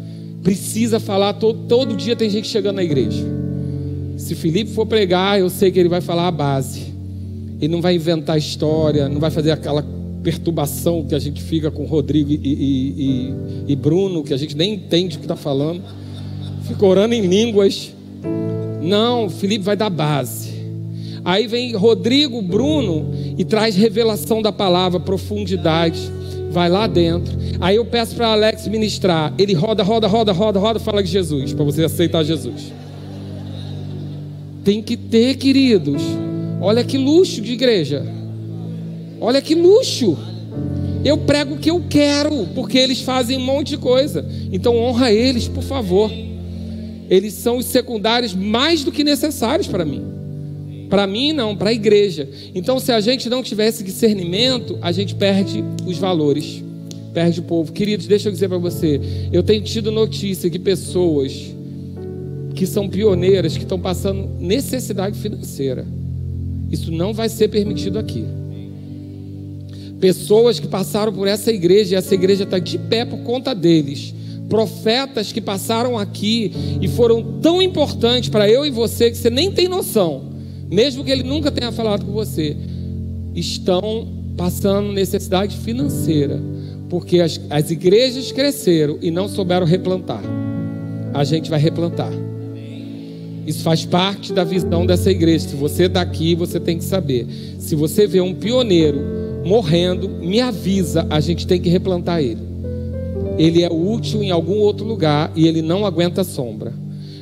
Precisa 0.42 1.00
falar 1.00 1.34
todo, 1.34 1.66
todo 1.66 1.96
dia 1.96 2.14
tem 2.14 2.28
gente 2.28 2.48
chegando 2.48 2.76
na 2.76 2.84
igreja. 2.84 3.24
Se 4.16 4.34
Felipe 4.34 4.72
for 4.72 4.86
pregar, 4.86 5.38
eu 5.38 5.48
sei 5.48 5.70
que 5.70 5.78
ele 5.78 5.88
vai 5.88 6.00
falar 6.00 6.26
a 6.26 6.30
base. 6.30 6.92
Ele 7.60 7.72
não 7.72 7.80
vai 7.80 7.94
inventar 7.94 8.36
história, 8.36 9.08
não 9.08 9.20
vai 9.20 9.30
fazer 9.30 9.50
aquela 9.50 9.84
perturbação 10.22 11.04
que 11.04 11.14
a 11.14 11.18
gente 11.18 11.42
fica 11.42 11.70
com 11.70 11.84
Rodrigo 11.86 12.30
e, 12.30 12.34
e, 12.34 12.94
e, 13.68 13.72
e 13.72 13.76
Bruno, 13.76 14.22
que 14.22 14.34
a 14.34 14.36
gente 14.36 14.56
nem 14.56 14.74
entende 14.74 15.16
o 15.16 15.20
que 15.20 15.24
está 15.24 15.36
falando. 15.36 15.82
Fica 16.66 16.84
orando 16.84 17.14
em 17.14 17.22
línguas. 17.22 17.92
Não, 18.82 19.28
Felipe 19.28 19.64
vai 19.64 19.76
dar 19.76 19.90
base. 19.90 20.58
Aí 21.24 21.46
vem 21.46 21.74
Rodrigo, 21.74 22.40
Bruno 22.40 23.12
e 23.36 23.44
traz 23.44 23.76
revelação 23.76 24.40
da 24.40 24.52
palavra, 24.52 24.98
profundidade. 24.98 26.00
Vai 26.50 26.68
lá 26.68 26.86
dentro. 26.86 27.36
Aí 27.60 27.76
eu 27.76 27.84
peço 27.84 28.14
para 28.14 28.28
Alex 28.28 28.66
ministrar. 28.68 29.34
Ele 29.36 29.52
roda, 29.52 29.82
roda, 29.82 30.06
roda, 30.06 30.32
roda, 30.32 30.58
roda, 30.58 30.80
fala 30.80 31.02
de 31.02 31.10
Jesus, 31.10 31.52
para 31.52 31.64
você 31.64 31.84
aceitar 31.84 32.24
Jesus. 32.24 32.72
Tem 34.64 34.82
que 34.82 34.96
ter, 34.96 35.36
queridos. 35.36 36.02
Olha 36.60 36.82
que 36.82 36.96
luxo 36.96 37.40
de 37.40 37.52
igreja. 37.52 38.04
Olha 39.20 39.42
que 39.42 39.54
luxo. 39.54 40.16
Eu 41.04 41.18
prego 41.18 41.54
o 41.54 41.58
que 41.58 41.70
eu 41.70 41.82
quero, 41.88 42.48
porque 42.54 42.78
eles 42.78 43.00
fazem 43.02 43.36
um 43.36 43.44
monte 43.44 43.70
de 43.70 43.78
coisa. 43.78 44.24
Então 44.52 44.76
honra 44.76 45.12
eles, 45.12 45.46
por 45.46 45.62
favor. 45.62 46.10
Eles 47.08 47.34
são 47.34 47.58
os 47.58 47.66
secundários 47.66 48.34
mais 48.34 48.84
do 48.84 48.92
que 48.92 49.02
necessários 49.02 49.66
para 49.66 49.84
mim. 49.84 50.02
Para 50.88 51.06
mim, 51.06 51.32
não, 51.32 51.54
para 51.54 51.70
a 51.70 51.72
igreja. 51.72 52.28
Então, 52.54 52.78
se 52.78 52.90
a 52.92 53.00
gente 53.00 53.28
não 53.28 53.42
tiver 53.42 53.68
esse 53.68 53.84
discernimento, 53.84 54.78
a 54.80 54.90
gente 54.90 55.14
perde 55.14 55.62
os 55.86 55.98
valores, 55.98 56.62
perde 57.12 57.40
o 57.40 57.42
povo. 57.42 57.72
Queridos, 57.72 58.06
deixa 58.06 58.28
eu 58.28 58.32
dizer 58.32 58.48
para 58.48 58.58
você: 58.58 59.00
eu 59.30 59.42
tenho 59.42 59.62
tido 59.62 59.90
notícia 59.90 60.48
que 60.48 60.58
pessoas 60.58 61.54
que 62.54 62.66
são 62.66 62.88
pioneiras, 62.88 63.56
que 63.56 63.62
estão 63.62 63.78
passando 63.78 64.28
necessidade 64.40 65.18
financeira, 65.18 65.86
isso 66.70 66.90
não 66.90 67.12
vai 67.12 67.28
ser 67.28 67.48
permitido 67.48 67.98
aqui. 67.98 68.24
Pessoas 70.00 70.58
que 70.58 70.68
passaram 70.68 71.12
por 71.12 71.26
essa 71.26 71.52
igreja, 71.52 71.94
e 71.94 71.98
essa 71.98 72.14
igreja 72.14 72.44
está 72.44 72.58
de 72.58 72.78
pé 72.78 73.04
por 73.04 73.18
conta 73.20 73.54
deles. 73.54 74.14
Profetas 74.48 75.32
que 75.32 75.40
passaram 75.40 75.98
aqui 75.98 76.52
e 76.80 76.88
foram 76.88 77.40
tão 77.40 77.60
importantes 77.60 78.28
para 78.28 78.48
eu 78.48 78.64
e 78.64 78.70
você 78.70 79.10
que 79.10 79.16
você 79.16 79.28
nem 79.28 79.52
tem 79.52 79.68
noção, 79.68 80.24
mesmo 80.70 81.04
que 81.04 81.10
ele 81.10 81.22
nunca 81.22 81.50
tenha 81.50 81.70
falado 81.70 82.04
com 82.06 82.12
você, 82.12 82.56
estão 83.34 84.08
passando 84.36 84.92
necessidade 84.92 85.56
financeira, 85.56 86.40
porque 86.88 87.20
as, 87.20 87.40
as 87.50 87.70
igrejas 87.70 88.32
cresceram 88.32 88.98
e 89.02 89.10
não 89.10 89.28
souberam 89.28 89.66
replantar. 89.66 90.22
A 91.12 91.24
gente 91.24 91.50
vai 91.50 91.58
replantar. 91.60 92.12
Isso 93.46 93.62
faz 93.62 93.84
parte 93.84 94.32
da 94.32 94.44
visão 94.44 94.84
dessa 94.84 95.10
igreja. 95.10 95.48
Se 95.48 95.56
você 95.56 95.84
está 95.84 96.02
aqui, 96.02 96.34
você 96.34 96.60
tem 96.60 96.76
que 96.76 96.84
saber. 96.84 97.26
Se 97.58 97.74
você 97.74 98.06
vê 98.06 98.20
um 98.20 98.34
pioneiro 98.34 99.00
morrendo, 99.44 100.08
me 100.08 100.40
avisa, 100.40 101.06
a 101.08 101.18
gente 101.18 101.46
tem 101.46 101.60
que 101.60 101.70
replantar 101.70 102.20
ele. 102.20 102.47
Ele 103.38 103.62
é 103.62 103.68
útil 103.70 104.22
em 104.22 104.30
algum 104.30 104.58
outro 104.58 104.84
lugar 104.84 105.32
e 105.34 105.46
ele 105.46 105.62
não 105.62 105.86
aguenta 105.86 106.24
sombra. 106.24 106.72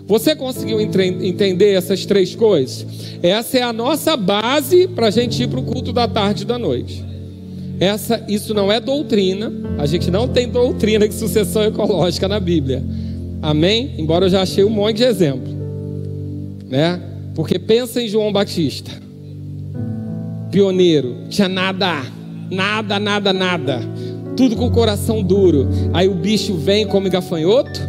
Você 0.07 0.35
conseguiu 0.35 0.81
entender 0.81 1.73
essas 1.73 2.07
três 2.07 2.35
coisas? 2.35 2.87
Essa 3.23 3.59
é 3.59 3.63
a 3.63 3.73
nossa 3.73 4.17
base 4.17 4.87
para 4.89 5.09
a 5.09 5.11
gente 5.11 5.43
ir 5.43 5.49
para 5.49 5.59
o 5.59 5.65
culto 5.65 5.93
da 5.93 6.07
tarde 6.07 6.45
e 6.45 6.47
da 6.47 6.59
noite. 6.59 7.05
Essa, 7.79 8.25
isso 8.29 8.55
não 8.55 8.71
é 8.71 8.81
doutrina. 8.81 9.53
A 9.79 9.85
gente 9.85 10.11
não 10.11 10.29
tem 10.29 10.49
doutrina 10.49 11.09
de 11.09 11.15
sucessão 11.15 11.65
ecológica 11.65 12.29
na 12.29 12.41
Bíblia. 12.41 12.83
Amém? 13.43 13.95
Embora 13.99 14.27
eu 14.27 14.31
já 14.31 14.43
achei 14.43 14.65
um 14.65 14.71
monte 14.71 14.99
de 14.99 15.05
exemplo 15.05 15.57
né? 16.69 17.01
Porque 17.35 17.59
pensa 17.59 18.03
em 18.03 18.09
João 18.09 18.33
Batista, 18.33 18.91
pioneiro, 20.51 21.27
tinha 21.29 21.49
nada, 21.49 22.03
nada, 22.51 22.99
nada, 22.99 23.33
nada, 23.33 23.81
tudo 24.37 24.55
com 24.55 24.67
o 24.67 24.71
coração 24.71 25.23
duro. 25.23 25.69
Aí 25.93 26.09
o 26.09 26.15
bicho 26.15 26.55
vem 26.55 26.87
come 26.87 27.09
gafanhoto, 27.09 27.81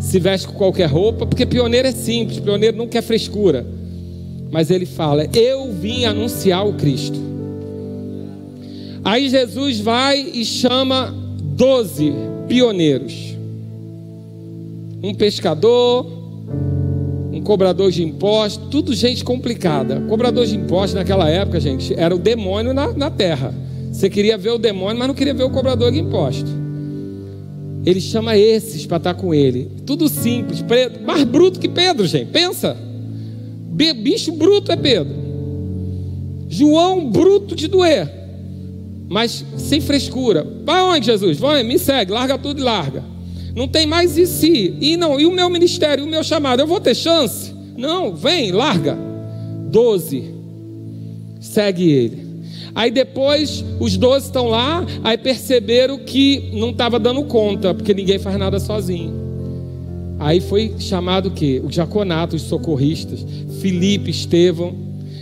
se 0.00 0.18
veste 0.18 0.46
com 0.46 0.54
qualquer 0.54 0.86
roupa, 0.86 1.26
porque 1.26 1.44
pioneiro 1.44 1.88
é 1.88 1.92
simples, 1.92 2.38
pioneiro 2.38 2.76
não 2.76 2.86
quer 2.86 3.02
frescura. 3.02 3.66
Mas 4.50 4.70
ele 4.70 4.86
fala: 4.86 5.26
Eu 5.34 5.72
vim 5.72 6.04
anunciar 6.04 6.66
o 6.66 6.74
Cristo. 6.74 7.18
Aí 9.04 9.28
Jesus 9.28 9.80
vai 9.80 10.20
e 10.20 10.44
chama 10.44 11.14
doze 11.40 12.12
pioneiros. 12.46 13.36
Um 15.02 15.14
pescador, 15.14 16.06
um 17.32 17.40
cobrador 17.42 17.90
de 17.90 18.02
impostos, 18.02 18.68
tudo 18.70 18.94
gente 18.94 19.22
complicada. 19.22 20.00
Cobrador 20.08 20.44
de 20.46 20.56
impostos 20.56 20.94
naquela 20.94 21.28
época, 21.28 21.60
gente, 21.60 21.94
era 21.94 22.14
o 22.14 22.18
demônio 22.18 22.74
na, 22.74 22.92
na 22.92 23.10
terra. 23.10 23.54
Você 23.98 24.08
queria 24.08 24.38
ver 24.38 24.50
o 24.50 24.58
demônio, 24.58 24.96
mas 24.96 25.08
não 25.08 25.14
queria 25.14 25.34
ver 25.34 25.42
o 25.42 25.50
cobrador 25.50 25.90
de 25.90 25.98
impostos. 25.98 26.48
Ele 27.84 28.00
chama 28.00 28.36
esses 28.36 28.86
para 28.86 28.98
estar 28.98 29.14
com 29.14 29.34
ele. 29.34 29.72
Tudo 29.84 30.08
simples, 30.08 30.64
mais 31.04 31.24
bruto 31.24 31.58
que 31.58 31.68
Pedro, 31.68 32.06
gente. 32.06 32.30
Pensa. 32.30 32.76
Bicho 34.00 34.30
bruto 34.30 34.70
é 34.70 34.76
Pedro. 34.76 35.12
João 36.48 37.10
bruto 37.10 37.56
de 37.56 37.66
doer. 37.66 38.08
Mas 39.08 39.44
sem 39.56 39.80
frescura. 39.80 40.46
Vai 40.64 40.80
onde, 40.80 41.06
Jesus? 41.06 41.36
Vai, 41.36 41.64
me 41.64 41.76
segue, 41.76 42.12
larga 42.12 42.38
tudo 42.38 42.60
e 42.60 42.62
larga. 42.62 43.02
Não 43.56 43.66
tem 43.66 43.84
mais 43.84 44.16
e 44.16 44.28
se. 44.28 44.76
E 44.80 44.96
não, 44.96 45.18
e 45.18 45.26
o 45.26 45.32
meu 45.32 45.50
ministério, 45.50 46.04
o 46.04 46.08
meu 46.08 46.22
chamado, 46.22 46.60
eu 46.62 46.68
vou 46.68 46.78
ter 46.78 46.94
chance? 46.94 47.52
Não, 47.76 48.14
vem, 48.14 48.52
larga. 48.52 48.96
Doze. 49.72 50.32
Segue 51.40 51.90
ele. 51.90 52.27
Aí 52.78 52.92
depois 52.92 53.64
os 53.80 53.96
doze 53.96 54.26
estão 54.26 54.46
lá, 54.46 54.86
aí 55.02 55.18
perceberam 55.18 55.98
que 55.98 56.48
não 56.52 56.70
estava 56.70 56.96
dando 56.96 57.24
conta, 57.24 57.74
porque 57.74 57.92
ninguém 57.92 58.20
faz 58.20 58.38
nada 58.38 58.60
sozinho. 58.60 60.16
Aí 60.20 60.40
foi 60.40 60.76
chamado 60.78 61.26
o 61.26 61.32
quê? 61.32 61.60
O 61.64 61.66
diaconato, 61.66 62.36
os 62.36 62.42
socorristas, 62.42 63.26
Felipe, 63.60 64.12
Estevão. 64.12 64.76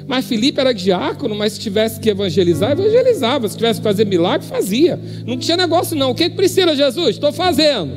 Mas 0.06 0.26
Felipe 0.26 0.60
era 0.60 0.74
diácono, 0.74 1.34
mas 1.34 1.54
se 1.54 1.60
tivesse 1.60 1.98
que 1.98 2.10
evangelizar, 2.10 2.72
evangelizava. 2.72 3.48
Se 3.48 3.56
tivesse 3.56 3.80
que 3.80 3.84
fazer 3.84 4.04
milagre, 4.04 4.46
fazia. 4.46 5.00
Não 5.26 5.38
tinha 5.38 5.56
negócio 5.56 5.96
não. 5.96 6.10
O 6.10 6.14
que, 6.14 6.28
que 6.28 6.36
precisa, 6.36 6.76
Jesus? 6.76 7.16
Estou 7.16 7.32
fazendo. 7.32 7.90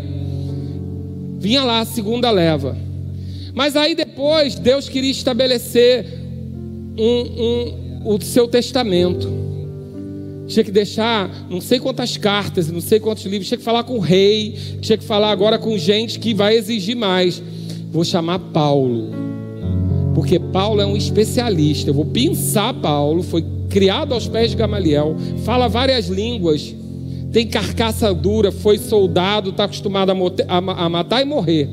Vinha 1.38 1.66
lá 1.66 1.82
a 1.82 1.86
segunda 1.86 2.32
leva. 2.32 2.78
Mas 3.54 3.76
aí 3.76 3.94
depois 3.94 4.56
Deus 4.56 4.88
queria 4.88 5.12
estabelecer 5.12 6.06
um, 6.98 8.06
um, 8.08 8.14
o 8.16 8.22
seu 8.22 8.48
testamento. 8.48 9.39
Tinha 10.50 10.64
que 10.64 10.72
deixar 10.72 11.30
não 11.48 11.62
sei 11.62 11.80
quantas 11.80 12.18
cartas, 12.18 12.70
não 12.70 12.82
sei 12.82 13.00
quantos 13.00 13.24
livros, 13.24 13.48
tinha 13.48 13.58
que 13.58 13.64
falar 13.64 13.84
com 13.84 13.94
o 13.94 14.00
rei, 14.00 14.58
tinha 14.82 14.98
que 14.98 15.04
falar 15.04 15.32
agora 15.32 15.60
com 15.60 15.78
gente 15.78 16.20
que 16.20 16.34
vai 16.34 16.58
exigir 16.58 16.98
mais. 16.98 17.42
Vou 17.92 18.04
chamar 18.04 18.40
Paulo, 18.40 19.12
porque 20.16 20.40
Paulo 20.40 20.82
é 20.82 20.86
um 20.86 20.98
especialista. 20.98 21.92
Eu 21.92 21.94
vou 21.94 22.06
pensar 22.06 22.74
Paulo, 22.74 23.22
foi 23.22 23.46
criado 23.70 24.14
aos 24.14 24.28
pés 24.28 24.52
de 24.52 24.58
Gamaliel, 24.58 25.16
fala 25.46 25.68
várias 25.68 26.08
línguas, 26.08 26.76
tem 27.32 27.46
carcaça 27.46 28.12
dura, 28.12 28.52
foi 28.52 28.80
soldado, 28.80 29.52
está 29.52 29.66
acostumado 29.66 30.12
a 30.12 30.90
matar 30.90 31.22
e 31.22 31.26
morrer. 31.26 31.70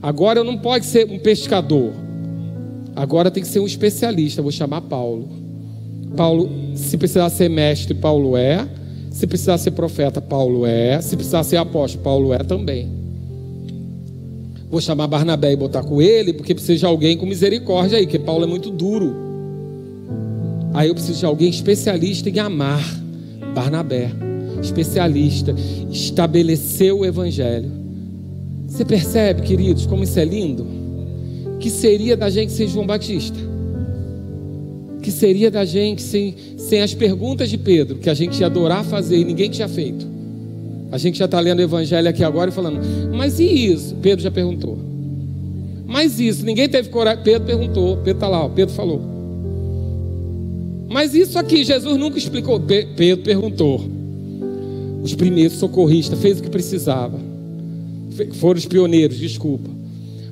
Agora 0.00 0.38
eu 0.38 0.44
não 0.44 0.56
pode 0.56 0.86
ser 0.86 1.10
um 1.10 1.18
pescador. 1.18 1.92
Agora 2.94 3.30
tem 3.30 3.42
que 3.42 3.48
ser 3.48 3.58
um 3.60 3.66
especialista. 3.66 4.42
vou 4.42 4.52
chamar 4.52 4.82
Paulo. 4.82 5.39
Paulo, 6.16 6.48
se 6.74 6.96
precisar 6.96 7.30
ser 7.30 7.48
mestre, 7.48 7.94
Paulo 7.94 8.36
é. 8.36 8.66
Se 9.10 9.26
precisar 9.26 9.58
ser 9.58 9.72
profeta, 9.72 10.20
Paulo 10.20 10.64
é. 10.66 11.00
Se 11.00 11.16
precisar 11.16 11.42
ser 11.42 11.56
apóstolo, 11.56 12.02
Paulo 12.02 12.32
é 12.32 12.38
também. 12.38 12.88
Vou 14.70 14.80
chamar 14.80 15.08
Barnabé 15.08 15.52
e 15.52 15.56
botar 15.56 15.82
com 15.82 16.00
ele, 16.00 16.32
porque 16.32 16.54
precisa 16.54 16.78
de 16.78 16.86
alguém 16.86 17.16
com 17.16 17.26
misericórdia 17.26 17.98
aí, 17.98 18.04
porque 18.04 18.18
Paulo 18.18 18.44
é 18.44 18.46
muito 18.46 18.70
duro. 18.70 19.14
Aí 20.72 20.88
eu 20.88 20.94
preciso 20.94 21.18
de 21.18 21.26
alguém 21.26 21.50
especialista 21.50 22.30
em 22.30 22.38
amar. 22.38 22.84
Barnabé, 23.52 24.12
especialista, 24.62 25.54
estabeleceu 25.90 27.00
o 27.00 27.04
evangelho. 27.04 27.70
Você 28.68 28.84
percebe, 28.84 29.42
queridos, 29.42 29.86
como 29.86 30.04
isso 30.04 30.18
é 30.20 30.24
lindo? 30.24 30.64
Que 31.58 31.68
seria 31.68 32.16
da 32.16 32.30
gente 32.30 32.52
ser 32.52 32.68
João 32.68 32.86
Batista? 32.86 33.49
Que 35.00 35.10
seria 35.10 35.50
da 35.50 35.64
gente 35.64 36.02
sem, 36.02 36.34
sem 36.56 36.82
as 36.82 36.94
perguntas 36.94 37.48
de 37.48 37.56
Pedro, 37.56 37.98
que 37.98 38.10
a 38.10 38.14
gente 38.14 38.38
ia 38.38 38.46
adorar 38.46 38.84
fazer 38.84 39.18
e 39.18 39.24
ninguém 39.24 39.50
tinha 39.50 39.68
feito. 39.68 40.06
A 40.92 40.98
gente 40.98 41.18
já 41.18 41.24
está 41.24 41.38
lendo 41.40 41.60
o 41.60 41.62
evangelho 41.62 42.08
aqui 42.08 42.22
agora 42.22 42.50
e 42.50 42.52
falando, 42.52 42.80
mas 43.14 43.38
e 43.38 43.44
isso? 43.44 43.94
Pedro 43.96 44.22
já 44.22 44.30
perguntou. 44.30 44.76
Mas 45.86 46.20
isso, 46.20 46.44
ninguém 46.44 46.68
teve 46.68 46.88
coragem. 46.88 47.22
Pedro 47.24 47.46
perguntou, 47.46 47.96
Pedro 47.98 48.12
está 48.12 48.28
lá, 48.28 48.48
Pedro 48.48 48.74
falou. 48.74 49.00
Mas 50.88 51.14
isso 51.14 51.38
aqui, 51.38 51.64
Jesus 51.64 51.96
nunca 51.96 52.18
explicou. 52.18 52.60
Pedro 52.60 53.24
perguntou. 53.24 53.80
Os 55.02 55.14
primeiros 55.14 55.58
socorristas, 55.58 56.20
fez 56.20 56.38
o 56.40 56.42
que 56.42 56.50
precisava. 56.50 57.18
Foram 58.34 58.58
os 58.58 58.66
pioneiros, 58.66 59.18
desculpa. 59.18 59.70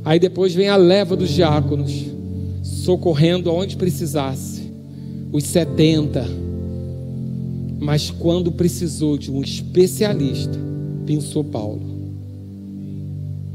Aí 0.04 0.18
depois 0.18 0.54
vem 0.54 0.68
a 0.68 0.76
leva 0.76 1.16
dos 1.16 1.30
diáconos, 1.30 2.04
socorrendo 2.62 3.48
aonde 3.48 3.76
precisasse 3.76 4.57
os 5.32 5.44
70. 5.44 6.24
Mas 7.80 8.10
quando 8.10 8.50
precisou 8.50 9.16
de 9.16 9.30
um 9.30 9.42
especialista, 9.42 10.58
pensou 11.06 11.44
Paulo. 11.44 11.80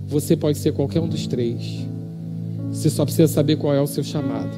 Você 0.07 0.35
pode 0.35 0.57
ser 0.57 0.71
qualquer 0.73 0.99
um 0.99 1.07
dos 1.07 1.27
três. 1.27 1.85
Você 2.71 2.89
só 2.89 3.03
precisa 3.03 3.27
saber 3.27 3.57
qual 3.57 3.73
é 3.73 3.81
o 3.81 3.87
seu 3.87 4.03
chamado. 4.03 4.51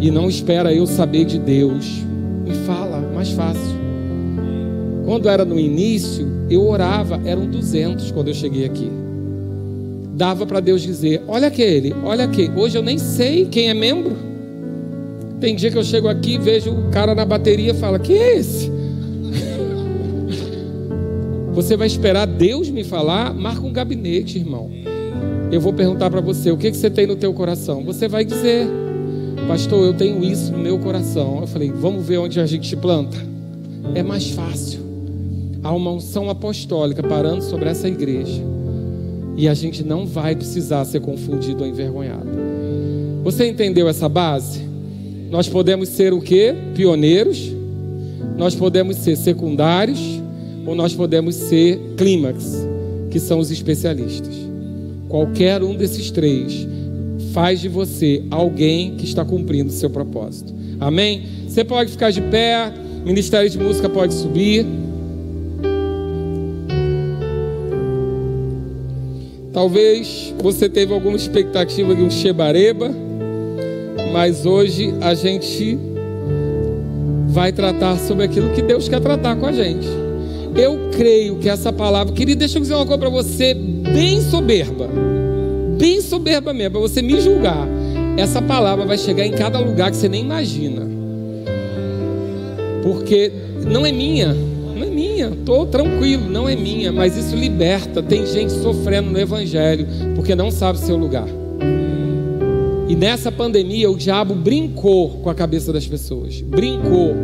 E 0.00 0.10
não 0.10 0.28
espera 0.28 0.72
eu 0.72 0.86
saber 0.86 1.24
de 1.24 1.38
Deus. 1.38 1.86
Me 2.44 2.54
fala, 2.66 3.00
mais 3.14 3.30
fácil. 3.30 3.76
Quando 5.04 5.28
era 5.28 5.44
no 5.44 5.58
início, 5.58 6.26
eu 6.50 6.66
orava, 6.66 7.20
eram 7.24 7.48
200 7.48 8.10
quando 8.10 8.28
eu 8.28 8.34
cheguei 8.34 8.64
aqui. 8.64 8.90
Dava 10.14 10.46
para 10.46 10.60
Deus 10.60 10.82
dizer: 10.82 11.22
Olha 11.28 11.48
aquele, 11.48 11.94
olha 12.04 12.24
aquele. 12.24 12.58
Hoje 12.58 12.76
eu 12.76 12.82
nem 12.82 12.98
sei 12.98 13.46
quem 13.46 13.68
é 13.68 13.74
membro. 13.74 14.16
Tem 15.46 15.54
dia 15.54 15.70
que 15.70 15.78
eu 15.78 15.84
chego 15.84 16.08
aqui 16.08 16.38
vejo 16.38 16.72
o 16.72 16.90
cara 16.90 17.14
na 17.14 17.24
bateria 17.24 17.70
e 17.70 17.74
fala: 17.74 18.00
Que 18.00 18.14
é 18.14 18.36
esse? 18.36 18.68
Você 21.54 21.76
vai 21.76 21.86
esperar 21.86 22.26
Deus 22.26 22.68
me 22.68 22.82
falar? 22.82 23.32
Marca 23.32 23.64
um 23.64 23.72
gabinete, 23.72 24.38
irmão. 24.38 24.68
Eu 25.52 25.60
vou 25.60 25.72
perguntar 25.72 26.10
para 26.10 26.20
você: 26.20 26.50
O 26.50 26.56
que, 26.56 26.72
que 26.72 26.76
você 26.76 26.90
tem 26.90 27.06
no 27.06 27.14
teu 27.14 27.32
coração? 27.32 27.84
Você 27.84 28.08
vai 28.08 28.24
dizer: 28.24 28.66
Pastor, 29.46 29.86
eu 29.86 29.94
tenho 29.94 30.20
isso 30.24 30.50
no 30.50 30.58
meu 30.58 30.80
coração. 30.80 31.38
Eu 31.42 31.46
falei: 31.46 31.70
Vamos 31.70 32.04
ver 32.04 32.18
onde 32.18 32.40
a 32.40 32.46
gente 32.46 32.74
planta. 32.74 33.16
É 33.94 34.02
mais 34.02 34.28
fácil. 34.30 34.80
Há 35.62 35.72
uma 35.72 35.92
unção 35.92 36.28
apostólica 36.28 37.04
parando 37.04 37.44
sobre 37.44 37.68
essa 37.68 37.86
igreja. 37.86 38.42
E 39.36 39.46
a 39.46 39.54
gente 39.54 39.84
não 39.84 40.06
vai 40.06 40.34
precisar 40.34 40.84
ser 40.86 40.98
confundido 41.02 41.62
ou 41.62 41.70
envergonhado. 41.70 42.30
Você 43.22 43.46
entendeu 43.46 43.88
essa 43.88 44.08
base? 44.08 44.66
Nós 45.30 45.48
podemos 45.48 45.88
ser 45.88 46.12
o 46.12 46.20
que? 46.20 46.54
Pioneiros, 46.74 47.52
nós 48.36 48.54
podemos 48.54 48.96
ser 48.96 49.16
secundários, 49.16 50.00
ou 50.64 50.74
nós 50.74 50.94
podemos 50.94 51.34
ser 51.34 51.78
clímax, 51.96 52.66
que 53.10 53.18
são 53.18 53.38
os 53.38 53.50
especialistas. 53.50 54.34
Qualquer 55.08 55.62
um 55.62 55.74
desses 55.74 56.10
três 56.10 56.66
faz 57.32 57.60
de 57.60 57.68
você 57.68 58.22
alguém 58.30 58.96
que 58.96 59.04
está 59.04 59.24
cumprindo 59.24 59.70
o 59.70 59.72
seu 59.72 59.88
propósito. 59.90 60.52
Amém? 60.80 61.22
Você 61.48 61.64
pode 61.64 61.90
ficar 61.90 62.10
de 62.10 62.20
pé, 62.20 62.72
Ministério 63.04 63.48
de 63.48 63.58
Música 63.58 63.88
pode 63.88 64.14
subir. 64.14 64.66
Talvez 69.52 70.34
você 70.42 70.68
teve 70.68 70.92
alguma 70.92 71.16
expectativa 71.16 71.94
de 71.94 72.02
um 72.02 72.10
Shebareba 72.10 73.05
mas 74.12 74.46
hoje 74.46 74.94
a 75.00 75.14
gente 75.14 75.78
vai 77.28 77.52
tratar 77.52 77.98
sobre 77.98 78.24
aquilo 78.24 78.50
que 78.50 78.62
Deus 78.62 78.88
quer 78.88 79.00
tratar 79.00 79.36
com 79.36 79.46
a 79.46 79.52
gente. 79.52 79.86
Eu 80.56 80.88
creio 80.96 81.36
que 81.36 81.50
essa 81.50 81.70
palavra, 81.70 82.14
querido, 82.14 82.38
deixa 82.38 82.56
eu 82.56 82.62
dizer 82.62 82.74
uma 82.74 82.86
coisa 82.86 82.98
para 82.98 83.10
você, 83.10 83.52
bem 83.52 84.22
soberba, 84.22 84.88
bem 85.78 86.00
soberba 86.00 86.54
mesmo, 86.54 86.72
para 86.72 86.80
você 86.80 87.02
me 87.02 87.20
julgar. 87.20 87.68
Essa 88.16 88.40
palavra 88.40 88.86
vai 88.86 88.96
chegar 88.96 89.26
em 89.26 89.32
cada 89.32 89.58
lugar 89.58 89.90
que 89.90 89.98
você 89.98 90.08
nem 90.08 90.22
imagina, 90.22 90.82
porque 92.82 93.30
não 93.66 93.84
é 93.84 93.92
minha, 93.92 94.32
não 94.32 94.82
é 94.82 94.86
minha, 94.86 95.28
estou 95.28 95.66
tranquilo, 95.66 96.30
não 96.30 96.48
é 96.48 96.56
minha, 96.56 96.90
mas 96.90 97.18
isso 97.18 97.36
liberta. 97.36 98.02
Tem 98.02 98.24
gente 98.24 98.52
sofrendo 98.52 99.10
no 99.10 99.20
Evangelho 99.20 99.86
porque 100.14 100.34
não 100.34 100.50
sabe 100.50 100.78
seu 100.78 100.96
lugar. 100.96 101.28
E 102.88 102.94
nessa 102.94 103.32
pandemia 103.32 103.90
o 103.90 103.96
diabo 103.96 104.34
brincou 104.34 105.10
com 105.22 105.28
a 105.28 105.34
cabeça 105.34 105.72
das 105.72 105.86
pessoas. 105.86 106.40
Brincou. 106.40 107.14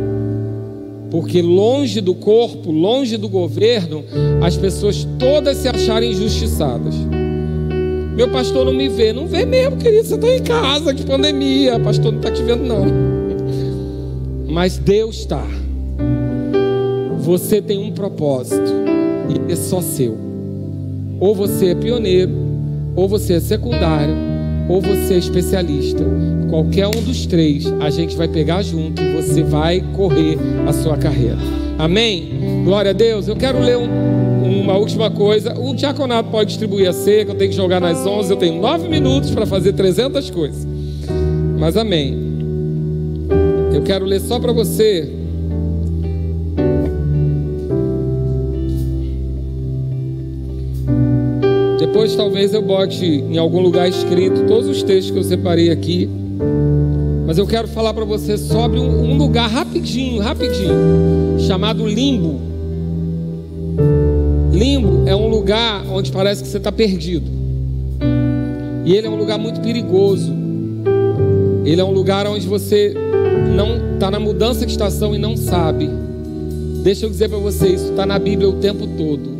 Porque 1.09 1.41
longe 1.41 2.01
do 2.01 2.13
corpo, 2.13 2.71
longe 2.71 3.15
do 3.17 3.29
governo, 3.29 4.03
as 4.41 4.57
pessoas 4.57 5.07
todas 5.17 5.57
se 5.57 5.69
acharem 5.69 6.11
injustiçadas. 6.11 6.93
Meu 8.15 8.29
pastor 8.29 8.65
não 8.65 8.73
me 8.73 8.89
vê. 8.89 9.13
Não 9.13 9.25
vê 9.25 9.45
mesmo, 9.45 9.77
querido. 9.77 10.05
Você 10.05 10.15
está 10.15 10.27
em 10.27 10.43
casa, 10.43 10.93
que 10.93 11.05
pandemia. 11.05 11.77
O 11.77 11.79
pastor 11.79 12.11
não 12.11 12.19
está 12.19 12.31
te 12.31 12.43
vendo, 12.43 12.63
não. 12.63 12.85
Mas 14.49 14.77
Deus 14.77 15.19
está. 15.19 15.45
Você 17.19 17.61
tem 17.61 17.79
um 17.79 17.91
propósito. 17.91 18.69
E 19.29 19.51
é 19.51 19.55
só 19.55 19.81
seu. 19.81 20.17
Ou 21.19 21.33
você 21.33 21.67
é 21.67 21.75
pioneiro, 21.75 22.33
ou 22.95 23.07
você 23.07 23.33
é 23.33 23.39
secundário 23.39 24.32
ou 24.67 24.81
você 24.81 25.15
é 25.15 25.17
especialista. 25.17 26.03
Qualquer 26.49 26.87
um 26.87 27.01
dos 27.01 27.25
três, 27.25 27.65
a 27.79 27.89
gente 27.89 28.15
vai 28.15 28.27
pegar 28.27 28.61
junto 28.61 29.01
e 29.01 29.13
você 29.13 29.43
vai 29.43 29.83
correr 29.93 30.37
a 30.67 30.73
sua 30.73 30.97
carreira. 30.97 31.37
Amém? 31.77 32.63
Glória 32.63 32.91
a 32.91 32.93
Deus. 32.93 33.27
Eu 33.27 33.35
quero 33.35 33.59
ler 33.59 33.77
um, 33.77 34.61
uma 34.61 34.77
última 34.77 35.09
coisa. 35.09 35.59
O 35.59 35.75
diaconato 35.75 36.29
pode 36.29 36.49
distribuir 36.49 36.87
a 36.87 36.93
seca, 36.93 37.31
eu 37.31 37.35
tenho 37.35 37.49
que 37.49 37.57
jogar 37.57 37.79
nas 37.79 38.05
11, 38.05 38.31
eu 38.31 38.37
tenho 38.37 38.61
nove 38.61 38.87
minutos 38.87 39.31
para 39.31 39.45
fazer 39.45 39.73
300 39.73 40.29
coisas. 40.29 40.67
Mas 41.57 41.75
amém. 41.75 42.17
Eu 43.73 43.81
quero 43.81 44.05
ler 44.05 44.21
só 44.21 44.39
para 44.39 44.53
você 44.53 45.22
Depois 52.03 52.17
talvez 52.17 52.53
eu 52.53 52.61
bote 52.61 53.05
em 53.05 53.37
algum 53.37 53.61
lugar 53.61 53.87
escrito 53.87 54.45
todos 54.45 54.67
os 54.67 54.83
textos 54.83 55.09
que 55.09 55.17
eu 55.17 55.23
separei 55.23 55.71
aqui. 55.71 56.09
Mas 57.25 57.37
eu 57.37 57.47
quero 57.47 57.65
falar 57.65 57.93
para 57.93 58.03
você 58.03 58.37
sobre 58.37 58.77
um, 58.77 59.11
um 59.11 59.17
lugar 59.17 59.49
rapidinho, 59.49 60.21
rapidinho, 60.21 61.39
chamado 61.47 61.87
limbo. 61.87 62.41
Limbo 64.51 65.07
é 65.07 65.15
um 65.15 65.29
lugar 65.29 65.85
onde 65.93 66.11
parece 66.11 66.43
que 66.43 66.49
você 66.49 66.57
está 66.57 66.73
perdido. 66.73 67.31
E 68.83 68.93
ele 68.93 69.07
é 69.07 69.09
um 69.09 69.15
lugar 69.15 69.39
muito 69.39 69.61
perigoso. 69.61 70.29
Ele 71.63 71.79
é 71.79 71.85
um 71.85 71.91
lugar 71.91 72.27
onde 72.27 72.45
você 72.45 72.93
não 73.55 73.93
está 73.93 74.11
na 74.11 74.19
mudança 74.19 74.65
de 74.65 74.73
estação 74.73 75.15
e 75.15 75.17
não 75.17 75.37
sabe. 75.37 75.89
Deixa 76.83 77.05
eu 77.05 77.09
dizer 77.09 77.29
para 77.29 77.37
você, 77.37 77.69
isso 77.69 77.91
está 77.91 78.05
na 78.05 78.19
Bíblia 78.19 78.49
o 78.49 78.59
tempo 78.59 78.85
todo. 78.97 79.32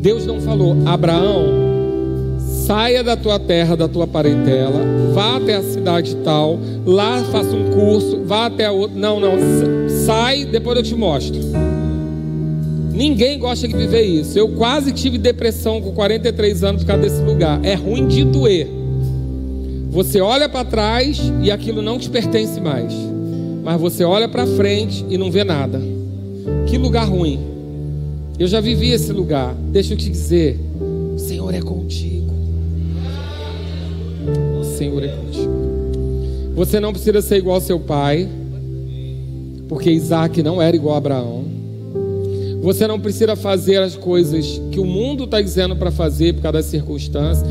Deus 0.00 0.24
não 0.24 0.40
falou, 0.40 0.74
Abraão, 0.86 1.44
saia 2.66 3.04
da 3.04 3.18
tua 3.18 3.38
terra, 3.38 3.76
da 3.76 3.86
tua 3.86 4.06
parentela, 4.06 4.80
vá 5.12 5.36
até 5.36 5.56
a 5.56 5.62
cidade 5.62 6.16
tal, 6.24 6.58
lá 6.86 7.22
faça 7.24 7.54
um 7.54 7.70
curso, 7.70 8.22
vá 8.24 8.46
até 8.46 8.64
a 8.64 8.72
outra. 8.72 8.98
Não, 8.98 9.20
não, 9.20 9.32
Sai, 10.06 10.46
depois 10.46 10.78
eu 10.78 10.82
te 10.82 10.94
mostro. 10.94 11.38
Ninguém 12.94 13.38
gosta 13.38 13.68
de 13.68 13.76
viver 13.76 14.02
isso. 14.02 14.38
Eu 14.38 14.48
quase 14.48 14.90
tive 14.92 15.18
depressão 15.18 15.82
com 15.82 15.92
43 15.92 16.64
anos 16.64 16.82
por 16.82 16.88
causa 16.88 17.02
desse 17.02 17.20
lugar. 17.22 17.60
É 17.62 17.74
ruim 17.74 18.08
de 18.08 18.24
doer. 18.24 18.68
Você 19.90 20.22
olha 20.22 20.48
para 20.48 20.64
trás 20.64 21.20
e 21.42 21.50
aquilo 21.50 21.82
não 21.82 21.98
te 21.98 22.08
pertence 22.08 22.58
mais. 22.58 22.94
Mas 23.62 23.78
você 23.78 24.02
olha 24.02 24.28
para 24.28 24.46
frente 24.46 25.04
e 25.10 25.18
não 25.18 25.30
vê 25.30 25.44
nada. 25.44 25.80
Que 26.66 26.78
lugar 26.78 27.06
ruim. 27.06 27.49
Eu 28.40 28.48
já 28.48 28.58
vivi 28.58 28.90
esse 28.90 29.12
lugar. 29.12 29.54
Deixa 29.54 29.92
eu 29.92 29.98
te 29.98 30.08
dizer, 30.08 30.58
o 31.14 31.18
Senhor 31.18 31.52
é 31.52 31.60
contigo. 31.60 32.32
O 34.58 34.64
Senhor 34.64 35.04
é 35.04 35.08
contigo. 35.08 35.52
Você 36.54 36.80
não 36.80 36.90
precisa 36.90 37.20
ser 37.20 37.36
igual 37.36 37.56
ao 37.56 37.60
seu 37.60 37.78
pai, 37.78 38.26
porque 39.68 39.90
Isaac 39.90 40.42
não 40.42 40.60
era 40.60 40.74
igual 40.74 40.94
a 40.94 40.98
Abraão. 40.98 41.44
Você 42.62 42.86
não 42.86 42.98
precisa 42.98 43.36
fazer 43.36 43.76
as 43.76 43.94
coisas 43.94 44.58
que 44.72 44.80
o 44.80 44.86
mundo 44.86 45.24
está 45.24 45.42
dizendo 45.42 45.76
para 45.76 45.90
fazer 45.90 46.32
por 46.32 46.40
causa 46.40 46.54
das 46.54 46.66
circunstâncias. 46.66 47.46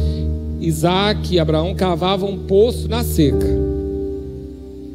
Isaac 0.59 1.35
e 1.35 1.39
Abraão 1.39 1.75
cavavam 1.75 2.31
um 2.31 2.39
poço 2.39 2.87
na 2.87 3.03
seca. 3.03 3.47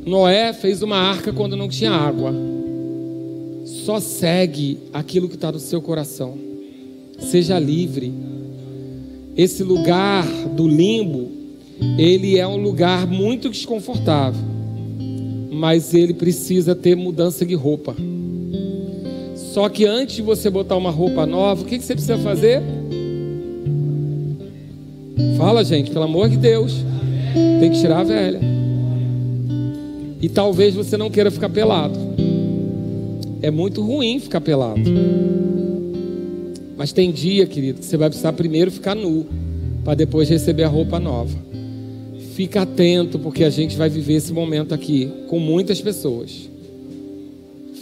Noé 0.05 0.53
fez 0.53 0.83
uma 0.83 0.97
arca 0.97 1.33
quando 1.33 1.57
não 1.57 1.69
tinha 1.69 1.93
água. 1.93 2.35
Só 3.85 4.01
segue 4.01 4.79
aquilo 4.95 5.29
que 5.29 5.35
está 5.35 5.53
no 5.53 5.59
seu 5.59 5.83
coração. 5.83 6.39
Seja 7.19 7.59
livre. 7.59 8.15
Esse 9.37 9.63
lugar 9.63 10.25
do 10.57 10.67
limbo, 10.67 11.31
ele 11.99 12.39
é 12.39 12.47
um 12.47 12.57
lugar 12.57 13.07
muito 13.07 13.51
desconfortável, 13.51 14.41
mas 15.53 15.93
ele 15.93 16.15
precisa 16.15 16.75
ter 16.75 16.97
mudança 16.97 17.45
de 17.45 17.55
roupa. 17.55 17.95
Só 19.53 19.69
que 19.69 19.85
antes 19.85 20.17
de 20.17 20.23
você 20.23 20.49
botar 20.49 20.77
uma 20.77 20.91
roupa 20.91 21.27
nova, 21.27 21.61
o 21.61 21.67
que, 21.67 21.79
você 21.79 21.93
precisa 21.93 22.17
fazer? 22.17 22.63
Fala, 25.37 25.63
gente, 25.63 25.91
pelo 25.91 26.07
amor 26.07 26.31
de 26.31 26.39
Deus. 26.39 26.73
Tem 27.61 27.71
que 27.71 27.81
tirar 27.81 28.01
a 28.01 28.05
velha. 28.05 28.41
E 30.23 30.29
talvez 30.31 30.75
você 30.75 30.97
não 30.97 31.11
queira 31.11 31.31
ficar 31.31 31.51
pelado. 31.51 32.24
É 33.45 33.51
muito 33.51 33.83
ruim 33.83 34.19
ficar 34.19 34.41
pelado. 34.41 34.81
Mas 36.79 36.95
tem 36.95 37.13
dia, 37.13 37.47
querido, 37.47 37.81
que 37.81 37.85
você 37.85 37.99
vai 37.99 38.09
precisar 38.09 38.33
primeiro 38.33 38.71
ficar 38.71 38.95
nu, 38.95 39.27
para 39.85 39.95
depois 39.95 40.31
receber 40.31 40.63
a 40.63 40.69
roupa 40.69 40.99
nova. 40.99 41.37
Fica 42.33 42.63
atento, 42.63 43.19
porque 43.19 43.45
a 43.45 43.51
gente 43.51 43.77
vai 43.77 43.91
viver 43.91 44.15
esse 44.15 44.33
momento 44.33 44.73
aqui 44.73 45.13
com 45.29 45.39
muitas 45.39 45.79
pessoas. 45.79 46.49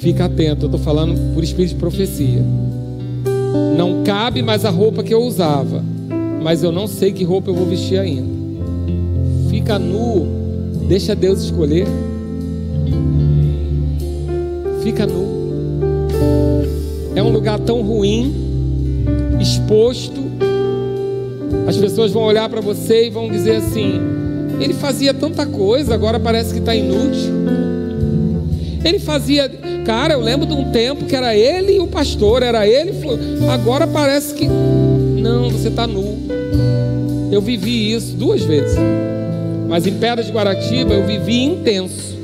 Fica 0.00 0.24
atento, 0.24 0.64
eu 0.64 0.66
estou 0.66 0.80
falando 0.80 1.32
por 1.32 1.44
espírito 1.44 1.74
de 1.74 1.78
profecia. 1.78 2.42
Não 3.78 4.02
cabe 4.02 4.42
mais 4.42 4.64
a 4.64 4.70
roupa 4.70 5.04
que 5.04 5.14
eu 5.14 5.20
usava, 5.20 5.80
mas 6.42 6.64
eu 6.64 6.72
não 6.72 6.88
sei 6.88 7.12
que 7.12 7.22
roupa 7.22 7.52
eu 7.52 7.54
vou 7.54 7.66
vestir 7.66 8.00
ainda. 8.00 8.26
Fica 9.48 9.78
nu, 9.78 10.26
deixa 10.88 11.14
Deus 11.14 11.40
escolher. 11.44 11.86
Fica 14.82 15.06
nu. 15.06 15.31
É 17.14 17.22
um 17.22 17.30
lugar 17.30 17.58
tão 17.60 17.82
ruim, 17.82 18.34
exposto. 19.40 20.22
As 21.66 21.76
pessoas 21.76 22.12
vão 22.12 22.22
olhar 22.22 22.48
para 22.48 22.60
você 22.60 23.06
e 23.06 23.10
vão 23.10 23.30
dizer 23.30 23.56
assim: 23.56 24.00
ele 24.60 24.74
fazia 24.74 25.12
tanta 25.12 25.46
coisa, 25.46 25.94
agora 25.94 26.18
parece 26.18 26.52
que 26.52 26.60
está 26.60 26.74
inútil. 26.74 27.32
Ele 28.84 28.98
fazia 28.98 29.48
Cara, 29.84 30.14
eu 30.14 30.20
lembro 30.20 30.46
de 30.46 30.54
um 30.54 30.70
tempo 30.70 31.06
que 31.06 31.16
era 31.16 31.36
ele 31.36 31.74
e 31.74 31.80
o 31.80 31.88
pastor, 31.88 32.42
era 32.42 32.66
ele. 32.66 32.92
Agora 33.50 33.86
parece 33.86 34.32
que. 34.34 34.46
Não, 34.46 35.50
você 35.50 35.68
está 35.68 35.86
nu. 35.86 36.18
Eu 37.30 37.40
vivi 37.40 37.92
isso 37.92 38.14
duas 38.14 38.42
vezes. 38.42 38.78
Mas 39.68 39.86
em 39.86 39.94
Pedra 39.94 40.22
de 40.22 40.30
Guaratiba 40.30 40.94
eu 40.94 41.04
vivi 41.04 41.42
intenso. 41.42 42.16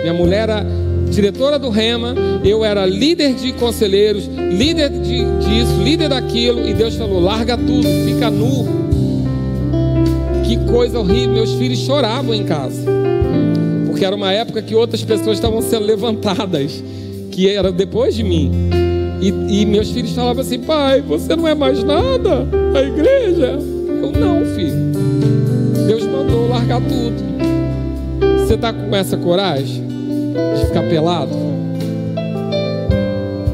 Minha 0.00 0.12
mulher 0.12 0.48
era 0.48 0.66
diretora 1.08 1.58
do 1.58 1.70
Rema, 1.70 2.14
eu 2.44 2.64
era 2.64 2.86
líder 2.86 3.34
de 3.34 3.52
conselheiros, 3.52 4.26
líder 4.26 4.90
de, 4.90 5.24
disso, 5.40 5.82
líder 5.82 6.08
daquilo, 6.08 6.68
e 6.68 6.74
Deus 6.74 6.94
falou: 6.94 7.20
larga 7.20 7.56
tudo, 7.56 7.88
fica 8.04 8.30
nu. 8.30 8.78
Que 10.44 10.56
coisa 10.70 10.98
horrível, 10.98 11.34
meus 11.34 11.52
filhos 11.54 11.78
choravam 11.80 12.34
em 12.34 12.44
casa 12.44 12.98
porque 13.98 14.06
era 14.06 14.14
uma 14.14 14.32
época 14.32 14.62
que 14.62 14.76
outras 14.76 15.02
pessoas 15.02 15.38
estavam 15.38 15.60
sendo 15.60 15.84
levantadas, 15.84 16.84
que 17.32 17.48
era 17.48 17.72
depois 17.72 18.14
de 18.14 18.22
mim. 18.22 18.52
E, 19.20 19.62
e, 19.62 19.66
meus 19.66 19.90
filhos 19.90 20.12
falavam 20.12 20.40
assim: 20.40 20.60
pai, 20.60 21.00
você 21.00 21.34
não 21.34 21.48
é 21.48 21.54
mais 21.54 21.82
nada? 21.82 22.46
A 22.76 22.80
igreja? 22.80 23.58
Eu 24.00 24.12
não, 24.12 24.46
filho. 24.54 24.92
Deus 25.84 26.04
mandou 26.04 26.48
largar 26.48 26.80
tudo. 26.80 27.16
Você 28.46 28.54
está 28.54 28.72
com 28.72 28.94
essa 28.94 29.16
coragem 29.16 29.87
de 30.58 30.66
ficar 30.66 30.82
pelado? 30.82 31.36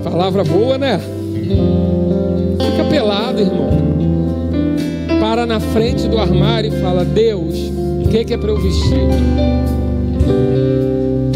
Palavra 0.02 0.44
boa, 0.44 0.78
né? 0.78 1.00
Fica 2.58 2.84
pelado, 2.88 3.40
irmão. 3.40 3.70
Para 5.20 5.46
na 5.46 5.58
frente 5.58 6.06
do 6.06 6.18
armário 6.18 6.72
e 6.72 6.80
fala: 6.80 7.04
Deus, 7.04 7.54
o 8.04 8.08
que, 8.08 8.24
que 8.24 8.34
é 8.34 8.36
para 8.36 8.50
eu 8.50 8.56
vestir? 8.56 9.08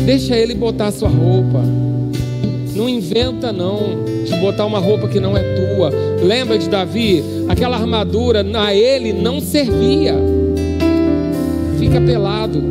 Deixa 0.04 0.36
ele 0.36 0.54
botar 0.54 0.90
sua 0.90 1.08
roupa. 1.08 1.62
Não 2.74 2.88
inventa 2.88 3.52
não 3.52 4.04
de 4.24 4.34
botar 4.36 4.64
uma 4.64 4.78
roupa 4.78 5.08
que 5.08 5.18
não 5.18 5.36
é 5.36 5.42
tua. 5.42 5.90
Lembra 6.22 6.56
de 6.56 6.68
Davi? 6.68 7.24
Aquela 7.48 7.76
armadura 7.76 8.46
a 8.54 8.74
ele 8.74 9.12
não 9.12 9.40
servia. 9.40 10.14
Fica 11.78 12.00
pelado. 12.00 12.62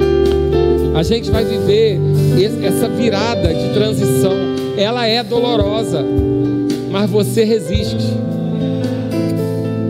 A 0.96 1.04
gente 1.04 1.30
vai 1.30 1.44
viver 1.44 2.00
essa 2.44 2.88
virada 2.88 3.54
de 3.54 3.74
transição. 3.74 4.34
Ela 4.78 5.08
é 5.08 5.24
dolorosa, 5.24 6.04
mas 6.92 7.10
você 7.10 7.44
resiste. 7.44 7.98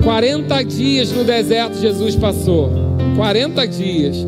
40 0.03 0.64
dias 0.64 1.11
no 1.11 1.24
deserto 1.24 1.78
Jesus 1.80 2.15
passou. 2.15 2.72
40 3.18 3.68
dias 3.68 4.26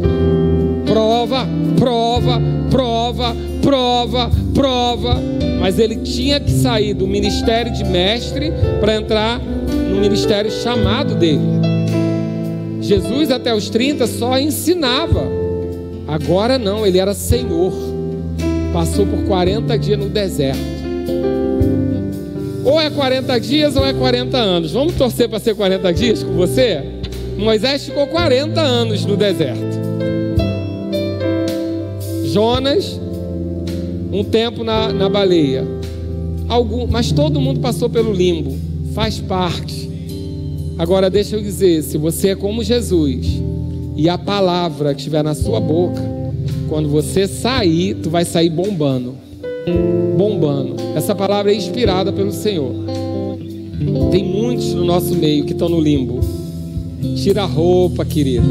prova, 0.90 1.48
prova, 1.78 2.42
prova, 2.70 3.36
prova, 3.62 4.32
prova. 4.54 5.18
Mas 5.60 5.78
ele 5.78 5.98
tinha 5.98 6.40
que 6.40 6.52
sair 6.52 6.94
do 6.94 7.08
ministério 7.08 7.72
de 7.72 7.84
mestre 7.84 8.52
para 8.80 8.96
entrar 8.96 9.40
no 9.40 10.00
ministério 10.02 10.50
chamado 10.50 11.16
dele. 11.16 11.42
Jesus, 12.82 13.30
até 13.30 13.54
os 13.54 13.70
30, 13.70 14.08
só 14.08 14.38
ensinava. 14.40 15.28
Agora 16.08 16.58
não, 16.58 16.88
ele 16.88 16.98
era 16.98 17.14
Senhor. 17.14 17.99
Passou 18.74 19.06
por 19.06 19.24
40 19.26 19.78
dias 19.78 20.00
no 20.00 20.10
deserto. 20.10 20.60
Ou 22.64 22.80
é 22.80 22.90
40 22.90 23.40
dias 23.40 23.76
ou 23.76 23.86
é 23.86 23.94
40 23.94 24.38
anos. 24.38 24.72
Vamos 24.72 24.94
torcer 24.94 25.28
para 25.28 25.40
ser 25.40 25.56
40 25.56 25.94
dias 25.94 26.24
com 26.24 26.34
você? 26.34 26.84
Moisés 27.38 27.86
ficou 27.86 28.06
40 28.08 28.60
anos 28.60 29.06
no 29.06 29.16
deserto. 29.16 29.80
Jonas, 32.26 33.00
um 34.12 34.24
tempo 34.24 34.64
na, 34.64 34.92
na 34.92 35.10
baleia. 35.10 35.66
Algum, 36.48 36.86
mas 36.86 37.12
todo 37.12 37.40
mundo 37.40 37.60
passou 37.60 37.90
pelo 37.90 38.12
limbo, 38.12 38.56
faz 38.94 39.20
parte. 39.20 39.90
Agora 40.78 41.10
deixa 41.10 41.36
eu 41.36 41.42
dizer, 41.42 41.84
se 41.84 41.98
você 41.98 42.30
é 42.30 42.36
como 42.36 42.64
Jesus 42.64 43.28
e 43.96 44.08
a 44.10 44.18
palavra 44.18 44.94
que 44.94 45.00
estiver 45.00 45.24
na 45.24 45.36
sua 45.36 45.60
boca, 45.60 46.02
quando 46.70 46.88
você 46.88 47.28
sair, 47.28 47.96
tu 47.96 48.10
vai 48.10 48.24
sair 48.24 48.50
bombando. 48.50 49.16
Bombando. 50.16 50.76
Essa 50.96 51.16
palavra 51.16 51.52
é 51.52 51.56
inspirada 51.56 52.14
pelo 52.14 52.32
Senhor. 52.32 52.74
Tem 54.12 54.24
muitos 54.24 54.74
no 54.74 54.86
nosso 54.86 55.16
meio 55.16 55.46
que 55.46 55.54
estão 55.54 55.68
no 55.68 55.82
limbo. 55.82 56.20
Tira 57.16 57.44
a 57.44 57.46
roupa, 57.46 58.06
querido. 58.06 58.46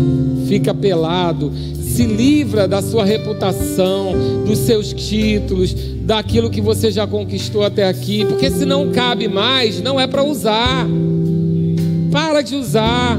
Fica 0.46 0.74
pelado 0.74 1.52
se 1.98 2.04
livra 2.04 2.68
da 2.68 2.80
sua 2.80 3.04
reputação, 3.04 4.12
dos 4.46 4.58
seus 4.58 4.92
títulos, 4.92 5.74
daquilo 6.02 6.48
que 6.48 6.60
você 6.60 6.92
já 6.92 7.08
conquistou 7.08 7.64
até 7.64 7.88
aqui, 7.88 8.24
porque 8.24 8.48
se 8.52 8.64
não 8.64 8.92
cabe 8.92 9.26
mais, 9.26 9.82
não 9.82 9.98
é 9.98 10.06
para 10.06 10.22
usar. 10.22 10.86
Para 12.12 12.40
de 12.40 12.54
usar. 12.54 13.18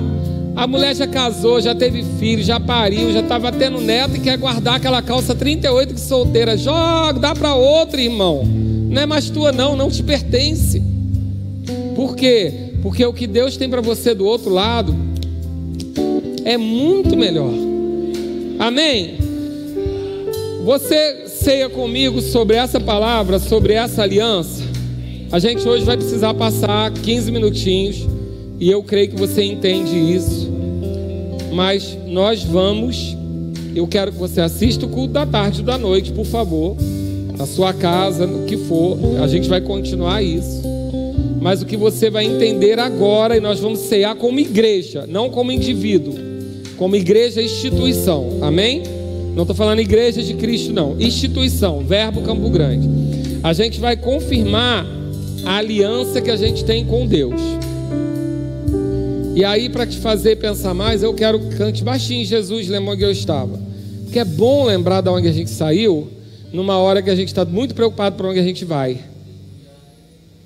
A 0.60 0.68
mulher 0.68 0.94
já 0.94 1.08
casou, 1.08 1.62
já 1.62 1.74
teve 1.74 2.04
filho, 2.20 2.44
já 2.44 2.60
pariu, 2.60 3.14
já 3.14 3.22
estava 3.22 3.50
tendo 3.50 3.80
neto 3.80 4.18
e 4.18 4.20
quer 4.20 4.38
guardar 4.38 4.76
aquela 4.76 5.02
calça 5.02 5.34
38 5.34 5.94
que 5.94 6.02
solteira. 6.02 6.58
Joga, 6.58 7.18
dá 7.18 7.34
para 7.34 7.56
outro, 7.56 7.98
irmão. 7.98 8.44
Não 8.44 9.02
é 9.02 9.06
mais 9.06 9.30
tua, 9.30 9.54
não, 9.54 9.78
não 9.78 9.90
te 9.90 10.04
pertence. 10.04 10.84
Por 11.96 12.14
quê? 12.14 12.74
Porque 12.82 13.06
o 13.06 13.14
que 13.14 13.26
Deus 13.26 13.56
tem 13.56 13.70
para 13.70 13.80
você 13.80 14.14
do 14.14 14.26
outro 14.26 14.50
lado 14.50 14.94
é 16.44 16.58
muito 16.58 17.16
melhor. 17.16 17.54
Amém? 18.60 19.16
Você 20.66 21.26
ceia 21.28 21.70
comigo 21.70 22.22
sobre 22.22 22.58
essa 22.58 22.82
palavra, 22.82 23.40
sobre 23.40 23.76
essa 23.76 24.04
aliança? 24.04 24.62
A 25.32 25.40
gente 25.40 25.66
hoje 25.66 25.86
vai 25.86 25.96
precisar 25.96 26.34
passar 26.34 26.92
15 26.92 27.32
minutinhos 27.32 28.19
e 28.60 28.70
eu 28.70 28.84
creio 28.84 29.10
que 29.10 29.16
você 29.16 29.44
entende 29.44 29.96
isso. 29.96 30.52
Mas 31.54 31.98
nós 32.06 32.44
vamos, 32.44 33.16
eu 33.76 33.88
quero 33.88 34.12
que 34.12 34.18
você 34.18 34.42
assista 34.42 34.86
o 34.86 34.90
culto 34.90 35.14
da 35.14 35.26
tarde 35.26 35.64
da 35.64 35.78
noite, 35.78 36.12
por 36.12 36.26
favor, 36.26 36.76
na 37.38 37.46
sua 37.46 37.74
casa, 37.74 38.28
no 38.28 38.46
que 38.46 38.58
for, 38.58 38.98
a 39.24 39.28
gente 39.28 39.48
vai 39.48 39.62
continuar 39.62 40.22
isso. 40.22 40.62
Mas 41.42 41.62
o 41.62 41.66
que 41.66 41.78
você 41.78 42.10
vai 42.10 42.26
entender 42.26 42.78
agora, 42.80 43.38
e 43.38 43.40
nós 43.40 43.60
vamos 43.60 43.80
cear 43.80 44.16
como 44.16 44.40
igreja, 44.40 45.06
não 45.08 45.30
como 45.30 45.52
indivíduo, 45.52 46.14
como 46.76 46.98
igreja 46.98 47.42
instituição, 47.42 48.40
amém? 48.42 48.84
Não 49.36 49.44
estou 49.44 49.56
falando 49.56 49.80
igreja 49.80 50.22
de 50.22 50.34
Cristo, 50.34 50.74
não, 50.74 51.00
instituição, 51.00 51.80
Verbo 51.80 52.22
Campo 52.22 52.50
Grande. 52.50 52.90
A 53.42 53.54
gente 53.54 53.80
vai 53.80 53.96
confirmar 53.96 54.86
a 55.46 55.58
aliança 55.58 56.20
que 56.20 56.30
a 56.30 56.36
gente 56.36 56.66
tem 56.66 56.86
com 56.86 57.08
Deus. 57.08 57.40
E 59.40 59.46
aí, 59.46 59.70
para 59.70 59.88
te 59.88 59.98
fazer 60.00 60.36
pensar 60.36 60.74
mais, 60.74 61.02
eu 61.02 61.14
quero 61.14 61.40
que 61.40 61.56
cante 61.56 61.82
baixinho 61.82 62.26
Jesus, 62.26 62.68
lembrou 62.68 62.94
onde 62.94 63.04
eu 63.04 63.10
estava. 63.10 63.58
Porque 64.04 64.20
é 64.20 64.26
bom 64.26 64.66
lembrar 64.66 65.00
de 65.00 65.08
onde 65.08 65.30
a 65.30 65.32
gente 65.32 65.50
saiu, 65.50 66.10
numa 66.52 66.78
hora 66.78 67.02
que 67.02 67.10
a 67.10 67.16
gente 67.16 67.30
está 67.30 67.46
muito 67.46 67.74
preocupado 67.74 68.18
para 68.18 68.28
onde 68.28 68.38
a 68.38 68.44
gente 68.44 68.66
vai. 68.66 68.98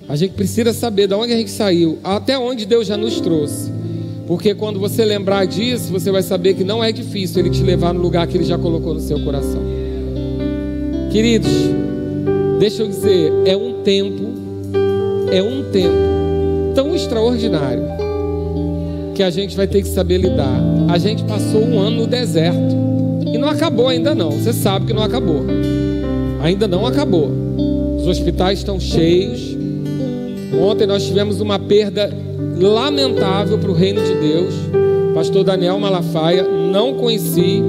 A 0.08 0.14
gente 0.14 0.34
precisa 0.34 0.72
saber 0.72 1.08
de 1.08 1.14
onde 1.14 1.32
a 1.32 1.36
gente 1.36 1.50
saiu, 1.50 1.98
até 2.04 2.38
onde 2.38 2.64
Deus 2.64 2.86
já 2.86 2.96
nos 2.96 3.20
trouxe. 3.20 3.68
Porque 4.28 4.54
quando 4.54 4.78
você 4.78 5.04
lembrar 5.04 5.44
disso, 5.44 5.90
você 5.90 6.12
vai 6.12 6.22
saber 6.22 6.54
que 6.54 6.62
não 6.62 6.82
é 6.84 6.92
difícil 6.92 7.40
Ele 7.40 7.50
te 7.50 7.64
levar 7.64 7.92
no 7.92 8.00
lugar 8.00 8.28
que 8.28 8.36
Ele 8.36 8.44
já 8.44 8.56
colocou 8.56 8.94
no 8.94 9.00
seu 9.00 9.18
coração. 9.24 9.60
Queridos, 11.10 11.50
deixa 12.60 12.84
eu 12.84 12.86
dizer, 12.86 13.32
é 13.44 13.56
um 13.56 13.82
tempo, 13.82 14.22
é 15.32 15.42
um 15.42 15.64
tempo 15.72 16.74
tão 16.76 16.94
extraordinário 16.94 18.03
que 19.14 19.22
a 19.22 19.30
gente 19.30 19.56
vai 19.56 19.66
ter 19.66 19.80
que 19.80 19.88
saber 19.88 20.18
lidar. 20.18 20.60
A 20.88 20.98
gente 20.98 21.22
passou 21.24 21.62
um 21.62 21.78
ano 21.78 22.02
no 22.02 22.06
deserto 22.06 22.74
e 23.32 23.38
não 23.38 23.48
acabou 23.48 23.88
ainda 23.88 24.14
não. 24.14 24.32
Você 24.32 24.52
sabe 24.52 24.86
que 24.86 24.92
não 24.92 25.02
acabou. 25.02 25.44
Ainda 26.42 26.66
não 26.66 26.84
acabou. 26.84 27.30
Os 27.98 28.06
hospitais 28.06 28.58
estão 28.58 28.78
cheios. 28.80 29.56
Ontem 30.60 30.86
nós 30.86 31.04
tivemos 31.06 31.40
uma 31.40 31.58
perda 31.58 32.12
lamentável 32.60 33.56
para 33.58 33.70
o 33.70 33.74
reino 33.74 34.02
de 34.02 34.14
Deus. 34.14 34.54
Pastor 35.14 35.44
Daniel 35.44 35.78
Malafaia, 35.78 36.42
não 36.42 36.94
conheci, 36.94 37.62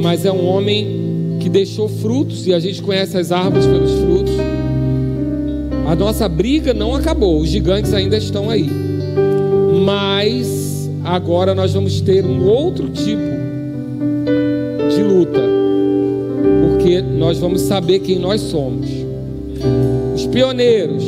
mas 0.00 0.24
é 0.24 0.30
um 0.30 0.46
homem 0.46 1.38
que 1.40 1.48
deixou 1.48 1.88
frutos 1.88 2.46
e 2.46 2.54
a 2.54 2.60
gente 2.60 2.80
conhece 2.80 3.18
as 3.18 3.32
árvores 3.32 3.66
pelos 3.66 3.90
frutos. 3.90 4.34
A 5.86 5.94
nossa 5.94 6.28
briga 6.28 6.72
não 6.72 6.94
acabou, 6.94 7.40
os 7.40 7.48
gigantes 7.48 7.92
ainda 7.92 8.16
estão 8.16 8.48
aí. 8.48 8.70
Mas 9.84 10.63
agora 11.04 11.54
nós 11.54 11.74
vamos 11.74 12.00
ter 12.00 12.24
um 12.24 12.46
outro 12.48 12.88
tipo 12.88 13.20
de 14.88 15.02
luta, 15.02 15.40
porque 16.62 17.02
nós 17.02 17.38
vamos 17.38 17.60
saber 17.60 17.98
quem 17.98 18.18
nós 18.18 18.40
somos. 18.40 18.88
Os 20.14 20.26
pioneiros 20.26 21.04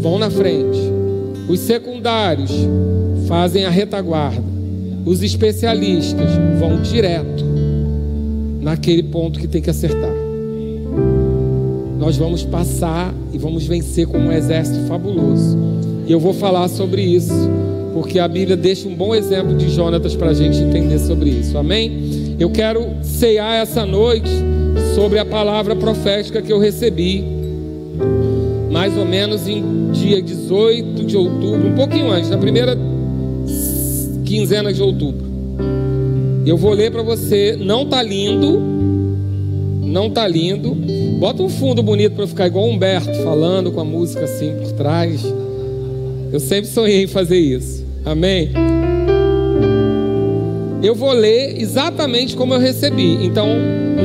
vão 0.00 0.18
na 0.18 0.30
frente, 0.30 0.78
os 1.48 1.58
secundários 1.60 2.52
fazem 3.26 3.64
a 3.64 3.70
retaguarda, 3.70 4.44
os 5.04 5.22
especialistas 5.22 6.30
vão 6.60 6.80
direto 6.80 7.44
naquele 8.60 9.02
ponto 9.02 9.40
que 9.40 9.48
tem 9.48 9.60
que 9.60 9.70
acertar. 9.70 10.14
Nós 11.98 12.16
vamos 12.16 12.44
passar 12.44 13.14
e 13.32 13.38
vamos 13.38 13.66
vencer 13.66 14.06
como 14.06 14.28
um 14.28 14.32
exército 14.32 14.86
fabuloso. 14.86 15.56
E 16.06 16.12
eu 16.12 16.20
vou 16.20 16.34
falar 16.34 16.68
sobre 16.68 17.02
isso 17.02 17.32
porque 17.94 18.18
a 18.18 18.26
Bíblia 18.26 18.56
deixa 18.56 18.88
um 18.88 18.94
bom 18.94 19.14
exemplo 19.14 19.56
de 19.56 19.70
Jonatas 19.70 20.16
para 20.16 20.30
a 20.30 20.34
gente 20.34 20.58
entender 20.58 20.98
sobre 20.98 21.30
isso, 21.30 21.56
amém? 21.56 22.34
Eu 22.40 22.50
quero 22.50 22.96
ceiar 23.02 23.54
essa 23.54 23.86
noite 23.86 24.28
sobre 24.96 25.20
a 25.20 25.24
palavra 25.24 25.76
profética 25.76 26.42
que 26.42 26.52
eu 26.52 26.58
recebi, 26.58 27.24
mais 28.68 28.98
ou 28.98 29.04
menos 29.04 29.46
em 29.46 29.92
dia 29.92 30.20
18 30.20 31.04
de 31.04 31.16
outubro, 31.16 31.68
um 31.68 31.74
pouquinho 31.76 32.10
antes, 32.10 32.28
na 32.28 32.36
primeira 32.36 32.76
quinzena 34.24 34.72
de 34.72 34.82
outubro. 34.82 35.24
Eu 36.44 36.56
vou 36.56 36.72
ler 36.72 36.90
para 36.90 37.02
você, 37.02 37.56
não 37.56 37.86
tá 37.86 38.02
lindo, 38.02 38.60
não 39.82 40.10
tá 40.10 40.26
lindo. 40.26 40.74
Bota 41.20 41.44
um 41.44 41.48
fundo 41.48 41.80
bonito 41.80 42.16
para 42.16 42.26
ficar 42.26 42.48
igual 42.48 42.68
Humberto 42.68 43.14
falando 43.22 43.70
com 43.70 43.80
a 43.80 43.84
música 43.84 44.24
assim 44.24 44.52
por 44.60 44.72
trás. 44.72 45.24
Eu 46.32 46.40
sempre 46.40 46.68
sonhei 46.68 47.04
em 47.04 47.06
fazer 47.06 47.38
isso. 47.38 47.83
Amém? 48.04 48.50
Eu 50.82 50.94
vou 50.94 51.12
ler 51.12 51.58
exatamente 51.58 52.36
como 52.36 52.52
eu 52.52 52.60
recebi. 52.60 53.24
Então, 53.24 53.48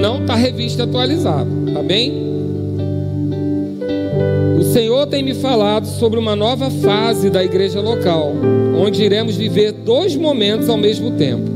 não 0.01 0.21
está 0.21 0.35
revista 0.35 0.84
atualizado. 0.84 1.49
Tá 1.73 1.84
bem? 1.84 2.30
O 4.57 4.63
Senhor 4.63 5.05
tem 5.07 5.21
me 5.21 5.34
falado 5.34 5.85
sobre 5.85 6.17
uma 6.17 6.35
nova 6.35 6.69
fase 6.69 7.30
da 7.30 7.43
igreja 7.43 7.81
local, 7.81 8.31
onde 8.77 9.03
iremos 9.03 9.35
viver 9.35 9.73
dois 9.73 10.15
momentos 10.15 10.69
ao 10.69 10.77
mesmo 10.77 11.11
tempo: 11.11 11.49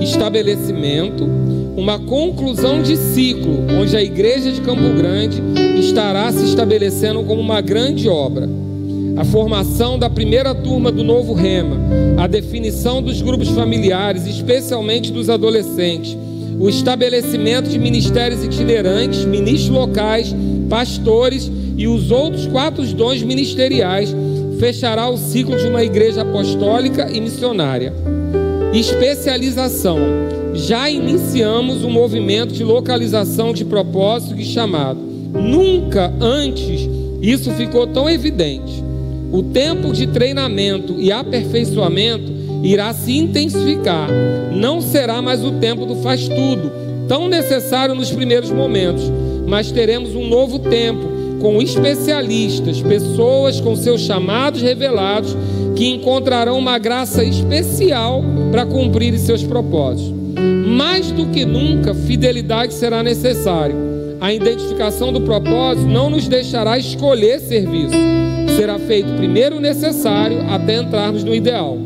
estabelecimento, 0.00 1.28
uma 1.76 1.98
conclusão 1.98 2.80
de 2.80 2.96
ciclo, 2.96 3.66
onde 3.78 3.94
a 3.94 4.02
igreja 4.02 4.50
de 4.50 4.62
Campo 4.62 4.88
Grande 4.96 5.42
estará 5.78 6.32
se 6.32 6.44
estabelecendo 6.46 7.22
como 7.24 7.42
uma 7.42 7.60
grande 7.60 8.08
obra 8.08 8.48
a 9.18 9.24
formação 9.24 9.98
da 9.98 10.08
primeira 10.08 10.54
turma 10.54 10.92
do 10.92 11.02
novo 11.02 11.32
Rema, 11.32 11.76
a 12.16 12.28
definição 12.28 13.02
dos 13.02 13.20
grupos 13.20 13.48
familiares, 13.48 14.24
especialmente 14.26 15.10
dos 15.10 15.28
adolescentes, 15.28 16.16
o 16.56 16.68
estabelecimento 16.68 17.68
de 17.68 17.80
ministérios 17.80 18.44
itinerantes, 18.44 19.24
ministros 19.24 19.70
locais, 19.70 20.32
pastores 20.70 21.50
e 21.76 21.88
os 21.88 22.12
outros 22.12 22.46
quatro 22.46 22.84
dons 22.94 23.20
ministeriais 23.20 24.14
fechará 24.60 25.08
o 25.08 25.16
ciclo 25.16 25.56
de 25.56 25.66
uma 25.66 25.82
igreja 25.82 26.22
apostólica 26.22 27.10
e 27.10 27.20
missionária. 27.20 27.92
Especialização. 28.72 29.98
Já 30.54 30.88
iniciamos 30.88 31.82
um 31.82 31.90
movimento 31.90 32.54
de 32.54 32.62
localização 32.62 33.52
de 33.52 33.64
propósito 33.64 34.38
e 34.38 34.44
chamado. 34.44 35.00
Nunca 35.32 36.12
antes 36.20 36.88
isso 37.20 37.50
ficou 37.54 37.84
tão 37.84 38.08
evidente. 38.08 38.86
O 39.30 39.42
tempo 39.42 39.92
de 39.92 40.06
treinamento 40.06 40.94
e 40.98 41.12
aperfeiçoamento 41.12 42.32
irá 42.62 42.92
se 42.94 43.16
intensificar. 43.16 44.08
Não 44.52 44.80
será 44.80 45.20
mais 45.20 45.44
o 45.44 45.52
tempo 45.52 45.84
do 45.84 45.96
faz 45.96 46.26
tudo, 46.26 46.72
tão 47.06 47.28
necessário 47.28 47.94
nos 47.94 48.10
primeiros 48.10 48.50
momentos, 48.50 49.04
mas 49.46 49.70
teremos 49.70 50.14
um 50.14 50.26
novo 50.26 50.58
tempo 50.58 51.18
com 51.40 51.60
especialistas, 51.60 52.80
pessoas 52.80 53.60
com 53.60 53.76
seus 53.76 54.00
chamados 54.00 54.62
revelados 54.62 55.36
que 55.76 55.86
encontrarão 55.86 56.58
uma 56.58 56.78
graça 56.78 57.22
especial 57.22 58.24
para 58.50 58.66
cumprir 58.66 59.16
seus 59.18 59.44
propósitos. 59.44 60.12
Mais 60.66 61.12
do 61.12 61.26
que 61.26 61.44
nunca, 61.44 61.94
fidelidade 61.94 62.72
será 62.74 63.02
necessária. 63.02 63.76
A 64.20 64.32
identificação 64.32 65.12
do 65.12 65.20
propósito 65.20 65.86
não 65.86 66.10
nos 66.10 66.26
deixará 66.26 66.76
escolher 66.78 67.38
serviço 67.40 67.94
será 68.58 68.76
feito 68.76 69.12
primeiro 69.12 69.58
o 69.58 69.60
necessário 69.60 70.44
até 70.50 70.74
entrarmos 70.74 71.22
no 71.22 71.32
ideal. 71.32 71.78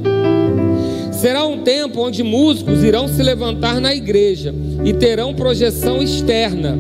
Será 1.13 1.45
um 1.45 1.59
tempo 1.59 2.01
onde 2.01 2.23
músicos 2.23 2.83
irão 2.83 3.07
se 3.07 3.23
levantar 3.23 3.79
na 3.79 3.95
igreja 3.95 4.55
e 4.83 4.95
terão 4.95 5.35
projeção 5.35 6.03
externa. 6.03 6.75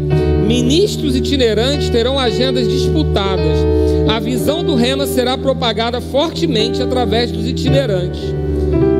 Ministros 0.48 1.14
itinerantes 1.14 1.90
terão 1.90 2.18
agendas 2.18 2.66
disputadas. 2.66 3.58
A 4.08 4.18
visão 4.18 4.64
do 4.64 4.74
rema 4.74 5.06
será 5.06 5.36
propagada 5.36 6.00
fortemente 6.00 6.82
através 6.82 7.30
dos 7.30 7.46
itinerantes. 7.46 8.22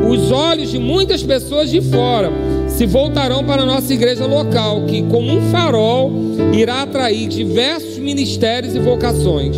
Os 0.06 0.31
olhos 0.31 0.70
de 0.70 0.78
muitas 0.78 1.23
pessoas 1.23 1.70
de 1.70 1.81
fora 1.81 2.31
se 2.69 2.85
voltarão 2.85 3.43
para 3.43 3.62
a 3.62 3.66
nossa 3.66 3.94
igreja 3.94 4.27
local, 4.27 4.85
que, 4.85 5.02
como 5.05 5.32
um 5.32 5.51
farol, 5.51 6.12
irá 6.52 6.82
atrair 6.82 7.28
diversos 7.28 7.97
ministérios 7.97 8.74
e 8.74 8.78
vocações. 8.78 9.56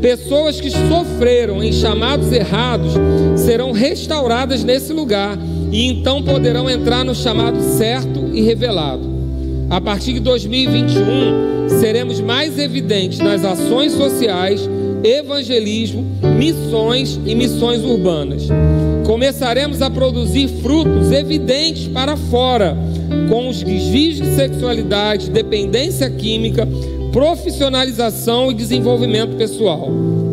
Pessoas 0.00 0.58
que 0.60 0.70
sofreram 0.70 1.62
em 1.62 1.72
chamados 1.72 2.32
errados 2.32 2.94
serão 3.36 3.72
restauradas 3.72 4.64
nesse 4.64 4.92
lugar 4.92 5.38
e 5.70 5.86
então 5.86 6.22
poderão 6.22 6.70
entrar 6.70 7.04
no 7.04 7.14
chamado 7.14 7.60
certo 7.76 8.30
e 8.32 8.40
revelado. 8.40 9.08
A 9.68 9.80
partir 9.80 10.14
de 10.14 10.20
2021, 10.20 11.68
seremos 11.80 12.20
mais 12.20 12.58
evidentes 12.58 13.18
nas 13.18 13.44
ações 13.44 13.92
sociais 13.92 14.68
evangelismo, 15.04 16.04
missões 16.36 17.18
e 17.24 17.34
missões 17.34 17.82
urbanas. 17.82 18.48
Começaremos 19.06 19.82
a 19.82 19.90
produzir 19.90 20.48
frutos 20.62 21.10
evidentes 21.10 21.88
para 21.88 22.16
fora, 22.16 22.76
com 23.28 23.48
os 23.48 23.62
desvios 23.62 24.16
de 24.16 24.34
sexualidade, 24.34 25.30
dependência 25.30 26.08
química, 26.10 26.68
profissionalização 27.12 28.50
e 28.50 28.54
desenvolvimento 28.54 29.36
pessoal. 29.36 29.90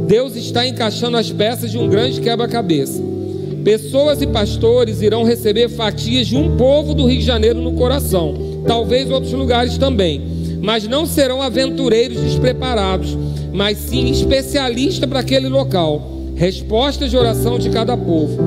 Deus 0.08 0.36
está 0.36 0.66
encaixando 0.66 1.18
as 1.18 1.32
peças 1.32 1.72
de 1.72 1.78
um 1.78 1.88
grande 1.88 2.22
quebra-cabeça. 2.22 3.02
Pessoas 3.64 4.22
e 4.22 4.28
pastores 4.28 5.02
irão 5.02 5.24
receber 5.24 5.70
fatias 5.70 6.28
de 6.28 6.38
um 6.38 6.56
povo 6.56 6.94
do 6.94 7.06
Rio 7.06 7.20
de 7.20 7.26
Janeiro 7.26 7.60
no 7.60 7.74
coração, 7.74 8.34
talvez 8.66 9.10
outros 9.10 9.34
lugares 9.34 9.78
também, 9.78 10.22
mas 10.62 10.88
não 10.88 11.06
serão 11.06 11.42
aventureiros 11.42 12.22
despreparados, 12.22 13.18
mas 13.52 13.78
sim 13.78 14.10
especialistas 14.10 15.10
para 15.10 15.20
aquele 15.20 15.50
local. 15.50 16.14
Respostas 16.36 17.10
de 17.10 17.18
oração 17.18 17.58
de 17.58 17.72
cada 17.72 17.98
povo. 17.98 18.40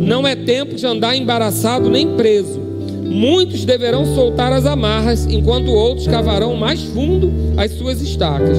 Não 0.00 0.26
é 0.26 0.34
tempo 0.34 0.74
de 0.74 0.86
andar 0.86 1.14
embaraçado 1.14 1.90
nem 1.90 2.16
preso. 2.16 2.63
Muitos 3.04 3.64
deverão 3.64 4.04
soltar 4.14 4.52
as 4.52 4.66
amarras, 4.66 5.26
enquanto 5.26 5.70
outros 5.70 6.06
cavarão 6.06 6.56
mais 6.56 6.82
fundo 6.82 7.32
as 7.56 7.72
suas 7.72 8.00
estacas. 8.00 8.58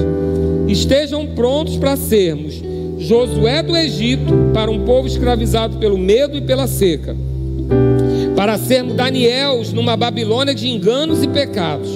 Estejam 0.68 1.26
prontos 1.26 1.76
para 1.76 1.96
sermos 1.96 2.62
Josué 2.98 3.62
do 3.62 3.76
Egito 3.76 4.32
para 4.54 4.70
um 4.70 4.84
povo 4.84 5.06
escravizado 5.06 5.76
pelo 5.76 5.98
medo 5.98 6.36
e 6.36 6.40
pela 6.40 6.66
seca. 6.66 7.14
Para 8.34 8.58
sermos 8.58 8.94
Daniels 8.94 9.72
numa 9.72 9.96
Babilônia 9.96 10.54
de 10.54 10.68
enganos 10.68 11.22
e 11.22 11.28
pecados. 11.28 11.90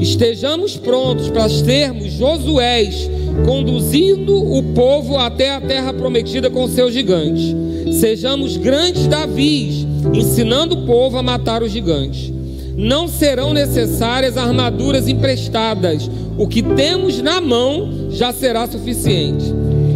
Estejamos 0.00 0.76
prontos 0.76 1.30
para 1.30 1.48
sermos 1.48 2.12
Josués 2.12 3.10
conduzindo 3.44 4.36
o 4.36 4.62
povo 4.74 5.16
até 5.18 5.50
a 5.50 5.60
terra 5.60 5.92
prometida 5.92 6.50
com 6.50 6.68
seus 6.68 6.92
gigantes. 6.92 7.54
Sejamos 7.98 8.56
grandes 8.56 9.06
Davis, 9.06 9.83
ensinando 10.12 10.74
o 10.74 10.86
povo 10.86 11.18
a 11.18 11.22
matar 11.22 11.62
os 11.62 11.70
gigantes. 11.70 12.32
Não 12.76 13.06
serão 13.06 13.54
necessárias 13.54 14.36
armaduras 14.36 15.06
emprestadas, 15.06 16.10
o 16.36 16.48
que 16.48 16.62
temos 16.62 17.22
na 17.22 17.40
mão 17.40 18.08
já 18.10 18.32
será 18.32 18.66
suficiente. 18.66 19.44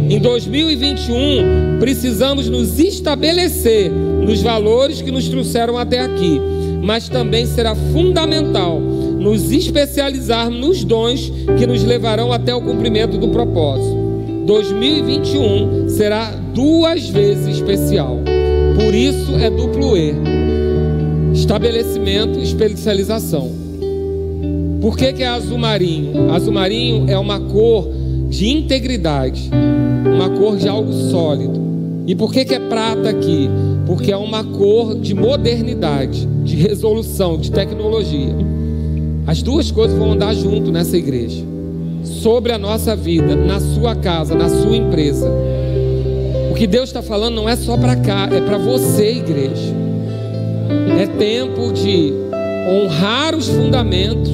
Em 0.09 0.19
2021, 0.19 1.79
precisamos 1.79 2.47
nos 2.47 2.79
estabelecer 2.79 3.91
nos 3.91 4.41
valores 4.41 5.01
que 5.01 5.11
nos 5.11 5.27
trouxeram 5.27 5.77
até 5.77 5.99
aqui, 5.99 6.39
mas 6.81 7.09
também 7.09 7.45
será 7.45 7.75
fundamental 7.75 8.79
nos 8.79 9.51
especializarmos 9.51 10.59
nos 10.59 10.83
dons 10.83 11.31
que 11.57 11.67
nos 11.67 11.83
levarão 11.83 12.31
até 12.31 12.55
o 12.55 12.61
cumprimento 12.61 13.17
do 13.17 13.27
propósito. 13.27 13.97
2021 14.45 15.89
será 15.89 16.31
duas 16.53 17.07
vezes 17.07 17.57
especial. 17.57 18.18
Por 18.79 18.95
isso 18.95 19.35
é 19.35 19.49
duplo 19.49 19.97
E. 19.97 20.15
Estabelecimento 21.33 22.39
e 22.39 22.43
especialização. 22.43 23.51
Por 24.81 24.97
que, 24.97 25.11
que 25.11 25.23
é 25.23 25.27
azul 25.27 25.57
marinho? 25.57 26.31
Azul 26.31 26.53
marinho 26.53 27.09
é 27.09 27.17
uma 27.17 27.39
cor 27.39 27.89
de 28.29 28.47
integridade, 28.47 29.49
uma 30.05 30.29
cor 30.29 30.55
de 30.55 30.69
algo 30.69 30.93
sólido. 30.93 31.59
E 32.07 32.15
por 32.15 32.31
que, 32.31 32.45
que 32.45 32.55
é 32.55 32.59
prata 32.59 33.09
aqui? 33.09 33.49
Porque 33.85 34.11
é 34.11 34.17
uma 34.17 34.43
cor 34.43 34.97
de 34.97 35.13
modernidade, 35.13 36.25
de 36.43 36.55
resolução, 36.55 37.37
de 37.37 37.51
tecnologia. 37.51 38.33
As 39.27 39.43
duas 39.43 39.69
coisas 39.69 39.97
vão 39.97 40.13
andar 40.13 40.33
junto 40.33 40.71
nessa 40.71 40.97
igreja. 40.97 41.43
Sobre 42.03 42.53
a 42.53 42.57
nossa 42.57 42.95
vida, 42.95 43.35
na 43.35 43.59
sua 43.59 43.95
casa, 43.95 44.33
na 44.33 44.47
sua 44.47 44.75
empresa. 44.75 45.29
Que 46.59 46.67
Deus 46.67 46.89
está 46.89 47.01
falando 47.01 47.35
não 47.35 47.47
é 47.47 47.55
só 47.55 47.77
para 47.77 47.95
cá, 47.95 48.27
é 48.29 48.41
para 48.41 48.57
você, 48.57 49.13
igreja. 49.13 49.73
É 50.99 51.07
tempo 51.07 51.71
de 51.71 52.11
honrar 52.69 53.33
os 53.33 53.47
fundamentos, 53.47 54.29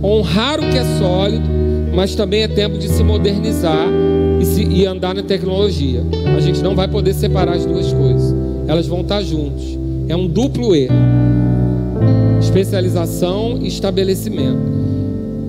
honrar 0.00 0.60
o 0.60 0.70
que 0.70 0.78
é 0.78 0.84
sólido, 1.00 1.44
mas 1.92 2.14
também 2.14 2.44
é 2.44 2.48
tempo 2.48 2.78
de 2.78 2.86
se 2.86 3.02
modernizar 3.02 3.88
e, 4.40 4.44
se, 4.44 4.62
e 4.62 4.86
andar 4.86 5.12
na 5.12 5.24
tecnologia. 5.24 6.04
A 6.36 6.40
gente 6.40 6.62
não 6.62 6.76
vai 6.76 6.86
poder 6.86 7.14
separar 7.14 7.56
as 7.56 7.66
duas 7.66 7.92
coisas, 7.92 8.32
elas 8.68 8.86
vão 8.86 9.00
estar 9.00 9.20
juntos. 9.20 9.76
É 10.08 10.14
um 10.14 10.28
duplo 10.28 10.72
E 10.72 10.88
especialização 12.38 13.58
e 13.60 13.66
estabelecimento. 13.66 14.60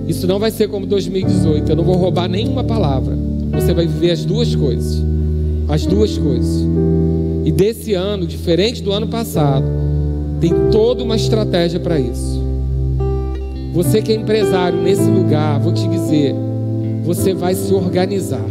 Isso 0.08 0.26
não 0.26 0.40
vai 0.40 0.50
ser 0.50 0.66
como 0.66 0.84
2018. 0.84 1.70
Eu 1.70 1.76
não 1.76 1.84
vou 1.84 1.94
roubar 1.94 2.28
nenhuma 2.28 2.64
palavra. 2.64 3.16
Você 3.52 3.72
vai 3.72 3.86
viver 3.86 4.10
as 4.10 4.24
duas 4.24 4.52
coisas. 4.52 5.11
As 5.72 5.86
duas 5.86 6.18
coisas. 6.18 6.66
E 7.46 7.50
desse 7.50 7.94
ano, 7.94 8.26
diferente 8.26 8.82
do 8.82 8.92
ano 8.92 9.06
passado, 9.06 9.64
tem 10.38 10.52
toda 10.70 11.02
uma 11.02 11.16
estratégia 11.16 11.80
para 11.80 11.98
isso. 11.98 12.42
Você 13.72 14.02
que 14.02 14.12
é 14.12 14.14
empresário 14.14 14.82
nesse 14.82 15.08
lugar, 15.08 15.58
vou 15.58 15.72
te 15.72 15.88
dizer, 15.88 16.34
você 17.02 17.32
vai 17.32 17.54
se 17.54 17.72
organizar. 17.72 18.44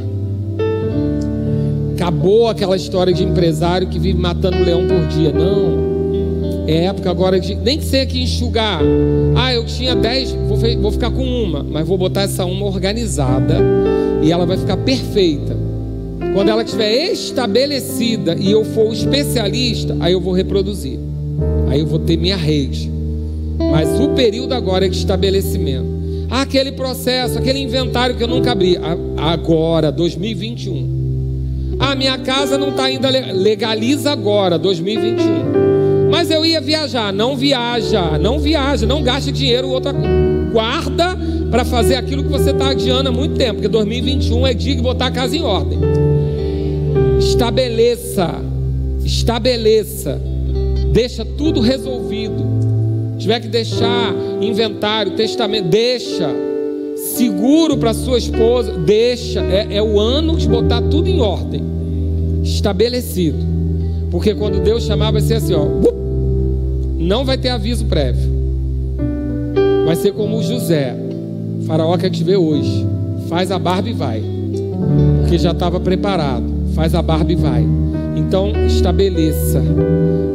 Acabou 1.94 2.48
aquela 2.48 2.76
história 2.76 3.14
de 3.14 3.24
empresário 3.24 3.88
que 3.88 4.00
vive 4.00 4.18
matando 4.18 4.58
leão 4.58 4.88
por 4.88 5.08
dia. 5.10 5.32
Não. 5.32 6.66
É 6.66 6.86
época 6.86 7.12
agora 7.12 7.40
de 7.40 7.54
nem 7.54 7.78
que 7.78 7.86
ser 7.86 8.08
que 8.08 8.20
enxugar. 8.20 8.82
Ah, 9.36 9.54
eu 9.54 9.64
tinha 9.68 9.96
10, 9.96 10.32
vou, 10.48 10.58
vou 10.58 10.92
ficar 10.92 11.12
com 11.12 11.24
uma, 11.24 11.62
mas 11.62 11.88
vou 11.88 12.00
botar 12.00 12.22
essa 12.22 12.46
uma 12.46 12.66
organizada 12.66 13.58
e 14.24 14.32
ela 14.32 14.48
vai 14.48 14.58
ficar 14.58 14.78
perfeita. 14.78 15.61
Quando 16.34 16.50
ela 16.50 16.64
estiver 16.64 17.12
estabelecida 17.12 18.36
e 18.40 18.52
eu 18.52 18.64
for 18.64 18.94
especialista, 18.94 19.98
aí 20.00 20.14
eu 20.14 20.22
vou 20.22 20.34
reproduzir. 20.34 20.98
Aí 21.68 21.80
eu 21.80 21.88
vou 21.88 22.00
ter 22.00 22.18
minha 22.18 22.38
rede. 22.38 22.92
Mas 23.58 24.00
o 24.00 24.10
período 24.10 24.54
agora 24.54 24.86
é 24.86 24.90
de 24.90 24.98
estabelecimento. 24.98 25.86
Ah, 26.30 26.42
aquele 26.42 26.72
processo, 26.72 27.38
aquele 27.38 27.60
inventário 27.60 28.16
que 28.16 28.24
eu 28.24 28.28
nunca 28.28 28.54
abri. 28.54 28.78
Agora, 29.18 29.92
2021. 29.92 31.78
Ah, 31.78 31.96
minha 31.96 32.18
casa 32.20 32.58
não 32.58 32.70
está 32.70 32.86
ainda. 32.86 33.10
Legaliza 33.10 34.12
agora, 34.12 34.58
2021. 34.58 36.10
Mas 36.10 36.32
eu 36.32 36.46
ia 36.46 36.62
viajar. 36.62 37.12
Não 37.12 37.36
viaja, 37.36 38.18
não 38.18 38.40
viaja, 38.40 38.86
não 38.86 39.04
gaste 39.04 39.32
dinheiro, 39.32 39.68
outra 39.70 39.94
guarda 40.52 41.18
para 41.50 41.66
fazer 41.66 41.96
aquilo 41.96 42.24
que 42.24 42.30
você 42.30 42.52
está 42.52 42.70
adiando 42.70 43.10
há 43.10 43.12
muito 43.12 43.36
tempo, 43.36 43.56
porque 43.56 43.68
2021 43.68 44.48
é 44.48 44.54
dia 44.54 44.76
de 44.76 44.82
botar 44.82 45.08
a 45.08 45.12
casa 45.12 45.36
em 45.36 45.42
ordem. 45.42 45.80
Estabeleça, 47.22 48.34
estabeleça, 49.06 50.20
deixa 50.92 51.24
tudo 51.24 51.60
resolvido. 51.62 52.44
Se 53.14 53.20
tiver 53.20 53.40
que 53.40 53.48
deixar 53.48 54.12
inventário, 54.42 55.16
testamento, 55.16 55.70
deixa. 55.70 56.30
Seguro 57.16 57.78
para 57.78 57.94
sua 57.94 58.18
esposa, 58.18 58.72
deixa. 58.72 59.40
É, 59.40 59.68
é 59.78 59.84
o 59.84 60.00
ano 60.00 60.36
de 60.36 60.48
botar 60.48 60.82
tudo 60.82 61.08
em 61.08 61.22
ordem, 61.22 61.62
estabelecido. 62.44 63.38
Porque 64.10 64.34
quando 64.34 64.60
Deus 64.64 64.84
chamar, 64.84 65.12
vai 65.12 65.22
ser 65.22 65.36
assim: 65.36 65.54
ó, 65.54 65.68
não 66.98 67.24
vai 67.24 67.38
ter 67.38 67.50
aviso 67.50 67.86
prévio. 67.86 68.32
Vai 69.86 69.96
ser 69.96 70.12
como 70.14 70.38
o 70.38 70.44
José. 70.44 70.96
O 71.62 71.66
faraó 71.66 71.96
quer 71.98 72.10
te 72.10 72.24
ver 72.24 72.38
hoje. 72.38 72.86
Faz 73.30 73.52
a 73.52 73.60
barba 73.60 73.90
e 73.90 73.94
vai. 73.94 74.24
Porque 75.22 75.38
já 75.38 75.52
estava 75.52 75.80
preparado. 75.80 76.61
Faz 76.74 76.96
a 76.96 77.02
barba 77.02 77.32
e 77.32 77.36
vai. 77.36 77.66
Então 78.16 78.52
estabeleça. 78.66 79.62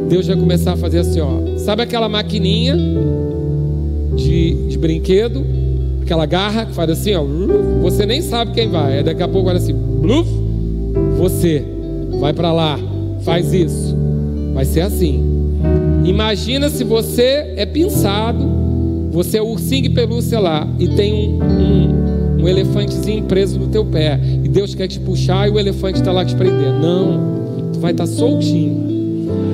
Deus 0.09 0.27
vai 0.27 0.37
começar 0.37 0.73
a 0.73 0.77
fazer 0.77 0.99
assim, 0.99 1.19
ó. 1.19 1.57
Sabe 1.57 1.81
aquela 1.81 2.07
maquininha 2.07 2.77
de, 4.15 4.67
de 4.67 4.77
brinquedo? 4.77 5.45
Aquela 6.01 6.25
garra 6.25 6.65
que 6.65 6.73
faz 6.73 6.89
assim, 6.89 7.15
ó. 7.15 7.23
Você 7.81 8.05
nem 8.05 8.21
sabe 8.21 8.51
quem 8.51 8.69
vai. 8.69 8.97
Aí 8.97 9.03
daqui 9.03 9.21
a 9.21 9.27
pouco 9.27 9.47
vai 9.47 9.57
assim, 9.57 9.73
bluf, 9.73 10.29
você 11.17 11.63
vai 12.19 12.33
para 12.33 12.51
lá, 12.53 12.79
faz 13.23 13.53
isso. 13.53 13.95
Vai 14.53 14.65
ser 14.65 14.81
assim. 14.81 15.23
Imagina 16.05 16.69
se 16.69 16.83
você 16.83 17.53
é 17.57 17.65
pinçado, 17.65 18.47
você 19.11 19.37
é 19.37 19.41
ursinho 19.41 19.85
e 19.85 19.89
pelúcia 19.89 20.39
lá 20.39 20.67
e 20.79 20.87
tem 20.87 21.13
um, 21.13 21.39
um, 21.43 21.96
um 22.39 22.47
elefantezinho 22.47 23.23
preso 23.23 23.59
no 23.59 23.67
teu 23.67 23.85
pé 23.85 24.19
e 24.43 24.47
Deus 24.47 24.75
quer 24.75 24.87
te 24.87 24.99
puxar 24.99 25.47
e 25.47 25.51
o 25.51 25.59
elefante 25.59 25.99
está 25.99 26.11
lá 26.11 26.23
te 26.23 26.35
prender. 26.35 26.71
Não, 26.73 27.71
tu 27.73 27.79
vai 27.79 27.91
estar 27.91 28.05
tá 28.05 28.11
soltinho. 28.11 28.87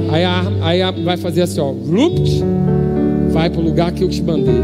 Aí, 0.10 0.24
a, 0.24 0.52
aí 0.62 0.82
a, 0.82 0.92
vai 0.92 1.18
fazer 1.18 1.42
assim, 1.42 1.60
ó, 1.60 1.72
Vlupt, 1.72 2.44
vai 3.32 3.50
para 3.50 3.60
o 3.60 3.64
lugar 3.64 3.92
que 3.92 4.04
eu 4.04 4.10
te 4.10 4.22
mandei, 4.22 4.62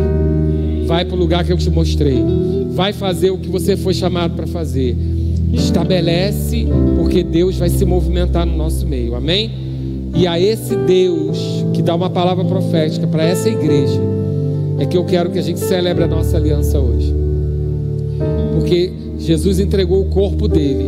vai 0.85 1.03
para 1.03 1.15
o 1.15 1.17
lugar 1.17 1.43
que 1.43 1.51
eu 1.51 1.57
te 1.57 1.69
mostrei, 1.69 2.23
vai 2.71 2.93
fazer 2.93 3.31
o 3.31 3.37
que 3.37 3.49
você 3.49 3.75
foi 3.75 3.93
chamado 3.93 4.35
para 4.35 4.45
fazer. 4.45 4.95
Estabelece, 5.51 6.67
porque 6.95 7.23
Deus 7.23 7.57
vai 7.57 7.69
se 7.69 7.83
movimentar 7.83 8.45
no 8.45 8.55
nosso 8.55 8.85
meio. 8.85 9.15
Amém? 9.15 9.49
E 10.13 10.27
a 10.27 10.39
esse 10.39 10.75
Deus 10.75 11.39
que 11.73 11.81
dá 11.81 11.95
uma 11.95 12.09
palavra 12.09 12.45
profética 12.45 13.07
para 13.07 13.23
essa 13.23 13.49
igreja, 13.49 13.99
é 14.79 14.85
que 14.85 14.95
eu 14.95 15.05
quero 15.05 15.31
que 15.31 15.39
a 15.39 15.41
gente 15.41 15.59
celebre 15.59 16.03
a 16.03 16.07
nossa 16.07 16.37
aliança 16.37 16.79
hoje. 16.79 17.18
Porque 18.59 18.91
Jesus 19.17 19.57
entregou 19.59 20.01
o 20.01 20.05
corpo 20.09 20.47
dele 20.47 20.85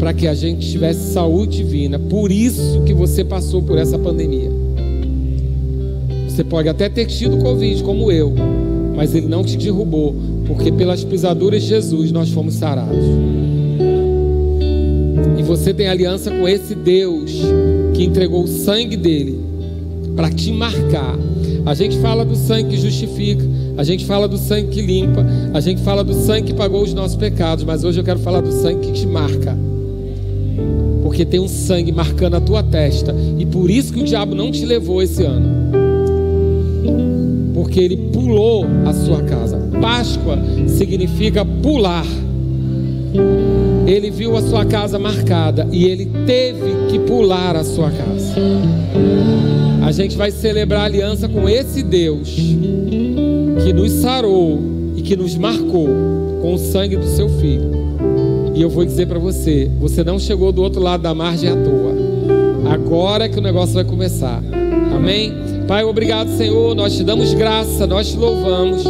para 0.00 0.14
que 0.14 0.26
a 0.26 0.34
gente 0.34 0.68
tivesse 0.68 1.12
saúde 1.12 1.58
divina. 1.58 1.98
Por 1.98 2.32
isso 2.32 2.82
que 2.86 2.94
você 2.94 3.22
passou 3.22 3.62
por 3.62 3.76
essa 3.76 3.98
pandemia. 3.98 4.50
Você 6.26 6.42
pode 6.42 6.68
até 6.70 6.88
ter 6.88 7.04
tido 7.04 7.36
Covid, 7.36 7.82
como 7.82 8.10
eu, 8.10 8.32
mas 8.96 9.14
ele 9.14 9.26
não 9.26 9.44
te 9.44 9.58
derrubou, 9.58 10.16
porque 10.46 10.72
pelas 10.72 11.04
pisaduras 11.04 11.62
de 11.62 11.68
Jesus 11.68 12.10
nós 12.10 12.30
fomos 12.30 12.54
sarados. 12.54 13.04
E 15.38 15.42
você 15.42 15.74
tem 15.74 15.88
aliança 15.88 16.30
com 16.30 16.48
esse 16.48 16.74
Deus 16.74 17.30
que 17.92 18.02
entregou 18.02 18.44
o 18.44 18.48
sangue 18.48 18.96
dele 18.96 19.38
para 20.16 20.30
te 20.30 20.50
marcar. 20.50 21.18
A 21.66 21.74
gente 21.74 21.98
fala 21.98 22.24
do 22.24 22.34
sangue 22.34 22.70
que 22.70 22.80
justifica, 22.80 23.44
a 23.82 23.84
gente 23.84 24.06
fala 24.06 24.28
do 24.28 24.38
sangue 24.38 24.68
que 24.68 24.80
limpa, 24.80 25.26
a 25.52 25.58
gente 25.58 25.82
fala 25.82 26.04
do 26.04 26.14
sangue 26.14 26.52
que 26.52 26.54
pagou 26.54 26.84
os 26.84 26.94
nossos 26.94 27.16
pecados, 27.16 27.64
mas 27.64 27.82
hoje 27.82 27.98
eu 27.98 28.04
quero 28.04 28.20
falar 28.20 28.40
do 28.40 28.52
sangue 28.52 28.86
que 28.86 28.92
te 28.92 29.06
marca. 29.08 29.58
Porque 31.02 31.24
tem 31.24 31.40
um 31.40 31.48
sangue 31.48 31.90
marcando 31.90 32.36
a 32.36 32.40
tua 32.40 32.62
testa, 32.62 33.12
e 33.36 33.44
por 33.44 33.68
isso 33.68 33.92
que 33.92 33.98
o 33.98 34.04
diabo 34.04 34.36
não 34.36 34.52
te 34.52 34.64
levou 34.64 35.02
esse 35.02 35.24
ano. 35.24 35.48
Porque 37.54 37.80
ele 37.80 37.96
pulou 38.12 38.64
a 38.86 38.92
sua 38.92 39.20
casa. 39.24 39.58
Páscoa 39.80 40.38
significa 40.68 41.44
pular. 41.44 42.06
Ele 43.84 44.12
viu 44.12 44.36
a 44.36 44.42
sua 44.42 44.64
casa 44.64 44.96
marcada 44.96 45.66
e 45.72 45.86
ele 45.86 46.08
teve 46.24 46.86
que 46.88 47.00
pular 47.00 47.56
a 47.56 47.64
sua 47.64 47.90
casa. 47.90 48.36
A 49.84 49.90
gente 49.90 50.16
vai 50.16 50.30
celebrar 50.30 50.82
a 50.82 50.84
aliança 50.84 51.28
com 51.28 51.48
esse 51.48 51.82
Deus 51.82 52.32
que 53.64 53.72
nos 53.72 53.90
sarou 53.92 54.60
e 54.96 55.02
que 55.02 55.16
nos 55.16 55.36
marcou 55.36 55.88
com 56.40 56.54
o 56.54 56.58
sangue 56.58 56.96
do 56.96 57.06
seu 57.06 57.28
filho. 57.28 57.70
E 58.54 58.60
eu 58.60 58.68
vou 58.68 58.84
dizer 58.84 59.06
para 59.06 59.18
você: 59.18 59.70
você 59.80 60.04
não 60.04 60.18
chegou 60.18 60.52
do 60.52 60.62
outro 60.62 60.80
lado 60.80 61.02
da 61.02 61.14
margem 61.14 61.50
à 61.50 61.54
toa. 61.54 61.92
Agora 62.70 63.24
é 63.24 63.28
que 63.28 63.38
o 63.38 63.42
negócio 63.42 63.74
vai 63.74 63.84
começar. 63.84 64.42
Amém? 64.94 65.32
Pai, 65.66 65.84
obrigado, 65.84 66.28
Senhor. 66.36 66.74
Nós 66.74 66.96
te 66.96 67.04
damos 67.04 67.34
graça, 67.34 67.86
nós 67.86 68.10
te 68.10 68.16
louvamos, 68.16 68.82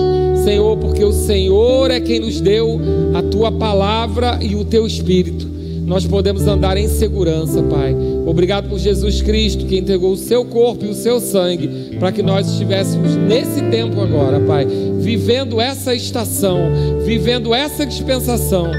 Senhor, 0.44 0.76
porque 0.78 1.04
o 1.04 1.12
Senhor 1.12 1.90
é 1.90 2.00
quem 2.00 2.20
nos 2.20 2.40
deu 2.40 2.80
a 3.14 3.22
tua 3.22 3.52
palavra 3.52 4.38
e 4.40 4.54
o 4.56 4.64
teu 4.64 4.86
espírito. 4.86 5.46
Nós 5.84 6.06
podemos 6.06 6.46
andar 6.46 6.76
em 6.76 6.88
segurança, 6.88 7.62
Pai. 7.62 7.94
Obrigado 8.24 8.68
por 8.68 8.78
Jesus 8.78 9.20
Cristo 9.20 9.66
que 9.66 9.78
entregou 9.78 10.12
o 10.12 10.16
seu 10.16 10.44
corpo 10.44 10.84
e 10.84 10.88
o 10.88 10.94
seu 10.94 11.20
sangue 11.20 11.96
para 11.98 12.12
que 12.12 12.22
nós 12.22 12.48
estivéssemos 12.48 13.16
nesse 13.16 13.62
tempo 13.70 14.00
agora, 14.00 14.40
Pai, 14.40 14.66
vivendo 15.00 15.60
essa 15.60 15.94
estação, 15.94 16.58
vivendo 17.04 17.54
essa 17.54 17.84
dispensação. 17.84 18.70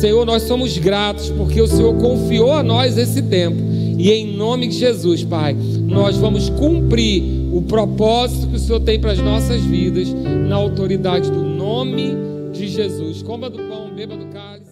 Senhor, 0.00 0.24
nós 0.24 0.42
somos 0.42 0.76
gratos 0.78 1.30
porque 1.30 1.60
o 1.60 1.66
Senhor 1.66 1.94
confiou 1.96 2.52
a 2.52 2.62
nós 2.62 2.96
esse 2.96 3.22
tempo. 3.22 3.58
E 3.98 4.10
em 4.10 4.36
nome 4.36 4.68
de 4.68 4.78
Jesus, 4.78 5.22
Pai, 5.22 5.54
nós 5.54 6.16
vamos 6.16 6.48
cumprir 6.48 7.22
o 7.52 7.62
propósito 7.62 8.48
que 8.48 8.56
o 8.56 8.58
Senhor 8.58 8.80
tem 8.80 8.98
para 8.98 9.12
as 9.12 9.18
nossas 9.18 9.60
vidas 9.62 10.08
na 10.48 10.56
autoridade 10.56 11.30
do 11.30 11.42
nome 11.42 12.16
de 12.52 12.66
Jesus. 12.68 13.22
Coma 13.22 13.50
do 13.50 13.58
pão, 13.58 13.94
beba 13.94 14.16
do 14.16 14.26
cálice. 14.26 14.71